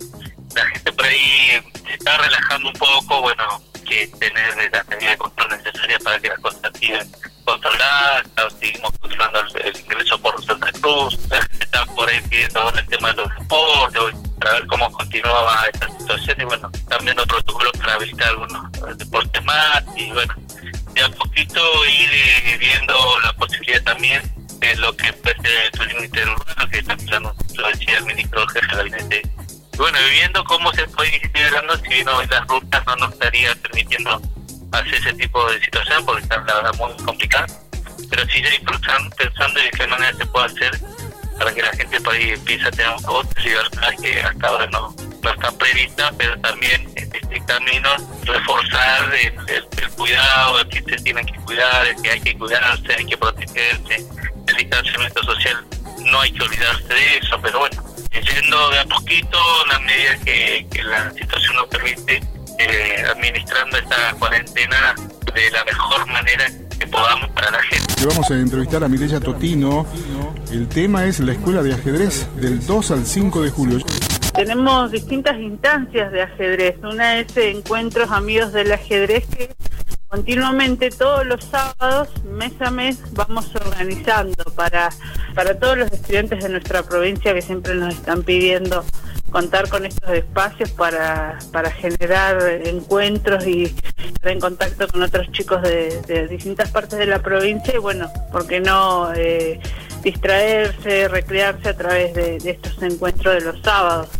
La 0.55 0.66
gente 0.66 0.93
por 0.93 1.07
ahí 1.07 1.61
se 1.86 1.95
está 1.95 2.18
relajando 2.18 2.68
un 2.68 2.74
poco, 2.74 3.22
bueno, 3.22 3.62
que 3.85 4.07
tener 4.18 4.72
las 4.72 4.89
medidas 4.89 5.11
de 5.12 5.18
control 5.18 5.49
necesarias 5.51 6.03
para 6.03 6.20
que 6.20 6.28
las 6.28 6.39
cosas 6.41 6.72
sigan 6.78 7.09
controladas, 7.45 8.24
seguimos 8.61 8.93
controlando 8.99 9.41
el, 9.64 9.76
ingreso 9.76 10.18
por 10.20 10.45
Santa 10.45 10.72
Cruz, 10.72 11.18
la 11.28 11.43
gente 11.43 11.64
está 11.64 11.87
por 11.87 12.09
ahí 12.09 12.20
pidiendo 12.28 12.61
ahora 12.61 12.80
el 12.80 12.87
tema 12.87 13.11
de 13.11 13.16
los 13.16 13.28
deportes, 13.39 14.03
para 14.39 14.53
ver 14.53 14.66
cómo 14.66 14.93
continuaba 14.93 15.66
esta 15.72 15.89
situación 15.99 16.41
y 16.41 16.45
bueno, 16.45 16.70
están 16.72 17.05
viendo 17.05 17.26
protocolos 17.26 17.72
para 17.72 17.95
habilitar 17.95 18.28
algunos 18.28 18.99
deportes 18.99 19.45
más 19.45 19.83
y 19.97 20.11
bueno, 20.12 20.35
de 20.95 21.03
a 21.03 21.09
poquito 21.11 21.61
ir 21.87 22.11
eh, 22.12 22.57
viendo 22.59 22.95
la 23.20 23.33
posibilidad 23.35 23.83
también 23.83 24.22
de 24.59 24.76
lo 24.76 24.97
que 24.97 25.09
es 25.09 25.14
el 25.24 25.70
turismo 25.72 26.05
interurbano, 26.05 26.68
que 26.70 26.78
empezando, 26.78 27.35
lo 27.55 27.68
decía 27.68 27.99
el 27.99 28.05
ministro 28.05 28.47
jefe 28.49 28.66
de 28.66 28.76
gabinete 28.76 29.41
bueno, 29.79 29.99
viendo 30.11 30.45
cómo 30.45 30.73
se 30.73 30.87
puede 30.89 31.16
ir 31.16 31.25
integrando, 31.25 31.77
si 31.79 31.89
bien 31.89 32.09
hoy 32.09 32.27
las 32.29 32.47
rutas 32.47 32.85
no 32.87 32.97
nos 32.97 33.12
estaría 33.12 33.55
permitiendo 33.57 34.20
hacer 34.73 34.95
ese 34.95 35.12
tipo 35.14 35.51
de 35.51 35.61
situación, 35.64 36.05
porque 36.07 36.23
están 36.23 36.47
la 36.47 36.55
verdad 36.57 36.75
muy 36.79 36.93
complicadas, 37.05 37.59
pero 38.11 38.27
sí 38.29 38.43
ya 38.43 38.55
ir 38.55 38.62
pensando, 38.64 39.61
de 39.61 39.70
qué 39.70 39.87
manera 39.87 40.16
se 40.16 40.27
puede 40.27 40.47
hacer 40.47 40.81
para 41.39 41.55
que 41.55 41.62
la 41.62 41.73
gente 41.73 42.01
por 42.01 42.14
ahí 42.14 42.31
empiece 42.31 42.66
a 42.66 42.70
tener 42.70 42.93
otras 43.07 43.45
libertades 43.45 44.01
que 44.01 44.20
hasta 44.23 44.47
ahora 44.49 44.66
no, 44.68 44.95
no 45.23 45.31
están 45.31 45.57
previstas, 45.59 46.12
pero 46.18 46.39
también 46.41 46.83
en 46.97 47.14
este 47.14 47.45
camino 47.47 47.89
reforzar 48.25 49.14
el, 49.14 49.35
el- 49.49 49.66
el 49.83 49.91
cuidado, 49.97 50.61
el 50.61 50.68
que 50.68 50.83
se 50.83 51.03
tienen 51.03 51.27
que 51.27 51.37
cuidar, 51.41 51.87
el 51.87 52.01
que 52.03 52.11
hay 52.11 52.20
que 52.20 52.37
cuidarse, 52.39 52.95
hay 52.97 53.07
que 53.07 53.16
protegerse, 53.16 54.07
el 54.49 54.57
distanciamiento 54.57 55.23
social, 55.25 55.64
no 56.05 56.20
hay 56.20 56.33
que 56.33 56.43
olvidarse 56.43 56.89
de 56.95 57.16
eso, 57.18 57.41
pero 57.43 57.59
bueno, 57.61 57.83
yendo 58.20 58.70
de 58.70 58.78
a 58.80 58.84
poquito, 58.84 59.38
en 59.64 59.68
la 59.68 59.78
medida 59.80 60.18
que, 60.24 60.66
que 60.70 60.82
la 60.82 61.10
situación 61.12 61.56
nos 61.56 61.66
permite, 61.68 62.20
eh, 62.58 63.04
administrando 63.10 63.78
esta 63.78 64.14
cuarentena 64.18 64.94
de 65.34 65.50
la 65.50 65.64
mejor 65.64 66.06
manera 66.06 66.44
que 66.78 66.86
podamos 66.86 67.30
para 67.30 67.50
la 67.50 67.62
gente. 67.62 68.06
Vamos 68.06 68.30
a 68.30 68.34
entrevistar 68.34 68.84
a 68.84 68.88
Mireya 68.88 69.20
Totino. 69.20 69.86
El 70.50 70.68
tema 70.68 71.06
es 71.06 71.20
la 71.20 71.32
escuela 71.32 71.62
de 71.62 71.72
ajedrez 71.72 72.28
del 72.36 72.64
2 72.66 72.90
al 72.90 73.06
5 73.06 73.42
de 73.42 73.50
julio. 73.50 73.78
Tenemos 74.34 74.90
distintas 74.90 75.38
instancias 75.38 76.10
de 76.12 76.22
ajedrez. 76.22 76.76
Una 76.82 77.18
es 77.18 77.36
Encuentros 77.36 78.10
Amigos 78.10 78.52
del 78.52 78.72
Ajedrez 78.72 79.26
que 79.26 79.50
continuamente 80.12 80.90
todos 80.90 81.24
los 81.24 81.42
sábados, 81.42 82.10
mes 82.24 82.52
a 82.60 82.70
mes, 82.70 82.98
vamos 83.12 83.50
organizando 83.54 84.44
para, 84.54 84.90
para 85.34 85.58
todos 85.58 85.78
los 85.78 85.90
estudiantes 85.90 86.42
de 86.42 86.50
nuestra 86.50 86.82
provincia 86.82 87.32
que 87.32 87.40
siempre 87.40 87.74
nos 87.74 87.94
están 87.94 88.22
pidiendo 88.22 88.84
contar 89.30 89.70
con 89.70 89.86
estos 89.86 90.10
espacios 90.10 90.70
para, 90.72 91.38
para 91.50 91.70
generar 91.70 92.42
encuentros 92.66 93.46
y 93.46 93.74
estar 94.04 94.32
en 94.32 94.38
contacto 94.38 94.86
con 94.86 95.02
otros 95.02 95.32
chicos 95.32 95.62
de, 95.62 96.28
distintas 96.28 96.70
partes 96.70 96.98
de 96.98 97.06
la 97.06 97.22
provincia 97.22 97.74
y 97.74 97.78
bueno, 97.78 98.12
¿por 98.30 98.46
qué 98.46 98.60
no 98.60 99.14
eh, 99.14 99.60
distraerse, 100.02 101.08
recrearse 101.08 101.70
a 101.70 101.74
través 101.74 102.12
de 102.12 102.50
estos 102.50 102.82
encuentros 102.82 103.32
de 103.36 103.40
los 103.40 103.62
sábados? 103.62 104.10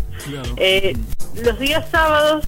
Eh, 0.57 0.97
los 1.43 1.59
días 1.59 1.89
sábados 1.91 2.47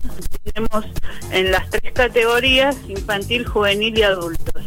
tenemos 0.52 0.84
en 1.32 1.50
las 1.50 1.68
tres 1.70 1.92
categorías, 1.92 2.76
infantil, 2.88 3.46
juvenil 3.46 3.98
y 3.98 4.02
adultos. 4.02 4.62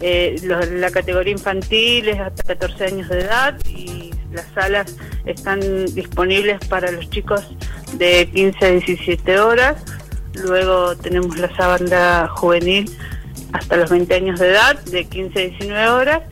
Eh, 0.00 0.40
la 0.72 0.90
categoría 0.90 1.32
infantil 1.32 2.08
es 2.08 2.18
hasta 2.20 2.42
14 2.42 2.84
años 2.84 3.08
de 3.08 3.20
edad 3.20 3.58
y 3.66 4.10
las 4.32 4.46
salas 4.54 4.96
están 5.26 5.60
disponibles 5.94 6.64
para 6.68 6.90
los 6.90 7.10
chicos 7.10 7.42
de 7.94 8.28
15 8.32 8.66
a 8.66 8.70
17 8.70 9.40
horas. 9.40 9.82
Luego 10.34 10.96
tenemos 10.96 11.36
la 11.36 11.48
banda 11.58 12.28
juvenil 12.28 12.90
hasta 13.52 13.76
los 13.76 13.90
20 13.90 14.14
años 14.14 14.40
de 14.40 14.50
edad, 14.50 14.78
de 14.84 15.04
15 15.04 15.38
a 15.38 15.42
19 15.42 15.88
horas. 15.88 16.22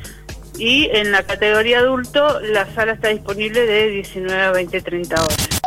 Y 0.56 0.88
en 0.92 1.12
la 1.12 1.22
categoría 1.22 1.80
adulto, 1.80 2.40
la 2.40 2.66
sala 2.74 2.92
está 2.92 3.08
disponible 3.08 3.66
de 3.66 3.88
19 3.88 4.42
a 4.42 4.50
20, 4.52 4.80
30 4.80 5.22
horas. 5.22 5.57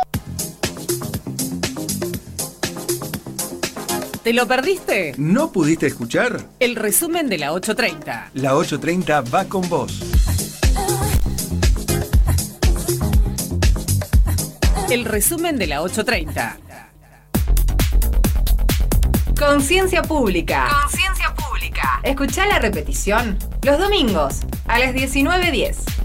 ¿Te 4.22 4.32
lo 4.32 4.46
perdiste? 4.46 5.14
¿No 5.18 5.50
pudiste 5.50 5.88
escuchar? 5.88 6.46
El 6.60 6.76
resumen 6.76 7.28
de 7.28 7.38
la 7.38 7.52
830. 7.52 8.30
La 8.34 8.54
830 8.54 9.20
va 9.22 9.46
con 9.46 9.68
vos. 9.68 10.00
El 14.88 15.06
resumen 15.06 15.58
de 15.58 15.66
la 15.66 15.82
830. 15.82 16.56
Conciencia 19.36 20.02
pública. 20.02 20.68
Conciencia 20.82 21.34
pública. 21.34 22.00
Escuchá 22.04 22.46
la 22.46 22.60
repetición 22.60 23.36
los 23.64 23.80
domingos 23.80 24.42
a 24.68 24.78
las 24.78 24.94
19.10. 24.94 26.01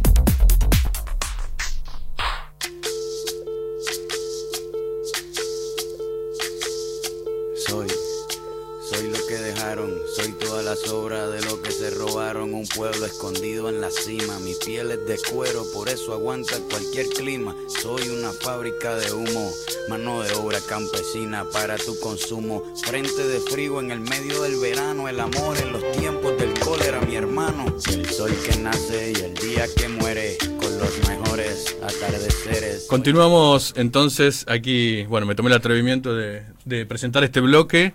de 11.07 11.41
lo 11.45 11.61
que 11.61 11.71
se 11.71 11.89
robaron. 11.89 12.53
Un 12.53 12.67
pueblo 12.67 13.05
escondido 13.05 13.69
en 13.69 13.79
la 13.79 13.89
cima, 13.89 14.39
mi 14.39 14.53
piel 14.65 14.91
es 14.91 15.07
de 15.07 15.17
cuero, 15.31 15.63
por 15.73 15.87
eso 15.87 16.11
aguanta 16.13 16.57
cualquier 16.69 17.07
clima. 17.07 17.55
Soy 17.81 18.09
una 18.09 18.33
fábrica 18.33 18.95
de 18.95 19.13
humo, 19.13 19.49
mano 19.87 20.21
de 20.21 20.33
obra 20.33 20.59
campesina 20.67 21.45
para 21.53 21.77
tu 21.77 21.97
consumo. 22.01 22.61
Frente 22.83 23.25
de 23.25 23.39
frío 23.39 23.79
en 23.79 23.91
el 23.91 24.01
medio 24.01 24.41
del 24.41 24.59
verano, 24.59 25.07
el 25.07 25.21
amor 25.21 25.57
en 25.59 25.71
los 25.71 25.91
tiempos 25.93 26.37
del 26.37 26.53
cólera, 26.59 26.99
mi 27.01 27.15
hermano. 27.15 27.65
El 27.89 28.05
sol 28.09 28.35
que 28.45 28.57
nace 28.57 29.13
y 29.15 29.21
el 29.21 29.33
día 29.35 29.65
que 29.77 29.87
muere, 29.87 30.37
con 30.59 30.77
los 30.77 31.07
mejores 31.07 31.77
atardeceres. 31.81 32.85
Continuamos 32.89 33.73
entonces 33.77 34.43
aquí, 34.49 35.05
bueno, 35.05 35.25
me 35.25 35.35
tomé 35.35 35.49
el 35.51 35.55
atrevimiento 35.55 36.13
de, 36.13 36.43
de 36.65 36.85
presentar 36.85 37.23
este 37.23 37.39
bloque 37.39 37.93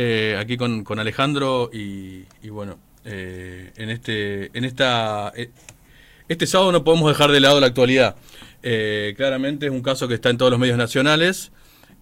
eh, 0.00 0.36
aquí 0.38 0.56
con, 0.56 0.84
con 0.84 1.00
Alejandro 1.00 1.70
y, 1.72 2.24
bueno, 2.50 2.78
eh, 3.04 3.72
en 3.74 3.90
este, 3.90 4.56
en 4.56 4.64
esta, 4.64 5.32
eh, 5.34 5.50
este 6.28 6.46
sábado 6.46 6.70
no 6.70 6.84
podemos 6.84 7.08
dejar 7.08 7.32
de 7.32 7.40
lado 7.40 7.58
la 7.58 7.66
actualidad. 7.66 8.14
Claramente 9.16 9.66
es 9.66 9.72
un 9.72 9.82
caso 9.82 10.06
que 10.06 10.14
está 10.14 10.30
en 10.30 10.38
todos 10.38 10.52
los 10.52 10.60
medios 10.60 10.78
nacionales 10.78 11.50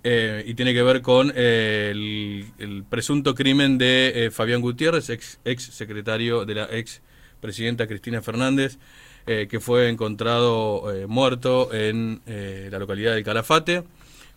y 0.05 0.53
tiene 0.53 0.75
que 0.75 0.83
ver 0.83 1.01
con 1.01 1.33
el, 1.35 2.85
presunto 2.91 3.35
crimen 3.35 3.79
de 3.79 4.31
Fabián 4.31 4.61
Gutiérrez, 4.61 5.09
ex, 5.09 5.41
ex 5.47 5.63
secretario 5.63 6.45
de 6.45 6.55
la 6.55 6.69
ex 6.71 7.01
presidenta 7.41 7.87
Cristina 7.87 8.21
Fernández, 8.21 8.77
que 9.25 9.59
fue 9.59 9.89
encontrado 9.89 10.85
muerto 11.09 11.73
en 11.73 12.21
la 12.27 12.79
localidad 12.79 13.15
de 13.15 13.25
Calafate. 13.25 13.85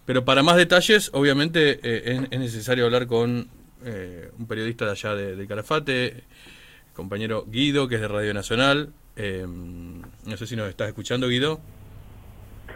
Pero 0.09 0.25
para 0.25 0.41
más 0.41 0.55
detalles, 0.55 1.11
obviamente, 1.13 1.79
eh, 1.83 2.17
es, 2.17 2.31
es 2.31 2.39
necesario 2.39 2.85
hablar 2.85 3.05
con 3.05 3.47
eh, 3.85 4.31
un 4.39 4.47
periodista 4.47 4.85
de 4.85 4.91
allá 4.93 5.13
de, 5.13 5.35
de 5.35 5.47
Calafate, 5.47 6.23
compañero 6.95 7.45
Guido, 7.47 7.87
que 7.87 7.93
es 7.93 8.01
de 8.01 8.07
Radio 8.07 8.33
Nacional. 8.33 8.91
Eh, 9.15 9.45
no 9.47 10.35
sé 10.35 10.47
si 10.47 10.55
nos 10.55 10.67
estás 10.67 10.87
escuchando, 10.87 11.27
Guido. 11.27 11.59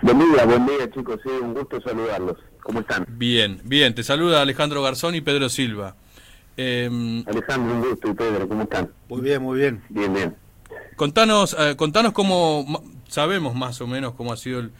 Buen 0.03 0.19
día, 0.19 0.45
buen 0.45 0.63
día 0.67 0.91
chicos, 0.91 1.19
sí, 1.23 1.29
un 1.29 1.55
gusto 1.55 1.81
saludarlos. 1.81 2.37
¿Cómo 2.61 2.81
están? 2.81 3.03
Bien, 3.09 3.61
bien. 3.63 3.95
Te 3.95 4.03
saluda 4.03 4.43
Alejandro 4.43 4.83
Garzón 4.83 5.15
y 5.15 5.21
Pedro 5.21 5.49
Silva. 5.49 5.95
Eh, 6.55 6.85
Alejandro, 7.25 7.73
un 7.73 7.81
gusto 7.81 8.11
y 8.11 8.13
Pedro, 8.13 8.47
¿cómo 8.47 8.61
están? 8.61 8.91
Muy 9.09 9.21
bien, 9.21 9.41
muy 9.41 9.57
bien. 9.57 9.81
Bien, 9.89 10.13
bien. 10.13 10.35
Contanos, 10.95 11.57
eh, 11.59 11.75
contanos 11.77 12.13
cómo, 12.13 12.83
sabemos 13.07 13.55
más 13.55 13.81
o 13.81 13.87
menos 13.87 14.13
cómo 14.13 14.31
ha 14.31 14.37
sido 14.37 14.59
el, 14.59 14.71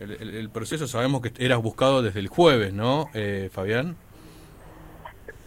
el- 0.00 0.50
proceso, 0.50 0.86
sabemos 0.86 1.20
que 1.20 1.32
eras 1.44 1.62
buscado 1.62 2.02
desde 2.02 2.20
el 2.20 2.28
jueves, 2.28 2.72
¿no, 2.72 3.08
eh, 3.14 3.50
Fabián? 3.52 3.96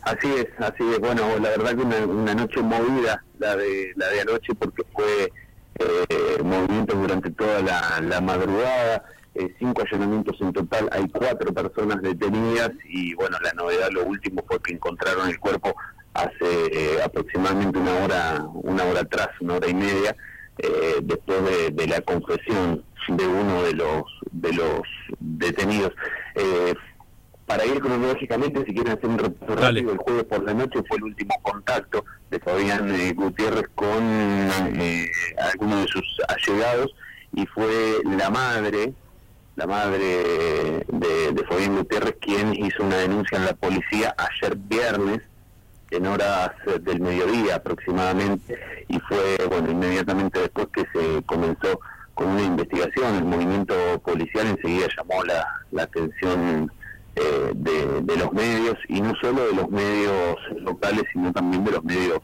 Así 0.04 0.28
es, 0.28 0.48
así 0.60 0.84
es. 0.92 1.00
Bueno, 1.00 1.24
la 1.40 1.50
verdad 1.50 1.76
que 1.76 1.82
una, 1.82 1.98
una 2.06 2.36
noche 2.36 2.62
movida 2.62 3.24
la 3.40 3.56
de 3.56 3.94
la 3.96 4.10
de 4.10 4.22
anoche 4.22 4.54
porque 4.54 4.84
fue 4.94 5.32
eh, 5.80 6.44
movimientos 6.44 7.00
durante 7.00 7.32
toda 7.32 7.62
la, 7.62 8.22
madrugada, 8.22 9.06
eh, 9.34 9.54
cinco 9.60 9.82
allanamientos 9.82 10.40
en 10.42 10.54
total, 10.54 10.90
hay 10.92 11.08
cuatro 11.10 11.54
personas 11.54 12.02
detenidas 12.02 12.72
y 12.86 13.14
bueno, 13.16 13.38
la 13.42 13.52
novedad, 13.54 13.90
lo 13.92 14.04
último 14.06 14.44
fue 14.48 14.60
que 14.62 14.74
encontraron 14.74 15.30
el 15.30 15.40
cuerpo 15.40 15.74
hace 16.14 16.68
eh, 16.72 17.02
aproximadamente 17.04 17.80
una 17.80 17.96
hora, 18.04 18.46
una 18.54 18.84
hora 18.84 19.00
atrás, 19.02 19.30
una 19.40 19.56
hora 19.56 19.68
y 19.68 19.74
media, 19.74 20.16
eh, 20.60 20.98
después 21.02 21.44
de, 21.44 21.72
de 21.72 21.88
la 21.88 22.02
confesión 22.02 22.84
de 23.08 23.28
uno 23.28 23.64
de 23.64 23.74
los 23.74 24.04
de 24.32 24.54
los 24.54 24.82
detenidos. 25.20 25.94
Eh, 26.36 26.74
para 27.46 27.66
ir 27.66 27.80
cronológicamente, 27.82 28.64
si 28.66 28.74
quieren 28.74 28.94
hacer 28.94 29.10
un 29.10 29.20
repaso 29.20 29.56
rápido, 29.56 29.92
el 29.92 29.98
jueves 29.98 30.24
por 30.24 30.44
la 30.44 30.54
noche 30.54 30.82
fue 30.88 30.98
el 30.98 31.04
último 31.04 31.36
contacto 31.42 32.06
de 32.32 32.40
Fabián 32.40 32.90
eh, 32.96 33.14
Gutiérrez 33.14 33.68
con 33.76 34.02
eh, 34.02 35.12
algunos 35.52 35.82
de 35.82 35.88
sus 35.88 36.22
allegados 36.30 36.96
y 37.34 37.46
fue 37.48 37.98
la 38.06 38.30
madre, 38.30 38.94
la 39.56 39.68
madre 39.68 40.86
de, 40.88 41.34
de 41.34 41.44
Fabián 41.48 41.76
Gutiérrez 41.76 42.16
quien 42.22 42.54
hizo 42.54 42.84
una 42.84 42.98
denuncia 42.98 43.38
en 43.38 43.46
la 43.46 43.54
policía 43.54 44.16
ayer 44.18 44.56
viernes 44.56 45.22
en 45.92 46.08
horas 46.08 46.52
del 46.82 47.00
mediodía 47.00 47.56
aproximadamente 47.56 48.86
y 48.88 49.00
fue 49.00 49.38
bueno 49.48 49.72
inmediatamente 49.72 50.40
después 50.40 50.68
que 50.74 50.86
se 50.92 51.24
comenzó 51.24 51.80
con 52.14 52.28
una 52.28 52.42
investigación 52.44 53.16
el 53.16 53.26
movimiento 53.26 53.74
policial 54.06 54.48
enseguida 54.48 54.88
llamó 54.98 55.24
la, 55.24 55.46
la 55.72 55.84
atención 55.84 56.72
eh, 57.16 57.52
de, 57.54 58.16
los 58.18 58.32
medios 58.34 58.76
y 58.88 59.02
no 59.02 59.14
solo 59.22 59.46
de 59.48 59.54
los 59.56 59.70
medios 59.70 60.36
locales 60.62 61.04
sino 61.14 61.32
también 61.32 61.64
de 61.64 61.72
los 61.72 61.84
medios 61.84 62.20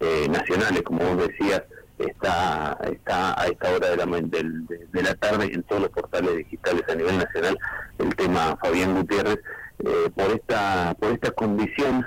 eh, 0.00 0.26
nacionales. 0.30 0.82
Como 0.82 1.00
vos 1.14 1.28
decías 1.28 1.62
está 1.98 2.78
está 2.92 3.40
a 3.40 3.46
esta 3.46 3.72
hora 3.72 3.90
de 3.90 3.96
la, 3.96 4.06
del- 4.06 4.66
de, 4.66 4.86
de 4.92 5.02
la 5.02 5.14
tarde 5.16 5.50
en 5.52 5.62
todos 5.64 5.82
los 5.82 5.90
portales 5.90 6.36
digitales 6.36 6.82
a 6.88 6.94
nivel 6.94 7.18
nacional 7.18 7.58
el 7.98 8.14
tema 8.14 8.56
Fabián 8.62 8.94
Gutiérrez 8.94 9.38
eh, 9.80 10.10
por 10.14 10.30
esta 10.30 10.94
por 11.00 11.10
esta 11.12 11.30
condición 11.32 12.06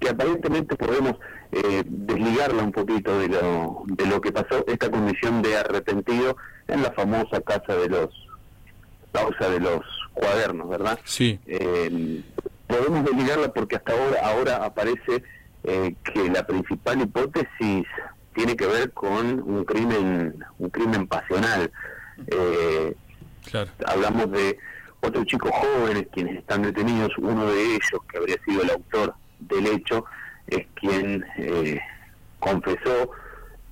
que 0.00 0.08
aparentemente 0.10 0.76
podemos 0.76 1.14
eh, 1.52 1.82
desligarla 1.86 2.62
un 2.62 2.72
poquito 2.72 3.18
de 3.18 3.28
lo, 3.28 3.82
de 3.86 4.06
lo 4.06 4.20
que 4.20 4.32
pasó, 4.32 4.64
esta 4.66 4.90
condición 4.90 5.40
de 5.42 5.56
arrepentido 5.56 6.36
en 6.68 6.82
la 6.82 6.90
famosa 6.92 7.40
casa 7.40 7.74
de 7.76 7.88
los 7.88 8.10
causa 9.12 9.48
de 9.48 9.60
los 9.60 9.80
cuadernos, 10.12 10.68
¿verdad? 10.68 10.98
Sí. 11.04 11.38
Eh, 11.46 12.20
podemos 12.66 13.04
desligarla 13.04 13.52
porque 13.52 13.76
hasta 13.76 13.92
ahora 13.92 14.20
ahora 14.24 14.64
aparece 14.64 15.22
eh, 15.62 15.94
que 16.12 16.28
la 16.30 16.44
principal 16.44 17.00
hipótesis 17.00 17.86
tiene 18.34 18.56
que 18.56 18.66
ver 18.66 18.90
con 18.92 19.40
un 19.48 19.64
crimen 19.64 20.34
un 20.58 20.70
crimen 20.70 21.06
pasional. 21.06 21.70
Eh, 22.26 22.94
Claro. 23.50 23.70
hablamos 23.86 24.30
de 24.32 24.58
otros 25.00 25.26
chicos 25.26 25.50
jóvenes 25.52 26.06
quienes 26.10 26.38
están 26.38 26.62
detenidos, 26.62 27.12
uno 27.18 27.44
de 27.52 27.62
ellos 27.62 28.00
que 28.10 28.16
habría 28.16 28.36
sido 28.44 28.62
el 28.62 28.70
autor 28.70 29.14
del 29.48 29.66
hecho 29.68 30.04
es 30.46 30.66
quien 30.74 31.24
eh, 31.38 31.80
confesó 32.38 33.10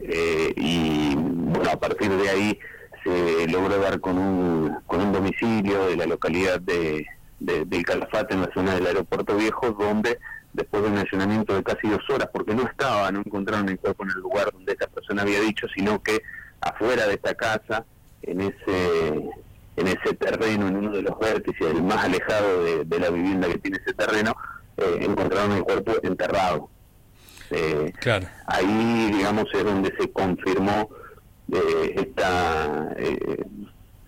eh, 0.01 0.53
y 0.57 1.15
bueno 1.17 1.71
a 1.71 1.77
partir 1.79 2.11
de 2.11 2.29
ahí 2.29 2.59
se 3.05 3.47
logró 3.49 3.79
dar 3.79 4.01
con 4.01 4.19
un 4.19 4.77
con 4.87 5.01
un 5.01 5.13
domicilio 5.13 5.87
de 5.87 5.97
la 5.97 6.07
localidad 6.07 6.61
de, 6.61 7.07
de- 7.41 7.65
del 7.65 7.85
Calafate 7.85 8.35
en 8.35 8.43
la 8.43 8.51
zona 8.55 8.75
del 8.75 8.87
aeropuerto 8.87 9.37
viejo 9.37 9.71
donde 9.73 10.19
después 10.53 10.83
de 10.83 10.89
un 10.91 10.99
allanamiento 10.99 11.55
de 11.55 11.63
casi 11.63 11.89
dos 11.89 12.09
horas 12.11 12.29
porque 12.33 12.55
no 12.55 12.63
estaba 12.63 13.11
no 13.13 13.21
encontraron 13.25 13.69
el 13.69 13.79
cuerpo 13.79 14.05
en 14.05 14.11
el 14.11 14.21
lugar 14.21 14.51
donde 14.53 14.73
esta 14.73 14.87
persona 14.87 15.23
había 15.23 15.41
dicho 15.41 15.67
sino 15.75 16.03
que 16.03 16.21
afuera 16.61 17.07
de 17.07 17.15
esta 17.15 17.35
casa 17.35 17.85
en 18.23 18.41
ese 18.41 19.31
en 19.75 19.89
ese 19.89 20.13
terreno, 20.15 20.69
en 20.69 20.77
uno 20.77 20.91
de 20.91 21.01
los 21.01 21.19
vértices, 21.19 21.63
el 21.75 21.83
más 21.83 22.05
alejado 22.05 22.63
de 22.85 22.99
la 23.01 23.09
vivienda 23.09 23.49
que 23.49 23.57
tiene 23.57 23.79
ese 23.83 23.95
terreno, 23.95 24.35
eh, 24.77 24.99
encontraron 25.01 25.53
el 25.53 25.63
cuerpo 25.63 25.93
enterrado. 26.03 26.69
Eh, 27.51 27.93
Claro. 28.01 28.27
ahí, 28.47 29.11
digamos, 29.13 29.45
es 29.53 29.65
donde 29.65 29.93
se 30.01 30.11
confirmó 30.11 30.89
eh, 31.53 31.95
esta, 31.97 32.93
eh, 32.97 33.19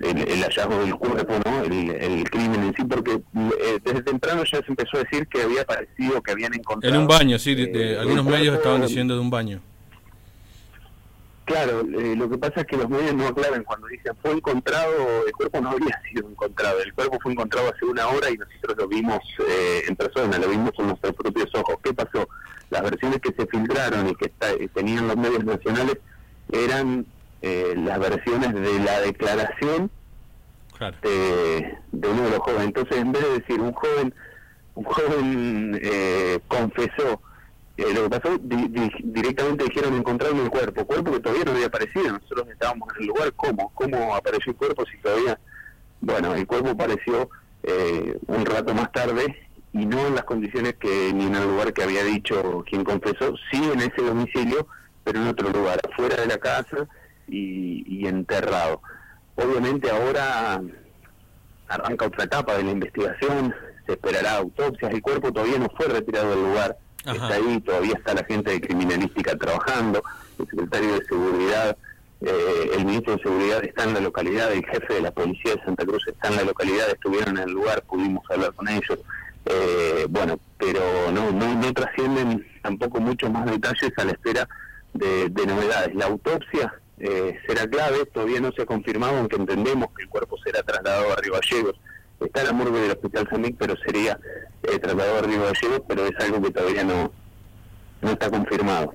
el, 0.01 0.19
el 0.29 0.43
hallazgo 0.43 0.79
del 0.79 0.95
cuerpo, 0.97 1.35
¿no? 1.45 1.63
El, 1.63 1.91
el 1.91 2.31
crimen 2.31 2.63
en 2.65 2.75
sí, 2.75 2.85
porque 2.85 3.13
eh, 3.13 3.79
desde 3.85 4.03
temprano 4.03 4.43
ya 4.45 4.59
se 4.61 4.65
empezó 4.69 4.97
a 4.97 5.01
decir 5.01 5.27
que 5.29 5.43
había 5.43 5.63
aparecido, 5.63 6.23
que 6.23 6.33
habían 6.33 6.55
encontrado... 6.55 6.95
En 6.95 7.01
un 7.03 7.07
baño, 7.07 7.39
sí, 7.39 7.55
de- 7.55 7.67
de- 7.67 7.93
eh, 7.95 7.99
algunos 7.99 8.25
medios 8.25 8.57
estaban 8.57 8.81
diciendo 8.83 9.15
de 9.15 9.21
un 9.21 9.31
baño. 9.31 9.61
Claro, 11.45 11.81
eh, 11.83 12.15
lo 12.17 12.31
que 12.31 12.39
pasa 12.39 12.61
es 12.63 12.67
que 12.67 12.77
los 12.79 12.89
medios 12.89 13.15
no 13.15 13.27
aclaran 13.29 13.65
cuando 13.65 13.87
dicen 13.89 14.15
fue 14.23 14.33
encontrado, 14.33 15.27
el 15.27 15.33
cuerpo 15.33 15.61
no 15.61 15.71
habría 15.71 16.01
sido 16.09 16.27
encontrado, 16.29 16.81
el 16.81 16.95
cuerpo 16.95 17.19
fue 17.23 17.33
encontrado 17.33 17.71
hace 17.75 17.85
una 17.85 18.09
hora 18.09 18.31
y 18.31 18.39
nosotros 18.39 18.77
lo 18.79 18.89
vimos 18.89 19.19
eh, 19.47 19.83
en 19.87 19.95
persona, 19.97 20.39
lo 20.39 20.49
vimos 20.49 20.71
con 20.75 20.87
nuestros 20.87 21.15
propios 21.15 21.55
ojos. 21.55 21.77
¿Qué 21.83 21.93
pasó? 21.93 22.27
Las 22.71 22.83
versiones 22.83 23.21
que 23.21 23.33
se 23.35 23.47
filtraron 23.47 24.09
y 24.09 24.15
que 24.15 24.27
está- 24.27 24.53
eh, 24.53 24.69
tenían 24.73 25.07
los 25.07 25.17
medios 25.17 25.45
nacionales 25.45 25.99
eran 26.51 27.05
eh, 27.43 27.75
las 27.77 27.99
versiones 27.99 28.55
de 28.55 28.79
la 28.81 29.01
declaración 29.01 29.91
de, 31.03 31.79
de 31.93 32.09
uno 32.09 32.23
de 32.23 32.31
los 32.31 32.39
jóvenes. 32.39 32.67
Entonces, 32.69 32.97
en 32.97 33.13
vez 33.13 33.23
de 33.23 33.39
decir 33.41 33.61
un 33.61 33.73
joven, 33.73 34.15
un 34.77 34.85
joven 34.85 35.81
eh, 35.83 36.41
confesó 36.49 37.21
eh, 37.77 37.93
lo 37.95 38.05
que 38.05 38.11
pasó, 38.21 38.39
di- 38.39 38.69
di- 38.69 38.91
directamente 39.03 39.65
dijeron 39.65 39.95
encontraron 39.95 40.39
el 40.41 40.51
cuerpo, 40.51 40.87
cuerpo 40.87 41.13
que 41.13 41.21
todavía 41.21 41.45
no 41.45 41.53
había 41.53 41.67
aparecido, 41.67 42.13
nosotros 42.13 42.47
estábamos 42.49 42.89
en 42.97 43.03
el 43.03 43.07
lugar, 43.09 43.33
¿cómo? 43.35 43.71
¿Cómo 43.75 44.15
apareció 44.15 44.53
el 44.53 44.57
cuerpo 44.59 44.85
si 44.87 44.97
todavía? 44.99 45.39
Bueno, 46.01 46.35
el 46.35 46.47
cuerpo 46.47 46.71
apareció 46.71 47.29
eh, 47.63 48.19
un 48.27 48.45
rato 48.47 48.75
más 48.75 48.93
tarde 48.93 49.49
y 49.73 49.87
no 49.87 50.07
en 50.07 50.15
las 50.15 50.25
condiciones 50.25 50.75
que 50.75 51.13
ni 51.13 51.27
en 51.27 51.35
el 51.35 51.49
lugar 51.49 51.73
que 51.73 51.83
había 51.83 52.05
dicho 52.05 52.63
quien 52.69 52.85
confesó, 52.85 53.35
sí 53.51 53.63
en 53.73 53.81
ese 53.81 54.03
domicilio, 54.03 54.67
pero 55.03 55.21
en 55.21 55.29
otro 55.29 55.49
lugar, 55.51 55.81
fuera 55.97 56.17
de 56.17 56.27
la 56.27 56.39
casa 56.39 56.87
y, 57.27 57.85
y 58.03 58.07
enterrado. 58.07 58.81
Obviamente 59.35 59.91
ahora 59.91 60.63
arranca 61.69 62.07
otra 62.07 62.25
etapa 62.25 62.55
de 62.57 62.65
la 62.65 62.71
investigación, 62.71 63.55
se 63.87 63.93
esperará 63.93 64.37
autopsias, 64.37 64.93
el 64.93 65.03
cuerpo 65.03 65.33
todavía 65.33 65.59
no 65.59 65.69
fue 65.77 65.87
retirado 65.89 66.31
del 66.31 66.43
lugar, 66.43 66.77
está 67.13 67.35
ahí, 67.35 67.61
todavía 67.61 67.95
está 67.97 68.15
la 68.15 68.25
gente 68.25 68.51
de 68.51 68.61
criminalística 68.61 69.37
trabajando, 69.37 70.03
el 70.39 70.47
secretario 70.47 70.95
de 70.95 71.05
seguridad, 71.05 71.77
eh, 72.21 72.71
el 72.77 72.85
ministro 72.85 73.17
de 73.17 73.23
seguridad 73.23 73.65
está 73.65 73.85
en 73.85 73.95
la 73.95 74.01
localidad, 74.01 74.53
el 74.53 74.65
jefe 74.65 74.95
de 74.95 75.01
la 75.03 75.11
policía 75.11 75.55
de 75.55 75.65
Santa 75.65 75.85
Cruz 75.85 76.05
está 76.07 76.29
en 76.29 76.37
la 76.37 76.45
localidad, 76.45 76.89
estuvieron 76.91 77.37
en 77.37 77.49
el 77.49 77.55
lugar, 77.55 77.83
pudimos 77.83 78.25
hablar 78.31 78.53
con 78.55 78.69
ellos, 78.69 78.99
eh, 79.47 80.07
bueno, 80.09 80.39
pero 80.59 80.81
no, 81.13 81.31
no, 81.31 81.55
no 81.55 81.73
trascienden 81.75 82.47
tampoco 82.63 83.01
muchos 83.01 83.31
más 83.31 83.45
detalles 83.45 83.93
a 83.97 84.05
la 84.05 84.13
espera 84.13 84.49
de, 84.95 85.29
de 85.29 85.47
novedades. 85.47 85.95
La 85.95 86.07
autopsia 86.07 86.73
eh, 86.99 87.39
será 87.47 87.69
clave, 87.69 88.07
todavía 88.07 88.41
no 88.41 88.53
se 88.53 88.63
ha 88.63 88.67
confirmado, 88.67 89.19
aunque 89.19 89.37
entendemos 89.37 89.89
que 89.95 90.05
el 90.05 90.09
cuerpo 90.09 90.37
será 90.43 90.63
trasladado 90.63 91.13
a 91.13 91.17
Río 91.17 91.35
Gallegos. 91.35 91.79
Está 92.21 92.45
la 92.45 92.53
morgue 92.53 92.81
del 92.81 92.93
Hospital 92.93 93.29
Miguel, 93.33 93.57
pero 93.59 93.75
sería 93.85 94.19
eh, 94.63 94.79
trasladado 94.79 95.19
a 95.19 95.23
Río 95.23 95.43
Gallegos, 95.43 95.83
pero 95.87 96.07
es 96.07 96.13
algo 96.19 96.43
que 96.43 96.51
todavía 96.51 96.85
no, 96.85 97.13
no 98.03 98.11
está 98.11 98.31
confirmado. 98.31 98.95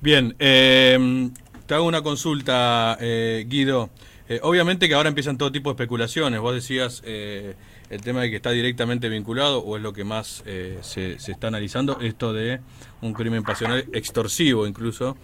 Bien, 0.00 0.34
eh, 0.38 1.30
te 1.66 1.74
hago 1.74 1.86
una 1.86 2.02
consulta, 2.02 2.96
eh, 3.00 3.44
Guido. 3.48 3.90
Eh, 4.28 4.40
obviamente 4.42 4.88
que 4.88 4.94
ahora 4.94 5.08
empiezan 5.08 5.38
todo 5.38 5.52
tipo 5.52 5.70
de 5.70 5.74
especulaciones. 5.74 6.40
Vos 6.40 6.54
decías 6.54 7.02
eh, 7.04 7.54
el 7.90 8.02
tema 8.02 8.22
de 8.22 8.30
que 8.30 8.36
está 8.36 8.50
directamente 8.50 9.08
vinculado, 9.08 9.60
o 9.60 9.76
es 9.76 9.82
lo 9.82 9.92
que 9.92 10.04
más 10.04 10.42
eh, 10.46 10.78
se, 10.82 11.18
se 11.18 11.32
está 11.32 11.48
analizando, 11.48 12.00
esto 12.00 12.32
de 12.32 12.60
un 13.02 13.12
crimen 13.12 13.42
pasional 13.42 13.84
extorsivo 13.92 14.66
incluso. 14.66 15.16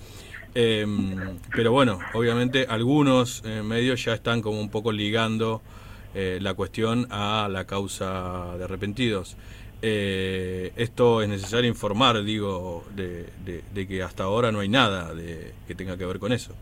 Eh, 0.54 0.86
pero 1.54 1.72
bueno, 1.72 1.98
obviamente 2.12 2.66
algunos 2.68 3.42
eh, 3.44 3.62
medios 3.62 4.04
ya 4.04 4.12
están 4.12 4.42
como 4.42 4.60
un 4.60 4.70
poco 4.70 4.92
ligando 4.92 5.62
eh, 6.14 6.38
la 6.40 6.54
cuestión 6.54 7.06
a 7.10 7.48
la 7.50 7.64
causa 7.66 8.56
de 8.58 8.64
arrepentidos. 8.64 9.36
Eh, 9.84 10.72
esto 10.76 11.22
es 11.22 11.28
necesario 11.28 11.68
informar, 11.68 12.22
digo, 12.22 12.84
de, 12.94 13.26
de- 13.44 13.86
que 13.88 14.02
hasta 14.02 14.22
ahora 14.24 14.52
no 14.52 14.60
hay 14.60 14.68
nada 14.68 15.12
de, 15.14 15.52
que 15.66 15.74
tenga 15.74 15.96
que 15.96 16.06
ver 16.06 16.18
con 16.20 16.32
eso. 16.32 16.52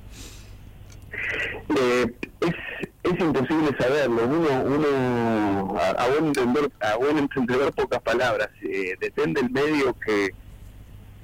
Eh, 1.76 2.07
es, 2.40 2.55
es 3.03 3.20
imposible 3.20 3.76
saberlo. 3.78 4.24
Uno, 4.24 4.62
uno 4.64 5.78
a, 5.78 5.88
a 5.90 6.09
buen 6.09 6.26
entender, 6.28 6.70
a 6.80 6.96
buen 6.96 7.18
entender 7.18 7.72
pocas 7.72 8.01
palabras. 8.03 8.48
Eh, 8.62 8.96
depende 9.01 9.42
del 9.42 9.51
medio 9.51 9.94
que 9.98 10.30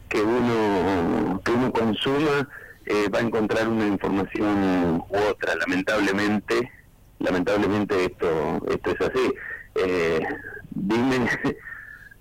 que 0.09 0.21
uno 0.21 1.41
que 1.45 1.51
uno 1.51 1.73
consuma 1.73 2.49
eh, 2.85 3.09
va 3.13 3.19
a 3.19 3.23
encontrar 3.23 3.67
una 3.69 3.87
información 3.87 5.03
u 5.09 5.17
otra. 5.31 5.55
Lamentablemente, 5.57 6.71
lamentablemente 7.19 8.05
esto 8.05 8.61
esto 8.69 8.91
es 8.91 9.01
así. 9.01 9.35
Eh, 9.75 10.21
dime 10.71 11.29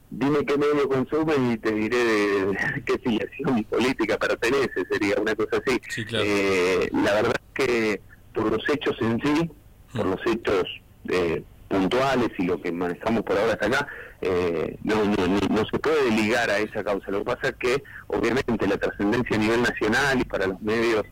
dime 0.09 0.45
qué 0.45 0.57
medio 0.57 0.87
consumes 0.87 1.37
y 1.53 1.57
te 1.57 1.71
diré 1.71 1.97
de 1.97 2.83
qué 2.85 2.97
filiación 2.99 3.63
política 3.65 4.17
pertenece, 4.17 4.85
sería 4.89 5.15
una 5.19 5.35
cosa 5.35 5.61
así. 5.65 5.79
Eh, 6.13 6.89
la 6.93 7.13
verdad 7.13 7.35
es 7.35 7.65
que 7.65 8.01
por 8.33 8.51
los 8.51 8.69
hechos 8.69 8.95
en 9.01 9.19
sí, 9.21 9.51
por 9.93 10.05
los 10.05 10.19
hechos 10.25 10.63
eh, 11.09 11.43
puntuales 11.67 12.29
y 12.37 12.43
lo 12.43 12.61
que 12.61 12.71
manejamos 12.71 13.23
por 13.23 13.37
ahora 13.37 13.53
hasta 13.53 13.65
acá, 13.67 13.87
eh, 14.21 14.77
no, 14.83 15.03
no, 15.05 15.27
no, 15.27 15.39
no 15.49 15.65
se 15.65 15.79
puede 15.79 16.11
ligar 16.11 16.49
a 16.49 16.59
esa 16.59 16.83
causa. 16.83 17.11
Lo 17.11 17.19
que 17.19 17.25
pasa 17.25 17.49
es 17.49 17.55
que, 17.55 17.83
obviamente, 18.07 18.67
la 18.67 18.77
trascendencia 18.77 19.35
a 19.35 19.39
nivel 19.39 19.61
nacional 19.61 20.19
y 20.19 20.23
para 20.23 20.47
los 20.47 20.61
medios 20.61 21.03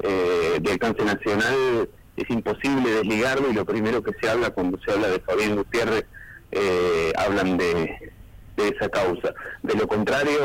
eh, 0.00 0.58
de 0.60 0.72
alcance 0.72 1.04
nacional 1.04 1.88
es 2.16 2.28
imposible 2.30 2.90
desligarlo 2.90 3.50
y 3.50 3.54
lo 3.54 3.64
primero 3.64 4.02
que 4.02 4.12
se 4.20 4.28
habla 4.28 4.50
cuando 4.50 4.78
se 4.84 4.92
habla 4.92 5.08
de 5.08 5.20
Fabián 5.20 5.56
Gutiérrez, 5.56 6.04
eh, 6.52 7.12
hablan 7.16 7.58
de, 7.58 8.12
de 8.56 8.68
esa 8.68 8.88
causa. 8.88 9.34
De 9.62 9.74
lo 9.74 9.86
contrario, 9.86 10.38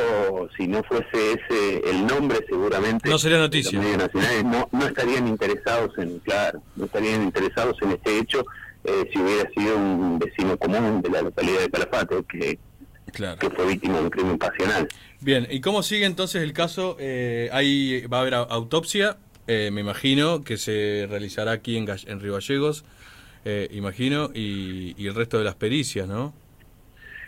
si 0.57 0.67
no 0.67 0.83
fuese 0.83 1.33
ese 1.33 1.89
el 1.89 2.05
nombre, 2.05 2.39
seguramente 2.49 3.09
No 3.09 3.17
sería 3.17 3.37
noticia. 3.37 3.71
los 3.73 3.83
medios 3.83 3.97
nacionales 4.03 4.43
no, 4.43 4.67
no 4.71 4.85
estarían 4.87 5.27
interesados 5.27 5.97
en, 5.97 6.19
claro, 6.19 6.61
no 6.75 6.85
estarían 6.85 7.23
interesados 7.23 7.77
en 7.81 7.91
este 7.91 8.17
hecho 8.19 8.43
eh, 8.83 9.09
si 9.13 9.19
hubiera 9.21 9.49
sido 9.51 9.77
un 9.77 10.17
vecino 10.19 10.57
común 10.57 11.01
de 11.01 11.09
la 11.09 11.21
localidad 11.21 11.59
de 11.61 11.69
Calafate 11.69 12.15
que, 12.27 12.59
que 13.39 13.49
fue 13.51 13.65
víctima 13.67 13.97
de 13.99 14.03
un 14.05 14.09
crimen 14.09 14.37
pasional. 14.37 14.87
Bien, 15.19 15.47
¿y 15.51 15.61
cómo 15.61 15.83
sigue 15.83 16.05
entonces 16.05 16.41
el 16.41 16.51
caso? 16.53 16.97
Eh, 16.99 17.47
ahí 17.53 18.05
va 18.07 18.17
a 18.17 18.21
haber 18.21 18.33
au- 18.33 18.47
autopsia, 18.49 19.17
eh, 19.53 19.69
me 19.69 19.81
imagino, 19.81 20.45
que 20.45 20.55
se 20.55 21.07
realizará 21.09 21.51
aquí 21.51 21.75
en, 21.75 21.85
en 21.89 22.19
Río 22.21 22.35
Gallegos, 22.35 22.85
eh, 23.43 23.67
imagino, 23.71 24.29
y, 24.33 24.95
y 24.97 25.07
el 25.07 25.13
resto 25.13 25.39
de 25.39 25.43
las 25.43 25.55
pericias, 25.55 26.07
¿no? 26.07 26.33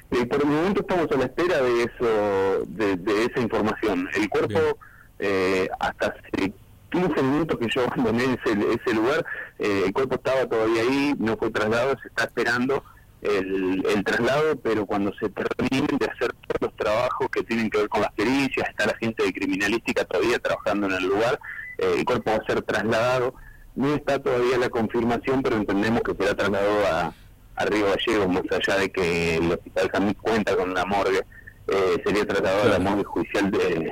Y 0.10 0.24
por 0.24 0.42
el 0.42 0.48
momento 0.48 0.82
estamos 0.82 1.12
a 1.12 1.18
la 1.18 1.26
espera 1.26 1.62
de 1.62 1.84
eso, 1.84 2.66
de, 2.68 2.96
de 2.96 3.26
esa 3.26 3.42
información. 3.42 4.08
El 4.14 4.30
cuerpo, 4.30 4.78
eh, 5.20 5.68
hasta 5.78 6.08
hace 6.08 6.54
15 6.92 7.24
minutos 7.24 7.60
que 7.60 7.68
yo 7.68 7.86
abandoné 7.86 8.24
ese, 8.24 8.52
ese 8.52 8.96
lugar, 8.96 9.26
eh, 9.60 9.84
el 9.88 9.92
cuerpo 9.92 10.16
estaba 10.16 10.48
todavía 10.48 10.82
ahí, 10.82 11.16
no 11.20 11.36
fue 11.36 11.52
trasladado, 11.52 11.98
se 12.02 12.08
está 12.08 12.24
esperando 12.24 12.86
el, 13.22 13.86
el 13.86 14.04
traslado, 14.06 14.56
pero 14.62 14.86
cuando 14.86 15.14
se 15.16 15.28
terminen 15.28 15.98
de 15.98 16.06
hacer 16.06 16.32
todos 16.48 16.62
los 16.62 16.76
trabajos 16.78 17.30
que 17.30 17.44
tienen 17.44 17.70
que 17.70 17.80
ver 17.80 17.90
con 17.90 18.02
las 18.02 18.14
pericias, 18.14 18.70
está 18.70 18.86
la 18.86 18.96
gente 18.96 19.24
de 19.24 19.34
criminalística 19.34 20.06
todavía 20.06 20.40
trabajando 20.40 20.88
en 20.88 20.94
el 20.94 21.04
lugar, 21.04 21.38
eh, 21.38 21.63
el 21.78 22.06
cuerpo 22.06 22.32
va 22.32 22.38
a 22.38 22.46
ser 22.46 22.62
trasladado. 22.62 23.34
No 23.76 23.96
está 23.96 24.20
todavía 24.22 24.58
la 24.58 24.70
confirmación, 24.70 25.42
pero 25.42 25.56
entendemos 25.58 26.02
que 26.04 26.14
será 26.16 26.36
trasladado 26.36 26.86
a, 26.88 27.14
a 27.56 27.66
Río 27.66 27.86
Gallegos, 27.88 28.30
más 28.30 28.44
allá 28.52 28.80
de 28.80 28.92
que 28.92 29.36
el 29.38 29.52
Hospital 29.52 29.90
Miguel 30.00 30.16
cuenta 30.22 30.56
con 30.56 30.74
la 30.74 30.86
morgue, 30.86 31.22
eh, 31.68 32.02
sería 32.06 32.26
trasladado 32.26 32.64
a 32.64 32.78
la 32.78 32.80
morgue 32.80 33.04
judicial 33.04 33.50
de, 33.52 33.92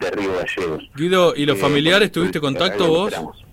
de 0.00 0.10
Río 0.12 0.30
Gallegos. 0.34 0.90
Guido, 0.96 1.34
¿y 1.36 1.44
los 1.46 1.58
Eh, 1.58 1.60
familiares 1.60 2.10
tuviste 2.12 2.38
eh, 2.38 2.40
contacto 2.40 2.88
vos? 2.88 3.08
esperamos. 3.12 3.44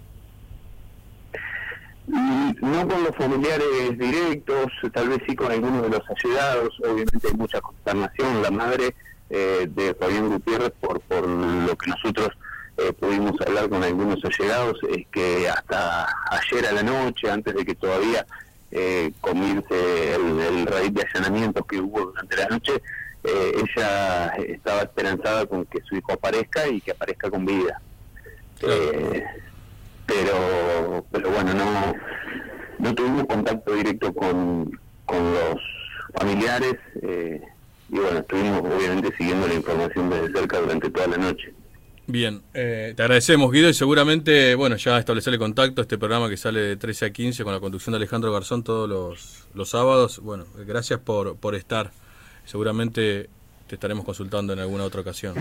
Mm, 2.08 2.52
No 2.62 2.88
con 2.88 3.04
los 3.04 3.16
familiares 3.18 3.98
directos, 3.98 4.68
tal 4.94 5.10
vez 5.10 5.20
sí 5.28 5.36
con 5.36 5.52
algunos 5.52 5.82
de 5.84 5.90
los 5.90 6.02
allegados, 6.10 6.70
obviamente 6.82 7.28
hay 7.28 7.34
mucha 7.34 7.60
consternación, 7.62 8.42
la 8.44 8.52
madre 8.52 8.96
eh, 9.30 9.68
de 9.70 9.96
Fabián 9.96 10.30
Gutiérrez, 10.30 10.72
por, 10.80 11.00
por 11.02 11.28
lo 11.28 11.76
que 11.76 11.90
nosotros 11.90 12.30
eh, 12.78 12.94
pudimos 12.94 13.40
hablar 13.42 13.70
con 13.70 13.84
algunos 13.84 14.24
allegados, 14.24 14.78
es 14.90 15.08
que 15.08 15.48
hasta 15.50 16.08
ayer 16.32 16.66
a 16.68 16.74
la 16.74 16.84
noche, 16.84 17.30
antes 17.30 17.54
de 17.56 17.66
que 17.66 17.76
todavía 17.76 18.26
eh, 18.72 19.12
comience 19.22 20.16
el, 20.16 20.40
el 20.40 20.66
raíz 20.66 20.94
de 20.94 21.04
allanamientos 21.04 21.66
que 21.66 21.80
hubo 21.80 22.08
durante 22.08 22.36
la 22.36 22.48
noche, 22.48 22.74
eh, 23.24 23.64
ella 23.64 24.28
estaba 24.38 24.82
esperanzada 24.82 25.46
con 25.48 25.66
que 25.66 25.82
su 25.82 25.96
hijo 25.96 26.14
aparezca 26.14 26.68
y 26.68 26.80
que 26.82 26.92
aparezca 26.92 27.30
con 27.30 27.46
vida. 27.46 27.82
Eh, 28.62 29.24
pero 30.06 31.06
pero 31.12 31.32
bueno 31.32 31.54
no 31.54 31.94
no 32.78 32.94
tuvimos 32.94 33.26
contacto 33.26 33.74
directo 33.74 34.14
con, 34.14 34.80
con 35.06 35.34
los 35.34 35.60
familiares 36.14 36.76
eh, 37.02 37.42
y 37.90 38.00
bueno 38.00 38.20
estuvimos 38.20 38.62
obviamente 38.62 39.16
siguiendo 39.18 39.48
la 39.48 39.56
información 39.56 40.10
desde 40.10 40.32
cerca 40.32 40.60
durante 40.60 40.90
toda 40.92 41.08
la 41.08 41.18
noche 41.18 41.55
Bien, 42.08 42.44
eh, 42.54 42.94
te 42.96 43.02
agradecemos 43.02 43.52
Guido 43.52 43.68
y 43.68 43.74
seguramente, 43.74 44.54
bueno, 44.54 44.76
ya 44.76 45.00
establecer 45.00 45.34
el 45.34 45.40
contacto, 45.40 45.82
este 45.82 45.98
programa 45.98 46.30
que 46.30 46.38
sale 46.38 46.60
de 46.60 46.78
13 46.78 47.06
a 47.06 47.10
15 47.10 47.44
con 47.44 47.52
la 47.52 47.60
conducción 47.60 47.94
de 47.94 47.98
Alejandro 47.98 48.32
Garzón 48.32 48.64
todos 48.64 48.88
los, 48.88 49.48
los 49.56 49.70
sábados. 49.70 50.20
Bueno, 50.20 50.46
gracias 50.68 51.00
por, 51.00 51.38
por 51.38 51.56
estar. 51.56 51.92
Seguramente 52.46 53.30
te 53.68 53.76
estaremos 53.76 54.06
consultando 54.06 54.54
en 54.54 54.60
alguna 54.60 54.84
otra 54.84 55.02
ocasión. 55.02 55.36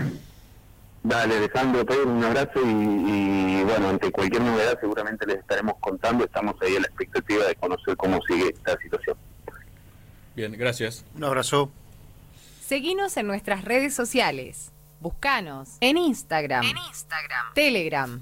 Dale 1.03 1.37
Alejandro 1.37 1.85
Pedro 1.85 2.09
un 2.09 2.23
abrazo 2.23 2.59
y, 2.65 3.59
y, 3.59 3.63
bueno 3.63 3.89
ante 3.89 4.11
cualquier 4.11 4.41
novedad 4.41 4.75
seguramente 4.81 5.27
les 5.27 5.37
estaremos 5.37 5.75
contando 5.79 6.25
estamos 6.25 6.55
ahí 6.63 6.77
a 6.77 6.79
la 6.79 6.87
expectativa 6.87 7.45
de 7.45 7.53
conocer 7.53 7.95
cómo 7.95 8.19
sigue 8.27 8.49
esta 8.49 8.75
situación 8.79 9.15
Bien, 10.35 10.51
gracias. 10.51 11.05
Un 11.15 11.23
abrazo. 11.23 11.71
Seguinos 12.59 13.15
en 13.17 13.27
nuestras 13.27 13.63
redes 13.63 13.93
sociales. 13.93 14.71
Buscanos 14.99 15.77
en 15.81 15.97
Instagram, 15.97 16.65
Telegram, 17.53 18.19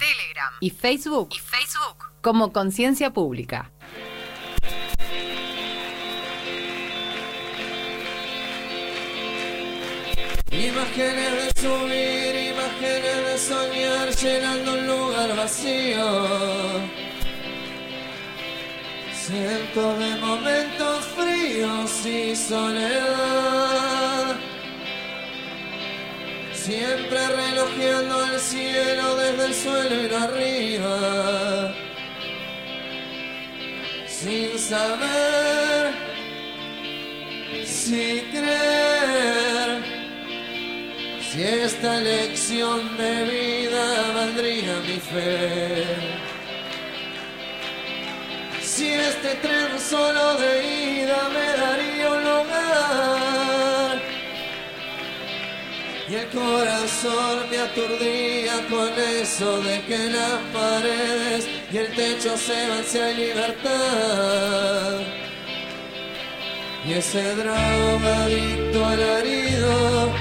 y 0.59 0.69
Facebook, 0.69 1.29
como 2.21 2.51
Conciencia 2.51 3.11
Pública. 3.11 3.71
Imágenes 10.51 11.31
de 11.31 11.61
subir, 11.61 12.51
imágenes 12.51 13.25
de 13.25 13.37
soñar 13.37 14.09
llenando 14.15 14.73
un 14.73 14.87
lugar 14.87 15.35
vacío. 15.35 16.05
Cientos 19.13 19.99
de 19.99 20.15
momentos 20.17 21.05
fríos 21.15 22.05
y 22.05 22.35
soledad. 22.35 24.35
Siempre 26.65 27.19
relojeando 27.27 28.23
el 28.23 28.39
cielo 28.39 29.17
desde 29.17 29.45
el 29.47 29.53
suelo 29.53 30.07
no 30.09 30.17
arriba. 30.23 31.75
Sin 34.07 34.57
saber 34.57 35.91
si 37.65 38.21
creer. 38.31 39.83
Si 41.19 41.43
esta 41.43 41.99
lección 41.99 42.95
de 42.95 43.23
vida 43.25 44.11
valdría 44.15 44.79
mi 44.87 44.99
fe. 45.11 45.83
Si 48.61 48.87
este 48.89 49.35
tren 49.41 49.77
solo 49.77 50.35
de 50.35 51.01
ida 51.01 51.27
me 51.27 51.61
daría 51.61 51.92
Y 56.09 56.15
el 56.15 56.27
corazón 56.27 57.49
me 57.49 57.57
aturdía 57.59 58.65
con 58.69 58.89
eso 59.21 59.61
de 59.61 59.81
que 59.83 59.97
las 60.09 60.39
paredes 60.53 61.47
y 61.71 61.77
el 61.77 61.87
techo 61.95 62.37
se 62.37 62.67
van 62.67 62.83
si 62.83 62.99
hay 62.99 63.15
libertad. 63.15 64.99
Y 66.85 66.93
ese 66.93 67.35
drogadicto 67.35 68.85
alarido, 68.85 70.11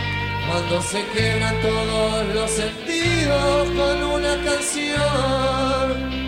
cuando 0.49 0.80
se 0.83 1.03
quiebran 1.07 1.61
todos 1.61 2.35
los 2.35 2.51
sentidos 2.51 3.68
con 3.70 4.03
una 4.05 4.37
canción 4.45 6.22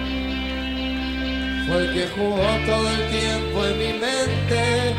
fue 1.66 1.76
el 1.78 1.94
que 1.94 2.08
jugó 2.08 2.46
todo 2.66 2.88
el 2.88 3.10
tiempo 3.10 3.66
en 3.66 3.78
mi 3.78 3.92
mente 3.98 4.94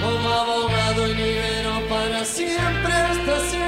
como 0.00 0.28
abogado 0.28 1.08
y 1.08 1.14
libero 1.14 1.88
para 1.88 2.24
siempre 2.24 2.94
sin 3.50 3.60
la 3.60 3.63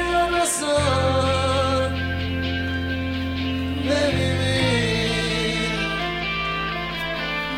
de 3.88 4.00
vivir, 4.16 5.70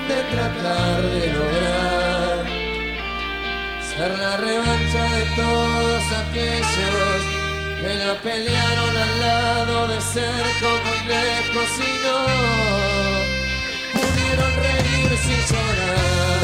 de 0.08 0.18
tratar 0.32 1.02
de 1.02 1.26
lograr 1.32 2.38
ser 3.88 4.10
la 4.18 4.36
revancha 4.36 5.02
de 5.16 5.24
todos 5.36 6.02
aquellos 6.22 7.20
que 7.80 7.90
la 7.94 8.14
pelearon 8.20 8.96
al 8.96 9.20
lado 9.20 9.88
de 9.88 10.00
cerca 10.00 10.68
muy 10.84 11.00
lejos 11.06 11.70
y 11.78 11.92
no 12.04 12.18
pudieron 13.92 14.52
reír 14.56 15.10
sin 15.24 15.40
llorar. 15.50 16.37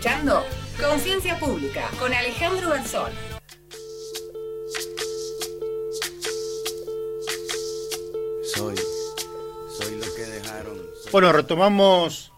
Escuchando 0.00 0.42
Conciencia 0.80 1.38
Pública 1.38 1.90
con 1.98 2.10
Alejandro 2.14 2.70
Garzón. 2.70 3.12
Soy, 8.54 8.76
soy 9.78 9.96
lo 9.96 10.14
que 10.16 10.22
dejaron. 10.22 10.78
Bueno, 11.12 11.32
retomamos 11.32 12.32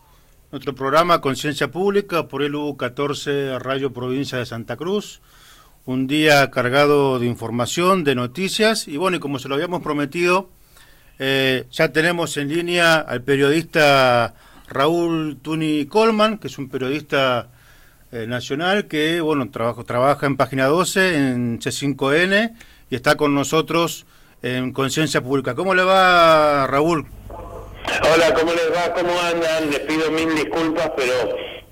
nuestro 0.50 0.74
programa 0.74 1.20
Conciencia 1.20 1.70
Pública 1.70 2.26
por 2.26 2.42
el 2.42 2.54
U14 2.54 3.60
Radio 3.60 3.92
Provincia 3.92 4.38
de 4.38 4.46
Santa 4.46 4.76
Cruz. 4.76 5.20
Un 5.84 6.08
día 6.08 6.50
cargado 6.50 7.20
de 7.20 7.26
información, 7.26 8.02
de 8.02 8.16
noticias 8.16 8.88
y 8.88 8.96
bueno, 8.96 9.18
y 9.18 9.20
como 9.20 9.38
se 9.38 9.48
lo 9.48 9.54
habíamos 9.54 9.84
prometido, 9.84 10.50
eh, 11.20 11.66
ya 11.70 11.92
tenemos 11.92 12.36
en 12.38 12.48
línea 12.48 12.96
al 12.96 13.22
periodista 13.22 14.34
Raúl 14.66 15.38
Tuni 15.40 15.86
Colman, 15.86 16.38
que 16.38 16.48
es 16.48 16.58
un 16.58 16.68
periodista 16.68 17.51
eh, 18.12 18.26
nacional 18.26 18.88
que 18.88 19.20
bueno 19.22 19.50
trabaja, 19.50 19.82
trabaja 19.84 20.26
en 20.26 20.36
Página 20.36 20.66
12, 20.66 21.16
en 21.16 21.60
C5N 21.60 22.54
y 22.90 22.94
está 22.94 23.16
con 23.16 23.34
nosotros 23.34 24.06
en 24.42 24.72
Conciencia 24.72 25.22
Pública. 25.22 25.54
¿Cómo 25.54 25.74
le 25.74 25.82
va, 25.82 26.66
Raúl? 26.66 27.06
Hola, 28.14 28.34
¿cómo 28.34 28.52
les 28.52 28.70
va? 28.70 28.92
¿Cómo 28.92 29.18
andan? 29.18 29.70
Les 29.70 29.80
pido 29.80 30.10
mil 30.10 30.34
disculpas, 30.34 30.90
pero 30.96 31.12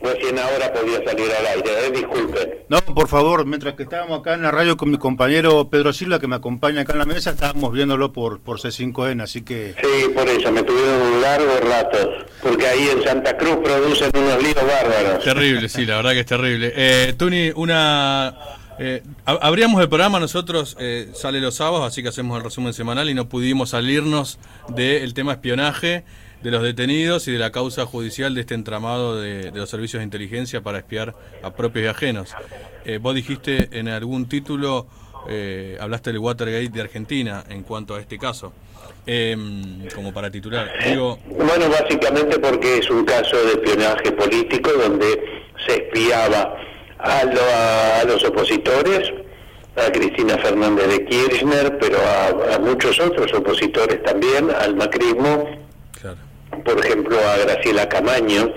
recién 0.02 0.38
ahora 0.38 0.72
podía 0.72 1.04
salir 1.04 1.30
al 1.38 1.46
aire, 1.46 1.86
¿eh? 1.86 1.90
Disculpen. 1.90 2.50
No, 2.68 2.80
por 2.80 3.08
favor, 3.08 3.44
mientras 3.46 3.74
que 3.74 3.82
estábamos 3.82 4.20
acá 4.20 4.34
en 4.34 4.42
la 4.42 4.50
radio 4.50 4.76
con 4.76 4.90
mi 4.90 4.98
compañero 4.98 5.68
Pedro 5.68 5.92
Silva, 5.92 6.18
que 6.18 6.26
me 6.28 6.36
acompaña 6.36 6.82
acá 6.82 6.92
en 6.92 7.00
la 7.00 7.04
mesa, 7.04 7.30
estábamos 7.30 7.72
viéndolo 7.72 8.12
por, 8.12 8.40
por 8.40 8.58
C5N, 8.60 9.22
así 9.22 9.42
que... 9.42 9.74
Sí, 9.82 10.08
por 10.14 10.28
eso, 10.28 10.50
me 10.52 10.62
tuvieron 10.62 11.00
un 11.02 11.20
largo 11.22 11.52
rato, 11.68 11.98
porque 12.42 12.66
ahí 12.66 12.88
en 12.88 13.02
Santa 13.02 13.36
Cruz 13.36 13.56
producen 13.62 14.10
unos 14.14 14.42
líos 14.42 14.54
bárbaros. 14.54 15.24
Terrible, 15.24 15.68
sí, 15.68 15.84
la 15.84 15.96
verdad 15.96 16.12
que 16.12 16.20
es 16.20 16.26
terrible. 16.26 16.72
Eh, 16.74 17.14
Tuni, 17.16 17.50
una... 17.54 18.34
eh, 18.78 19.02
ab- 19.26 19.38
abríamos 19.42 19.80
el 19.82 19.88
programa, 19.88 20.18
nosotros 20.20 20.76
eh, 20.80 21.10
sale 21.12 21.40
los 21.40 21.56
sábados, 21.56 21.86
así 21.86 22.02
que 22.02 22.08
hacemos 22.08 22.38
el 22.38 22.44
resumen 22.44 22.72
semanal 22.72 23.10
y 23.10 23.14
no 23.14 23.28
pudimos 23.28 23.70
salirnos 23.70 24.38
del 24.68 25.12
tema 25.12 25.32
espionaje 25.32 26.04
de 26.42 26.50
los 26.50 26.62
detenidos 26.62 27.28
y 27.28 27.32
de 27.32 27.38
la 27.38 27.50
causa 27.52 27.84
judicial 27.86 28.34
de 28.34 28.40
este 28.42 28.54
entramado 28.54 29.20
de, 29.20 29.50
de 29.50 29.58
los 29.58 29.68
servicios 29.68 30.00
de 30.00 30.04
inteligencia 30.04 30.60
para 30.62 30.78
espiar 30.78 31.14
a 31.42 31.50
propios 31.52 31.84
y 31.84 31.88
ajenos. 31.88 32.30
Eh, 32.84 32.98
vos 33.00 33.14
dijiste 33.14 33.68
en 33.78 33.88
algún 33.88 34.28
título, 34.28 34.86
eh, 35.28 35.76
hablaste 35.80 36.10
del 36.10 36.18
Watergate 36.20 36.68
de 36.70 36.80
Argentina 36.80 37.44
en 37.48 37.62
cuanto 37.62 37.94
a 37.94 38.00
este 38.00 38.18
caso, 38.18 38.52
Em, 39.06 39.88
como 39.94 40.12
para 40.12 40.30
titular. 40.30 40.70
Digo, 40.86 41.18
Bueno, 41.26 41.68
básicamente 41.70 42.38
porque 42.38 42.78
es 42.78 42.90
un 42.90 43.04
caso 43.04 43.34
de 43.44 43.52
espionaje 43.52 44.12
político 44.12 44.70
donde 44.72 45.42
se 45.66 45.74
espiaba 45.86 46.54
a, 46.98 47.24
lo- 47.24 47.40
a 47.40 48.04
los 48.04 48.22
opositores, 48.24 49.10
a 49.76 49.90
Cristina 49.90 50.36
Fernández 50.38 50.86
de 50.88 51.04
Kirchner, 51.06 51.78
pero 51.78 51.98
a, 51.98 52.54
a 52.56 52.58
muchos 52.58 53.00
otros 53.00 53.32
opositores 53.32 54.02
también, 54.02 54.50
al 54.50 54.76
macrismo, 54.76 55.48
por 56.64 56.78
ejemplo 56.84 57.18
a 57.18 57.36
Graciela 57.38 57.88
Camaño. 57.88 58.52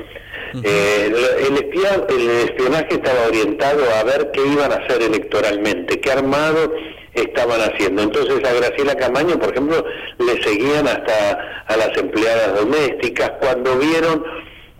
Eh, 0.63 1.05
el, 1.07 1.15
el 1.47 1.57
espia- 1.63 2.05
el 2.09 2.29
espionaje 2.47 2.93
estaba 2.93 3.27
orientado 3.27 3.83
a 3.99 4.03
ver 4.03 4.29
qué 4.31 4.45
iban 4.45 4.71
a 4.71 4.75
hacer 4.75 5.01
electoralmente, 5.01 5.99
qué 5.99 6.11
armado 6.11 6.71
estaban 7.15 7.59
haciendo. 7.61 8.03
Entonces 8.03 8.43
a 8.47 8.53
Graciela 8.53 8.95
Camaño, 8.95 9.39
por 9.39 9.51
ejemplo, 9.51 9.83
le 10.19 10.43
seguían 10.43 10.87
hasta 10.87 11.63
a 11.67 11.77
las 11.77 11.97
empleadas 11.97 12.55
domésticas. 12.55 13.31
Cuando 13.39 13.77
vieron 13.77 14.23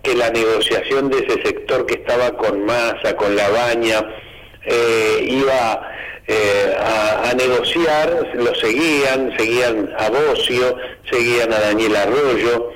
que 0.02 0.14
la 0.14 0.30
negociación 0.30 1.10
de 1.10 1.18
ese 1.18 1.42
sector 1.42 1.86
que 1.86 1.94
estaba 1.94 2.36
con 2.36 2.64
Massa, 2.64 3.16
con 3.16 3.34
La 3.34 3.48
Baña, 3.48 4.04
eh, 4.66 5.26
iba 5.28 5.90
eh, 6.26 6.76
a, 6.78 7.30
a 7.30 7.34
negociar, 7.34 8.28
lo 8.34 8.54
seguían, 8.54 9.34
seguían 9.36 9.92
a 9.98 10.08
Bocio, 10.10 10.76
seguían 11.10 11.52
a 11.52 11.58
Daniel 11.58 11.96
Arroyo, 11.96 12.70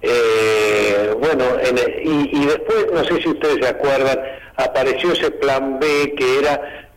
Eh, 0.00 1.14
bueno, 1.18 1.44
en 1.60 1.78
y, 2.04 2.42
y 2.42 2.46
después, 2.46 2.86
no 2.92 3.04
sé 3.04 3.22
si 3.22 3.28
ustedes 3.28 3.58
se 3.60 3.68
acuerdan, 3.68 4.18
apareció 4.56 5.12
ese 5.12 5.30
plan 5.30 5.78
B 5.78 6.14
que 6.16 6.38
era 6.38 6.88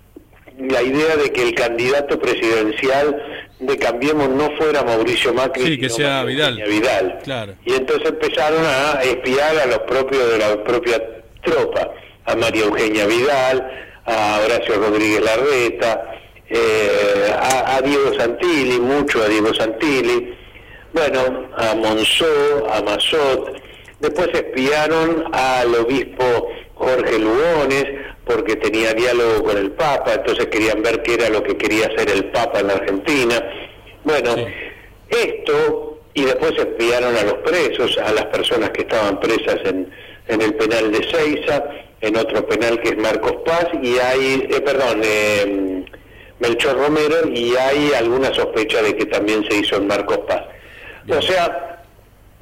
la 0.58 0.82
idea 0.82 1.18
de 1.18 1.32
que 1.32 1.42
el 1.44 1.54
candidato 1.54 2.18
presidencial 2.20 3.22
de 3.60 3.78
Cambiemos 3.78 4.30
no 4.30 4.52
fuera 4.58 4.84
Mauricio 4.84 5.34
Macri, 5.34 5.64
Sí, 5.66 5.78
que 5.78 5.90
sino 5.90 6.08
sea 6.08 6.24
Vidal. 6.24 6.62
Vidal. 6.68 7.20
Claro. 7.24 7.56
Y 7.66 7.74
entonces 7.74 8.10
empezaron 8.10 8.64
a 8.66 9.02
espiar 9.04 9.58
a 9.58 9.66
los 9.66 9.80
propios 9.80 10.32
de 10.32 10.38
la 10.38 10.64
propia 10.64 11.02
tropa, 11.44 11.92
a 12.26 12.36
María 12.36 12.64
Eugenia 12.66 13.06
Vidal, 13.06 13.72
a 14.06 14.40
Horacio 14.46 14.76
Rodríguez 14.76 15.22
Larreta, 15.24 16.16
eh, 16.50 17.32
a, 17.34 17.78
a 17.78 17.82
Diego 17.82 18.14
Santilli, 18.18 18.80
mucho 18.80 19.22
a 19.24 19.28
Diego 19.28 19.54
Santilli, 19.54 20.36
bueno, 20.96 21.50
a 21.58 21.76
Monzó, 21.76 22.72
a 22.72 22.82
Mazot, 22.82 23.62
después 24.00 24.30
espiaron 24.34 25.26
al 25.34 25.76
obispo 25.76 26.48
Jorge 26.76 27.20
Lugones, 27.20 27.86
porque 28.26 28.56
tenía 28.56 28.93
diálogo 28.93 29.43
con 29.43 29.58
el 29.58 29.72
Papa, 29.72 30.14
entonces 30.14 30.48
querían 30.48 30.82
ver 30.82 31.04
qué 31.04 31.16
era 31.16 31.30
lo 31.30 31.43
que 31.43 31.58
quería 31.58 31.88
hacer 31.88 32.10
el 32.10 32.32
Papa 32.32 32.62
en 32.62 32.68
la 32.68 32.74
Argentina. 32.76 33.43
Bueno, 34.06 34.36
esto, 35.10 36.00
y 36.14 36.24
después 36.24 36.54
espiaron 36.58 37.14
a 37.18 37.24
los 37.24 37.36
presos, 37.39 37.98
a 37.98 38.14
las 38.14 38.28
personas 38.28 38.70
que 38.70 38.84
estaban 38.84 39.20
presas 39.20 39.60
en, 39.66 39.91
en 40.30 40.41
el 40.41 40.54
penal 40.56 40.93
de 40.93 41.04
Ceiza, 41.12 41.66
en 42.00 42.16
otro 42.16 42.48
penal 42.48 42.80
que 42.80 42.89
es 42.89 42.98
Marcos 42.98 43.36
Paz, 43.46 43.68
y 43.82 43.98
hay, 43.98 44.48
eh, 44.50 44.62
perdón, 44.62 45.02
eh, 45.04 45.84
Melchor 46.39 46.78
Romero, 46.78 47.28
y 47.34 47.54
hay 47.57 47.91
alguna 47.94 48.34
sospecha 48.34 48.82
de 48.82 48.95
que 48.95 49.06
también 49.07 49.45
se 49.49 49.57
hizo 49.57 49.76
en 49.76 49.88
Marcos 49.88 50.19
Paz. 50.19 50.55
O 51.10 51.22
sea, 51.22 51.84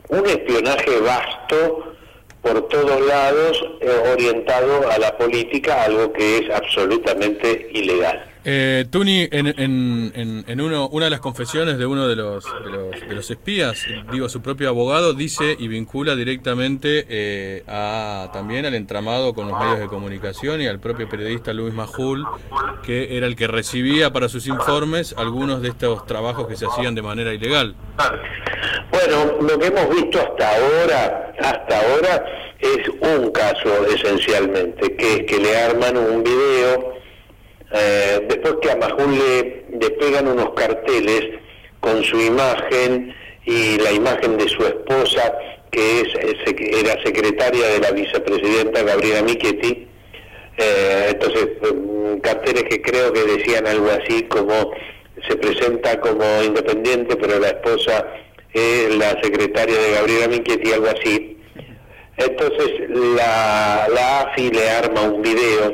un 0.09 0.25
espionaje 0.25 0.99
vasto 0.99 1.95
por 2.41 2.67
todos 2.67 3.01
lados, 3.05 3.65
eh, 3.81 4.11
orientado 4.11 4.89
a 4.91 4.97
la 4.97 5.17
política, 5.17 5.83
algo 5.83 6.11
que 6.11 6.39
es 6.39 6.49
absolutamente 6.49 7.69
ilegal. 7.73 8.32
Eh, 8.45 8.85
Tuni, 8.89 9.27
en, 9.31 9.47
en, 9.47 10.11
en, 10.15 10.45
en 10.47 10.61
uno, 10.61 10.89
una 10.89 11.05
de 11.05 11.11
las 11.11 11.21
confesiones 11.21 11.77
de 11.77 11.85
uno 11.85 12.07
de 12.09 12.15
los, 12.17 12.43
de 12.43 12.69
los, 12.69 13.07
de 13.07 13.15
los 13.15 13.31
espías, 13.31 13.85
digo, 14.11 14.27
su 14.27 14.41
propio 14.41 14.67
abogado 14.67 15.13
dice 15.13 15.55
y 15.57 15.69
vincula 15.69 16.15
directamente 16.15 17.05
eh, 17.07 17.63
a, 17.67 18.29
también 18.33 18.65
al 18.65 18.75
entramado 18.75 19.33
con 19.33 19.47
los 19.47 19.57
medios 19.57 19.79
de 19.79 19.87
comunicación 19.87 20.61
y 20.61 20.67
al 20.67 20.79
propio 20.79 21.07
periodista 21.07 21.53
Luis 21.53 21.73
Majul, 21.73 22.25
que 22.85 23.15
era 23.15 23.27
el 23.27 23.37
que 23.37 23.47
recibía 23.47 24.11
para 24.11 24.27
sus 24.27 24.47
informes 24.47 25.15
algunos 25.17 25.61
de 25.61 25.69
estos 25.69 26.05
trabajos 26.05 26.45
que 26.47 26.57
se 26.57 26.65
hacían 26.65 26.95
de 26.95 27.01
manera 27.01 27.33
ilegal. 27.33 27.75
Bueno, 28.91 29.37
lo 29.41 29.57
que 29.57 29.67
hemos 29.67 29.89
visto 29.89 30.19
hasta 30.19 30.55
ahora, 30.55 31.33
hasta 31.39 31.79
ahora 31.79 32.25
es 32.59 32.89
un 32.89 33.31
caso 33.31 33.85
esencialmente, 33.87 34.95
que 34.95 35.13
es 35.13 35.23
que 35.23 35.39
le 35.39 35.57
arman 35.57 35.97
un 35.97 36.23
video, 36.23 36.92
eh, 37.73 38.21
después 38.29 38.55
que 38.61 38.71
a 38.71 38.75
Majul 38.75 39.17
le, 39.17 39.65
le 39.79 39.89
pegan 39.91 40.27
unos 40.27 40.51
carteles 40.53 41.25
con 41.79 42.03
su 42.03 42.19
imagen 42.21 43.13
y 43.45 43.77
la 43.79 43.91
imagen 43.91 44.37
de 44.37 44.47
su 44.47 44.65
esposa, 44.65 45.33
que 45.71 46.01
es, 46.01 46.07
es 46.15 46.35
sec- 46.45 46.75
era 46.81 47.01
secretaria 47.03 47.67
de 47.67 47.79
la 47.79 47.91
vicepresidenta 47.91 48.83
Gabriela 48.83 49.21
Michetti, 49.23 49.87
eh, 50.57 51.07
entonces, 51.09 51.47
mm, 51.61 52.19
carteles 52.19 52.63
que 52.65 52.81
creo 52.81 53.11
que 53.11 53.23
decían 53.23 53.65
algo 53.67 53.89
así 53.89 54.23
como 54.23 54.71
se 55.27 55.35
presenta 55.35 55.99
como 55.99 56.23
independiente, 56.43 57.15
pero 57.15 57.39
la 57.39 57.47
esposa 57.49 58.05
es 58.53 58.95
la 58.95 59.19
secretaria 59.23 59.75
de 59.79 59.91
Gabriela 59.93 60.27
Michetti, 60.27 60.71
algo 60.71 60.87
así. 60.87 61.37
Entonces, 62.17 62.69
la, 62.89 63.87
la 63.93 64.21
AFI 64.21 64.51
le 64.51 64.69
arma 64.69 65.01
un 65.01 65.21
video 65.23 65.73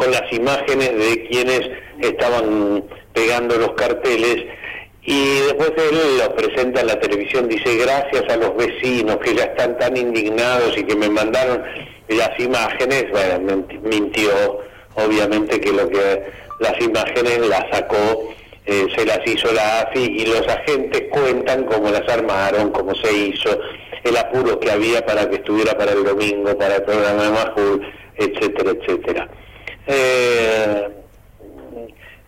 con 0.00 0.10
las 0.12 0.32
imágenes 0.32 0.96
de 0.96 1.28
quienes 1.28 1.60
estaban 2.00 2.82
pegando 3.12 3.58
los 3.58 3.72
carteles 3.72 4.46
y 5.02 5.40
después 5.40 5.72
él 5.76 6.18
lo 6.18 6.34
presenta 6.34 6.80
en 6.80 6.86
la 6.86 6.98
televisión, 6.98 7.48
dice 7.48 7.76
gracias 7.76 8.24
a 8.30 8.36
los 8.38 8.56
vecinos 8.56 9.18
que 9.18 9.34
ya 9.34 9.44
están 9.44 9.78
tan 9.78 9.94
indignados 9.98 10.74
y 10.78 10.84
que 10.84 10.96
me 10.96 11.10
mandaron 11.10 11.62
las 12.08 12.30
imágenes, 12.40 13.10
bueno, 13.10 13.66
mintió, 13.82 14.30
obviamente 14.94 15.60
que 15.60 15.70
lo 15.70 15.86
que 15.90 16.22
las 16.60 16.80
imágenes 16.80 17.46
las 17.46 17.64
sacó, 17.70 18.32
eh, 18.64 18.86
se 18.96 19.04
las 19.04 19.20
hizo 19.26 19.52
la 19.52 19.80
AFI 19.82 20.00
y 20.00 20.26
los 20.26 20.48
agentes 20.48 21.02
cuentan 21.10 21.64
cómo 21.64 21.90
las 21.90 22.08
armaron, 22.08 22.70
cómo 22.70 22.94
se 22.94 23.12
hizo, 23.12 23.50
el 24.02 24.16
apuro 24.16 24.58
que 24.60 24.70
había 24.70 25.04
para 25.04 25.28
que 25.28 25.36
estuviera 25.36 25.76
para 25.76 25.92
el 25.92 26.04
domingo, 26.04 26.56
para 26.56 26.76
el 26.76 26.82
programa 26.84 27.22
de 27.22 27.30
Majul, 27.30 27.92
etcétera, 28.16 28.70
etcétera. 28.70 29.28
Eh, 29.86 30.88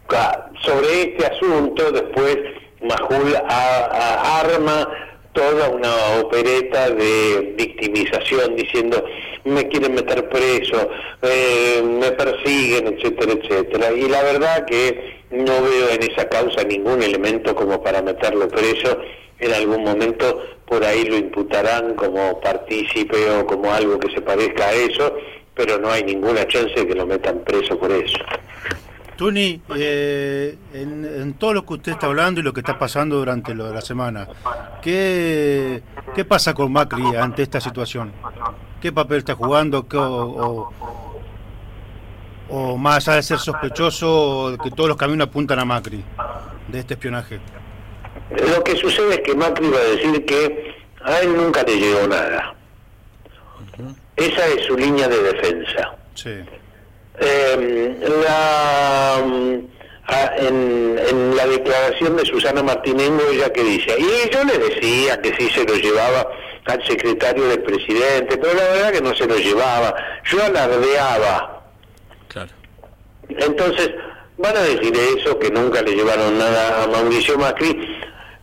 ca- 0.09 0.51
sobre 0.65 1.03
este 1.03 1.27
asunto, 1.27 1.91
después 1.93 2.37
Majul 2.83 3.37
a- 3.37 4.41
arma 4.41 4.89
toda 5.33 5.69
una 5.71 6.21
opereta 6.21 6.91
de 6.91 7.55
victimización 7.57 8.55
diciendo 8.57 9.03
me 9.45 9.67
quieren 9.69 9.95
meter 9.95 10.29
preso, 10.29 10.91
eh, 11.23 11.83
me 11.83 12.11
persiguen, 12.13 12.89
etcétera, 12.99 13.33
etcétera. 13.33 13.93
Y 13.93 14.09
la 14.09 14.23
verdad 14.23 14.65
que 14.67 15.23
no 15.31 15.63
veo 15.63 15.89
en 15.91 16.03
esa 16.11 16.29
causa 16.29 16.63
ningún 16.65 17.03
elemento 17.03 17.55
como 17.55 17.83
para 17.83 18.03
meterlo 18.03 18.49
preso. 18.49 18.99
En 19.39 19.53
algún 19.55 19.83
momento 19.83 20.41
por 20.67 20.85
ahí 20.85 21.05
lo 21.05 21.17
imputarán 21.17 21.95
como 21.95 22.41
partícipe 22.41 23.29
o 23.31 23.47
como 23.47 23.73
algo 23.73 23.99
que 23.99 24.13
se 24.15 24.21
parezca 24.21 24.69
a 24.69 24.73
eso, 24.75 25.17
pero 25.55 25.79
no 25.79 25.91
hay 25.91 26.03
ninguna 26.05 26.47
chance 26.47 26.75
de 26.75 26.87
que 26.87 26.95
lo 26.95 27.07
metan 27.07 27.41
preso 27.41 27.79
por 27.79 27.91
eso. 27.93 28.19
Tuni, 29.17 29.61
eh, 29.77 30.57
en, 30.73 31.05
en 31.05 31.35
todo 31.35 31.55
lo 31.55 31.67
que 31.67 31.75
usted 31.75 31.93
está 31.93 32.07
hablando 32.07 32.41
y 32.41 32.43
lo 32.43 32.53
que 32.53 32.61
está 32.61 32.79
pasando 32.79 33.17
durante 33.17 33.55
lo 33.55 33.67
de 33.69 33.75
la 33.75 33.81
semana, 33.83 34.27
¿qué, 34.81 35.83
qué 36.15 36.25
pasa 36.25 36.55
con 36.55 36.73
Macri 36.73 37.15
ante 37.15 37.43
esta 37.43 37.61
situación? 37.61 38.11
¿Qué 38.81 38.91
papel 38.91 39.19
está 39.19 39.35
jugando? 39.35 39.87
¿Qué- 39.87 39.97
o, 39.99 40.03
o- 40.25 40.73
o 42.49 42.77
más 42.77 43.07
allá 43.09 43.17
de 43.17 43.23
ser 43.23 43.39
sospechoso, 43.39 44.57
que 44.63 44.71
todos 44.71 44.89
los 44.89 44.97
caminos 44.97 45.29
apuntan 45.29 45.59
a 45.59 45.65
Macri 45.65 46.03
de 46.69 46.79
este 46.79 46.95
espionaje? 46.95 47.39
Lo 48.31 48.63
que 48.65 48.77
sucede 48.77 49.15
es 49.15 49.21
que 49.21 49.35
Macri 49.35 49.69
va 49.71 49.79
a 49.79 49.85
decir 49.97 50.25
que 50.25 50.75
a 51.05 51.21
él 51.21 51.37
nunca 51.37 51.63
le 51.63 51.77
llegó 51.77 52.07
nada. 52.09 52.55
Esa 54.17 54.47
es 54.49 54.67
su 54.67 54.77
línea 54.77 55.09
de 55.09 55.23
defensa. 55.23 55.95
Sí. 56.15 56.39
Eh, 57.21 57.97
la, 58.25 59.23
mm, 59.25 59.55
en, 60.39 60.99
en 61.09 61.37
la 61.37 61.47
declaración 61.47 62.17
de 62.17 62.25
Susana 62.27 62.63
Martinengo, 62.63 63.23
ella 63.31 63.51
que 63.51 63.63
dice, 63.63 63.97
y 63.99 64.31
yo 64.31 64.45
le 64.45 64.59
decía 64.59 65.21
que 65.21 65.35
sí 65.37 65.49
se 65.51 65.65
lo 65.65 65.75
llevaba 65.75 66.27
al 66.67 66.87
secretario 66.87 67.45
del 67.49 67.63
presidente, 67.63 68.37
pero 68.37 68.55
la 68.55 68.65
verdad 68.65 68.93
que 68.93 69.01
no 69.01 69.15
se 69.15 69.27
lo 69.27 69.37
llevaba, 69.37 69.95
yo 70.25 70.43
alardeaba. 70.43 71.61
Entonces, 73.29 73.91
van 74.37 74.57
a 74.57 74.61
decir 74.63 74.93
eso, 75.17 75.39
que 75.39 75.51
nunca 75.51 75.81
le 75.83 75.93
llevaron 75.93 76.39
nada 76.39 76.83
a 76.83 76.87
Mauricio 76.87 77.39
Macri, 77.39 77.99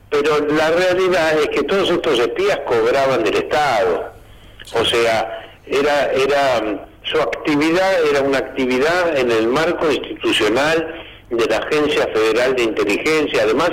pero 0.09 0.39
la 0.47 0.71
realidad 0.71 1.37
es 1.39 1.49
que 1.49 1.63
todos 1.63 1.89
estos 1.89 2.19
espías 2.19 2.59
cobraban 2.65 3.23
del 3.23 3.35
Estado. 3.35 4.11
O 4.73 4.85
sea, 4.85 5.48
era, 5.69 6.11
era 6.11 6.61
mm, 6.61 6.89
su 7.03 7.19
actividad 7.19 8.05
era 8.09 8.21
una 8.21 8.37
actividad 8.37 9.17
en 9.17 9.31
el 9.31 9.47
marco 9.47 9.91
institucional 9.91 11.05
de 11.29 11.45
la 11.45 11.57
Agencia 11.57 12.07
Federal 12.13 12.55
de 12.55 12.63
Inteligencia. 12.63 13.43
Además, 13.43 13.71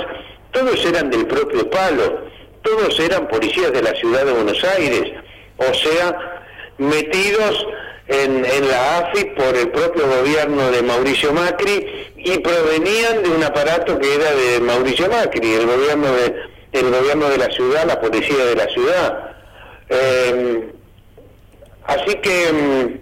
todos 0.51 0.83
eran 0.85 1.09
del 1.09 1.27
propio 1.27 1.69
palo, 1.69 2.21
todos 2.61 2.99
eran 2.99 3.27
policías 3.27 3.71
de 3.71 3.81
la 3.81 3.93
ciudad 3.95 4.25
de 4.25 4.31
Buenos 4.31 4.63
Aires, 4.63 5.13
o 5.57 5.73
sea, 5.73 6.41
metidos 6.77 7.67
en, 8.07 8.45
en 8.45 8.69
la 8.69 8.99
AFI 8.99 9.25
por 9.35 9.55
el 9.55 9.69
propio 9.69 10.07
gobierno 10.07 10.71
de 10.71 10.81
Mauricio 10.81 11.33
Macri 11.33 12.07
y 12.15 12.37
provenían 12.39 13.23
de 13.23 13.29
un 13.29 13.43
aparato 13.43 13.99
que 13.99 14.15
era 14.15 14.33
de 14.33 14.59
Mauricio 14.61 15.09
Macri, 15.09 15.53
el 15.53 15.65
gobierno 15.65 16.11
de, 16.13 16.35
el 16.71 16.91
gobierno 16.91 17.29
de 17.29 17.37
la 17.37 17.49
ciudad, 17.51 17.85
la 17.85 17.99
policía 17.99 18.45
de 18.45 18.55
la 18.55 18.67
ciudad. 18.67 19.35
Eh, 19.89 20.73
así 21.87 22.15
que, 22.15 22.51
mm, 22.53 22.99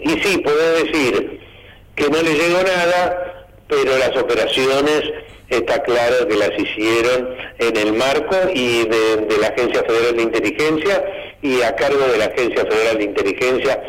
y 0.00 0.20
sí, 0.20 0.38
puedo 0.38 0.84
decir 0.84 1.40
que 1.94 2.08
no 2.08 2.22
le 2.22 2.34
llegó 2.34 2.62
nada, 2.62 3.46
pero 3.68 3.98
las 3.98 4.16
operaciones 4.16 5.02
está 5.48 5.82
claro 5.82 6.26
que 6.28 6.36
las 6.36 6.50
hicieron 6.58 7.34
en 7.58 7.76
el 7.76 7.92
marco 7.92 8.36
y 8.54 8.84
de, 8.84 9.16
de 9.28 9.38
la 9.38 9.48
Agencia 9.48 9.82
Federal 9.84 10.16
de 10.16 10.22
Inteligencia 10.22 11.04
y 11.42 11.60
a 11.62 11.74
cargo 11.76 12.06
de 12.06 12.18
la 12.18 12.26
Agencia 12.26 12.64
Federal 12.64 12.98
de 12.98 13.04
Inteligencia 13.04 13.82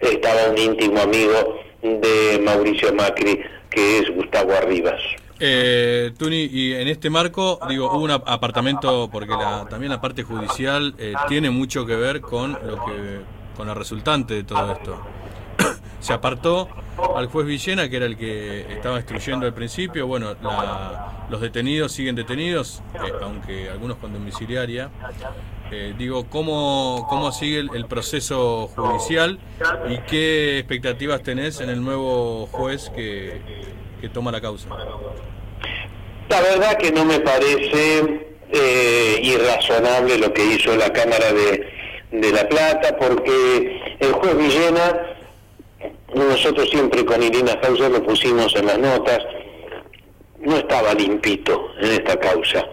estaba 0.00 0.50
un 0.50 0.58
íntimo 0.58 1.00
amigo 1.00 1.60
de 1.82 2.40
Mauricio 2.42 2.92
Macri 2.94 3.40
que 3.70 3.98
es 3.98 4.10
Gustavo 4.14 4.54
Arribas. 4.54 5.00
Eh, 5.46 6.12
Tuni, 6.16 6.44
y 6.50 6.72
en 6.72 6.88
este 6.88 7.10
marco, 7.10 7.58
digo, 7.68 7.90
hubo 7.92 8.02
un 8.02 8.10
ap- 8.12 8.26
apartamento, 8.26 9.10
porque 9.12 9.32
la, 9.32 9.66
también 9.68 9.92
la 9.92 10.00
parte 10.00 10.22
judicial 10.22 10.94
eh, 10.96 11.12
tiene 11.28 11.50
mucho 11.50 11.84
que 11.84 11.94
ver 11.96 12.22
con 12.22 12.52
lo 12.52 12.82
que, 12.86 13.20
con 13.54 13.66
la 13.66 13.74
resultante 13.74 14.32
de 14.32 14.44
todo 14.44 14.72
esto. 14.72 15.02
Se 16.00 16.14
apartó 16.14 16.66
al 17.14 17.26
juez 17.26 17.46
Villena, 17.46 17.90
que 17.90 17.96
era 17.96 18.06
el 18.06 18.16
que 18.16 18.72
estaba 18.72 18.96
instruyendo 18.96 19.44
al 19.44 19.52
principio. 19.52 20.06
Bueno, 20.06 20.34
la- 20.42 21.26
los 21.28 21.42
detenidos 21.42 21.92
siguen 21.92 22.14
detenidos, 22.16 22.82
eh, 22.94 23.12
aunque 23.22 23.68
algunos 23.68 23.98
con 23.98 24.14
domiciliaria. 24.14 24.88
Eh, 25.70 25.94
digo, 25.98 26.24
¿cómo, 26.30 27.06
cómo 27.10 27.32
sigue 27.32 27.58
el 27.58 27.84
proceso 27.86 28.68
judicial 28.74 29.38
y 29.90 29.98
qué 30.08 30.58
expectativas 30.58 31.22
tenés 31.22 31.60
en 31.60 31.68
el 31.68 31.82
nuevo 31.84 32.46
juez 32.46 32.90
que, 32.96 33.40
que 34.00 34.08
toma 34.08 34.30
la 34.32 34.40
causa? 34.40 34.68
La 36.28 36.40
verdad 36.40 36.76
que 36.78 36.90
no 36.90 37.04
me 37.04 37.20
parece 37.20 38.24
eh, 38.50 39.20
irrazonable 39.22 40.18
lo 40.18 40.32
que 40.32 40.44
hizo 40.44 40.74
la 40.76 40.92
Cámara 40.92 41.32
de, 41.32 41.68
de 42.12 42.32
La 42.32 42.48
Plata, 42.48 42.96
porque 42.96 43.80
el 43.98 44.12
juez 44.12 44.36
Villena, 44.36 45.16
nosotros 46.14 46.68
siempre 46.70 47.04
con 47.04 47.22
Irina 47.22 47.60
Causa 47.60 47.88
lo 47.88 48.02
pusimos 48.02 48.54
en 48.56 48.66
las 48.66 48.78
notas, 48.78 49.18
no 50.40 50.56
estaba 50.56 50.94
limpito 50.94 51.70
en 51.80 51.92
esta 51.92 52.18
causa, 52.18 52.64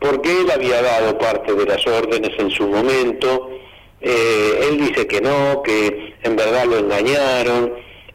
porque 0.00 0.40
él 0.40 0.50
había 0.50 0.82
dado 0.82 1.16
parte 1.18 1.54
de 1.54 1.66
las 1.66 1.86
órdenes 1.86 2.32
en 2.38 2.50
su 2.50 2.66
momento, 2.68 3.50
eh, 4.00 4.68
él 4.68 4.78
dice 4.78 5.06
que 5.06 5.20
no, 5.20 5.62
que 5.62 6.14
en 6.22 6.36
verdad 6.36 6.64
lo 6.66 6.78
engañaron, 6.78 7.74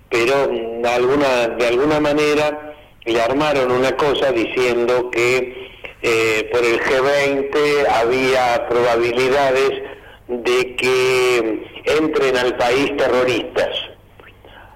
pero 0.09 0.49
alguna, 0.83 1.47
de 1.49 1.67
alguna 1.67 1.99
manera 1.99 2.66
le 3.07 3.21
armaron 3.21 3.71
una 3.71 3.95
cosa 3.95 4.31
diciendo 4.31 5.09
que 5.11 5.71
eh, 6.01 6.49
por 6.51 6.63
el 6.63 6.79
G20 6.79 7.87
había 7.89 8.67
probabilidades 8.67 9.71
de 10.27 10.75
que 10.75 11.65
entren 11.85 12.37
al 12.37 12.55
país 12.57 12.95
terroristas 12.97 13.69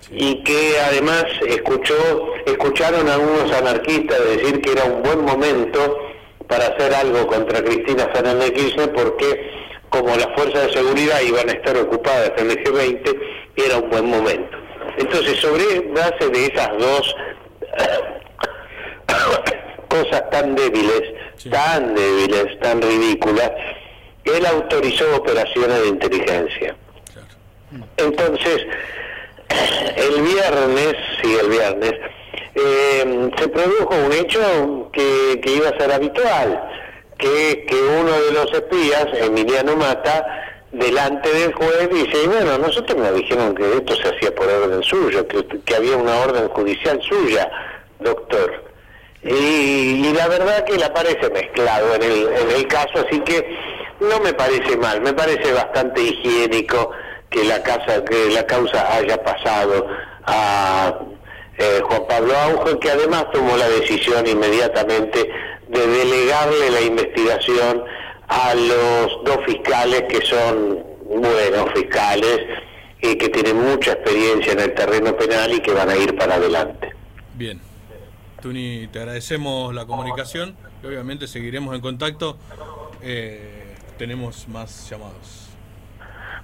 y 0.09 0.43
que 0.43 0.79
además 0.87 1.25
escuchó 1.47 1.95
escucharon 2.45 3.07
a 3.07 3.15
algunos 3.15 3.51
anarquistas 3.51 4.17
decir 4.25 4.61
que 4.61 4.71
era 4.71 4.85
un 4.85 5.03
buen 5.03 5.23
momento 5.23 5.97
para 6.47 6.67
hacer 6.67 6.93
algo 6.93 7.27
contra 7.27 7.63
Cristina 7.63 8.09
Fernández 8.13 8.47
de 8.47 8.53
Kirchner 8.53 8.93
porque 8.93 9.51
como 9.89 10.15
las 10.15 10.27
fuerzas 10.35 10.67
de 10.67 10.73
seguridad 10.73 11.21
iban 11.21 11.49
a 11.49 11.51
estar 11.51 11.77
ocupadas 11.77 12.31
en 12.37 12.51
el 12.51 12.63
G20 12.63 13.19
era 13.57 13.77
un 13.77 13.89
buen 13.89 14.05
momento. 14.05 14.57
Entonces 14.97 15.39
sobre 15.39 15.81
base 15.93 16.29
de 16.29 16.45
esas 16.45 16.77
dos 16.77 17.15
cosas 19.87 20.29
tan 20.29 20.55
débiles, 20.55 21.03
tan 21.49 21.95
débiles, 21.95 22.59
tan 22.59 22.81
ridículas, 22.81 23.51
él 24.23 24.45
autorizó 24.45 25.15
operaciones 25.15 25.81
de 25.81 25.87
inteligencia. 25.87 26.75
Entonces, 27.97 28.65
el 29.95 30.21
viernes, 30.21 30.95
sí, 31.21 31.37
el 31.41 31.49
viernes, 31.49 31.93
eh, 32.55 33.31
se 33.37 33.47
produjo 33.47 33.95
un 33.95 34.11
hecho 34.13 34.89
que, 34.91 35.39
que 35.41 35.51
iba 35.53 35.69
a 35.69 35.77
ser 35.77 35.91
habitual, 35.91 36.69
que, 37.17 37.65
que 37.67 37.75
uno 37.75 38.11
de 38.11 38.31
los 38.33 38.53
espías, 38.53 39.07
Emiliano 39.21 39.75
Mata, 39.75 40.25
delante 40.71 41.29
del 41.33 41.53
juez 41.53 41.89
dice, 41.89 42.23
y 42.23 42.27
bueno, 42.27 42.57
nosotros 42.57 42.97
nos 42.97 43.13
dijeron 43.15 43.55
que 43.55 43.77
esto 43.77 43.95
se 43.95 44.09
hacía 44.09 44.33
por 44.33 44.47
orden 44.47 44.81
suyo, 44.83 45.27
que, 45.27 45.45
que 45.45 45.75
había 45.75 45.97
una 45.97 46.17
orden 46.19 46.47
judicial 46.49 47.01
suya, 47.01 47.49
doctor. 47.99 48.70
Y, 49.23 50.07
y 50.07 50.13
la 50.13 50.27
verdad 50.27 50.63
que 50.65 50.77
le 50.77 50.85
aparece 50.85 51.29
mezclado 51.29 51.95
en 51.95 52.03
el, 52.03 52.27
en 52.27 52.51
el 52.55 52.67
caso, 52.67 53.05
así 53.07 53.19
que 53.21 53.57
no 53.99 54.19
me 54.19 54.33
parece 54.33 54.77
mal, 54.77 54.99
me 55.01 55.13
parece 55.13 55.53
bastante 55.53 56.01
higiénico 56.01 56.91
que 57.29 57.43
la 57.43 57.61
casa, 57.61 58.03
que 58.03 58.29
la 58.31 58.45
causa 58.45 58.95
haya 58.95 59.23
pasado 59.23 59.87
a 60.25 60.93
eh, 61.57 61.81
Juan 61.83 62.01
Pablo 62.07 62.35
Auge, 62.35 62.79
que 62.79 62.89
además 62.89 63.25
tomó 63.31 63.55
la 63.57 63.69
decisión 63.69 64.25
inmediatamente 64.25 65.29
de 65.67 65.87
delegarle 65.87 66.69
la 66.71 66.81
investigación 66.81 67.83
a 68.27 68.55
los 68.55 69.23
dos 69.23 69.37
fiscales 69.45 70.03
que 70.09 70.21
son 70.21 70.83
buenos 71.05 71.71
fiscales 71.75 72.39
y 73.01 73.15
que 73.15 73.29
tienen 73.29 73.57
mucha 73.57 73.93
experiencia 73.93 74.53
en 74.53 74.59
el 74.59 74.73
terreno 74.73 75.15
penal 75.15 75.53
y 75.53 75.59
que 75.59 75.71
van 75.71 75.89
a 75.89 75.95
ir 75.95 76.15
para 76.17 76.35
adelante. 76.35 76.93
Bien. 77.35 77.59
Tuni, 78.41 78.87
te 78.87 78.99
agradecemos 78.99 79.73
la 79.73 79.85
comunicación 79.85 80.55
y 80.83 80.87
obviamente 80.87 81.27
seguiremos 81.27 81.75
en 81.75 81.81
contacto. 81.81 82.37
Eh, 83.01 83.75
tenemos 83.97 84.47
más 84.47 84.89
llamados. 84.89 85.49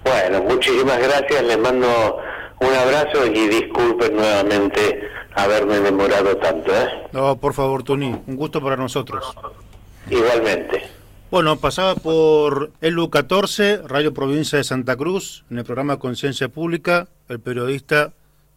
Bueno, 0.04 0.44
muchísimas 0.44 1.00
gracias, 1.00 1.44
les 1.44 1.58
mando 1.58 2.20
un 2.60 2.74
abrazo 2.74 3.26
y 3.26 3.48
disculpen 3.48 4.16
nuevamente 4.16 5.10
haberme 5.36 5.80
demorado 5.80 6.38
tanto. 6.38 6.72
¿eh? 6.74 7.08
No, 7.12 7.38
por 7.38 7.54
favor, 7.54 7.84
Tony, 7.84 8.16
un 8.26 8.36
gusto 8.36 8.62
para 8.62 8.78
nosotros. 8.78 9.36
Igualmente. 10.10 10.88
Bueno, 11.30 11.58
pasaba 11.58 11.96
por 11.96 12.72
ELU 12.80 13.10
14, 13.10 13.82
Radio 13.86 14.14
Provincia 14.14 14.58
de 14.58 14.64
Santa 14.64 14.96
Cruz, 14.96 15.44
en 15.52 15.58
el 15.58 15.66
programa 15.66 16.00
Conciencia 16.00 16.48
Pública, 16.48 17.08
el 17.28 17.42
periodista 17.42 18.14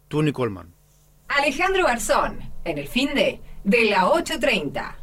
Tuni 0.07 0.31
Colman. 0.31 0.73
Alejandro 1.27 1.83
Garzón, 1.85 2.39
en 2.65 2.77
el 2.77 2.87
fin 2.87 3.13
de, 3.13 3.39
de 3.63 3.85
la 3.85 4.05
8.30. 4.05 4.95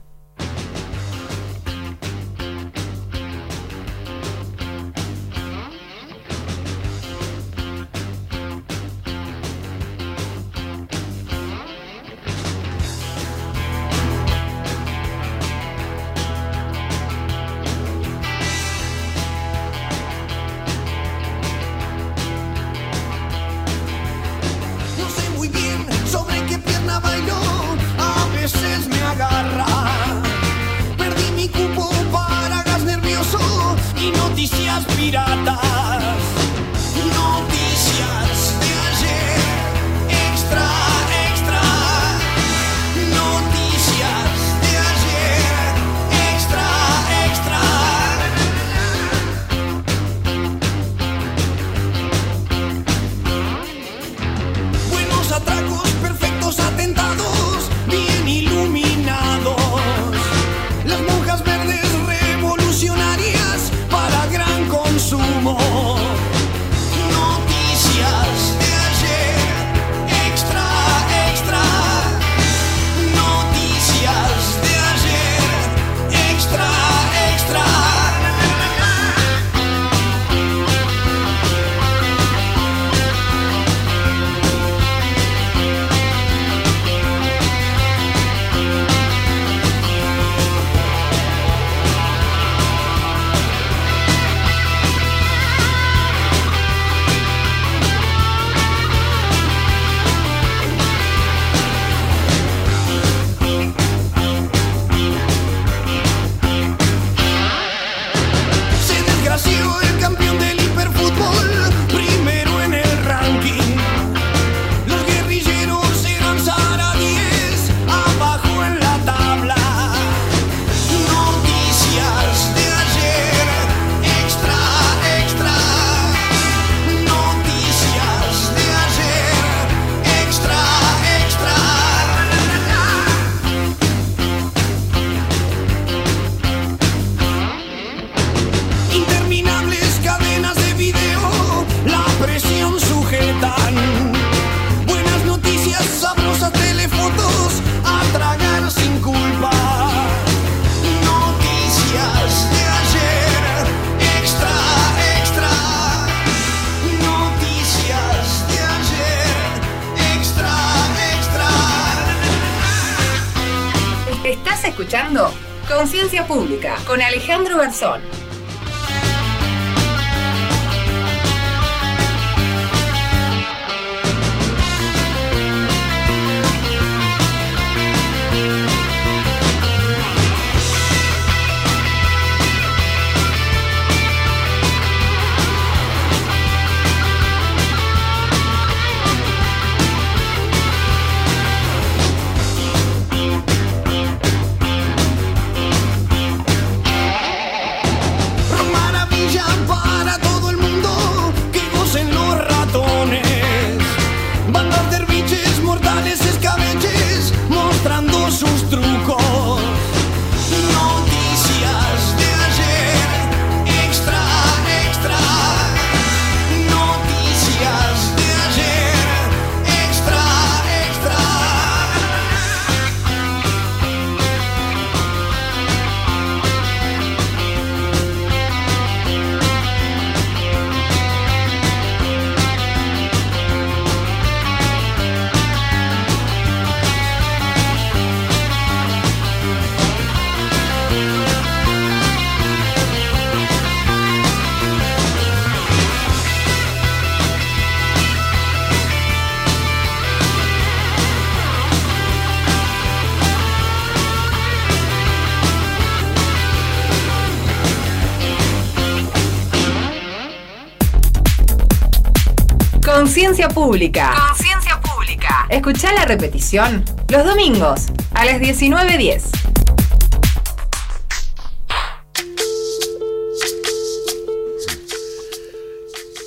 Conciencia 263.48 263.54
Pública. 263.54 264.14
Conciencia 264.28 264.80
Pública. 264.80 265.46
Escucha 265.48 265.92
la 265.94 266.04
repetición 266.04 266.84
los 267.10 267.24
domingos 267.24 267.86
a 268.14 268.24
las 268.24 268.40
19.10. 268.40 269.22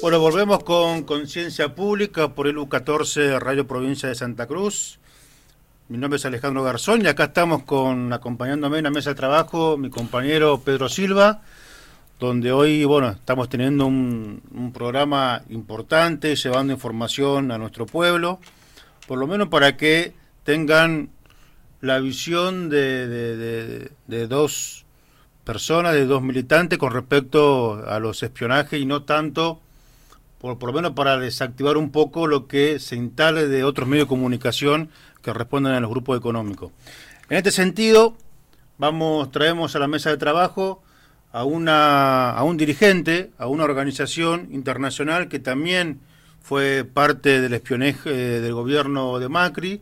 Bueno, 0.01 0.19
volvemos 0.19 0.63
con 0.63 1.03
Conciencia 1.03 1.75
Pública 1.75 2.29
por 2.29 2.47
el 2.47 2.57
U14 2.57 3.39
Radio 3.39 3.67
Provincia 3.67 4.09
de 4.09 4.15
Santa 4.15 4.47
Cruz. 4.47 4.99
Mi 5.89 5.97
nombre 5.97 6.17
es 6.17 6.25
Alejandro 6.25 6.63
Garzón 6.63 7.03
y 7.03 7.07
acá 7.07 7.25
estamos 7.25 7.63
con 7.63 8.11
acompañándome 8.13 8.79
en 8.79 8.85
la 8.85 8.91
mesa 8.91 9.11
de 9.11 9.15
trabajo 9.15 9.77
mi 9.77 9.89
compañero 9.89 10.61
Pedro 10.61 10.89
Silva, 10.89 11.41
donde 12.19 12.51
hoy, 12.51 12.83
bueno, 12.85 13.09
estamos 13.09 13.47
teniendo 13.49 13.85
un, 13.85 14.41
un 14.50 14.50
programa 14.81 15.43
importante, 15.49 16.35
llevando 16.35 16.73
información 16.73 17.51
a 17.51 17.59
nuestro 17.59 17.85
pueblo, 17.85 18.39
por 19.07 19.19
lo 19.19 19.27
menos 19.27 19.47
para 19.49 19.77
que 19.77 20.13
tengan 20.43 21.11
la 21.81 21.99
visión 21.99 22.67
de, 22.71 23.07
de- 23.07 23.91
de- 24.07 24.27
dos 24.27 24.83
personas, 25.43 25.93
de 25.93 26.07
dos 26.07 26.23
militantes 26.23 26.79
con 26.79 26.91
respecto 26.93 27.83
a 27.87 27.99
los 27.99 28.23
espionajes 28.23 28.81
y 28.81 28.87
no 28.87 29.03
tanto, 29.03 29.59
por, 30.39 30.57
por 30.57 30.69
lo 30.69 30.73
menos 30.73 30.93
para 30.93 31.19
desactivar 31.19 31.77
un 31.77 31.91
poco 31.91 32.25
lo 32.25 32.47
que 32.47 32.79
se 32.79 32.95
instale 32.95 33.47
de 33.47 33.63
otros 33.63 33.87
medios 33.87 34.07
de 34.07 34.09
comunicación 34.09 34.89
que 35.21 35.31
responden 35.31 35.73
a 35.73 35.79
los 35.79 35.91
grupos 35.91 36.17
económicos. 36.17 36.71
En 37.29 37.37
este 37.37 37.51
sentido, 37.51 38.15
vamos, 38.79 39.29
traemos 39.31 39.75
a 39.75 39.79
la 39.79 39.87
mesa 39.87 40.09
de 40.09 40.17
trabajo 40.17 40.81
a, 41.31 41.45
una, 41.45 42.31
a 42.31 42.43
un 42.43 42.57
dirigente, 42.57 43.31
a 43.37 43.47
una 43.47 43.63
organización 43.63 44.49
internacional 44.51 45.29
que 45.29 45.39
también 45.39 46.01
fue 46.41 46.83
parte 46.83 47.39
del 47.41 47.53
espionaje 47.53 48.09
eh, 48.09 48.39
del 48.39 48.53
gobierno 48.53 49.19
de 49.19 49.29
Macri, 49.29 49.81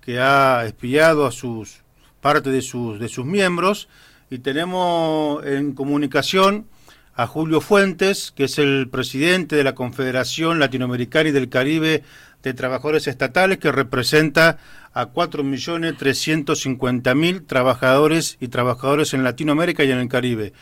que 0.00 0.20
ha 0.20 0.64
espiado 0.64 1.26
a 1.26 1.32
sus 1.32 1.80
parte 2.20 2.50
de 2.50 2.62
sus 2.62 2.98
de 2.98 3.08
sus 3.08 3.24
miembros 3.24 3.88
y 4.30 4.38
tenemos 4.38 5.44
en 5.46 5.74
comunicación 5.74 6.66
a 7.14 7.26
Julio 7.26 7.60
Fuentes, 7.60 8.32
que 8.36 8.44
es 8.44 8.58
el 8.58 8.88
presidente 8.90 9.56
de 9.56 9.64
la 9.64 9.74
Confederación 9.74 10.58
Latinoamericana 10.58 11.30
y 11.30 11.32
del 11.32 11.48
Caribe 11.48 12.02
de 12.42 12.54
Trabajadores 12.54 13.06
Estatales, 13.06 13.58
que 13.58 13.72
representa 13.72 14.58
a 14.92 15.12
4.350.000 15.12 17.46
trabajadores 17.46 18.36
y 18.38 18.48
trabajadores 18.48 19.14
en 19.14 19.24
Latinoamérica 19.24 19.84
y 19.84 19.92
en 19.92 19.98
el 19.98 20.08
Caribe. 20.08 20.52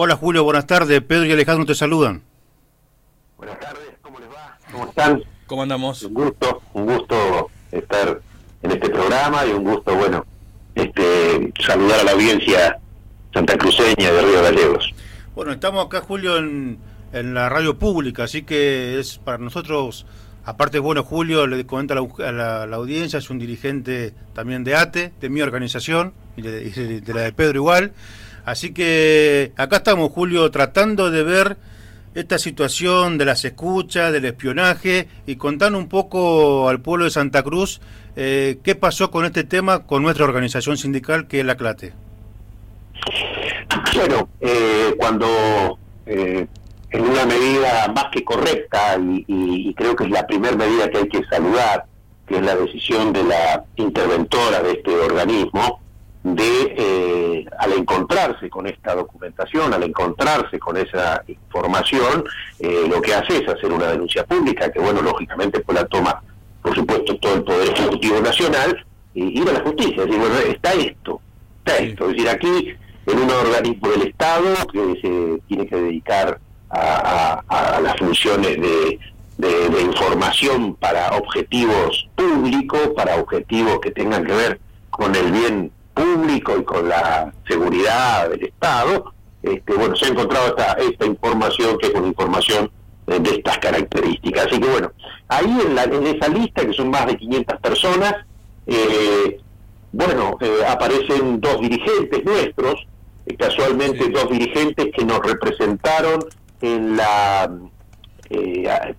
Hola 0.00 0.14
Julio, 0.14 0.44
buenas 0.44 0.64
tardes. 0.64 1.00
Pedro 1.02 1.26
y 1.26 1.32
Alejandro 1.32 1.66
te 1.66 1.74
saludan. 1.74 2.22
¿Cómo 4.70 4.86
están? 4.86 5.24
¿Cómo 5.48 5.62
andamos? 5.64 6.04
Un 6.04 6.14
gusto, 6.14 6.62
un 6.74 6.86
gusto 6.86 7.50
estar 7.72 8.20
en 8.62 8.70
este 8.70 8.90
programa 8.90 9.44
y 9.44 9.50
un 9.50 9.64
gusto, 9.64 9.96
bueno, 9.96 10.24
este, 10.76 11.52
saludar 11.66 11.98
a 11.98 12.04
la 12.04 12.12
audiencia 12.12 12.78
santacruceña 13.34 14.12
de 14.12 14.22
Río 14.22 14.40
Gallegos. 14.40 14.94
Bueno, 15.34 15.50
estamos 15.50 15.84
acá, 15.86 16.00
Julio, 16.00 16.36
en, 16.38 16.78
en 17.12 17.34
la 17.34 17.48
radio 17.48 17.76
pública, 17.76 18.22
así 18.22 18.42
que 18.42 19.00
es 19.00 19.18
para 19.18 19.38
nosotros, 19.38 20.06
aparte, 20.44 20.78
bueno, 20.78 21.02
Julio 21.02 21.48
le 21.48 21.66
comenta 21.66 21.94
a 21.94 21.96
la, 21.96 22.28
a 22.62 22.66
la- 22.66 22.76
audiencia, 22.76 23.18
es 23.18 23.30
un 23.30 23.40
dirigente 23.40 24.14
también 24.32 24.62
de 24.62 24.76
ATE, 24.76 25.12
de 25.20 25.28
mi 25.28 25.40
organización, 25.40 26.12
y 26.36 26.42
de, 26.42 26.62
y 26.62 27.00
de 27.00 27.14
la 27.14 27.22
de 27.22 27.32
Pedro 27.32 27.56
igual. 27.56 27.92
Así 28.48 28.72
que 28.72 29.52
acá 29.58 29.76
estamos, 29.76 30.10
Julio, 30.10 30.50
tratando 30.50 31.10
de 31.10 31.22
ver 31.22 31.58
esta 32.14 32.38
situación 32.38 33.18
de 33.18 33.26
las 33.26 33.44
escuchas, 33.44 34.10
del 34.10 34.24
espionaje, 34.24 35.06
y 35.26 35.36
contando 35.36 35.78
un 35.78 35.86
poco 35.90 36.66
al 36.70 36.80
pueblo 36.80 37.04
de 37.04 37.10
Santa 37.10 37.42
Cruz 37.42 37.82
eh, 38.16 38.58
qué 38.64 38.74
pasó 38.74 39.10
con 39.10 39.26
este 39.26 39.44
tema 39.44 39.80
con 39.86 40.02
nuestra 40.02 40.24
organización 40.24 40.78
sindical, 40.78 41.28
que 41.28 41.40
es 41.40 41.44
la 41.44 41.56
CLATE. 41.58 41.92
Bueno, 43.94 44.30
eh, 44.40 44.94
cuando 44.98 45.78
eh, 46.06 46.46
en 46.90 47.00
una 47.02 47.26
medida 47.26 47.92
más 47.94 48.06
que 48.10 48.24
correcta, 48.24 48.96
y, 48.98 49.24
y- 49.28 49.68
y 49.68 49.74
creo 49.74 49.94
que 49.94 50.04
es 50.04 50.10
la 50.10 50.26
primera 50.26 50.56
medida 50.56 50.88
que 50.88 50.98
hay 50.98 51.08
que 51.08 51.22
saludar, 51.24 51.84
que 52.26 52.36
es 52.36 52.42
la 52.42 52.56
decisión 52.56 53.12
de 53.12 53.24
la 53.24 53.62
interventora 53.76 54.62
de 54.62 54.72
este 54.72 54.90
organismo, 54.90 55.80
de 56.36 56.74
eh, 56.76 57.46
al 57.58 57.72
encontrarse 57.72 58.48
con 58.50 58.66
esta 58.66 58.94
documentación, 58.94 59.72
al 59.72 59.82
encontrarse 59.82 60.58
con 60.58 60.76
esa 60.76 61.22
información, 61.26 62.24
eh, 62.58 62.86
lo 62.88 63.00
que 63.02 63.14
hace 63.14 63.38
es 63.38 63.48
hacer 63.48 63.70
una 63.72 63.88
denuncia 63.88 64.24
pública, 64.24 64.70
que 64.70 64.80
bueno, 64.80 65.02
lógicamente 65.02 65.60
pues 65.60 65.78
la 65.78 65.86
toma, 65.86 66.22
por 66.62 66.74
supuesto, 66.74 67.16
todo 67.18 67.34
el 67.34 67.42
Poder 67.44 67.70
Ejecutivo 67.72 68.20
Nacional, 68.20 68.84
y 69.14 69.40
ir 69.40 69.48
a 69.48 69.52
la 69.52 69.60
justicia, 69.60 70.04
decir, 70.04 70.18
bueno, 70.18 70.34
está 70.38 70.72
esto, 70.74 71.20
está 71.58 71.78
esto, 71.78 72.04
es 72.06 72.12
decir, 72.12 72.28
aquí 72.28 72.74
en 73.06 73.18
un 73.18 73.30
organismo 73.30 73.88
del 73.88 74.02
Estado 74.02 74.54
que 74.72 75.00
se 75.00 75.42
tiene 75.48 75.66
que 75.66 75.76
dedicar 75.76 76.38
a, 76.70 77.42
a- 77.48 77.76
a 77.76 77.80
las 77.80 77.96
funciones 77.96 78.60
de, 78.60 78.98
de- 79.38 79.68
de 79.70 79.80
información 79.82 80.74
para 80.74 81.08
objetivos 81.16 82.08
públicos, 82.14 82.90
para 82.94 83.16
objetivos 83.16 83.78
que 83.80 83.90
tengan 83.90 84.24
que 84.26 84.32
ver 84.34 84.60
con 84.90 85.14
el 85.16 85.32
bien 85.32 85.72
público 85.98 86.56
y 86.58 86.64
con 86.64 86.88
la 86.88 87.32
seguridad 87.46 88.30
del 88.30 88.44
Estado, 88.44 89.12
este, 89.42 89.74
bueno, 89.74 89.96
se 89.96 90.06
ha 90.06 90.08
encontrado 90.08 90.48
esta, 90.48 90.72
esta 90.74 91.06
información 91.06 91.78
que 91.78 91.88
es 91.88 91.94
una 91.94 92.08
información 92.08 92.70
eh, 93.06 93.18
de 93.18 93.30
estas 93.30 93.58
características. 93.58 94.46
Así 94.46 94.60
que 94.60 94.68
bueno, 94.68 94.92
ahí 95.28 95.58
en, 95.66 95.74
la, 95.74 95.84
en 95.84 96.06
esa 96.06 96.28
lista, 96.28 96.64
que 96.64 96.72
son 96.72 96.90
más 96.90 97.06
de 97.06 97.16
500 97.16 97.60
personas, 97.60 98.14
eh, 98.66 99.40
bueno, 99.92 100.36
eh, 100.40 100.60
aparecen 100.68 101.40
dos 101.40 101.60
dirigentes 101.60 102.24
nuestros, 102.24 102.86
casualmente 103.38 104.08
dos 104.08 104.30
dirigentes 104.30 104.86
que 104.96 105.04
nos 105.04 105.18
representaron 105.20 106.24
en 106.62 106.96
la 106.96 107.50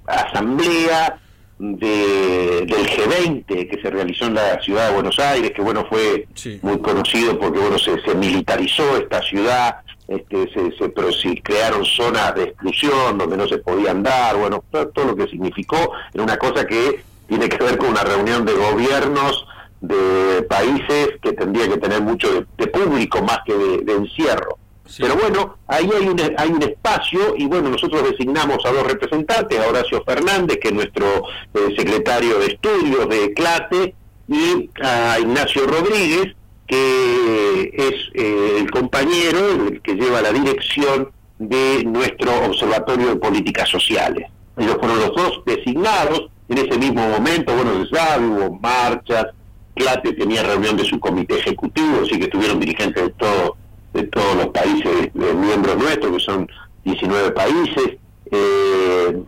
asamblea 0.06 1.20
de, 1.60 2.66
del 2.66 2.88
G20 2.88 3.46
que 3.46 3.80
se 3.82 3.90
realizó 3.90 4.26
en 4.26 4.36
la 4.36 4.62
ciudad 4.62 4.88
de 4.88 4.94
Buenos 4.94 5.20
Aires, 5.20 5.52
que 5.52 5.62
bueno 5.62 5.86
fue 5.88 6.28
muy 6.62 6.80
conocido 6.80 7.38
porque 7.38 7.60
bueno 7.60 7.78
se, 7.78 8.00
se 8.02 8.16
militarizó 8.16 8.98
esta 8.98 9.22
ciudad, 9.22 9.82
este, 10.08 10.52
se, 10.54 10.72
se, 10.78 10.90
pero 10.90 11.12
sí 11.12 11.40
crearon 11.42 11.84
zonas 11.84 12.34
de 12.36 12.44
exclusión 12.44 13.18
donde 13.18 13.38
no 13.38 13.48
se 13.48 13.58
podía 13.58 13.92
andar, 13.92 14.38
bueno, 14.38 14.64
todo, 14.72 14.88
todo 14.88 15.06
lo 15.06 15.16
que 15.16 15.28
significó 15.28 15.92
era 16.14 16.24
una 16.24 16.38
cosa 16.38 16.66
que 16.66 17.04
tiene 17.28 17.50
que 17.50 17.64
ver 17.64 17.78
con 17.78 17.90
una 17.90 18.04
reunión 18.04 18.46
de 18.46 18.54
gobiernos 18.54 19.46
de 19.82 20.42
países 20.50 21.10
que 21.22 21.34
tendría 21.34 21.68
que 21.68 21.78
tener 21.78 22.02
mucho 22.02 22.32
de, 22.34 22.46
de 22.58 22.68
público 22.68 23.22
más 23.22 23.40
que 23.46 23.54
de, 23.54 23.78
de 23.80 23.94
encierro. 23.94 24.58
Pero 24.98 25.16
bueno, 25.16 25.58
ahí 25.68 25.90
hay 25.96 26.08
un, 26.08 26.20
hay 26.38 26.50
un 26.50 26.64
espacio 26.64 27.36
y 27.38 27.46
bueno, 27.46 27.70
nosotros 27.70 28.04
designamos 28.10 28.66
a 28.66 28.72
dos 28.72 28.88
representantes, 28.88 29.60
a 29.60 29.68
Horacio 29.68 30.04
Fernández, 30.04 30.58
que 30.62 30.70
es 30.70 30.74
nuestro 30.74 31.06
eh, 31.54 31.76
secretario 31.78 32.40
de 32.40 32.48
estudios 32.48 33.08
de 33.08 33.34
CLATE, 33.34 33.96
y 34.30 34.70
a 34.84 35.20
Ignacio 35.20 35.66
Rodríguez, 35.66 36.36
que 36.68 37.72
es 37.74 37.96
eh, 38.14 38.58
el 38.60 38.70
compañero 38.70 39.40
el 39.68 39.82
que 39.82 39.96
lleva 39.96 40.22
la 40.22 40.32
dirección 40.32 41.10
de 41.40 41.84
nuestro 41.84 42.32
Observatorio 42.46 43.08
de 43.08 43.16
Políticas 43.16 43.70
Sociales. 43.70 44.30
Ellos 44.56 44.78
fueron 44.80 45.00
los 45.00 45.16
dos 45.16 45.42
designados 45.46 46.28
en 46.48 46.58
ese 46.60 46.78
mismo 46.78 47.08
momento, 47.08 47.56
bueno, 47.56 47.86
se 47.86 48.22
hubo 48.22 48.60
marchas, 48.60 49.28
CLATE 49.76 50.14
tenía 50.14 50.44
reunión 50.44 50.78
de 50.78 50.84
su 50.84 51.00
comité 51.00 51.40
ejecutivo, 51.40 52.02
así 52.04 52.18
que 52.18 52.26
estuvieron 52.26 52.60
dirigentes 52.60 53.04
de 53.04 53.10
todo 53.12 53.56
de 53.94 54.04
todos 54.04 54.36
los 54.36 54.48
países 54.48 55.14
de 55.14 55.34
miembros 55.34 55.78
nuestros, 55.78 56.14
que 56.14 56.20
son 56.20 56.48
19 56.84 57.32
países, 57.32 57.98
eh, 58.32 59.24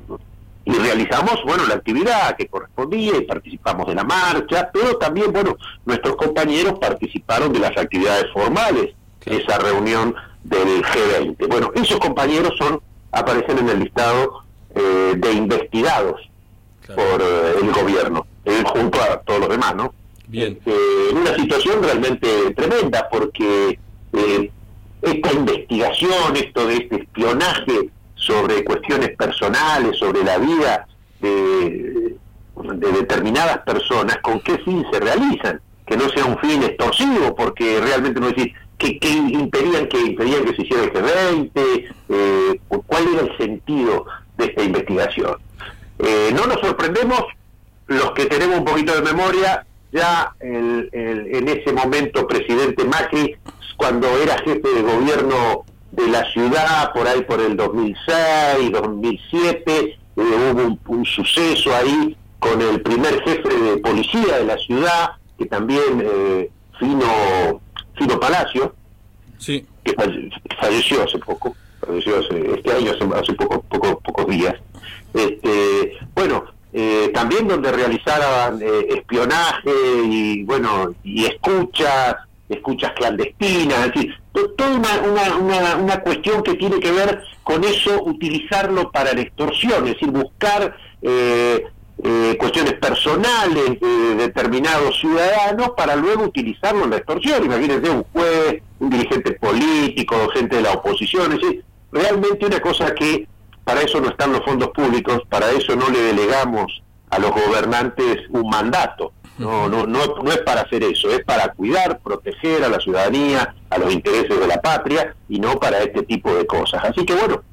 y 0.63 0.73
realizamos, 0.73 1.41
bueno, 1.45 1.65
la 1.65 1.75
actividad 1.75 2.35
que 2.35 2.47
correspondía 2.47 3.17
y 3.17 3.21
participamos 3.21 3.87
de 3.87 3.95
la 3.95 4.03
marcha, 4.03 4.69
pero 4.71 4.97
también, 4.97 5.33
bueno, 5.33 5.57
nuestros 5.85 6.15
compañeros 6.15 6.77
participaron 6.79 7.51
de 7.51 7.59
las 7.59 7.75
actividades 7.77 8.31
formales, 8.31 8.93
esa 9.25 9.57
reunión 9.57 10.15
del 10.43 10.83
G20. 10.83 11.47
Bueno, 11.47 11.71
esos 11.75 11.99
compañeros 11.99 12.53
son 12.57 12.81
aparecen 13.11 13.59
en 13.59 13.69
el 13.69 13.79
listado 13.79 14.43
eh, 14.73 15.13
de 15.17 15.33
investigados 15.33 16.21
por 16.87 17.21
eh, 17.21 17.55
el 17.61 17.71
gobierno, 17.71 18.25
eh, 18.45 18.63
junto 18.65 19.01
a 19.01 19.19
todos 19.21 19.41
los 19.41 19.49
demás, 19.49 19.75
¿no? 19.75 19.93
Bien. 20.27 20.59
En 20.65 21.17
una 21.17 21.35
situación 21.35 21.83
realmente 21.83 22.51
tremenda, 22.55 23.09
porque 23.11 23.77
eh, 24.13 24.51
esta 25.01 25.33
investigación, 25.33 26.35
esto 26.35 26.67
de 26.67 26.75
este 26.77 26.95
espionaje 26.97 27.89
sobre 28.15 28.63
cuestiones 28.63 29.15
personales, 29.15 29.97
sobre 29.97 30.23
la 30.23 30.37
vida 30.37 30.87
de, 31.19 32.15
de 32.55 32.91
determinadas 32.91 33.59
personas, 33.59 34.17
¿con 34.17 34.39
qué 34.41 34.57
fin 34.59 34.85
se 34.91 34.99
realizan? 34.99 35.59
Que 35.87 35.97
no 35.97 36.07
sea 36.09 36.25
un 36.25 36.37
fin 36.39 36.61
extorsivo, 36.63 37.35
porque 37.35 37.79
realmente 37.81 38.19
no 38.19 38.27
decir 38.27 38.53
que, 38.77 38.99
que 38.99 39.09
impedían 39.09 39.87
que 39.87 39.99
impedían 39.99 40.45
que 40.45 40.55
se 40.55 40.61
hiciera 40.61 40.83
el 40.83 40.93
G20, 40.93 41.85
eh, 42.09 42.59
cuál 42.67 43.07
era 43.13 43.21
el 43.21 43.37
sentido 43.37 44.05
de 44.37 44.45
esta 44.45 44.63
investigación. 44.63 45.37
Eh, 45.99 46.31
no 46.33 46.45
nos 46.45 46.59
sorprendemos 46.61 47.23
los 47.87 48.11
que 48.11 48.25
tenemos 48.25 48.59
un 48.59 48.65
poquito 48.65 48.93
de 48.93 49.01
memoria, 49.01 49.65
ya 49.91 50.33
el, 50.39 50.89
en 50.93 51.47
ese 51.49 51.73
momento 51.73 52.25
presidente 52.25 52.85
Macri 52.85 53.35
cuando 53.81 54.07
era 54.21 54.37
jefe 54.37 54.69
de 54.75 54.83
gobierno 54.83 55.65
de 55.91 56.07
la 56.07 56.23
ciudad, 56.31 56.93
por 56.93 57.07
ahí 57.07 57.21
por 57.23 57.41
el 57.41 57.57
2006, 57.57 58.71
2007, 58.71 59.71
eh, 59.75 59.97
hubo 60.15 60.61
un, 60.67 60.79
un, 60.85 61.03
suceso 61.03 61.75
ahí 61.75 62.15
con 62.37 62.61
el 62.61 62.79
primer 62.81 63.23
jefe 63.23 63.49
de 63.49 63.77
policía 63.77 64.37
de 64.37 64.45
la 64.45 64.57
ciudad, 64.59 65.13
que 65.35 65.47
también, 65.47 65.99
eh, 65.99 66.51
Fino, 66.77 67.59
Fino 67.97 68.19
Palacio, 68.19 68.75
sí. 69.39 69.65
que 69.83 69.95
falleció 70.59 71.03
hace 71.03 71.17
poco, 71.17 71.55
falleció 71.83 72.19
hace, 72.19 72.53
este 72.53 72.71
año, 72.71 72.91
hace, 72.91 73.19
hace 73.19 73.33
poco, 73.33 73.63
poco, 73.63 73.99
pocos 74.01 74.27
días. 74.27 74.53
Este, 75.11 75.97
bueno, 76.13 76.43
eh, 76.71 77.09
también 77.15 77.47
donde 77.47 77.71
realizaban 77.71 78.61
eh, 78.61 78.85
espionaje 78.89 79.73
y, 80.05 80.43
bueno, 80.43 80.93
y 81.03 81.25
escuchas, 81.25 82.15
escuchas 82.51 82.91
clandestinas, 82.93 83.87
es 83.87 83.93
decir, 83.93 84.15
toda 84.57 84.69
una, 84.69 85.35
una, 85.37 85.75
una, 85.75 86.01
cuestión 86.01 86.43
que 86.43 86.55
tiene 86.55 86.79
que 86.79 86.91
ver 86.91 87.21
con 87.43 87.63
eso, 87.63 88.03
utilizarlo 88.03 88.91
para 88.91 89.13
la 89.13 89.21
extorsión, 89.21 89.87
es 89.87 89.93
decir, 89.93 90.09
buscar 90.09 90.75
eh, 91.01 91.65
eh, 92.03 92.35
cuestiones 92.39 92.73
personales 92.73 93.79
de 93.79 94.15
determinados 94.15 94.99
ciudadanos 94.99 95.71
para 95.77 95.95
luego 95.95 96.23
utilizarlo 96.23 96.85
en 96.85 96.91
la 96.91 96.97
extorsión. 96.97 97.45
Imagínense 97.45 97.89
un 97.89 98.03
juez, 98.03 98.61
un 98.79 98.89
dirigente 98.89 99.33
político, 99.33 100.15
gente 100.33 100.55
de 100.57 100.61
la 100.63 100.73
oposición, 100.73 101.33
es 101.33 101.41
decir, 101.41 101.63
realmente 101.91 102.45
una 102.45 102.59
cosa 102.59 102.93
que 102.95 103.27
para 103.63 103.81
eso 103.81 104.01
no 104.01 104.09
están 104.09 104.33
los 104.33 104.43
fondos 104.43 104.69
públicos, 104.69 105.21
para 105.29 105.51
eso 105.51 105.75
no 105.75 105.89
le 105.89 105.99
delegamos 106.01 106.81
a 107.09 107.19
los 107.19 107.31
gobernantes 107.31 108.17
un 108.29 108.49
mandato. 108.49 109.13
No, 109.41 109.67
no, 109.67 109.85
no, 109.85 110.15
no 110.23 110.31
es 110.31 110.39
para 110.39 110.61
hacer 110.61 110.83
eso, 110.83 111.09
es 111.09 111.23
para 111.23 111.53
cuidar, 111.53 111.99
proteger 111.99 112.63
a 112.63 112.69
la 112.69 112.79
ciudadanía, 112.79 113.55
a 113.69 113.77
los 113.77 113.91
intereses 113.91 114.39
de 114.39 114.47
la 114.47 114.61
patria 114.61 115.15
y 115.27 115.39
no 115.39 115.59
para 115.59 115.79
este 115.79 116.03
tipo 116.03 116.33
de 116.33 116.45
cosas. 116.45 116.83
Así 116.83 117.05
que 117.05 117.13
bueno, 117.13 117.43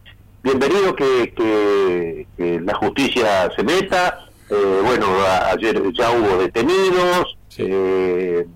bienvenido 0.43 0.94
que, 0.94 1.32
que, 1.36 2.27
que 2.36 2.60
la 2.60 2.74
justicia 2.74 3.51
se 3.56 3.62
meta. 3.62 4.27
Eh, 4.51 4.81
bueno, 4.85 5.06
a, 5.27 5.51
ayer 5.51 5.82
ya 5.93 6.10
hubo 6.10 6.39
detenidos. 6.39 7.36
Sí. 7.48 7.65
Eh, 7.66 8.47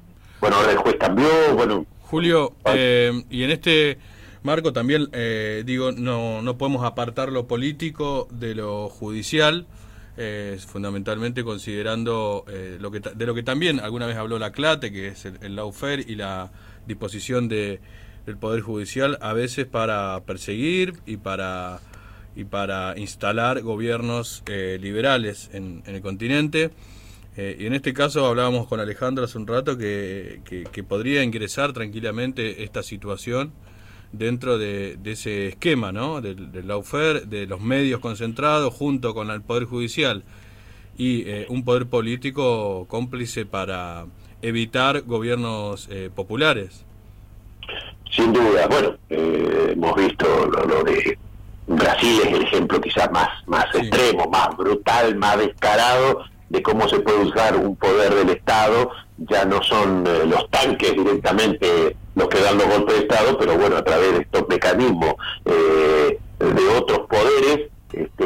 bueno, 0.40 0.56
ahora 0.56 0.72
el 0.72 0.78
juez 0.78 0.96
cambió. 0.98 1.28
Bueno, 1.54 1.86
Julio, 2.00 2.52
eh, 2.66 3.24
y 3.30 3.44
en 3.44 3.50
este 3.50 3.98
marco 4.42 4.72
también, 4.72 5.09
eh, 5.12 5.62
digo, 5.64 5.92
no, 5.92 6.42
no 6.42 6.59
podemos 6.59 6.84
apartar 6.84 7.30
lo 7.30 7.46
político 7.46 8.28
de 8.30 8.54
lo 8.54 8.88
judicial 8.88 9.66
eh, 10.24 10.57
fundamentalmente 10.65 11.43
considerando 11.43 12.44
eh, 12.47 12.77
lo 12.81 12.93
que 12.93 13.01
de 13.01 13.27
lo 13.27 13.35
que 13.35 13.43
también 13.43 13.81
alguna 13.81 14.07
vez 14.07 14.16
habló 14.16 14.39
la 14.39 14.53
CLATE, 14.53 14.93
que 14.93 15.09
es 15.09 15.24
el, 15.24 15.39
el 15.43 15.59
y 16.07 16.15
la 16.15 16.53
disposición 16.86 17.49
de, 17.49 17.81
del 18.24 18.36
Poder 18.36 18.61
Judicial 18.61 19.19
a 19.20 19.32
veces 19.32 19.66
para 19.66 20.20
perseguir 20.24 20.94
y 21.07 21.16
para 21.16 21.81
y 22.36 22.44
para 22.44 22.97
instalar 22.97 23.62
gobiernos 23.62 24.44
eh, 24.47 24.78
liberales 24.81 25.51
en, 25.53 25.82
en, 25.86 25.97
el 25.97 26.03
continente. 26.03 26.70
Eh, 27.36 27.57
y 27.59 27.66
en 27.66 27.74
este 27.74 27.93
caso 27.93 28.24
hablábamos 28.24 28.69
con 28.69 28.78
Alejandro 28.78 29.24
hace 29.24 29.39
un 29.39 29.49
rato 29.49 29.77
que, 29.77 30.40
que 30.44 30.85
podría 30.85 31.24
ingresar 31.24 31.73
tranquilamente 31.73 32.62
esta 32.62 32.85
situación 32.85 33.53
dentro 34.12 34.59
de, 34.59 34.97
de, 34.97 35.12
ese 35.12 35.48
esquema, 35.48 35.93
¿no? 35.93 36.20
Del, 36.20 36.52
del 36.52 36.68
lawfare, 36.68 37.20
de 37.20 37.47
los 37.47 37.60
medios 37.60 38.01
concentrados 38.01 38.74
junto 38.74 39.14
con 39.14 39.30
el 39.30 39.43
Poder 39.43 39.64
Judicial 39.64 40.22
y 40.97 41.28
eh, 41.28 41.47
un 41.48 41.64
poder 41.64 41.86
político 41.86 42.86
cómplice 42.89 43.47
para 43.47 44.06
evitar 44.43 45.02
gobiernos 45.02 45.89
eh, 45.90 46.10
populares. 46.14 46.84
Sin 48.10 48.32
duda, 48.32 48.66
bueno, 48.68 48.94
eh, 49.09 49.70
hemos 49.72 49.97
visto 49.97 50.26
lo, 50.47 50.64
lo, 50.64 50.84
de 50.84 51.18
Brasil 51.66 52.20
es 52.26 52.32
el 52.32 52.43
ejemplo 52.43 52.80
quizás 52.80 53.10
más, 53.10 53.28
más 53.47 53.66
sí. 53.72 53.78
extremo, 53.78 54.28
más 54.28 54.55
brutal, 54.56 55.16
más 55.16 55.39
descarado 55.39 56.24
de 56.52 56.62
cómo 56.62 56.86
se 56.86 57.00
puede 57.00 57.24
usar 57.24 57.56
un 57.56 57.74
poder 57.76 58.14
del 58.14 58.28
Estado, 58.28 58.90
ya 59.16 59.46
no 59.46 59.62
son 59.62 60.06
eh, 60.06 60.26
los 60.26 60.50
tanques 60.50 60.92
directamente 60.92 61.96
los 62.14 62.28
que 62.28 62.40
dan 62.40 62.58
los 62.58 62.66
golpes 62.66 62.94
de 62.94 63.00
Estado, 63.00 63.38
pero 63.38 63.56
bueno, 63.56 63.76
a 63.76 63.82
través 63.82 64.12
de 64.12 64.20
estos 64.20 64.46
mecanismos 64.48 65.14
eh, 65.46 66.18
de 66.38 66.68
otros 66.76 67.08
poderes 67.08 67.70
este, 67.90 68.24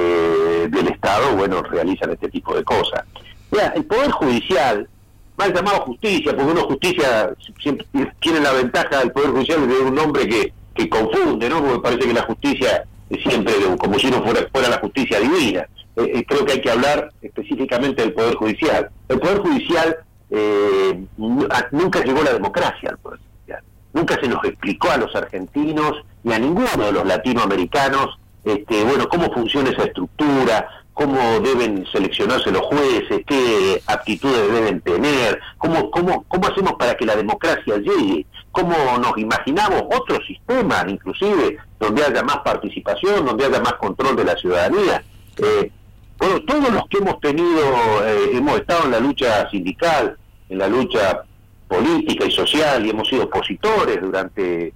del 0.69 0.89
Estado, 0.89 1.37
bueno, 1.37 1.63
realizan 1.63 2.11
este 2.11 2.29
tipo 2.29 2.53
de 2.57 2.65
cosas. 2.65 3.05
Ya, 3.53 3.69
el 3.69 3.85
Poder 3.85 4.11
Judicial, 4.11 4.89
mal 5.37 5.55
llamado 5.55 5.83
justicia, 5.83 6.35
porque 6.35 6.51
uno 6.51 6.63
justicia 6.63 7.31
siempre 7.63 7.87
tiene 8.21 8.41
la 8.41 8.51
ventaja 8.51 8.99
del 8.99 9.13
Poder 9.13 9.31
Judicial 9.31 9.69
de 9.69 9.79
un 9.79 9.95
nombre 9.95 10.27
que, 10.27 10.53
que 10.75 10.89
confunde, 10.89 11.49
¿no? 11.49 11.63
Porque 11.63 11.81
parece 11.81 12.09
que 12.09 12.15
la 12.15 12.23
justicia 12.23 12.85
es 13.09 13.23
siempre 13.23 13.55
como 13.79 14.01
si 14.01 14.09
uno 14.09 14.21
fuera, 14.25 14.41
fuera 14.51 14.69
la 14.69 14.79
justicia 14.79 15.21
divina. 15.21 15.65
Eh, 15.97 16.25
creo 16.27 16.45
que 16.45 16.53
hay 16.53 16.61
que 16.61 16.71
hablar 16.71 17.11
específicamente 17.23 18.03
del 18.03 18.13
Poder 18.13 18.35
Judicial. 18.35 18.91
El 19.09 19.19
Poder 19.19 19.39
Judicial 19.39 19.97
eh, 20.31 21.05
nunca 21.17 22.05
llegó 22.05 22.23
la 22.23 22.33
democracia 22.33 22.91
al 22.91 22.99
Poder 22.99 23.21
Judicial. 23.21 23.63
Nunca 23.93 24.21
se 24.21 24.29
nos 24.29 24.45
explicó 24.45 24.91
a 24.91 24.99
los 24.99 25.15
argentinos 25.15 26.05
ni 26.23 26.35
a 26.35 26.39
ninguno 26.39 26.85
de 26.85 26.93
los 26.93 27.07
latinoamericanos 27.07 28.19
este, 28.47 28.85
bueno, 28.85 29.09
cómo 29.09 29.33
funciona 29.33 29.71
esa 29.71 29.83
estructura, 29.83 30.69
cómo 30.95 31.19
deben 31.41 31.85
seleccionarse 31.91 32.53
los 32.53 32.63
jueces, 32.63 33.23
qué 33.27 33.83
aptitudes 33.87 34.53
deben 34.53 34.81
tener, 34.83 35.41
cómo, 35.59 35.91
cómo, 35.91 36.25
cómo 36.29 36.47
hacemos 36.47 36.75
para 36.75 36.95
que 36.95 37.05
la 37.05 37.17
democracia 37.17 37.77
llegue, 37.79 38.25
cómo 38.53 38.75
nos 38.99 39.19
imaginamos 39.19 39.83
otros 39.93 40.21
sistemas, 40.29 40.87
inclusive, 40.89 41.59
donde 41.81 42.05
haya 42.05 42.23
más 42.23 42.39
participación, 42.39 43.27
donde 43.27 43.47
haya 43.47 43.61
más 43.61 43.75
control 43.75 44.15
de 44.15 44.25
la 44.25 44.37
ciudadanía. 44.37 45.03
Eh, 45.39 45.73
bueno, 46.19 46.41
todos 46.47 46.73
los 46.73 46.89
que 46.89 46.99
hemos 46.99 47.21
tenido, 47.21 47.63
eh, 48.05 48.31
hemos 48.33 48.59
estado 48.59 48.85
en 48.85 48.91
la 48.93 49.01
lucha 49.01 49.49
sindical, 49.51 50.17
en 50.49 50.59
la 50.59 50.69
lucha 50.69 51.23
política 51.69 52.25
y 52.25 52.31
social 52.31 52.85
y 52.87 52.91
hemos 52.91 53.09
sido 53.09 53.25
opositores 53.25 54.01
durante 54.01 54.73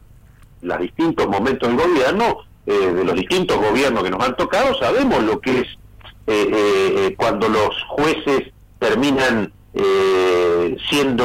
los 0.63 0.79
distintos 0.79 1.27
momentos 1.29 1.69
del 1.69 1.79
gobierno, 1.79 2.39
eh, 2.67 2.73
de 2.73 3.05
los 3.05 3.15
distintos 3.15 3.57
gobiernos 3.57 4.03
que 4.05 4.11
nos 4.11 4.23
han 4.23 4.37
tocado, 4.37 4.75
sabemos 4.79 5.23
lo 5.23 5.41
que 5.41 5.61
es 5.61 5.67
eh, 6.27 6.49
eh, 6.53 7.15
cuando 7.17 7.49
los 7.49 7.83
jueces 7.89 8.43
terminan 8.79 9.53
siendo 10.89 11.25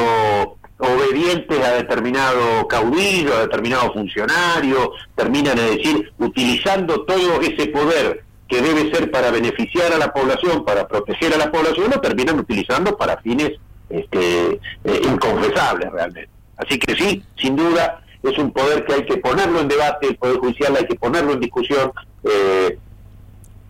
obedientes 0.78 1.60
a 1.60 1.72
determinado 1.74 2.68
caudillo, 2.68 3.36
a 3.36 3.42
determinado 3.42 3.92
funcionario, 3.94 4.92
terminan, 5.16 5.58
es 5.58 5.78
decir, 5.78 6.14
utilizando 6.20 7.04
todo 7.06 7.42
ese 7.42 7.68
poder 7.68 8.24
que 8.48 8.62
debe 8.62 8.92
ser 8.94 9.10
para 9.12 9.32
beneficiar 9.32 9.94
a 9.94 9.98
la 9.98 10.14
población, 10.14 10.64
para 10.66 10.88
proteger 10.88 11.34
a 11.34 11.38
la 11.38 11.52
población, 11.52 11.92
lo 11.94 12.00
terminan 12.00 12.40
utilizando 12.40 12.96
para 12.96 13.18
fines 13.18 13.54
este, 13.90 14.60
eh, 14.84 15.02
inconfesables 15.04 15.92
realmente. 15.92 16.30
Así 16.58 16.80
que 16.80 16.96
sí, 16.96 17.24
sin 17.38 17.56
duda, 17.56 18.02
es 18.24 18.38
un 18.38 18.52
poder 18.52 18.86
que 18.86 18.94
hay 18.94 19.06
que 19.06 19.18
ponerlo 19.18 19.60
en 19.60 19.68
debate, 19.68 20.08
el 20.08 20.16
Poder 20.18 20.38
Judicial 20.38 20.76
hay 20.78 20.86
que 20.86 20.96
ponerlo 20.96 21.34
en 21.34 21.40
discusión, 21.40 21.92
eh, 22.24 22.78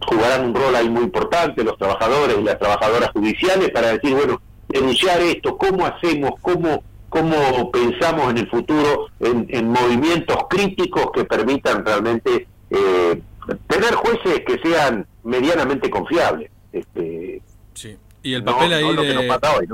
jugarán 0.06 0.46
un 0.46 0.56
rol 0.56 0.76
ahí 0.76 0.90
muy 0.90 1.04
importante 1.04 1.64
los 1.64 1.78
trabajadores 1.78 2.38
y 2.40 2.44
las 2.44 2.60
trabajadoras 2.60 3.10
judiciales 3.12 3.72
para 3.72 3.94
decir, 3.94 4.14
bueno, 4.14 4.42
denunciar 4.68 5.20
esto, 5.22 5.58
cómo 5.58 5.86
hacemos, 5.86 6.32
cómo, 6.42 6.84
cómo 7.10 7.72
pensamos 7.72 8.30
en 8.32 8.38
el 8.38 8.50
futuro 8.50 9.08
en, 9.20 9.70
movimientos 9.70 10.38
críticos 10.50 11.12
que 11.14 11.24
permitan 11.26 11.86
realmente 11.86 12.48
eh, 12.70 13.22
tener 13.68 13.94
jueces 13.96 14.42
que 14.46 14.60
sean 14.60 15.08
medianamente 15.24 15.90
confiables. 15.90 16.52
Este, 16.72 17.42
sí. 17.74 17.98
Y 18.24 18.34
el 18.34 18.44
papel 18.44 18.74
ahí, 18.74 18.86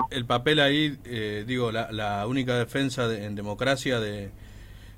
el 0.09 0.25
papel 0.25 0.59
ahí, 0.59 0.97
eh, 1.05 1.45
digo, 1.47 1.71
la, 1.71 1.89
la, 1.91 2.27
única 2.27 2.57
defensa 2.57 3.05
en 3.15 3.33
democracia 3.33 4.01
de, 4.01 4.29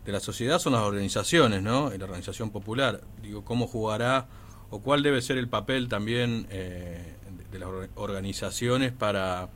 de, 0.05 0.11
la 0.11 0.19
sociedad 0.19 0.57
son 0.57 0.73
las 0.73 0.81
organizaciones, 0.81 1.61
¿no? 1.61 1.91
La 1.91 2.05
organización 2.05 2.49
popular. 2.49 3.01
Digo, 3.21 3.45
¿cómo 3.45 3.67
jugará 3.67 4.25
o 4.71 4.81
cuál 4.81 5.03
debe 5.03 5.21
ser 5.21 5.37
el 5.37 5.47
papel 5.49 5.87
también 5.87 6.47
eh, 6.49 7.15
de, 7.51 7.59
las 7.59 7.69
organizaciones 7.93 8.91
para, 8.91 9.49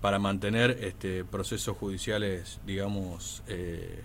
para 0.00 0.18
mantener 0.18 0.78
este, 0.80 1.22
procesos 1.22 1.76
judiciales, 1.76 2.60
digamos, 2.64 3.42
eh, 3.46 4.00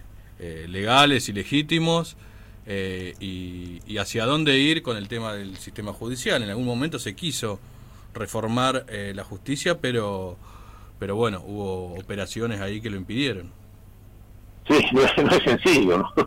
legales 0.68 1.30
y 1.30 1.34
legítimos? 1.34 2.18
Y, 2.68 3.82
y 3.86 3.98
hacia 3.98 4.26
dónde 4.26 4.58
ir 4.58 4.82
con 4.84 4.98
el 4.98 5.08
tema 5.08 5.34
del 5.34 5.58
sistema 5.58 5.94
judicial. 5.94 6.42
En 6.44 6.50
algún 6.50 6.66
momento 6.66 7.00
se 7.00 7.16
quiso 7.16 7.60
reformar 8.14 8.86
eh, 8.88 9.14
la 9.16 9.24
justicia, 9.24 9.80
pero, 9.80 10.38
pero 11.00 11.16
bueno, 11.16 11.42
hubo 11.46 11.94
operaciones 12.00 12.62
ahí 12.62 12.82
que 12.82 12.90
lo 12.90 12.98
impidieron. 12.98 13.52
Sí, 14.68 14.86
no 14.94 15.02
es, 15.02 15.44
sencillo, 15.44 15.98
¿no? 15.98 16.14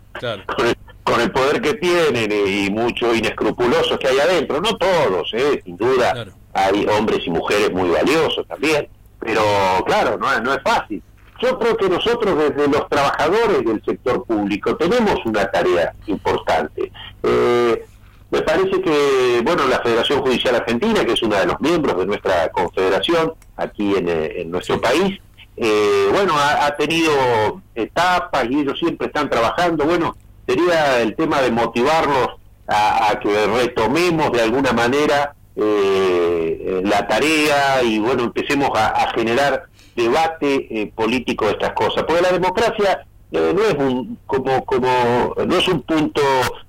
Con, 1.03 1.21
el, 1.21 1.31
poder 1.31 1.61
que 1.61 1.73
tienen 1.75 2.29
y 2.29 2.69
muchos 2.69 3.17
inescrupulosos 3.17 3.97
que 3.97 4.09
hay 4.09 4.19
adentro, 4.19 4.59
no 4.59 4.75
todos, 4.75 5.33
¿eh? 5.33 5.61
sin 5.63 5.77
duda, 5.77 6.27
hay 6.51 6.85
hombres 6.85 7.25
y 7.25 7.29
mujeres 7.29 7.71
muy 7.71 7.89
valiosos 7.89 8.45
también, 8.45 8.89
pero 9.21 9.41
claro, 9.85 10.17
no, 10.17 10.37
no 10.41 10.53
es 10.53 10.61
fácil. 10.61 11.01
Yo 11.41 11.59
creo 11.59 11.77
que 11.77 11.89
nosotros 11.89 12.37
desde 12.37 12.67
los 12.67 12.87
trabajadores 12.89 13.63
del 13.63 13.83
sector 13.83 14.23
público 14.25 14.75
tenemos 14.75 15.23
una 15.25 15.45
tarea 15.51 15.93
importante. 16.07 16.91
Eh, 17.23 17.85
me 18.29 18.41
parece 18.41 18.81
que, 18.81 19.41
bueno, 19.43 19.65
la 19.67 19.79
Federación 19.79 20.21
Judicial 20.21 20.55
Argentina, 20.55 21.05
que 21.05 21.13
es 21.13 21.23
una 21.23 21.39
de 21.39 21.45
los 21.45 21.61
miembros 21.61 21.97
de 21.97 22.05
nuestra 22.05 22.49
confederación 22.49 23.33
aquí 23.55 23.95
en, 23.95 24.09
eh, 24.09 24.43
nuestro 24.45 24.81
país, 24.81 25.19
eh, 25.55 26.09
bueno, 26.11 26.33
ha, 26.37 26.75
tenido 26.75 27.61
etapas 27.73 28.45
y 28.49 28.59
ellos 28.59 28.77
siempre 28.77 29.07
están 29.07 29.29
trabajando. 29.29 29.85
Bueno, 29.85 30.15
sería 30.45 31.01
el 31.01 31.15
tema 31.15 31.41
de 31.41 31.51
motivarlos 31.51 32.35
a, 32.67 33.17
que 33.21 33.47
retomemos 33.47 34.31
de 34.33 34.41
alguna 34.41 34.73
manera 34.73 35.33
eh, 35.55 36.81
la 36.83 37.07
tarea 37.07 37.81
y, 37.81 37.97
bueno, 37.97 38.25
empecemos 38.25 38.69
a, 38.75 39.09
generar 39.15 39.67
debate 39.97 40.93
político 40.95 41.45
de 41.45 41.51
estas 41.51 41.73
cosas. 41.73 42.03
Porque 42.03 42.21
la 42.21 42.31
democracia 42.31 43.05
no 43.31 43.61
es 43.63 43.73
un 43.73 44.17
como 44.25 44.63
como 44.63 45.35
no 45.45 45.57
es 45.57 45.67
un 45.67 45.81
punto 45.81 46.21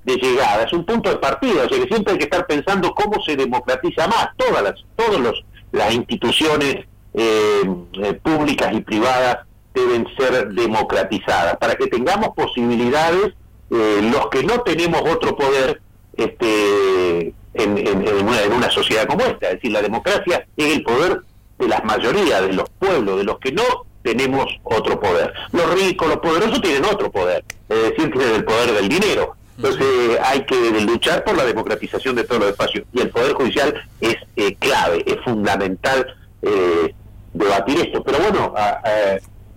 de 0.04 0.16
llegada 0.16 0.64
es 0.64 0.72
un 0.72 0.84
punto 0.84 1.10
de 1.10 1.16
partida. 1.16 1.64
O 1.64 1.68
sea 1.68 1.78
que 1.78 1.88
siempre 1.88 2.14
hay 2.14 2.18
que 2.18 2.24
estar 2.24 2.46
pensando 2.46 2.92
cómo 2.94 3.22
se 3.22 3.36
democratiza 3.36 4.08
más 4.08 4.30
todas 4.36 4.62
las 4.62 4.74
todos 4.96 5.20
los 5.20 5.44
las 5.70 5.94
instituciones 5.94 6.86
eh, 7.14 7.62
eh, 8.02 8.12
públicas 8.22 8.72
y 8.72 8.80
privadas 8.80 9.38
deben 9.74 10.06
ser 10.16 10.48
democratizadas. 10.50 11.56
Para 11.56 11.74
que 11.74 11.86
tengamos 11.86 12.30
posibilidades 12.34 13.34
eh, 13.70 14.10
los 14.12 14.28
que 14.28 14.42
no 14.44 14.60
tenemos 14.62 15.02
otro 15.02 15.36
poder 15.36 15.80
este 16.16 17.34
en, 17.54 17.76
en, 17.78 18.26
una, 18.26 18.42
en 18.42 18.52
una 18.52 18.70
sociedad 18.70 19.06
como 19.06 19.22
esta. 19.22 19.48
Es 19.48 19.54
decir 19.54 19.72
la 19.72 19.82
democracia 19.82 20.46
es 20.56 20.76
el 20.76 20.82
poder 20.82 21.22
de 21.58 21.68
las 21.68 21.84
mayorías 21.84 22.42
de 22.42 22.52
los 22.52 22.68
pueblos 22.70 23.18
de 23.18 23.24
los 23.24 23.38
que 23.38 23.52
no 23.52 23.62
tenemos 24.02 24.46
otro 24.62 24.98
poder. 24.98 25.32
Los 25.52 25.74
ricos, 25.74 26.08
los 26.08 26.18
poderosos 26.18 26.60
tienen 26.60 26.84
otro 26.84 27.10
poder, 27.10 27.44
es 27.68 27.82
decir, 27.82 28.10
tienen 28.12 28.36
el 28.36 28.44
poder 28.44 28.72
del 28.72 28.88
dinero. 28.88 29.34
Entonces 29.56 30.18
hay 30.22 30.44
que 30.44 30.70
luchar 30.82 31.24
por 31.24 31.36
la 31.36 31.44
democratización 31.44 32.14
de 32.14 32.22
todos 32.22 32.42
los 32.42 32.50
espacios 32.50 32.86
y 32.92 33.00
el 33.00 33.10
Poder 33.10 33.32
Judicial 33.32 33.74
es 34.00 34.16
eh, 34.36 34.54
clave, 34.54 35.02
es 35.04 35.16
fundamental 35.24 36.06
eh, 36.42 36.94
debatir 37.34 37.80
esto. 37.80 38.04
Pero 38.04 38.18
bueno, 38.18 38.54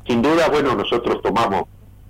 sin 0.08 0.24
duda, 0.24 0.50
bueno, 0.50 0.74
nosotros 0.74 1.22
tomamos, 1.22 1.66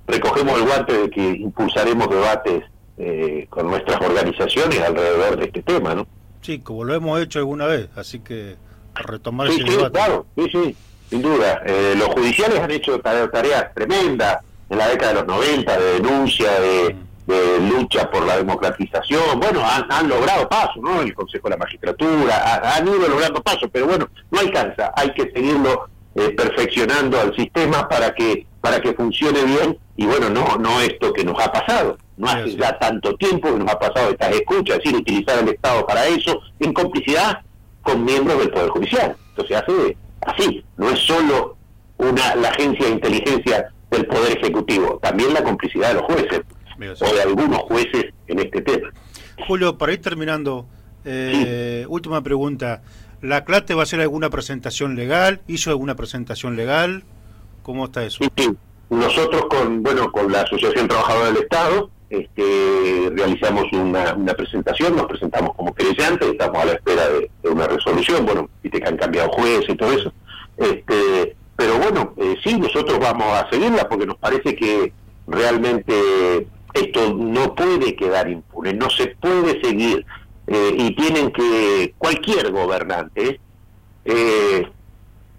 recogemos 0.07 0.57
el 0.57 0.65
guante 0.65 0.93
de 0.93 1.09
que 1.09 1.21
impulsaremos 1.21 2.09
debates 2.09 2.63
eh, 2.97 3.47
con 3.49 3.67
nuestras 3.67 3.99
organizaciones 3.99 4.79
alrededor 4.79 5.37
de 5.37 5.45
este 5.45 5.61
tema, 5.61 5.93
¿no? 5.93 6.07
Sí, 6.41 6.59
como 6.59 6.85
lo 6.85 6.93
hemos 6.93 7.19
hecho 7.19 7.39
alguna 7.39 7.65
vez, 7.67 7.89
así 7.95 8.19
que 8.19 8.55
retomar 8.95 9.47
ese 9.47 9.57
sí, 9.57 9.77
Claro, 9.91 10.25
sí, 10.35 10.47
sí. 10.51 10.75
Sin 11.09 11.21
duda, 11.21 11.61
eh, 11.65 11.93
los 11.97 12.07
judiciales 12.09 12.59
han 12.59 12.71
hecho 12.71 12.99
tareas 12.99 13.73
tremendas 13.73 14.37
en 14.69 14.77
la 14.77 14.87
década 14.87 15.11
de 15.11 15.19
los 15.19 15.27
90 15.27 15.77
de 15.77 15.93
denuncia, 15.95 16.51
de, 16.59 16.95
lucha 17.69 18.09
por 18.09 18.25
la 18.25 18.37
democratización. 18.37 19.39
Bueno, 19.39 19.61
han, 19.65 20.09
logrado 20.09 20.49
paso, 20.49 20.81
¿no? 20.81 21.01
El 21.01 21.13
Consejo 21.13 21.47
de 21.47 21.51
la 21.51 21.57
Magistratura, 21.57 22.75
han 22.75 22.87
ido 22.87 23.07
logrando 23.07 23.41
paso, 23.41 23.69
pero 23.71 23.87
bueno, 23.87 24.09
no 24.31 24.39
alcanza. 24.39 24.91
Hay 24.95 25.13
que 25.13 25.31
seguirlo 25.31 25.89
eh, 26.15 26.29
perfeccionando 26.35 27.19
al 27.19 27.35
sistema 27.35 27.87
para 27.87 28.13
que 28.13 28.47
para 28.59 28.79
que 28.79 28.93
funcione 28.93 29.43
bien 29.43 29.77
y 29.95 30.05
bueno, 30.05 30.29
no 30.29 30.57
no 30.57 30.81
esto 30.81 31.13
que 31.13 31.23
nos 31.23 31.41
ha 31.41 31.51
pasado. 31.51 31.97
No 32.17 32.27
hace 32.27 32.55
ya 32.55 32.77
tanto 32.77 33.15
tiempo 33.15 33.51
que 33.51 33.59
nos 33.59 33.71
ha 33.71 33.79
pasado 33.79 34.09
estas 34.09 34.35
escuchas, 34.35 34.77
es 34.77 34.83
decir, 34.83 34.95
utilizar 34.95 35.39
el 35.39 35.49
Estado 35.49 35.85
para 35.85 36.05
eso 36.05 36.39
en 36.59 36.73
complicidad 36.73 37.41
con 37.81 38.03
miembros 38.03 38.39
del 38.39 38.49
Poder 38.49 38.69
Judicial. 38.69 39.15
Entonces 39.29 39.57
hace 39.57 39.97
así, 40.21 40.63
no 40.77 40.89
es 40.89 40.99
solo 40.99 41.57
una, 41.97 42.35
la 42.35 42.49
agencia 42.49 42.85
de 42.85 42.91
inteligencia 42.91 43.71
del 43.89 44.05
Poder 44.05 44.37
Ejecutivo, 44.37 44.99
también 45.01 45.33
la 45.33 45.43
complicidad 45.43 45.89
de 45.89 45.93
los 45.95 46.03
jueces, 46.03 46.41
o 47.01 47.13
de 47.13 47.21
algunos 47.21 47.59
jueces 47.59 48.05
en 48.27 48.39
este 48.39 48.61
tema. 48.61 48.89
Julio, 49.47 49.77
para 49.77 49.93
ir 49.93 50.01
terminando, 50.01 50.65
eh, 51.05 51.85
última 51.87 52.21
pregunta. 52.21 52.81
¿La 53.21 53.45
CLATE 53.45 53.75
va 53.75 53.81
a 53.81 53.83
hacer 53.83 54.01
alguna 54.01 54.31
presentación 54.31 54.95
legal? 54.95 55.41
¿Hizo 55.47 55.69
alguna 55.69 55.95
presentación 55.95 56.55
legal? 56.55 57.03
¿Cómo 57.61 57.85
está 57.85 58.03
eso? 58.03 58.23
Sí, 58.35 58.49
Nosotros 58.89 59.45
con, 59.47 59.83
bueno, 59.83 60.11
con 60.11 60.31
la 60.31 60.41
Asociación 60.41 60.87
Trabajadora 60.87 61.27
del 61.27 61.43
Estado 61.43 61.91
este, 62.11 63.09
realizamos 63.15 63.65
una, 63.71 64.33
presentación, 64.35 64.97
nos 64.97 65.05
presentamos 65.05 65.55
como 65.55 65.73
creyentes, 65.73 66.27
estamos 66.27 66.61
a 66.61 66.65
la 66.65 66.73
espera 66.73 67.07
de, 67.07 67.31
una 67.49 67.67
resolución, 67.67 68.25
bueno, 68.25 68.49
viste 68.61 68.81
que 68.81 68.87
han 68.89 68.97
cambiado 68.97 69.29
jueces 69.31 69.69
y 69.69 69.75
todo 69.75 69.93
eso. 69.93 70.13
Este, 70.57 71.35
pero 71.55 71.77
bueno, 71.77 72.13
eh, 72.17 72.35
sí, 72.43 72.59
nosotros 72.59 72.99
vamos 72.99 73.27
a 73.27 73.49
seguirla 73.49 73.87
porque 73.87 74.05
nos 74.05 74.17
parece 74.17 74.55
que 74.55 74.91
realmente 75.25 76.47
esto 76.73 77.13
no 77.13 77.55
puede 77.55 77.95
quedar 77.95 78.29
impune, 78.29 78.73
no 78.73 78.89
se 78.89 79.07
puede 79.07 79.61
seguir 79.61 80.05
eh, 80.47 80.75
y 80.77 80.93
tienen 80.95 81.31
que 81.31 81.93
cualquier 81.97 82.51
gobernante 82.51 83.39
eh, 84.03 84.67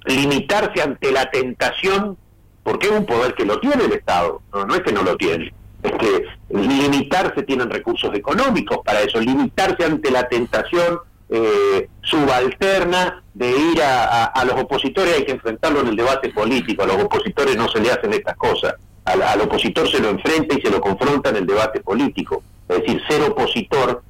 limitarse 0.06 0.80
ante 0.80 1.12
la 1.12 1.30
tentación, 1.30 2.16
porque 2.62 2.86
es 2.86 2.92
un 2.92 3.04
poder 3.04 3.34
que 3.34 3.44
lo 3.44 3.60
tiene 3.60 3.84
el 3.84 3.92
Estado, 3.92 4.40
no, 4.54 4.64
no 4.64 4.74
es 4.74 4.80
que 4.80 4.92
no 4.92 5.02
lo 5.02 5.18
tiene, 5.18 5.52
es 5.82 5.92
que 5.92 6.24
limitarse, 6.52 7.42
tienen 7.42 7.70
recursos 7.70 8.14
económicos 8.14 8.78
para 8.84 9.00
eso, 9.00 9.20
limitarse 9.20 9.84
ante 9.84 10.10
la 10.10 10.28
tentación 10.28 11.00
eh, 11.28 11.88
subalterna 12.02 13.22
de 13.32 13.50
ir 13.50 13.82
a, 13.82 14.44
los 14.44 14.60
opositores, 14.60 15.16
hay 15.16 15.24
que 15.24 15.32
enfrentarlo 15.32 15.80
en 15.80 15.88
el 15.88 15.96
debate 15.96 16.28
político, 16.28 16.82
a 16.82 16.86
los 16.86 17.02
opositores 17.02 17.56
no 17.56 17.68
se 17.70 17.80
le 17.80 17.90
hacen 17.90 18.12
estas 18.12 18.36
cosas, 18.36 18.74
al, 19.04 19.40
opositor 19.40 19.88
se 19.88 20.00
lo 20.00 20.10
enfrenta 20.10 20.56
y 20.56 20.60
se 20.60 20.70
lo 20.70 20.80
confronta 20.80 21.30
en 21.30 21.36
el 21.36 21.46
debate 21.46 21.80
político, 21.80 22.42
es 22.68 22.80
decir, 22.80 23.00
ser 23.08 23.22
opositor, 23.22 24.02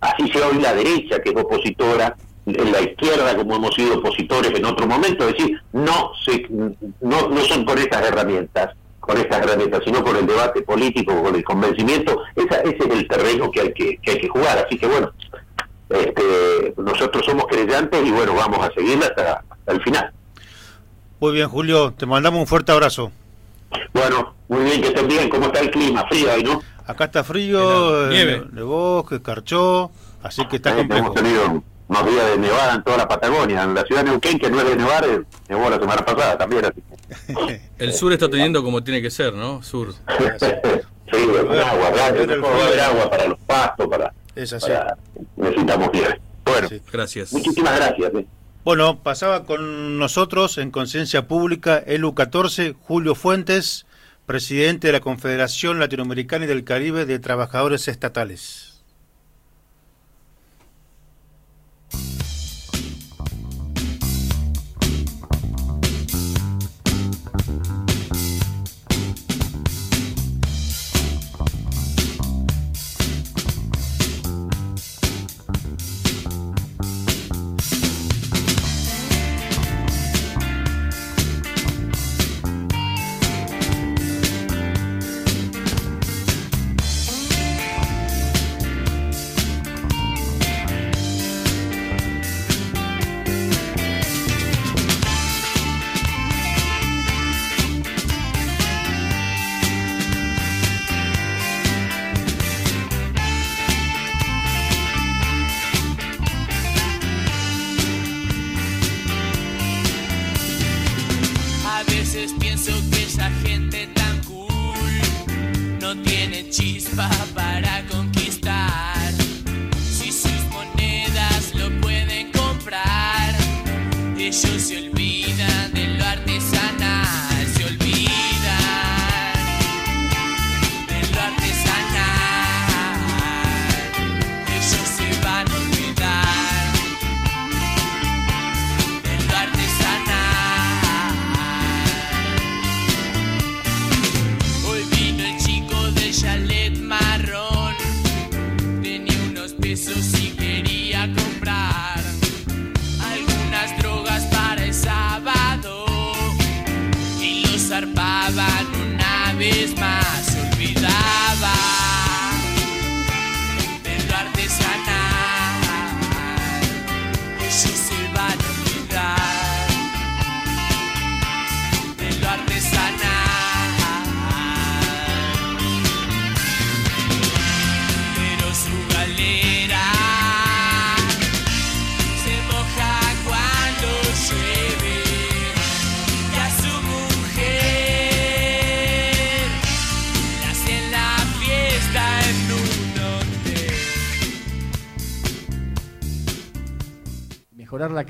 así 0.00 0.30
sea 0.32 0.48
hoy 0.48 0.58
la 0.58 0.72
derecha 0.72 1.20
que 1.20 1.30
es 1.30 1.36
opositora, 1.36 2.16
la 2.46 2.80
izquierda, 2.80 3.36
como 3.36 3.56
hemos 3.56 3.74
sido 3.74 3.98
opositores 3.98 4.52
en 4.58 4.64
otro 4.64 4.86
momento, 4.86 5.28
es 5.28 5.36
decir, 5.36 5.60
no, 5.72 6.12
se, 6.24 6.46
no, 6.48 7.28
no 7.28 7.40
son 7.42 7.66
con 7.66 7.76
estas 7.78 8.08
herramientas, 8.08 8.74
con 9.00 9.16
estas 9.18 9.42
herramientas, 9.42 9.80
sino 9.84 10.04
con 10.04 10.14
el 10.16 10.26
debate 10.26 10.62
político, 10.62 11.22
con 11.22 11.34
el 11.34 11.42
convencimiento, 11.42 12.20
esa, 12.36 12.60
ese 12.60 12.76
es 12.78 12.90
el 12.94 13.08
terreno 13.08 13.50
que 13.50 13.60
hay 13.62 13.72
que, 13.72 13.96
que 13.98 14.10
hay 14.12 14.18
que 14.20 14.28
jugar. 14.28 14.58
Así 14.64 14.78
que 14.78 14.86
bueno, 14.86 15.10
este, 15.88 16.74
nosotros 16.76 17.24
somos 17.26 17.46
creyentes 17.46 18.06
y 18.06 18.10
bueno, 18.10 18.34
vamos 18.34 18.60
a 18.66 18.72
seguir 18.72 18.98
hasta, 19.02 19.42
hasta 19.50 19.72
el 19.72 19.82
final. 19.82 20.12
Muy 21.18 21.32
bien, 21.32 21.48
Julio, 21.48 21.92
te 21.96 22.06
mandamos 22.06 22.40
un 22.40 22.46
fuerte 22.46 22.72
abrazo. 22.72 23.10
Bueno, 23.92 24.34
muy 24.48 24.64
bien, 24.64 24.80
que 24.80 24.88
estén 24.88 25.08
bien. 25.08 25.28
¿Cómo 25.28 25.46
está 25.46 25.60
el 25.60 25.70
clima? 25.70 26.04
Frío 26.08 26.30
ahí, 26.32 26.42
¿no? 26.42 26.62
Acá 26.86 27.04
está 27.04 27.22
frío. 27.24 28.08
Nieve. 28.08 28.42
de 28.50 28.62
bosque, 28.62 29.20
carchó, 29.22 29.90
así 30.22 30.44
que 30.46 30.56
está 30.56 30.70
Eh, 30.72 30.76
complejo. 30.76 31.04
hemos 31.06 31.14
tenido 31.14 31.62
unos 31.88 32.06
días 32.06 32.30
de 32.30 32.38
nevada 32.38 32.74
en 32.74 32.82
toda 32.82 32.96
la 32.96 33.08
Patagonia. 33.08 33.62
En 33.62 33.74
la 33.74 33.82
ciudad 33.82 34.02
de 34.04 34.10
Neuquén, 34.10 34.38
que 34.38 34.50
no 34.50 34.60
es 34.60 34.68
de 34.68 34.76
nevar, 34.76 35.04
eh, 35.04 35.22
nevó 35.48 35.68
la 35.70 35.78
semana 35.78 36.04
pasada 36.04 36.38
también. 36.38 36.64
Así. 36.64 36.82
El 37.78 37.92
sur 37.92 38.12
está 38.12 38.28
teniendo 38.28 38.62
como 38.62 38.82
tiene 38.82 39.00
que 39.02 39.10
ser, 39.10 39.34
¿no? 39.34 39.62
Sur. 39.62 39.92
sí, 39.92 39.98
con 41.10 41.58
agua, 41.58 41.90
¿verdad? 41.90 42.16
el 42.20 42.44
va 42.44 42.48
a 42.48 42.66
haber 42.66 42.80
agua 42.80 43.10
para 43.10 43.26
los 43.26 43.38
pastos, 43.40 43.88
para, 43.88 44.12
Es 44.36 44.52
así. 44.52 44.68
para- 44.68 44.96
necesitamos 45.36 45.90
nieve. 45.92 46.20
Bueno, 46.44 46.68
Gracias. 46.92 47.32
muchísimas 47.32 47.76
gracias. 47.76 48.12
eh. 48.14 48.26
Bueno, 48.64 49.02
pasaba 49.02 49.44
con 49.44 49.98
nosotros 49.98 50.58
en 50.58 50.70
Conciencia 50.70 51.26
Pública, 51.26 51.78
ELU 51.86 52.14
14, 52.14 52.74
Julio 52.80 53.14
Fuentes, 53.14 53.86
presidente 54.26 54.88
de 54.88 54.92
la 54.92 55.00
Confederación 55.00 55.78
Latinoamericana 55.80 56.44
y 56.44 56.48
del 56.48 56.64
Caribe 56.64 57.06
de 57.06 57.18
Trabajadores 57.18 57.88
Estatales. 57.88 58.69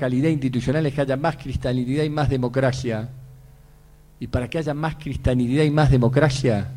Calidad 0.01 0.29
institucional 0.29 0.83
es 0.87 0.95
que 0.95 1.01
haya 1.01 1.15
más 1.15 1.37
cristalinidad 1.37 2.03
y 2.03 2.09
más 2.09 2.27
democracia. 2.27 3.09
Y 4.19 4.25
para 4.25 4.49
que 4.49 4.57
haya 4.57 4.73
más 4.73 4.95
cristalinidad 4.95 5.63
y 5.63 5.69
más 5.69 5.91
democracia, 5.91 6.71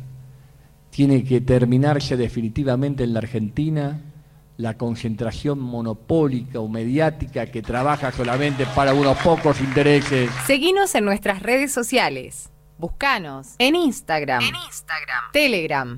tiene 0.91 1.23
que 1.23 1.41
terminarse 1.41 2.17
definitivamente 2.17 3.03
en 3.03 3.13
la 3.13 3.19
Argentina 3.19 3.99
la 4.57 4.77
concentración 4.77 5.59
monopólica 5.59 6.59
o 6.59 6.67
mediática 6.67 7.47
que 7.47 7.63
trabaja 7.63 8.11
solamente 8.11 8.67
para 8.75 8.93
unos 8.93 9.17
pocos 9.17 9.59
intereses. 9.59 10.29
Seguinos 10.45 10.93
en 10.93 11.05
nuestras 11.05 11.41
redes 11.41 11.71
sociales. 11.73 12.51
Buscanos 12.77 13.55
en 13.57 13.75
Instagram, 13.75 14.43
Telegram, 15.33 15.97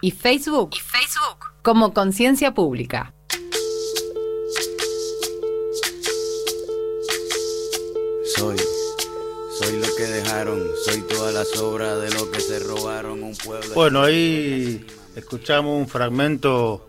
y 0.00 0.10
Facebook, 0.10 0.70
como 1.62 1.94
Conciencia 1.94 2.52
Pública. 2.52 3.12
Que 9.96 10.04
dejaron, 10.04 10.62
soy 10.84 11.02
toda 11.02 11.32
la 11.32 11.44
sobra 11.44 11.96
de 11.96 12.10
lo 12.10 12.30
que 12.30 12.40
se 12.40 12.58
robaron 12.58 13.22
un 13.22 13.34
pueblo. 13.34 13.74
Bueno, 13.74 14.02
ahí 14.02 14.84
escuchamos 15.14 15.78
un 15.78 15.88
fragmento 15.88 16.88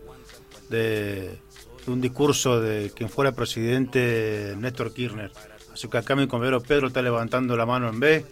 de, 0.68 1.38
de 1.86 1.92
un 1.92 2.00
discurso 2.00 2.60
de 2.60 2.92
quien 2.94 3.08
fuera 3.08 3.32
presidente 3.32 4.54
Néstor 4.58 4.92
Kirchner. 4.92 5.32
Así 5.72 5.88
que 5.88 5.98
acá 5.98 6.16
mi 6.16 6.26
compañero 6.26 6.60
Pedro 6.60 6.88
está 6.88 7.02
levantando 7.02 7.56
la 7.56 7.64
mano 7.64 7.88
en 7.88 8.00
B. 8.00 8.26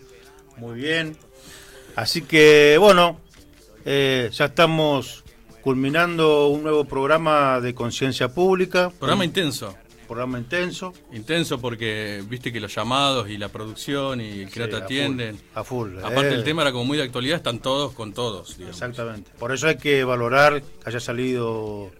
Muy 0.58 0.80
bien. 0.80 1.16
Así 1.94 2.22
que, 2.22 2.76
bueno, 2.78 3.20
eh, 3.84 4.30
ya 4.32 4.46
estamos 4.46 5.24
culminando 5.62 6.48
un 6.48 6.62
nuevo 6.62 6.84
programa 6.84 7.60
de 7.60 7.74
conciencia 7.74 8.28
pública. 8.28 8.90
Programa 8.90 9.24
intenso. 9.24 9.74
Programa 10.06 10.38
intenso. 10.38 10.92
Intenso 11.12 11.60
porque 11.60 12.22
viste 12.28 12.52
que 12.52 12.60
los 12.60 12.74
llamados 12.74 13.28
y 13.28 13.36
la 13.38 13.48
producción 13.48 14.20
y 14.20 14.40
el 14.42 14.50
que 14.50 14.62
Sí, 14.64 14.70
te 14.70 14.70
full, 14.70 14.82
atienden. 14.82 15.40
a 15.54 15.64
full, 15.64 15.98
Aparte 15.98 16.30
eh. 16.30 16.34
el 16.34 16.44
tema 16.44 16.62
era 16.62 16.72
como 16.72 16.84
muy 16.84 16.96
de 16.98 17.04
actualidad, 17.04 17.36
están 17.38 17.58
todos 17.60 17.92
con 17.92 18.12
todos. 18.12 18.56
digamos. 18.56 18.76
Exactamente. 18.76 19.30
Por 19.38 19.52
eso 19.52 19.68
hay 19.68 19.76
que 19.76 20.04
valorar 20.04 20.62
que 20.62 20.88
haya 20.88 21.00
salido 21.00 21.90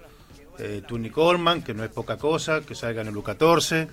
eh, 0.59 0.83
Tuni 0.87 1.11
Coleman, 1.11 1.63
que 1.63 1.75
no 1.75 1.85
es 1.85 1.91
poca 1.91 2.17
cosa, 2.17 2.61
que 2.63 2.75
salga 2.75 3.03
en 3.03 3.09
el 3.09 3.15
U14. 3.15 3.89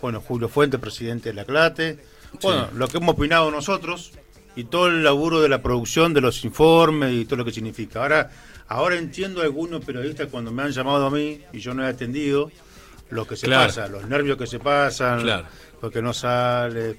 Bueno, 0.00 0.20
Julio 0.20 0.48
Fuente, 0.48 0.78
presidente 0.78 1.28
de 1.30 1.34
la 1.34 1.44
CLATE. 1.44 1.98
Bueno, 2.42 2.68
lo 2.74 2.88
que 2.88 2.98
hemos 2.98 3.14
opinado 3.14 3.50
nosotros 3.50 4.12
y 4.56 4.64
todo 4.64 4.88
el 4.88 5.02
laburo 5.04 5.40
de 5.40 5.48
la 5.48 5.62
producción 5.62 6.12
de 6.14 6.20
los 6.20 6.44
informes 6.44 7.12
y 7.14 7.24
todo 7.24 7.36
lo 7.36 7.44
que 7.44 7.52
significa. 7.52 8.02
Ahora, 8.02 8.30
ahora 8.68 8.96
entiendo 8.96 9.40
a 9.40 9.44
algunos 9.44 9.84
periodistas 9.84 10.28
cuando 10.30 10.50
me 10.52 10.62
han 10.62 10.72
llamado 10.72 11.06
a 11.06 11.10
mí 11.10 11.40
y 11.52 11.60
yo 11.60 11.74
no 11.74 11.84
he 11.84 11.88
atendido 11.88 12.50
lo 13.10 13.26
que 13.26 13.36
se 13.36 13.46
Claro. 13.46 13.66
pasa, 13.66 13.88
los 13.88 14.06
nervios 14.08 14.36
que 14.36 14.46
se 14.46 14.58
pasan, 14.58 15.22
Claro. 15.22 15.46
porque 15.80 16.02
no 16.02 16.12
sale. 16.12 16.96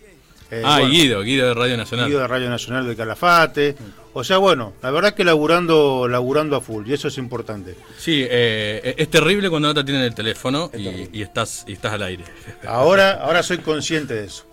Eh, 0.51 0.63
ah, 0.65 0.79
bueno, 0.79 0.91
Guido, 0.91 1.21
Guido 1.21 1.47
de 1.49 1.53
Radio 1.53 1.77
Nacional. 1.77 2.07
Guido 2.07 2.21
de 2.21 2.27
Radio 2.27 2.49
Nacional 2.49 2.87
de 2.87 2.95
Calafate. 2.95 3.75
O 4.13 4.23
sea, 4.23 4.37
bueno, 4.39 4.73
la 4.81 4.89
verdad 4.89 5.13
que 5.13 5.23
laburando, 5.23 6.07
laburando 6.07 6.55
a 6.55 6.61
full, 6.61 6.87
y 6.89 6.93
eso 6.93 7.07
es 7.09 7.19
importante. 7.19 7.75
Sí, 7.99 8.25
eh, 8.27 8.95
es 8.97 9.09
terrible 9.09 9.49
cuando 9.51 9.67
no 9.67 9.73
te 9.75 9.81
atienden 9.81 10.05
el 10.05 10.15
teléfono 10.15 10.71
y, 10.73 11.19
y 11.19 11.21
estás 11.21 11.63
y 11.67 11.73
estás 11.73 11.93
al 11.93 12.01
aire. 12.01 12.23
Ahora, 12.67 13.19
ahora 13.21 13.43
soy 13.43 13.59
consciente 13.59 14.15
de 14.15 14.25
eso. 14.25 14.45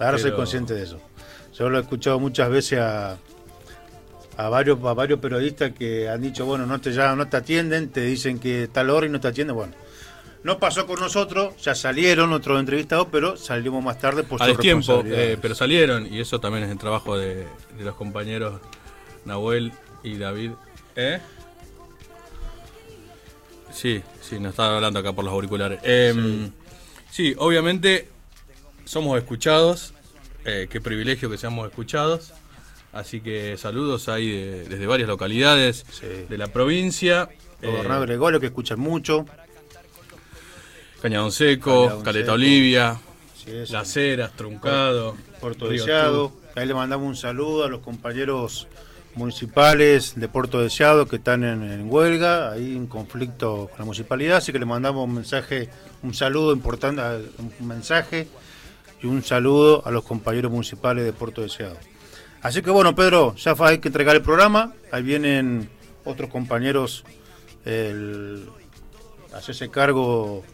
Ahora 0.00 0.18
soy 0.18 0.32
consciente 0.32 0.74
de 0.74 0.82
eso. 0.82 1.00
Yo 1.56 1.70
lo 1.70 1.78
he 1.78 1.80
escuchado 1.82 2.18
muchas 2.18 2.50
veces 2.50 2.80
a, 2.80 3.16
a 4.36 4.48
varios, 4.48 4.78
a 4.84 4.92
varios 4.94 5.20
periodistas 5.20 5.70
que 5.72 6.08
han 6.08 6.20
dicho, 6.20 6.44
bueno, 6.44 6.66
no 6.66 6.80
te 6.80 6.90
llaman, 6.90 7.18
no 7.18 7.28
te 7.28 7.36
atienden, 7.36 7.88
te 7.90 8.00
dicen 8.02 8.38
que 8.40 8.68
tal 8.70 8.90
hora 8.90 9.06
y 9.06 9.10
no 9.10 9.20
te 9.20 9.28
atienden. 9.28 9.54
Bueno, 9.56 9.72
no 10.46 10.58
pasó 10.58 10.86
con 10.86 11.00
nosotros, 11.00 11.54
ya 11.60 11.74
salieron 11.74 12.32
otros 12.32 12.58
entrevistados, 12.60 13.08
pero 13.10 13.36
salimos 13.36 13.82
más 13.84 13.98
tarde 13.98 14.22
por 14.22 14.40
a 14.40 14.44
su 14.46 14.52
destiempo, 14.52 14.80
responsabilidad. 14.92 15.30
eh, 15.32 15.38
pero 15.42 15.54
salieron 15.54 16.06
y 16.12 16.20
eso 16.20 16.38
también 16.40 16.64
es 16.64 16.70
el 16.70 16.78
trabajo 16.78 17.18
de, 17.18 17.34
de 17.76 17.84
los 17.84 17.96
compañeros 17.96 18.60
Nahuel 19.24 19.72
y 20.04 20.16
David. 20.16 20.52
¿Eh? 20.94 21.18
Sí, 23.72 24.02
sí, 24.22 24.38
nos 24.40 24.50
estaba 24.50 24.76
hablando 24.76 25.00
acá 25.00 25.12
por 25.12 25.24
los 25.24 25.32
auriculares. 25.34 25.80
Eh, 25.82 26.48
sí. 27.10 27.34
obviamente 27.38 28.08
somos 28.84 29.18
escuchados. 29.18 29.92
eh, 30.44 30.68
qué 30.70 30.80
privilegio 30.80 31.28
que 31.28 31.36
seamos 31.38 31.68
escuchados. 31.68 32.32
Así 32.92 33.20
que 33.20 33.56
saludos 33.58 34.08
ahí 34.08 34.30
de- 34.30 34.64
desde 34.68 34.86
varias 34.86 35.08
localidades 35.08 35.84
de 36.28 36.38
la 36.38 36.46
provincia. 36.46 37.28
Gobernador 37.60 38.06
Gregorio, 38.06 38.38
que 38.40 38.46
escuchan 38.46 38.78
mucho. 38.78 39.26
Cañadón 41.02 41.32
Seco, 41.32 41.82
Cañadón 41.82 42.04
Caleta 42.04 42.24
Seco. 42.26 42.34
Olivia, 42.34 43.00
Sí. 43.44 43.52
Las 43.70 43.96
Heras, 43.96 44.32
Truncado, 44.32 45.16
Puerto 45.40 45.68
Deseado. 45.68 46.32
Ahí 46.56 46.66
le 46.66 46.74
mandamos 46.74 47.06
un 47.06 47.16
saludo 47.16 47.64
a 47.64 47.68
los 47.68 47.80
compañeros 47.80 48.66
municipales 49.14 50.14
de 50.18 50.28
Puerto 50.28 50.60
Deseado 50.60 51.06
que 51.06 51.16
están 51.16 51.44
en, 51.44 51.62
en 51.62 51.88
huelga, 51.88 52.50
ahí 52.50 52.74
en 52.74 52.86
conflicto 52.86 53.68
con 53.68 53.78
la 53.78 53.84
municipalidad, 53.84 54.38
así 54.38 54.52
que 54.52 54.58
le 54.58 54.66
mandamos 54.66 55.04
un 55.04 55.14
mensaje, 55.14 55.70
un 56.02 56.12
saludo 56.12 56.52
importante, 56.52 57.02
un 57.38 57.68
mensaje 57.68 58.26
y 59.02 59.06
un 59.06 59.22
saludo 59.22 59.86
a 59.86 59.90
los 59.90 60.02
compañeros 60.04 60.50
municipales 60.50 61.04
de 61.04 61.12
Puerto 61.12 61.40
Deseado. 61.42 61.76
Así 62.42 62.62
que 62.62 62.70
bueno, 62.70 62.94
Pedro, 62.94 63.34
ya 63.36 63.54
hay 63.60 63.78
que 63.78 63.88
entregar 63.88 64.16
el 64.16 64.22
programa, 64.22 64.74
ahí 64.92 65.02
vienen 65.02 65.70
otros 66.04 66.30
compañeros 66.30 67.04
el, 67.64 68.46
a 69.32 69.38
hacerse 69.38 69.70
cargo 69.70 70.44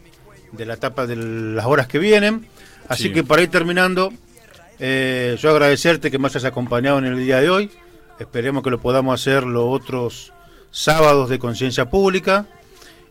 de 0.53 0.65
la 0.65 0.75
etapa 0.75 1.05
de 1.05 1.15
las 1.17 1.65
horas 1.65 1.87
que 1.87 1.99
vienen. 1.99 2.47
Así 2.87 3.03
Sí. 3.03 3.11
que 3.13 3.23
para 3.23 3.41
ir 3.41 3.49
terminando, 3.49 4.11
eh, 4.79 5.37
yo 5.41 5.49
agradecerte 5.51 6.09
que 6.09 6.17
me 6.19 6.27
hayas 6.27 6.45
acompañado 6.45 6.97
en 6.99 7.05
el 7.05 7.17
día 7.19 7.41
de 7.41 7.49
hoy. 7.49 7.71
Esperemos 8.19 8.63
que 8.63 8.69
lo 8.69 8.79
podamos 8.79 9.19
hacer 9.19 9.43
los 9.43 9.65
otros 9.67 10.31
sábados 10.71 11.29
de 11.29 11.39
conciencia 11.39 11.89
pública. 11.89 12.45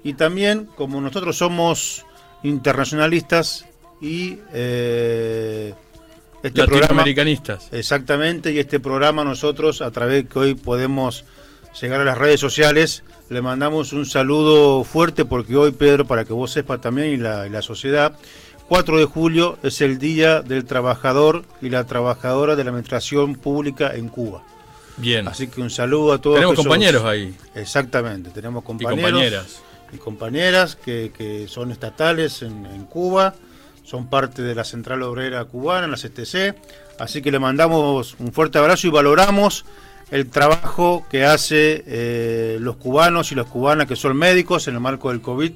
Y 0.04 0.14
también, 0.14 0.66
como 0.76 1.00
nosotros 1.00 1.36
somos 1.36 2.04
internacionalistas 2.42 3.66
y 4.00 4.38
eh, 4.52 5.74
este 6.42 6.50
programa, 6.64 6.80
Latinoamericanistas. 6.80 7.68
exactamente, 7.70 8.50
y 8.52 8.58
este 8.58 8.80
programa 8.80 9.22
nosotros 9.22 9.80
a 9.80 9.90
través 9.92 10.26
que 10.28 10.38
hoy 10.40 10.54
podemos 10.56 11.24
llegar 11.80 12.00
a 12.00 12.04
las 12.04 12.18
redes 12.18 12.40
sociales, 12.40 13.02
le 13.28 13.42
mandamos 13.42 13.92
un 13.92 14.06
saludo 14.06 14.84
fuerte 14.84 15.24
porque 15.24 15.56
hoy, 15.56 15.72
Pedro, 15.72 16.06
para 16.06 16.24
que 16.24 16.32
vos 16.32 16.50
sepas 16.50 16.80
también 16.80 17.08
y 17.08 17.16
la, 17.16 17.46
y 17.46 17.50
la 17.50 17.62
sociedad, 17.62 18.16
4 18.68 18.98
de 18.98 19.04
julio 19.04 19.58
es 19.62 19.80
el 19.80 19.98
Día 19.98 20.42
del 20.42 20.64
Trabajador 20.64 21.44
y 21.60 21.70
la 21.70 21.84
Trabajadora 21.84 22.56
de 22.56 22.64
la 22.64 22.70
Administración 22.70 23.34
Pública 23.34 23.94
en 23.94 24.08
Cuba. 24.08 24.42
Bien. 24.96 25.26
Así 25.28 25.48
que 25.48 25.60
un 25.60 25.70
saludo 25.70 26.12
a 26.12 26.20
todos. 26.20 26.36
Tenemos 26.36 26.56
compañeros 26.56 27.04
ahí. 27.04 27.34
Exactamente, 27.54 28.30
tenemos 28.30 28.62
compañeros. 28.62 29.10
compañeras. 29.10 29.62
Y 29.92 29.96
compañeras 29.98 30.76
que, 30.76 31.12
que 31.16 31.48
son 31.48 31.70
estatales 31.70 32.42
en, 32.42 32.64
en 32.66 32.84
Cuba, 32.86 33.34
son 33.84 34.08
parte 34.08 34.42
de 34.42 34.54
la 34.54 34.64
Central 34.64 35.02
Obrera 35.02 35.44
Cubana, 35.44 35.86
la 35.86 35.96
CTC. 35.96 36.54
Así 36.98 37.20
que 37.20 37.30
le 37.30 37.38
mandamos 37.38 38.16
un 38.18 38.32
fuerte 38.32 38.58
abrazo 38.58 38.86
y 38.86 38.90
valoramos 38.90 39.64
el 40.12 40.28
trabajo 40.28 41.06
que 41.10 41.24
hace 41.24 41.82
eh, 41.86 42.58
los 42.60 42.76
cubanos 42.76 43.32
y 43.32 43.34
las 43.34 43.46
cubanas 43.46 43.86
que 43.86 43.96
son 43.96 44.14
médicos 44.14 44.68
en 44.68 44.74
el 44.74 44.80
marco 44.80 45.08
del 45.08 45.22
COVID 45.22 45.52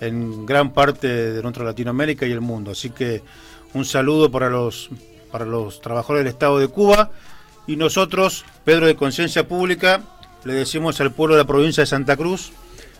en 0.00 0.46
gran 0.46 0.72
parte 0.72 1.08
de 1.08 1.42
nuestra 1.42 1.64
Latinoamérica 1.64 2.24
y 2.24 2.30
el 2.30 2.40
mundo. 2.40 2.70
Así 2.70 2.90
que 2.90 3.22
un 3.74 3.84
saludo 3.84 4.30
para 4.30 4.48
los, 4.48 4.90
para 5.32 5.44
los 5.44 5.80
trabajadores 5.80 6.24
del 6.24 6.32
Estado 6.32 6.60
de 6.60 6.68
Cuba 6.68 7.10
y 7.66 7.74
nosotros, 7.74 8.44
Pedro 8.64 8.86
de 8.86 8.94
Conciencia 8.94 9.48
Pública, 9.48 10.02
le 10.44 10.54
decimos 10.54 11.00
al 11.00 11.10
pueblo 11.10 11.34
de 11.34 11.42
la 11.42 11.48
provincia 11.48 11.82
de 11.82 11.86
Santa 11.88 12.16
Cruz 12.16 12.52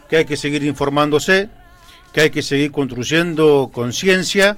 que 0.09 0.17
hay 0.17 0.25
que 0.25 0.37
seguir 0.37 0.65
informándose, 0.65 1.49
que 2.13 2.23
hay 2.23 2.31
que 2.31 2.43
seguir 2.43 2.73
construyendo 2.73 3.71
conciencia 3.73 4.57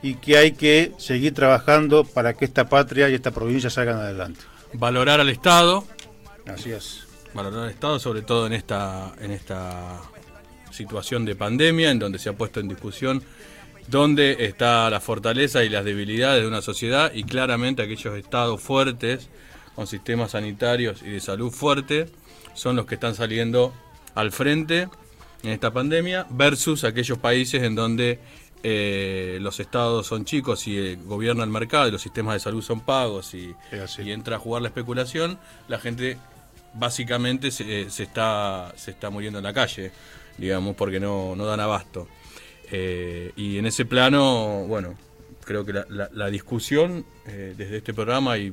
y 0.00 0.14
que 0.14 0.38
hay 0.38 0.52
que 0.52 0.92
seguir 0.96 1.34
trabajando 1.34 2.04
para 2.04 2.32
que 2.32 2.46
esta 2.46 2.70
patria 2.70 3.10
y 3.10 3.14
esta 3.14 3.32
provincia 3.32 3.68
salgan 3.68 3.98
adelante. 3.98 4.40
Valorar 4.74 5.20
al 5.20 5.28
Estado. 5.28 5.84
Así 6.46 6.70
es. 6.72 7.06
Valorar 7.34 7.64
al 7.64 7.70
Estado, 7.70 7.98
sobre 7.98 8.22
todo 8.22 8.46
en 8.46 8.52
esta, 8.52 9.14
en 9.20 9.30
esta 9.30 10.00
situación 10.70 11.24
de 11.24 11.34
pandemia, 11.34 11.90
en 11.90 11.98
donde 11.98 12.18
se 12.18 12.28
ha 12.28 12.32
puesto 12.32 12.60
en 12.60 12.68
discusión 12.68 13.22
dónde 13.88 14.36
está 14.40 14.88
la 14.88 15.00
fortaleza 15.00 15.64
y 15.64 15.68
las 15.68 15.84
debilidades 15.84 16.42
de 16.42 16.48
una 16.48 16.62
sociedad 16.62 17.12
y 17.12 17.24
claramente 17.24 17.82
aquellos 17.82 18.16
estados 18.16 18.60
fuertes, 18.60 19.28
con 19.74 19.86
sistemas 19.86 20.32
sanitarios 20.32 21.02
y 21.02 21.10
de 21.10 21.20
salud 21.20 21.50
fuertes, 21.50 22.10
son 22.54 22.76
los 22.76 22.86
que 22.86 22.94
están 22.94 23.14
saliendo 23.14 23.72
al 24.14 24.32
frente 24.32 24.88
en 25.42 25.50
esta 25.50 25.72
pandemia 25.72 26.26
versus 26.30 26.84
aquellos 26.84 27.18
países 27.18 27.62
en 27.62 27.74
donde 27.74 28.20
eh, 28.62 29.38
los 29.40 29.58
estados 29.60 30.06
son 30.06 30.24
chicos 30.24 30.66
y 30.66 30.76
eh, 30.78 30.98
gobierna 31.04 31.44
el 31.44 31.50
mercado 31.50 31.88
y 31.88 31.90
los 31.90 32.02
sistemas 32.02 32.34
de 32.34 32.40
salud 32.40 32.62
son 32.62 32.80
pagos 32.80 33.34
y, 33.34 33.54
y 34.02 34.12
entra 34.12 34.36
a 34.36 34.38
jugar 34.38 34.62
la 34.62 34.68
especulación, 34.68 35.38
la 35.68 35.78
gente 35.78 36.18
básicamente 36.74 37.50
se, 37.50 37.82
eh, 37.82 37.90
se 37.90 38.02
está, 38.04 38.72
se 38.76 38.90
está 38.92 39.10
muriendo 39.10 39.38
en 39.38 39.44
la 39.44 39.52
calle, 39.52 39.92
digamos, 40.38 40.76
porque 40.76 41.00
no, 41.00 41.34
no 41.36 41.44
dan 41.46 41.60
abasto. 41.60 42.06
Eh, 42.70 43.32
y 43.36 43.58
en 43.58 43.66
ese 43.66 43.84
plano, 43.84 44.64
bueno, 44.68 44.94
creo 45.44 45.64
que 45.64 45.72
la, 45.72 45.86
la- 45.88 46.10
la 46.12 46.30
discusión 46.30 47.04
desde 47.24 47.78
este 47.78 47.92
programa 47.94 48.38
y 48.38 48.52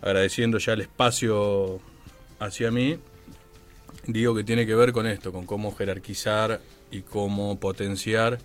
agradeciendo 0.00 0.58
ya 0.58 0.72
el 0.74 0.82
espacio 0.82 1.80
hacia 2.38 2.70
mí, 2.70 2.98
digo 4.06 4.34
que 4.34 4.44
tiene 4.44 4.66
que 4.66 4.74
ver 4.74 4.92
con 4.92 5.06
esto, 5.06 5.32
con 5.32 5.46
cómo 5.46 5.74
jerarquizar 5.74 6.60
y 6.90 7.02
cómo 7.02 7.58
potenciar 7.58 8.38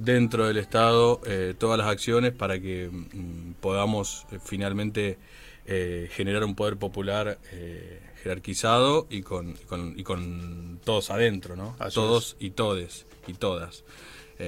dentro 0.00 0.48
del 0.48 0.56
Estado 0.56 1.20
eh, 1.26 1.54
todas 1.56 1.78
las 1.78 1.86
acciones 1.86 2.32
para 2.32 2.58
que 2.58 2.88
mm, 2.90 3.52
podamos 3.60 4.26
eh, 4.32 4.38
finalmente 4.42 5.18
eh, 5.66 6.08
generar 6.12 6.42
un 6.44 6.54
poder 6.54 6.78
popular 6.78 7.38
eh, 7.52 8.00
jerarquizado 8.22 9.06
y 9.10 9.20
con, 9.20 9.50
y 9.50 9.64
con, 9.66 9.98
y 9.98 10.02
con 10.02 10.80
todos 10.84 11.10
adentro, 11.10 11.54
¿no? 11.54 11.76
Así 11.78 11.94
todos 11.94 12.36
y 12.40 12.50
todes 12.50 13.06
y 13.26 13.34
todas. 13.34 13.84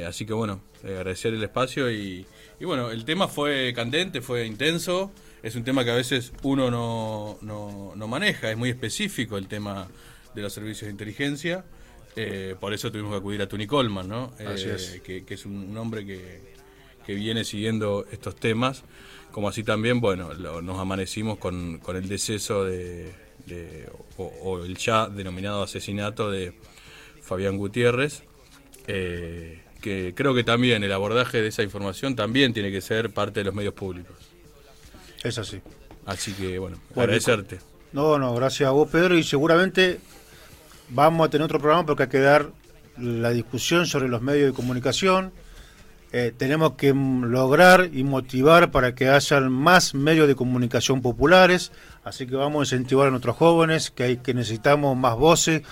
Así 0.08 0.24
que 0.24 0.32
bueno, 0.32 0.62
agradecer 0.82 1.34
el 1.34 1.42
espacio 1.42 1.90
y, 1.90 2.24
y 2.58 2.64
bueno, 2.64 2.90
el 2.90 3.04
tema 3.04 3.28
fue 3.28 3.74
candente, 3.76 4.22
fue 4.22 4.46
intenso, 4.46 5.12
es 5.42 5.54
un 5.54 5.64
tema 5.64 5.84
que 5.84 5.90
a 5.90 5.94
veces 5.94 6.32
uno 6.44 6.70
no, 6.70 7.36
no, 7.42 7.92
no 7.94 8.08
maneja, 8.08 8.50
es 8.50 8.56
muy 8.56 8.70
específico 8.70 9.36
el 9.36 9.48
tema 9.48 9.88
de 10.34 10.40
los 10.40 10.50
servicios 10.54 10.86
de 10.86 10.92
inteligencia, 10.92 11.66
eh, 12.16 12.54
por 12.60 12.72
eso 12.74 12.90
tuvimos 12.90 13.12
que 13.12 13.18
acudir 13.18 13.42
a 13.42 13.48
Tony 13.48 13.66
Coleman, 13.66 14.08
¿no? 14.08 14.32
Así 14.46 14.68
Eh, 14.68 14.74
es. 14.74 15.00
Que, 15.04 15.24
que 15.24 15.34
es 15.34 15.46
un, 15.46 15.56
un 15.70 15.76
hombre 15.78 16.04
que, 16.06 16.40
que 17.06 17.14
viene 17.14 17.44
siguiendo 17.44 18.06
estos 18.12 18.36
temas, 18.36 18.82
como 19.30 19.48
así 19.48 19.62
también, 19.64 20.00
bueno, 20.00 20.34
lo- 20.34 20.60
nos 20.62 20.78
amanecimos 20.78 21.38
con, 21.38 21.78
con 21.78 21.96
el 21.96 22.08
deceso 22.08 22.64
de, 22.64 23.12
de- 23.46 23.88
o, 24.18 24.24
o 24.24 24.64
el 24.64 24.76
ya 24.76 25.08
denominado 25.08 25.62
asesinato 25.62 26.30
de 26.30 26.52
Fabián 27.22 27.56
Gutiérrez, 27.56 28.22
eh, 28.86 29.62
que 29.80 30.12
creo 30.14 30.34
que 30.34 30.44
también 30.44 30.84
el 30.84 30.92
abordaje 30.92 31.40
de 31.42 31.48
esa 31.48 31.62
información 31.62 32.14
también 32.14 32.52
tiene 32.52 32.70
que 32.70 32.80
ser 32.80 33.10
parte 33.10 33.40
de 33.40 33.44
los 33.44 33.54
medios 33.54 33.74
públicos. 33.74 34.14
Es 35.24 35.38
así. 35.38 35.60
Así 36.04 36.32
que, 36.32 36.58
bueno, 36.58 36.78
Bueno, 36.90 37.02
agradecerte. 37.02 37.58
No, 37.92 38.18
no, 38.18 38.34
gracias 38.34 38.68
a 38.68 38.72
vos, 38.72 38.88
Pedro, 38.90 39.16
y 39.16 39.22
seguramente 39.22 40.00
vamos 40.88 41.26
a 41.26 41.30
tener 41.30 41.44
otro 41.44 41.58
programa 41.58 41.86
porque 41.86 42.04
hay 42.04 42.08
que 42.08 42.20
dar 42.20 42.50
la 42.96 43.30
discusión 43.30 43.86
sobre 43.86 44.08
los 44.08 44.22
medios 44.22 44.46
de 44.46 44.52
comunicación. 44.52 45.32
Eh, 46.12 46.32
tenemos 46.36 46.72
que 46.72 46.92
lograr 46.92 47.88
y 47.92 48.04
motivar 48.04 48.70
para 48.70 48.94
que 48.94 49.08
hayan 49.08 49.50
más 49.50 49.94
medios 49.94 50.28
de 50.28 50.34
comunicación 50.34 51.00
populares, 51.00 51.72
así 52.04 52.26
que 52.26 52.36
vamos 52.36 52.60
a 52.60 52.74
incentivar 52.74 53.08
a 53.08 53.10
nuestros 53.10 53.36
jóvenes, 53.36 53.90
que 53.90 54.02
hay 54.02 54.16
que 54.18 54.34
necesitamos 54.34 54.94
más 54.94 55.16
voces, 55.16 55.62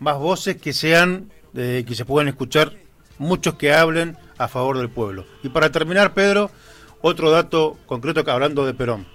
más 0.00 0.18
voces 0.18 0.56
que 0.56 0.72
sean, 0.72 1.30
eh, 1.54 1.84
que 1.86 1.94
se 1.94 2.06
puedan 2.06 2.28
escuchar, 2.28 2.72
muchos 3.18 3.54
que 3.56 3.74
hablen 3.74 4.16
a 4.38 4.48
favor 4.48 4.78
del 4.78 4.88
pueblo. 4.88 5.26
Y 5.42 5.50
para 5.50 5.70
terminar, 5.70 6.14
Pedro, 6.14 6.50
otro 7.02 7.30
dato 7.30 7.76
concreto 7.84 8.24
que 8.24 8.30
hablando 8.30 8.64
de 8.64 8.72
Perón. 8.72 9.06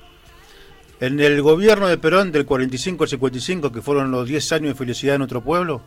En 1.00 1.20
el 1.20 1.42
gobierno 1.42 1.88
de 1.88 1.98
Perón 1.98 2.32
del 2.32 2.46
45 2.46 3.04
al 3.04 3.10
55, 3.10 3.72
que 3.72 3.82
fueron 3.82 4.10
los 4.10 4.28
10 4.28 4.52
años 4.54 4.70
de 4.70 4.76
felicidad 4.76 5.16
en 5.16 5.20
nuestro 5.20 5.42
pueblo, 5.42 5.82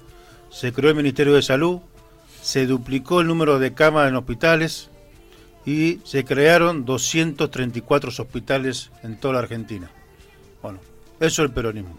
se 0.50 0.72
creó 0.72 0.90
el 0.90 0.96
Ministerio 0.96 1.34
de 1.34 1.42
Salud, 1.42 1.80
se 2.42 2.66
duplicó 2.66 3.20
el 3.20 3.26
número 3.26 3.58
de 3.58 3.74
camas 3.74 4.08
en 4.08 4.16
hospitales 4.16 4.88
y 5.66 6.00
se 6.04 6.24
crearon 6.24 6.84
234 6.84 8.10
hospitales 8.10 8.90
en 9.02 9.18
toda 9.18 9.34
la 9.34 9.40
Argentina. 9.40 9.90
Bueno, 10.62 10.78
eso 11.18 11.42
es 11.42 11.48
el 11.48 11.54
peronismo. 11.54 11.98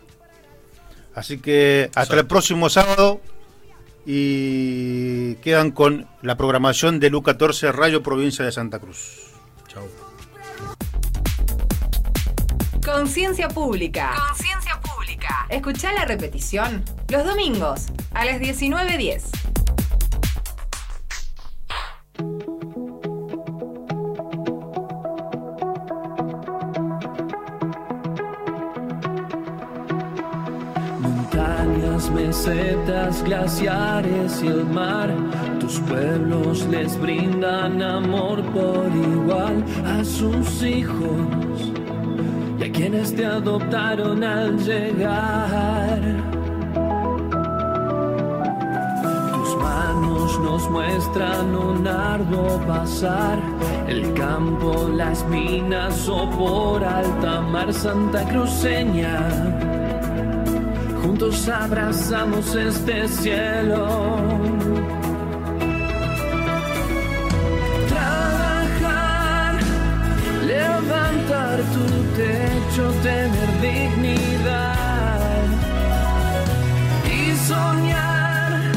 Así 1.13 1.39
que 1.39 1.91
hasta 1.93 2.15
el 2.17 2.25
próximo 2.25 2.69
sábado 2.69 3.21
y 4.05 5.35
quedan 5.35 5.71
con 5.71 6.07
la 6.21 6.37
programación 6.37 6.99
de 6.99 7.09
LU 7.09 7.21
14 7.21 7.71
Radio 7.71 8.01
Provincia 8.01 8.45
de 8.45 8.51
Santa 8.51 8.79
Cruz. 8.79 9.31
Chao. 9.67 10.00
Conciencia 12.83 13.47
Pública. 13.47 14.11
Conciencia 14.27 14.79
Pública. 14.81 15.45
Escuchá 15.49 15.93
la 15.93 16.05
repetición 16.05 16.83
los 17.09 17.23
domingos 17.23 17.85
a 18.11 18.25
las 18.25 18.41
19.10. 18.41 19.21
Montañas, 31.01 32.09
mesetas, 32.09 33.23
glaciares 33.23 34.41
y 34.41 34.47
el 34.47 34.65
mar, 34.65 35.13
tus 35.59 35.79
pueblos 35.81 36.65
les 36.65 36.99
brindan 36.99 37.79
amor 37.83 38.41
por 38.51 38.87
igual 38.87 39.63
a 39.85 40.03
sus 40.03 40.63
hijos 40.63 41.70
quienes 42.71 43.15
te 43.15 43.25
adoptaron 43.25 44.23
al 44.23 44.57
llegar. 44.57 45.99
Tus 49.33 49.55
manos 49.57 50.39
nos 50.39 50.69
muestran 50.69 51.55
un 51.55 51.87
arduo 51.87 52.59
pasar, 52.67 53.39
el 53.87 54.13
campo, 54.13 54.89
las 54.93 55.25
minas 55.27 56.07
o 56.09 56.29
por 56.29 56.83
alta 56.83 57.41
mar 57.41 57.73
Santa 57.73 58.23
Cruceña. 58.27 59.19
Juntos 61.01 61.49
abrazamos 61.49 62.55
este 62.55 63.07
cielo. 63.07 64.60
Tener 72.89 73.61
dignidad 73.61 75.19
y 77.05 77.35
soñar 77.47 78.71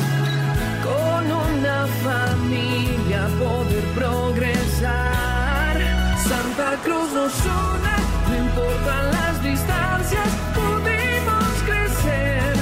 con 0.83 1.25
una 1.33 1.87
familia, 2.03 3.29
poder 3.39 3.85
progresar. 3.95 5.77
Santa 6.29 6.77
Cruz 6.85 7.13
nos 7.13 7.35
une, 7.45 7.97
no 8.29 8.37
importan 8.47 9.11
las 9.11 9.43
distancias, 9.43 10.29
pudimos 10.55 11.49
crecer 11.65 12.55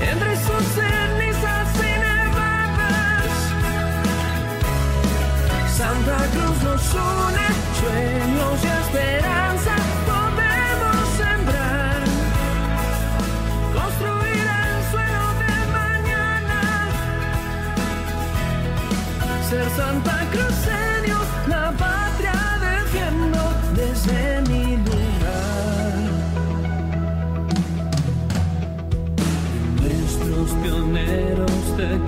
entre 0.00 0.36
sus 0.36 0.64
cenizas 0.78 1.68
y 1.76 1.92
nevadas. 2.08 3.32
Santa 5.76 6.18
Cruz 6.32 6.56
nos 6.62 6.94
une, 6.94 7.46
sueños 7.80 8.73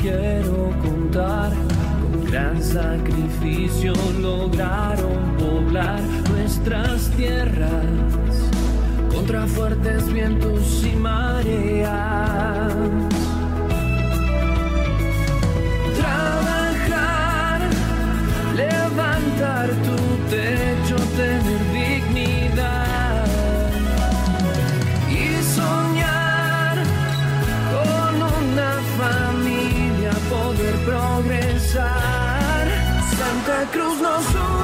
quiero 0.07 0.71
contar, 0.83 1.51
con 2.01 2.25
gran 2.31 2.63
sacrificio 2.63 3.93
lograron 4.21 5.37
poblar 5.37 6.01
nuestras 6.31 7.11
tierras 7.17 7.85
contra 9.13 9.47
fuertes 9.47 10.07
vientos 10.13 10.85
y 10.85 10.95
mareas. 10.95 12.73
Trabajar, 15.99 17.61
levantar 18.55 19.69
tu 19.87 19.97
techo, 20.31 20.76
progresar. 31.77 32.69
Santa 33.19 33.67
Cruz 33.73 34.01
nos 34.01 34.56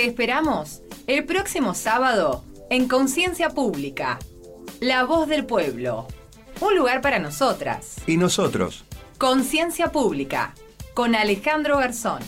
Te 0.00 0.06
esperamos 0.06 0.80
el 1.06 1.26
próximo 1.26 1.74
sábado 1.74 2.42
en 2.70 2.88
Conciencia 2.88 3.50
Pública. 3.50 4.18
La 4.80 5.04
voz 5.04 5.28
del 5.28 5.44
pueblo. 5.44 6.06
Un 6.58 6.74
lugar 6.74 7.02
para 7.02 7.18
nosotras. 7.18 7.96
¿Y 8.06 8.16
nosotros? 8.16 8.86
Conciencia 9.18 9.92
Pública. 9.92 10.54
Con 10.94 11.14
Alejandro 11.14 11.76
Garzón. 11.76 12.22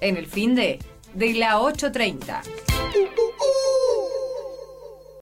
En 0.00 0.16
el 0.16 0.28
fin 0.28 0.54
de, 0.54 0.78
de 1.14 1.34
la 1.34 1.58
8.30. 1.58 2.40